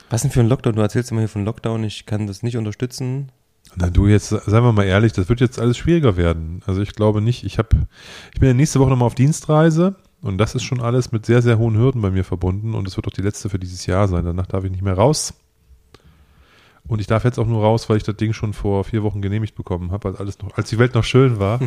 Was 0.09 0.23
denn 0.23 0.31
für 0.31 0.41
ein 0.41 0.49
Lockdown? 0.49 0.75
Du 0.75 0.81
erzählst 0.81 1.11
immer 1.11 1.21
hier 1.21 1.29
von 1.29 1.45
Lockdown, 1.45 1.83
ich 1.83 2.05
kann 2.05 2.27
das 2.27 2.43
nicht 2.43 2.57
unterstützen. 2.57 3.31
Na 3.75 3.89
du, 3.89 4.07
jetzt 4.07 4.29
seien 4.29 4.63
wir 4.63 4.73
mal 4.73 4.83
ehrlich, 4.83 5.13
das 5.13 5.29
wird 5.29 5.39
jetzt 5.39 5.59
alles 5.59 5.77
schwieriger 5.77 6.17
werden. 6.17 6.61
Also 6.65 6.81
ich 6.81 6.93
glaube 6.93 7.21
nicht, 7.21 7.43
ich 7.45 7.57
habe, 7.57 7.87
ich 8.33 8.39
bin 8.39 8.49
ja 8.49 8.53
nächste 8.53 8.79
Woche 8.79 8.89
nochmal 8.89 9.07
auf 9.07 9.15
Dienstreise 9.15 9.95
und 10.21 10.37
das 10.37 10.55
ist 10.55 10.63
schon 10.63 10.81
alles 10.81 11.11
mit 11.11 11.25
sehr, 11.25 11.41
sehr 11.41 11.57
hohen 11.57 11.77
Hürden 11.77 12.01
bei 12.01 12.11
mir 12.11 12.23
verbunden 12.23 12.75
und 12.75 12.87
es 12.87 12.95
wird 12.95 13.07
auch 13.07 13.11
die 13.11 13.21
letzte 13.21 13.49
für 13.49 13.59
dieses 13.59 13.85
Jahr 13.85 14.07
sein. 14.07 14.25
Danach 14.25 14.47
darf 14.47 14.63
ich 14.63 14.71
nicht 14.71 14.83
mehr 14.83 14.93
raus. 14.93 15.33
Und 16.87 16.99
ich 16.99 17.07
darf 17.07 17.23
jetzt 17.23 17.39
auch 17.39 17.47
nur 17.47 17.61
raus, 17.61 17.89
weil 17.89 17.97
ich 17.97 18.03
das 18.03 18.17
Ding 18.17 18.33
schon 18.33 18.53
vor 18.53 18.83
vier 18.83 19.03
Wochen 19.03 19.21
genehmigt 19.21 19.55
bekommen 19.55 19.91
habe, 19.91 20.09
als 20.09 20.19
alles 20.19 20.39
noch, 20.39 20.57
als 20.57 20.69
die 20.69 20.77
Welt 20.77 20.93
noch 20.93 21.03
schön 21.03 21.39
war. 21.39 21.59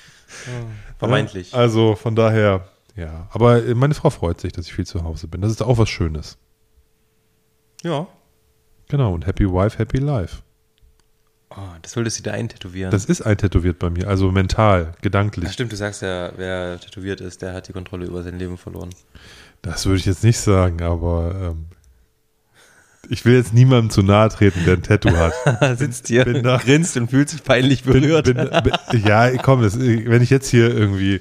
Vermeintlich. 0.98 1.54
Also 1.54 1.94
von 1.94 2.16
daher, 2.16 2.68
ja. 2.96 3.28
Aber 3.30 3.62
meine 3.74 3.94
Frau 3.94 4.10
freut 4.10 4.40
sich, 4.40 4.52
dass 4.52 4.66
ich 4.66 4.72
viel 4.72 4.86
zu 4.86 5.04
Hause 5.04 5.28
bin. 5.28 5.40
Das 5.40 5.50
ist 5.50 5.62
auch 5.62 5.78
was 5.78 5.88
Schönes. 5.88 6.38
Ja. 7.82 8.06
Genau. 8.88 9.14
Und 9.14 9.26
Happy 9.26 9.44
Wife, 9.44 9.78
Happy 9.78 9.98
Life. 9.98 10.42
Oh, 11.58 11.60
das 11.80 11.92
solltest 11.92 12.18
du 12.18 12.22
da 12.24 12.32
eintätowieren. 12.32 12.90
Das 12.90 13.06
ist 13.06 13.22
eintätowiert 13.22 13.78
bei 13.78 13.88
mir. 13.88 14.08
Also 14.08 14.30
mental, 14.30 14.92
gedanklich. 15.00 15.46
Ach, 15.48 15.52
stimmt, 15.52 15.72
du 15.72 15.76
sagst 15.76 16.02
ja, 16.02 16.32
wer 16.36 16.78
tätowiert 16.78 17.20
ist, 17.22 17.40
der 17.40 17.54
hat 17.54 17.68
die 17.68 17.72
Kontrolle 17.72 18.04
über 18.06 18.22
sein 18.22 18.38
Leben 18.38 18.58
verloren. 18.58 18.90
Das 19.62 19.86
würde 19.86 19.98
ich 19.98 20.04
jetzt 20.04 20.22
nicht 20.22 20.38
sagen, 20.38 20.82
aber 20.82 21.34
ähm, 21.54 21.64
ich 23.08 23.24
will 23.24 23.36
jetzt 23.36 23.54
niemandem 23.54 23.90
zu 23.90 24.02
nahe 24.02 24.28
treten, 24.28 24.64
der 24.66 24.74
ein 24.74 24.82
Tattoo 24.82 25.16
hat. 25.16 25.32
Sitzt 25.78 26.08
hier, 26.08 26.24
bin 26.24 26.42
da- 26.42 26.58
grinst 26.58 26.96
und 26.98 27.10
fühlt 27.10 27.30
sich 27.30 27.42
peinlich 27.42 27.84
Bin, 27.84 28.00
berührt. 28.02 28.26
bin, 28.26 28.36
bin, 28.36 29.02
ja, 29.06 29.30
komm, 29.38 29.62
das, 29.62 29.78
wenn 29.78 30.20
ich 30.22 30.30
jetzt 30.30 30.48
hier 30.48 30.68
irgendwie 30.74 31.20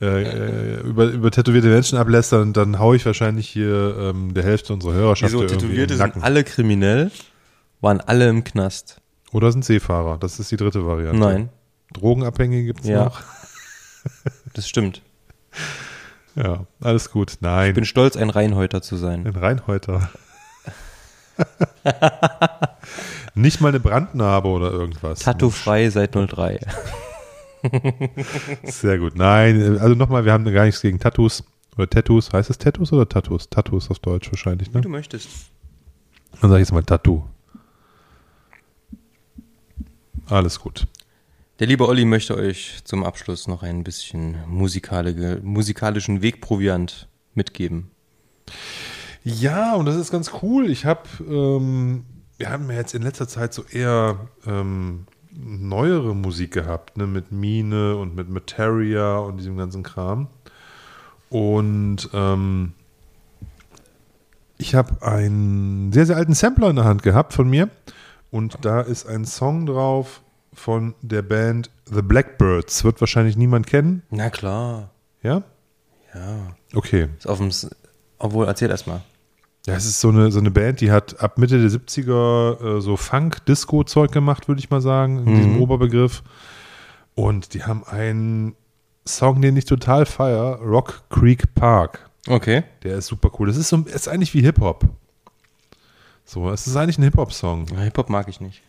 äh, 0.00 0.22
äh, 0.22 0.80
über, 0.82 1.06
über 1.06 1.30
tätowierte 1.30 1.68
Menschen 1.68 1.98
ablässt, 1.98 2.32
dann, 2.32 2.52
dann 2.52 2.78
hau 2.78 2.94
ich 2.94 3.04
wahrscheinlich 3.04 3.48
hier 3.48 3.96
ähm, 3.98 4.32
der 4.32 4.44
Hälfte 4.44 4.72
unserer 4.72 4.94
Hörerschaft 4.94 5.32
Wieso 5.32 5.44
Tätowierte 5.44 5.96
sind 5.96 6.22
alle 6.22 6.44
kriminell, 6.44 7.10
waren 7.80 8.00
alle 8.00 8.28
im 8.28 8.44
Knast. 8.44 9.01
Oder 9.32 9.50
sind 9.52 9.64
Seefahrer. 9.64 10.18
Das 10.18 10.38
ist 10.38 10.50
die 10.50 10.56
dritte 10.56 10.86
Variante. 10.86 11.18
Nein, 11.18 11.48
Drogenabhängige 11.92 12.64
gibt 12.66 12.80
es 12.80 12.86
Ja. 12.86 13.04
noch. 13.06 13.22
das 14.54 14.68
stimmt. 14.68 15.02
Ja, 16.34 16.66
alles 16.80 17.10
gut. 17.10 17.38
Nein, 17.40 17.70
Ich 17.70 17.74
bin 17.74 17.84
stolz, 17.84 18.16
ein 18.16 18.30
Reinhäuter 18.30 18.80
zu 18.82 18.96
sein. 18.96 19.26
ein 19.26 19.36
Reinhäuter. 19.36 20.10
Nicht 23.34 23.60
mal 23.60 23.68
eine 23.68 23.80
Brandnarbe 23.80 24.48
oder 24.48 24.70
irgendwas. 24.70 25.20
Tattoo 25.20 25.50
frei 25.50 25.88
seit 25.90 26.12
03. 26.14 26.60
Sehr 28.64 28.98
gut. 28.98 29.16
Nein, 29.16 29.78
also 29.78 29.94
nochmal, 29.94 30.24
wir 30.24 30.32
haben 30.32 30.44
gar 30.52 30.64
nichts 30.64 30.80
gegen 30.82 30.98
Tattoos. 30.98 31.44
Oder 31.76 31.88
Tattoos. 31.88 32.32
Heißt 32.32 32.50
es 32.50 32.58
Tattoos 32.58 32.92
oder 32.92 33.08
Tattoos? 33.08 33.48
Tattoos 33.48 33.90
auf 33.90 33.98
Deutsch 34.00 34.30
wahrscheinlich, 34.30 34.68
Wie 34.70 34.76
ne? 34.76 34.80
du 34.82 34.88
möchtest. 34.90 35.28
Dann 36.40 36.50
sage 36.50 36.62
ich 36.62 36.68
jetzt 36.68 36.72
mal 36.72 36.82
Tattoo. 36.82 37.22
Alles 40.28 40.60
gut. 40.60 40.86
Der 41.58 41.66
liebe 41.66 41.86
Olli 41.86 42.04
möchte 42.04 42.36
euch 42.36 42.80
zum 42.84 43.04
Abschluss 43.04 43.46
noch 43.46 43.62
ein 43.62 43.84
bisschen 43.84 44.36
musikalische, 44.48 45.40
musikalischen 45.42 46.22
Wegproviant 46.22 47.08
mitgeben. 47.34 47.90
Ja, 49.24 49.74
und 49.74 49.86
das 49.86 49.96
ist 49.96 50.10
ganz 50.10 50.32
cool. 50.42 50.70
Ich 50.70 50.84
habe, 50.84 51.02
ähm, 51.20 52.04
wir 52.38 52.50
haben 52.50 52.68
ja 52.70 52.76
jetzt 52.76 52.94
in 52.94 53.02
letzter 53.02 53.28
Zeit 53.28 53.54
so 53.54 53.64
eher 53.70 54.28
ähm, 54.46 55.06
neuere 55.30 56.14
Musik 56.14 56.52
gehabt, 56.52 56.96
ne, 56.96 57.06
mit 57.06 57.30
Mine 57.30 57.96
und 57.96 58.16
mit 58.16 58.28
Materia 58.28 59.18
und 59.18 59.36
diesem 59.36 59.56
ganzen 59.56 59.82
Kram. 59.82 60.28
Und 61.30 62.10
ähm, 62.12 62.72
ich 64.58 64.74
habe 64.74 65.02
einen 65.02 65.92
sehr, 65.92 66.06
sehr 66.06 66.16
alten 66.16 66.34
Sampler 66.34 66.70
in 66.70 66.76
der 66.76 66.84
Hand 66.84 67.02
gehabt 67.02 67.32
von 67.32 67.48
mir. 67.48 67.70
Und 68.32 68.56
da 68.64 68.80
ist 68.80 69.06
ein 69.06 69.24
Song 69.24 69.66
drauf 69.66 70.22
von 70.52 70.94
der 71.02 71.22
Band 71.22 71.70
The 71.84 72.02
Blackbirds. 72.02 72.82
Wird 72.82 73.00
wahrscheinlich 73.00 73.36
niemand 73.36 73.68
kennen. 73.68 74.02
Na 74.10 74.28
klar. 74.30 74.90
Ja? 75.22 75.42
Ja. 76.14 76.48
Okay. 76.74 77.08
Ist 77.18 77.28
auf 77.28 77.38
dem. 77.38 77.48
S 77.48 77.70
Obwohl, 78.18 78.46
erzähl 78.46 78.70
erst 78.70 78.86
mal. 78.88 79.02
Ja, 79.66 79.74
es 79.74 79.84
ist 79.84 80.00
so 80.00 80.08
eine, 80.08 80.32
so 80.32 80.40
eine 80.40 80.50
Band, 80.50 80.80
die 80.80 80.90
hat 80.90 81.20
ab 81.20 81.38
Mitte 81.38 81.60
der 81.60 81.70
70er 81.70 82.78
äh, 82.78 82.80
so 82.80 82.96
Funk-Disco-Zeug 82.96 84.10
gemacht, 84.10 84.48
würde 84.48 84.58
ich 84.58 84.70
mal 84.70 84.80
sagen, 84.80 85.18
in 85.24 85.34
diesem 85.36 85.54
Mhm. 85.56 85.62
Oberbegriff. 85.62 86.24
Und 87.14 87.54
die 87.54 87.62
haben 87.62 87.84
einen 87.84 88.56
Song, 89.06 89.40
den 89.40 89.56
ich 89.56 89.64
total 89.66 90.04
feier, 90.06 90.56
Rock 90.56 91.02
Creek 91.10 91.54
Park. 91.54 92.10
Okay. 92.28 92.64
Der 92.82 92.96
ist 92.98 93.06
super 93.06 93.30
cool. 93.38 93.46
Das 93.46 93.56
ist, 93.56 93.68
so, 93.68 93.76
ist 93.78 94.08
eigentlich 94.08 94.34
wie 94.34 94.42
Hip-Hop. 94.42 94.84
So, 96.24 96.50
es 96.50 96.66
ist 96.66 96.76
eigentlich 96.76 96.98
ein 96.98 97.02
Hip-Hop-Song. 97.04 97.66
Hip-Hop 97.76 98.08
mag 98.08 98.28
ich 98.28 98.40
nicht. 98.40 98.62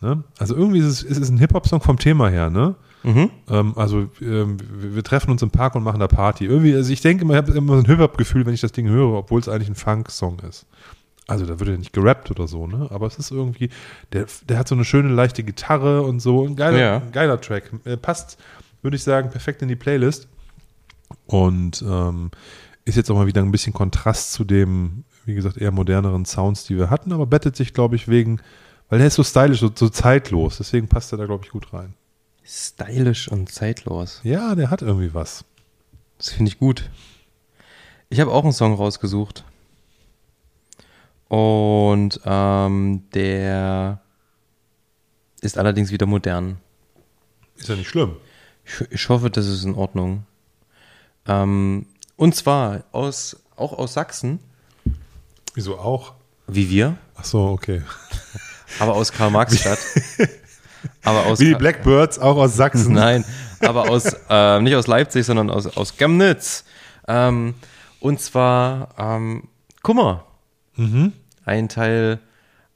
Ne? 0.00 0.22
Also 0.38 0.54
irgendwie 0.54 0.78
ist 0.78 0.86
es, 0.86 1.02
ist 1.02 1.18
es 1.18 1.28
ein 1.30 1.38
Hip-Hop-Song 1.38 1.80
vom 1.80 1.98
Thema 1.98 2.28
her, 2.28 2.50
ne? 2.50 2.76
Mhm. 3.04 3.30
Ähm, 3.48 3.72
also 3.76 4.08
ähm, 4.20 4.56
wir, 4.80 4.96
wir 4.96 5.04
treffen 5.04 5.30
uns 5.30 5.42
im 5.42 5.50
Park 5.50 5.74
und 5.76 5.82
machen 5.84 6.00
da 6.00 6.08
Party. 6.08 6.44
Irgendwie, 6.46 6.74
also 6.74 6.92
ich 6.92 7.00
denke 7.00 7.22
immer, 7.24 7.34
ich 7.34 7.38
habe 7.38 7.52
immer 7.52 7.74
so 7.74 7.82
ein 7.82 7.86
Hip-Hop-Gefühl, 7.86 8.44
wenn 8.46 8.54
ich 8.54 8.60
das 8.60 8.72
Ding 8.72 8.88
höre, 8.88 9.12
obwohl 9.14 9.40
es 9.40 9.48
eigentlich 9.48 9.68
ein 9.68 9.74
Funk-Song 9.76 10.40
ist. 10.40 10.66
Also 11.26 11.46
da 11.46 11.58
wird 11.60 11.68
ja 11.70 11.76
nicht 11.76 11.92
gerappt 11.92 12.30
oder 12.30 12.48
so, 12.48 12.66
ne? 12.66 12.88
Aber 12.90 13.06
es 13.06 13.18
ist 13.18 13.30
irgendwie, 13.30 13.70
der, 14.12 14.26
der 14.48 14.58
hat 14.58 14.66
so 14.68 14.74
eine 14.74 14.84
schöne 14.84 15.10
leichte 15.10 15.42
Gitarre 15.44 16.02
und 16.02 16.20
so. 16.20 16.44
Ein 16.46 16.56
geiler, 16.56 16.78
Ja. 16.78 16.96
ein 16.98 17.12
geiler 17.12 17.40
Track. 17.40 17.70
Äh, 17.84 17.96
passt, 17.96 18.38
würde 18.82 18.96
ich 18.96 19.02
sagen, 19.02 19.30
perfekt 19.30 19.62
in 19.62 19.68
die 19.68 19.76
Playlist. 19.76 20.26
Und 21.26 21.82
ähm, 21.86 22.30
ist 22.84 22.96
jetzt 22.96 23.10
auch 23.10 23.14
mal 23.16 23.26
wieder 23.26 23.42
ein 23.42 23.50
bisschen 23.50 23.72
Kontrast 23.74 24.32
zu 24.32 24.44
dem, 24.44 25.04
wie 25.28 25.34
gesagt, 25.34 25.58
eher 25.58 25.70
moderneren 25.70 26.24
Sounds, 26.24 26.64
die 26.64 26.76
wir 26.76 26.90
hatten, 26.90 27.12
aber 27.12 27.26
bettet 27.26 27.54
sich, 27.54 27.74
glaube 27.74 27.96
ich, 27.96 28.08
wegen, 28.08 28.40
weil 28.88 28.98
der 28.98 29.08
ist 29.08 29.14
so 29.14 29.22
stylisch, 29.22 29.60
so, 29.60 29.70
so 29.72 29.90
zeitlos. 29.90 30.56
Deswegen 30.56 30.88
passt 30.88 31.12
er 31.12 31.18
da, 31.18 31.26
glaube 31.26 31.44
ich, 31.44 31.50
gut 31.50 31.72
rein. 31.72 31.94
Stylisch 32.44 33.28
und 33.28 33.52
zeitlos. 33.52 34.20
Ja, 34.24 34.54
der 34.54 34.70
hat 34.70 34.80
irgendwie 34.80 35.12
was. 35.12 35.44
Das 36.16 36.30
finde 36.30 36.50
ich 36.50 36.58
gut. 36.58 36.90
Ich 38.08 38.20
habe 38.20 38.32
auch 38.32 38.42
einen 38.42 38.54
Song 38.54 38.72
rausgesucht. 38.72 39.44
Und 41.28 42.20
ähm, 42.24 43.02
der 43.12 44.00
ist 45.42 45.58
allerdings 45.58 45.92
wieder 45.92 46.06
modern. 46.06 46.56
Ist 47.56 47.68
ja 47.68 47.76
nicht 47.76 47.88
schlimm. 47.88 48.16
Ich, 48.64 48.80
ich 48.90 49.08
hoffe, 49.10 49.28
das 49.28 49.46
ist 49.46 49.64
in 49.64 49.74
Ordnung. 49.74 50.24
Ähm, 51.26 51.84
und 52.16 52.34
zwar 52.34 52.84
aus, 52.92 53.36
auch 53.56 53.74
aus 53.74 53.92
Sachsen, 53.92 54.40
Wieso 55.58 55.76
auch? 55.76 56.14
wie 56.46 56.70
wir, 56.70 56.96
Ach 57.16 57.24
so, 57.24 57.48
okay. 57.48 57.82
aber 58.78 58.94
aus 58.94 59.10
Karl-Marx-Stadt. 59.10 59.78
aber 61.02 61.26
aus 61.26 61.40
Wie 61.40 61.46
die 61.46 61.54
Blackbirds, 61.56 62.20
auch 62.20 62.36
aus 62.36 62.54
Sachsen. 62.54 62.94
Nein, 62.94 63.24
aber 63.58 63.90
aus, 63.90 64.04
äh, 64.30 64.60
nicht 64.60 64.76
aus 64.76 64.86
Leipzig, 64.86 65.26
sondern 65.26 65.50
aus, 65.50 65.66
aus 65.76 65.96
Chemnitz. 65.96 66.62
Ähm, 67.08 67.54
und 67.98 68.20
zwar 68.20 68.90
ähm, 68.98 69.48
Kummer. 69.82 70.26
Mhm. 70.76 71.12
Ein 71.44 71.68
Teil 71.68 72.20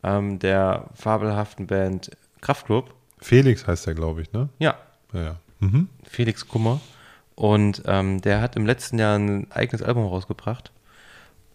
ähm, 0.03 0.41
der 0.41 0.89
fabelhaften 0.95 1.69
Band 1.69 2.11
Kraftklub. 2.41 2.93
Felix 3.21 3.65
heißt 3.65 3.87
der, 3.87 3.95
glaube 3.95 4.23
ich, 4.23 4.33
ne? 4.33 4.49
Ja, 4.59 4.75
Ja, 5.13 5.23
ja. 5.23 5.37
Mhm. 5.61 5.89
Felix 6.03 6.49
Kummer. 6.49 6.81
Und 7.37 7.85
ähm, 7.87 8.21
der 8.21 8.41
hat 8.41 8.57
im 8.57 8.67
letzten 8.67 8.99
Jahr 8.99 9.17
ein 9.17 9.47
eigenes 9.53 9.83
Album 9.83 10.05
rausgebracht. 10.07 10.73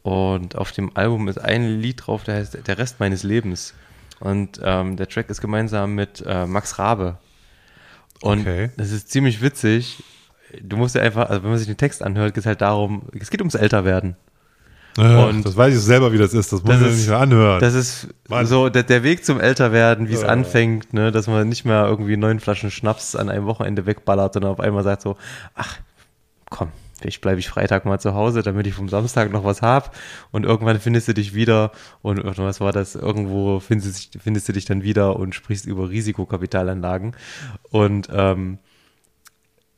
Und 0.07 0.55
auf 0.55 0.71
dem 0.71 0.95
Album 0.95 1.27
ist 1.27 1.37
ein 1.37 1.81
Lied 1.81 2.07
drauf, 2.07 2.23
der 2.23 2.35
heißt 2.35 2.65
Der 2.65 2.77
Rest 2.77 2.99
meines 3.01 3.23
Lebens. 3.23 3.73
Und 4.21 4.59
ähm, 4.63 4.95
der 4.95 5.09
Track 5.09 5.29
ist 5.29 5.41
gemeinsam 5.41 5.95
mit 5.95 6.23
äh, 6.25 6.45
Max 6.45 6.79
Rabe. 6.79 7.17
Und 8.21 8.41
Okay. 8.41 8.69
das 8.77 8.91
ist 8.91 9.11
ziemlich 9.11 9.41
witzig. 9.41 10.01
Du 10.61 10.77
musst 10.77 10.95
ja 10.95 11.01
einfach, 11.01 11.29
also 11.29 11.43
wenn 11.43 11.49
man 11.49 11.59
sich 11.59 11.67
den 11.67 11.75
Text 11.77 12.01
anhört, 12.01 12.33
geht 12.33 12.41
es 12.41 12.45
halt 12.45 12.61
darum, 12.61 13.01
es 13.19 13.29
geht 13.29 13.41
ums 13.41 13.55
Älterwerden. 13.55 14.15
Ach, 14.97 15.27
Und- 15.27 15.45
das 15.45 15.57
weiß 15.57 15.75
ich 15.75 15.81
selber, 15.81 16.11
wie 16.13 16.17
das 16.17 16.33
ist. 16.33 16.53
Das 16.53 16.63
muss 16.63 16.79
man 16.79 16.89
nicht 16.95 17.07
mehr 17.09 17.19
anhören. 17.19 17.59
Das 17.59 17.73
ist 17.73 18.07
Mann. 18.29 18.45
so 18.47 18.69
der, 18.69 18.83
der 18.83 19.03
Weg 19.03 19.25
zum 19.25 19.41
Älterwerden, 19.41 20.07
wie 20.07 20.13
es 20.13 20.21
Ja. 20.21 20.29
anfängt, 20.29 20.93
ne, 20.93 21.11
dass 21.11 21.27
man 21.27 21.49
nicht 21.49 21.65
mehr 21.65 21.85
irgendwie 21.85 22.15
neun 22.15 22.39
Flaschen 22.39 22.71
Schnaps 22.71 23.15
an 23.15 23.29
einem 23.29 23.45
Wochenende 23.45 23.85
wegballert, 23.85 24.33
sondern 24.33 24.51
auf 24.53 24.59
einmal 24.61 24.83
sagt 24.83 25.01
so, 25.01 25.17
ach, 25.53 25.77
komm, 26.49 26.69
vielleicht 26.99 27.21
bleibe 27.21 27.39
ich 27.39 27.49
Freitag 27.49 27.85
mal 27.85 27.99
zu 27.99 28.13
Hause, 28.13 28.41
damit 28.43 28.67
ich 28.67 28.73
vom 28.73 28.89
Samstag 28.89 29.31
noch 29.31 29.43
was 29.43 29.61
hab 29.61 29.95
und 30.31 30.45
irgendwann 30.45 30.79
findest 30.79 31.07
du 31.07 31.13
dich 31.13 31.33
wieder 31.33 31.71
und 32.01 32.23
was 32.37 32.59
war 32.59 32.71
das, 32.71 32.95
irgendwo 32.95 33.59
findest, 33.59 34.15
du- 34.15 34.19
findest 34.19 34.47
du 34.49 34.53
dich 34.53 34.65
dann 34.65 34.83
wieder 34.83 35.17
und 35.17 35.35
sprichst 35.35 35.65
über 35.65 35.89
Risikokapitalanlagen 35.89 37.15
und 37.71 38.09
ähm, 38.11 38.59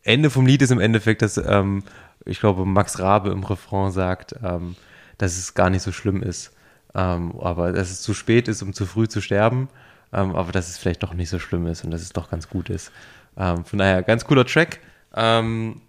Ende 0.04 0.30
vom 0.30 0.46
Lied 0.46 0.62
ist 0.62 0.72
im 0.72 0.80
Endeffekt, 0.80 1.22
dass 1.22 1.38
ähm, 1.38 1.84
ich 2.26 2.40
glaube, 2.40 2.66
Max 2.66 3.00
Rabe 3.00 3.32
im 3.32 3.44
Refrain 3.44 3.92
sagt, 3.92 4.36
ähm, 4.44 4.76
dass 5.18 5.38
es 5.38 5.54
gar 5.54 5.70
nicht 5.70 5.82
so 5.84 5.92
schlimm 5.92 6.24
ist, 6.24 6.54
ähm, 6.96 7.34
aber 7.40 7.72
dass 7.72 7.92
es 7.92 8.02
zu 8.02 8.14
spät 8.14 8.48
ist, 8.48 8.62
um 8.62 8.74
zu 8.74 8.86
früh 8.86 9.08
zu 9.08 9.22
sterben, 9.22 9.68
ähm, 10.14 10.36
aber 10.36 10.52
dass 10.52 10.70
es 10.70 10.78
vielleicht 10.78 11.04
doch 11.04 11.14
nicht 11.14 11.30
so 11.30 11.40
schlimm 11.40 11.68
ist 11.68 11.84
und 11.84 11.92
dass 11.92 12.02
es 12.02 12.14
doch 12.14 12.30
ganz 12.30 12.50
gut 12.50 12.70
ist. 12.70 12.92
Ähm, 13.38 13.66
von 13.66 13.80
daher, 13.80 14.02
ganz 14.04 14.26
cooler 14.26 14.46
Track. 14.46 14.80
Ähm, 15.16 15.82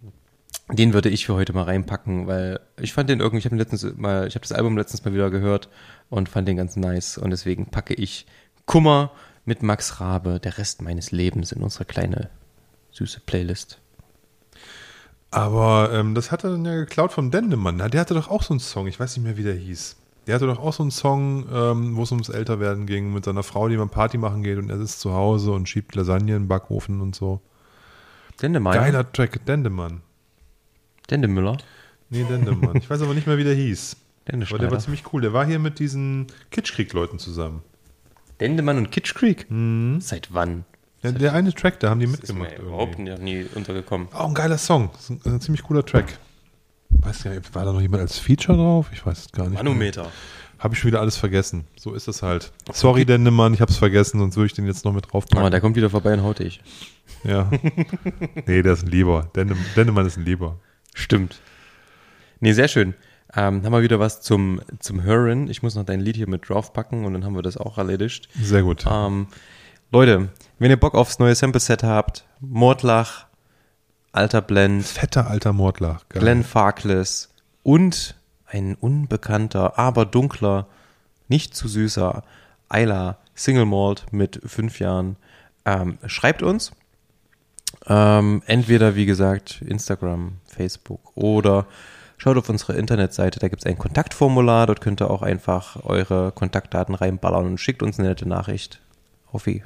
den 0.72 0.92
würde 0.92 1.08
ich 1.08 1.26
für 1.26 1.34
heute 1.34 1.52
mal 1.52 1.64
reinpacken, 1.64 2.26
weil 2.26 2.60
ich 2.80 2.92
fand 2.92 3.10
den 3.10 3.20
irgendwie, 3.20 3.38
ich 3.38 3.44
habe 3.44 3.56
letztens 3.56 3.86
mal, 3.96 4.26
ich 4.26 4.34
habe 4.34 4.46
das 4.46 4.52
Album 4.52 4.76
letztens 4.76 5.04
mal 5.04 5.14
wieder 5.14 5.30
gehört 5.30 5.68
und 6.08 6.28
fand 6.28 6.48
den 6.48 6.56
ganz 6.56 6.76
nice 6.76 7.18
und 7.18 7.30
deswegen 7.30 7.66
packe 7.66 7.94
ich 7.94 8.26
Kummer 8.66 9.12
mit 9.44 9.62
Max 9.62 10.00
Rabe, 10.00 10.38
der 10.40 10.58
Rest 10.58 10.82
meines 10.82 11.10
Lebens 11.10 11.52
in 11.52 11.62
unsere 11.62 11.84
kleine 11.84 12.30
süße 12.92 13.20
Playlist. 13.20 13.80
Aber 15.32 15.90
ähm, 15.92 16.14
das 16.14 16.32
hat 16.32 16.44
er 16.44 16.50
dann 16.50 16.64
ja 16.64 16.74
geklaut 16.74 17.12
von 17.12 17.30
Dendemann. 17.30 17.78
Der 17.78 18.00
hatte 18.00 18.14
doch 18.14 18.28
auch 18.28 18.42
so 18.42 18.52
einen 18.52 18.60
Song, 18.60 18.86
ich 18.86 18.98
weiß 18.98 19.16
nicht 19.16 19.24
mehr, 19.24 19.36
wie 19.36 19.44
der 19.44 19.54
hieß. 19.54 19.96
Der 20.26 20.34
hatte 20.34 20.46
doch 20.46 20.58
auch 20.58 20.72
so 20.72 20.82
einen 20.82 20.90
Song, 20.90 21.46
ähm, 21.52 21.96
wo 21.96 22.02
es 22.02 22.12
ums 22.12 22.28
Älterwerden 22.28 22.86
ging, 22.86 23.12
mit 23.12 23.24
seiner 23.24 23.42
Frau, 23.42 23.68
die 23.68 23.76
mal 23.76 23.88
Party 23.88 24.18
machen 24.18 24.42
geht 24.42 24.58
und 24.58 24.70
er 24.70 24.78
sitzt 24.78 25.00
zu 25.00 25.12
Hause 25.12 25.52
und 25.52 25.68
schiebt 25.68 25.94
Lasagne 25.94 26.36
in 26.36 26.42
den 26.42 26.48
Backofen 26.48 27.00
und 27.00 27.14
so. 27.14 27.40
Dendemann. 28.42 28.74
Geiler 28.74 29.10
Track, 29.12 29.44
Dendemann. 29.46 30.02
Dendemüller. 31.10 31.56
Nee, 32.08 32.24
Dendemann. 32.28 32.76
ich 32.76 32.88
weiß 32.90 33.02
aber 33.02 33.14
nicht 33.14 33.26
mehr, 33.26 33.38
wie 33.38 33.44
der 33.44 33.54
hieß. 33.54 33.96
Aber 34.32 34.58
der 34.58 34.70
war 34.70 34.78
ziemlich 34.78 35.04
cool. 35.12 35.22
Der 35.22 35.32
war 35.32 35.44
hier 35.46 35.58
mit 35.58 35.78
diesen 35.78 36.26
Kitschkrieg-Leuten 36.50 37.18
zusammen. 37.18 37.62
Dendemann 38.38 38.78
und 38.78 38.90
Kitsch 38.92 39.14
Creek? 39.14 39.46
Seit 40.00 40.32
wann? 40.32 40.64
Ja, 41.02 41.12
der 41.12 41.32
eine 41.32 41.52
Track, 41.52 41.80
da 41.80 41.90
haben 41.90 42.00
die 42.00 42.06
Das 42.06 42.20
ist 42.20 42.32
mir 42.32 42.40
mitgemacht. 42.40 42.62
überhaupt 42.62 42.98
irgendwie. 42.98 43.22
nie, 43.22 43.34
nie 43.42 43.46
untergekommen. 43.54 44.08
Auch 44.12 44.28
ein 44.28 44.34
geiler 44.34 44.58
Song. 44.58 44.90
Das 44.92 45.02
ist 45.08 45.10
ein, 45.10 45.20
ein 45.24 45.40
ziemlich 45.40 45.62
cooler 45.62 45.84
Track. 45.84 46.18
Weiß 46.90 47.22
gar 47.24 47.30
nicht, 47.34 47.54
war 47.54 47.64
da 47.64 47.72
noch 47.72 47.80
jemand 47.80 48.02
als 48.02 48.18
Feature 48.18 48.58
drauf? 48.58 48.90
Ich 48.92 49.04
weiß 49.04 49.18
es 49.26 49.32
gar 49.32 49.44
nicht. 49.48 49.54
Manometer. 49.54 50.10
Habe 50.58 50.74
ich 50.74 50.80
schon 50.80 50.88
wieder 50.88 51.00
alles 51.00 51.16
vergessen. 51.16 51.64
So 51.76 51.94
ist 51.94 52.06
es 52.08 52.22
halt. 52.22 52.52
Sorry, 52.72 53.06
Dendemann, 53.06 53.54
ich 53.54 53.60
habe 53.62 53.70
es 53.72 53.78
vergessen, 53.78 54.18
sonst 54.20 54.36
würde 54.36 54.46
ich 54.46 54.52
den 54.52 54.66
jetzt 54.66 54.84
noch 54.84 54.92
mit 54.92 55.04
Aber 55.04 55.12
draufpacken. 55.12 55.50
der 55.50 55.60
kommt 55.62 55.76
wieder 55.76 55.88
vorbei 55.88 56.12
und 56.12 56.22
haut 56.22 56.38
dich. 56.40 56.60
ja. 57.24 57.50
nee, 58.46 58.62
der 58.62 58.74
ist 58.74 58.82
ein 58.84 58.90
Lieber. 58.90 59.30
Dende, 59.34 59.56
Dendemann 59.74 60.04
ist 60.06 60.18
ein 60.18 60.24
Lieber. 60.24 60.58
Stimmt. 60.94 61.40
Nee, 62.40 62.52
sehr 62.52 62.68
schön. 62.68 62.94
Ähm, 63.34 63.64
haben 63.64 63.72
wir 63.72 63.82
wieder 63.82 64.00
was 64.00 64.20
zum, 64.22 64.60
zum 64.80 65.02
Hören. 65.02 65.48
Ich 65.48 65.62
muss 65.62 65.74
noch 65.74 65.84
dein 65.84 66.00
Lied 66.00 66.16
hier 66.16 66.28
mit 66.28 66.48
draufpacken 66.48 67.04
und 67.04 67.12
dann 67.12 67.24
haben 67.24 67.36
wir 67.36 67.42
das 67.42 67.56
auch 67.56 67.78
erledigt. 67.78 68.28
Sehr 68.40 68.62
gut. 68.62 68.84
Ähm, 68.90 69.28
Leute, 69.92 70.30
wenn 70.58 70.70
ihr 70.70 70.78
Bock 70.78 70.94
aufs 70.94 71.18
neue 71.18 71.34
Sample-Set 71.34 71.82
habt, 71.82 72.24
Mordlach, 72.40 73.26
Alter 74.12 74.40
Blend, 74.40 74.84
Fetter 74.84 75.28
alter 75.28 75.52
Mordlach. 75.52 76.08
Geil. 76.08 76.22
Glenn 76.22 76.44
Farkless 76.44 77.32
und 77.62 78.16
ein 78.46 78.74
unbekannter, 78.74 79.78
aber 79.78 80.04
dunkler, 80.04 80.66
nicht 81.28 81.54
zu 81.54 81.68
süßer 81.68 82.24
Ayla 82.68 83.18
Single 83.34 83.66
Malt 83.66 84.06
mit 84.10 84.40
fünf 84.44 84.80
Jahren. 84.80 85.16
Ähm, 85.64 85.98
schreibt 86.06 86.42
uns. 86.42 86.72
Ähm, 87.90 88.42
entweder, 88.46 88.94
wie 88.94 89.04
gesagt, 89.04 89.62
Instagram, 89.66 90.34
Facebook 90.46 91.00
oder 91.16 91.66
schaut 92.18 92.36
auf 92.36 92.48
unsere 92.48 92.74
Internetseite, 92.74 93.40
da 93.40 93.48
gibt 93.48 93.62
es 93.62 93.66
ein 93.66 93.78
Kontaktformular, 93.78 94.68
dort 94.68 94.80
könnt 94.80 95.02
ihr 95.02 95.10
auch 95.10 95.22
einfach 95.22 95.84
eure 95.84 96.30
Kontaktdaten 96.30 96.94
reinballern 96.94 97.46
und 97.46 97.58
schickt 97.58 97.82
uns 97.82 97.98
eine 97.98 98.08
nette 98.08 98.28
Nachricht. 98.28 98.80
Wie. 99.44 99.64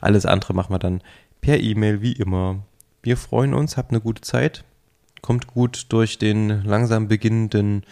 Alles 0.00 0.24
andere 0.24 0.54
machen 0.54 0.72
wir 0.72 0.78
dann 0.78 1.02
per 1.42 1.60
E-Mail, 1.60 2.00
wie 2.00 2.12
immer. 2.12 2.60
Wir 3.02 3.18
freuen 3.18 3.52
uns, 3.52 3.76
habt 3.76 3.90
eine 3.90 4.00
gute 4.00 4.22
Zeit, 4.22 4.64
kommt 5.20 5.46
gut 5.46 5.86
durch 5.90 6.16
den 6.16 6.64
langsam 6.64 7.08
beginnenden 7.08 7.84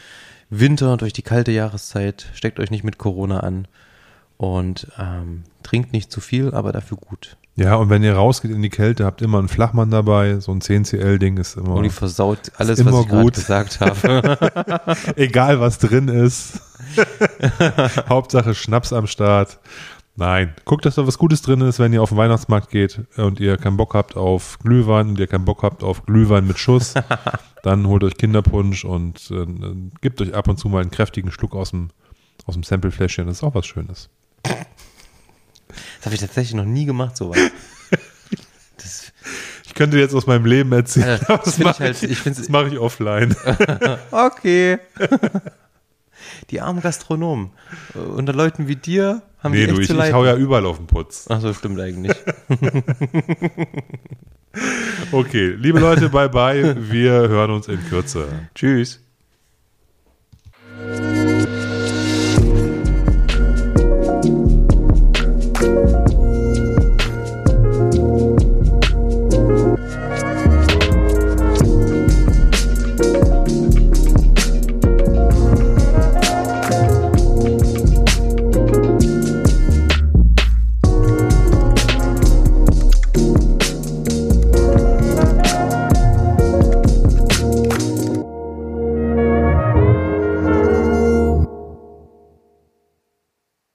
Winter, 0.49 0.97
durch 0.97 1.12
die 1.12 1.23
kalte 1.23 1.53
Jahreszeit, 1.53 2.31
steckt 2.33 2.61
euch 2.61 2.71
nicht 2.71 2.85
mit 2.85 2.97
Corona 2.97 3.41
an 3.41 3.69
und 4.39 4.89
ähm, 4.99 5.45
trinkt 5.62 5.93
nicht 5.93 6.11
zu 6.11 6.21
viel, 6.21 6.55
aber 6.55 6.73
dafür 6.73 6.97
gut. 6.97 7.37
Ja, 7.56 7.76
und 7.76 7.89
wenn 7.89 8.02
ihr 8.02 8.14
rausgeht 8.14 8.51
in 8.51 8.62
die 8.62 8.70
Kälte, 8.70 9.05
habt 9.05 9.22
immer 9.22 9.39
einen 9.39 9.48
Flachmann 9.48 9.90
dabei. 9.90 10.40
So 10.40 10.51
ein 10.51 10.60
10cl-Ding 10.60 11.36
ist 11.36 11.56
immer. 11.56 11.76
Uli 11.76 11.90
versaut 11.90 12.51
alles, 12.56 12.85
was 12.85 13.05
ich 13.05 13.09
gut. 13.09 13.35
gesagt 13.35 13.78
habe. 13.81 14.39
Egal, 15.16 15.60
was 15.60 15.78
drin 15.78 16.09
ist. 16.09 16.60
Hauptsache 18.09 18.55
Schnaps 18.55 18.93
am 18.93 19.06
Start. 19.06 19.60
Nein, 20.16 20.55
guckt, 20.64 20.85
dass 20.85 20.97
da 20.97 21.06
was 21.06 21.18
Gutes 21.18 21.43
drin 21.43 21.60
ist, 21.60 21.78
wenn 21.78 21.93
ihr 21.93 22.02
auf 22.02 22.10
den 22.10 22.18
Weihnachtsmarkt 22.18 22.70
geht 22.70 23.01
und 23.16 23.40
ihr 23.40 23.56
keinen 23.56 23.76
Bock 23.76 23.94
habt 23.94 24.16
auf 24.16 24.59
Glühwein 24.60 25.09
und 25.10 25.18
ihr 25.18 25.26
keinen 25.26 25.44
Bock 25.44 25.62
habt 25.62 25.82
auf 25.82 26.06
Glühwein 26.06 26.47
mit 26.47 26.59
Schuss. 26.59 26.94
dann 27.62 27.86
holt 27.86 28.05
euch 28.05 28.16
Kinderpunsch 28.16 28.85
und 28.85 29.31
äh, 29.32 29.47
gebt 30.01 30.20
euch 30.20 30.35
ab 30.35 30.48
und 30.48 30.59
zu 30.59 30.68
mal 30.68 30.82
einen 30.82 30.93
kräftigen 30.93 31.32
Schluck 31.32 31.55
aus 31.55 31.70
dem, 31.70 31.90
aus 32.47 32.55
dem 32.55 32.62
Samplefläschchen. 32.62 33.26
Das 33.26 33.39
ist 33.39 33.44
auch 33.44 33.55
was 33.55 33.66
Schönes. 33.66 34.09
Das 36.05 36.06
habe 36.06 36.16
ich 36.16 36.20
tatsächlich 36.20 36.52
noch 36.55 36.66
nie 36.66 36.85
gemacht, 36.85 37.16
sowas. 37.16 37.39
Das, 38.76 39.10
Ich 39.64 39.72
könnte 39.72 39.98
jetzt 39.98 40.14
aus 40.14 40.26
meinem 40.26 40.44
Leben 40.44 40.70
erzählen. 40.72 41.18
Ja, 41.22 41.28
aber 41.35 41.39
das 41.39 41.44
das 41.44 41.55
find 41.55 41.59
ich 41.60 41.64
mache 41.64 41.85
halt- 41.85 42.02
ich, 42.02 42.10
ich 42.10 42.22
das 42.36 42.48
mache 42.51 42.68
ich 42.68 42.78
offline. 42.78 43.35
Okay. 44.10 44.78
Die 46.51 46.60
armen 46.60 46.82
Gastronomen. 46.82 47.51
Unter 47.94 48.35
Leuten 48.35 48.68
wie 48.68 48.76
dir 48.76 49.22
haben 49.43 49.52
nee, 49.52 49.64
die 49.64 49.70
echt 49.70 49.76
du, 49.76 49.81
ich, 49.81 49.86
zu 49.86 49.93
ich 49.94 49.98
leiden. 49.98 50.14
hau 50.14 50.26
ja 50.26 50.36
überall 50.36 50.66
auf 50.66 50.76
den 50.76 50.86
Putz. 50.86 51.24
Ach 51.31 51.40
so, 51.40 51.55
stimmt 51.55 51.81
eigentlich. 51.81 52.14
Okay, 55.10 55.55
liebe 55.59 55.81
Leute, 55.81 56.09
bye 56.10 56.28
bye. 56.28 56.76
Wir 56.90 57.12
hören 57.12 57.51
uns 57.51 57.66
in 57.66 57.82
Kürze. 57.89 58.28
Tschüss. 58.55 59.01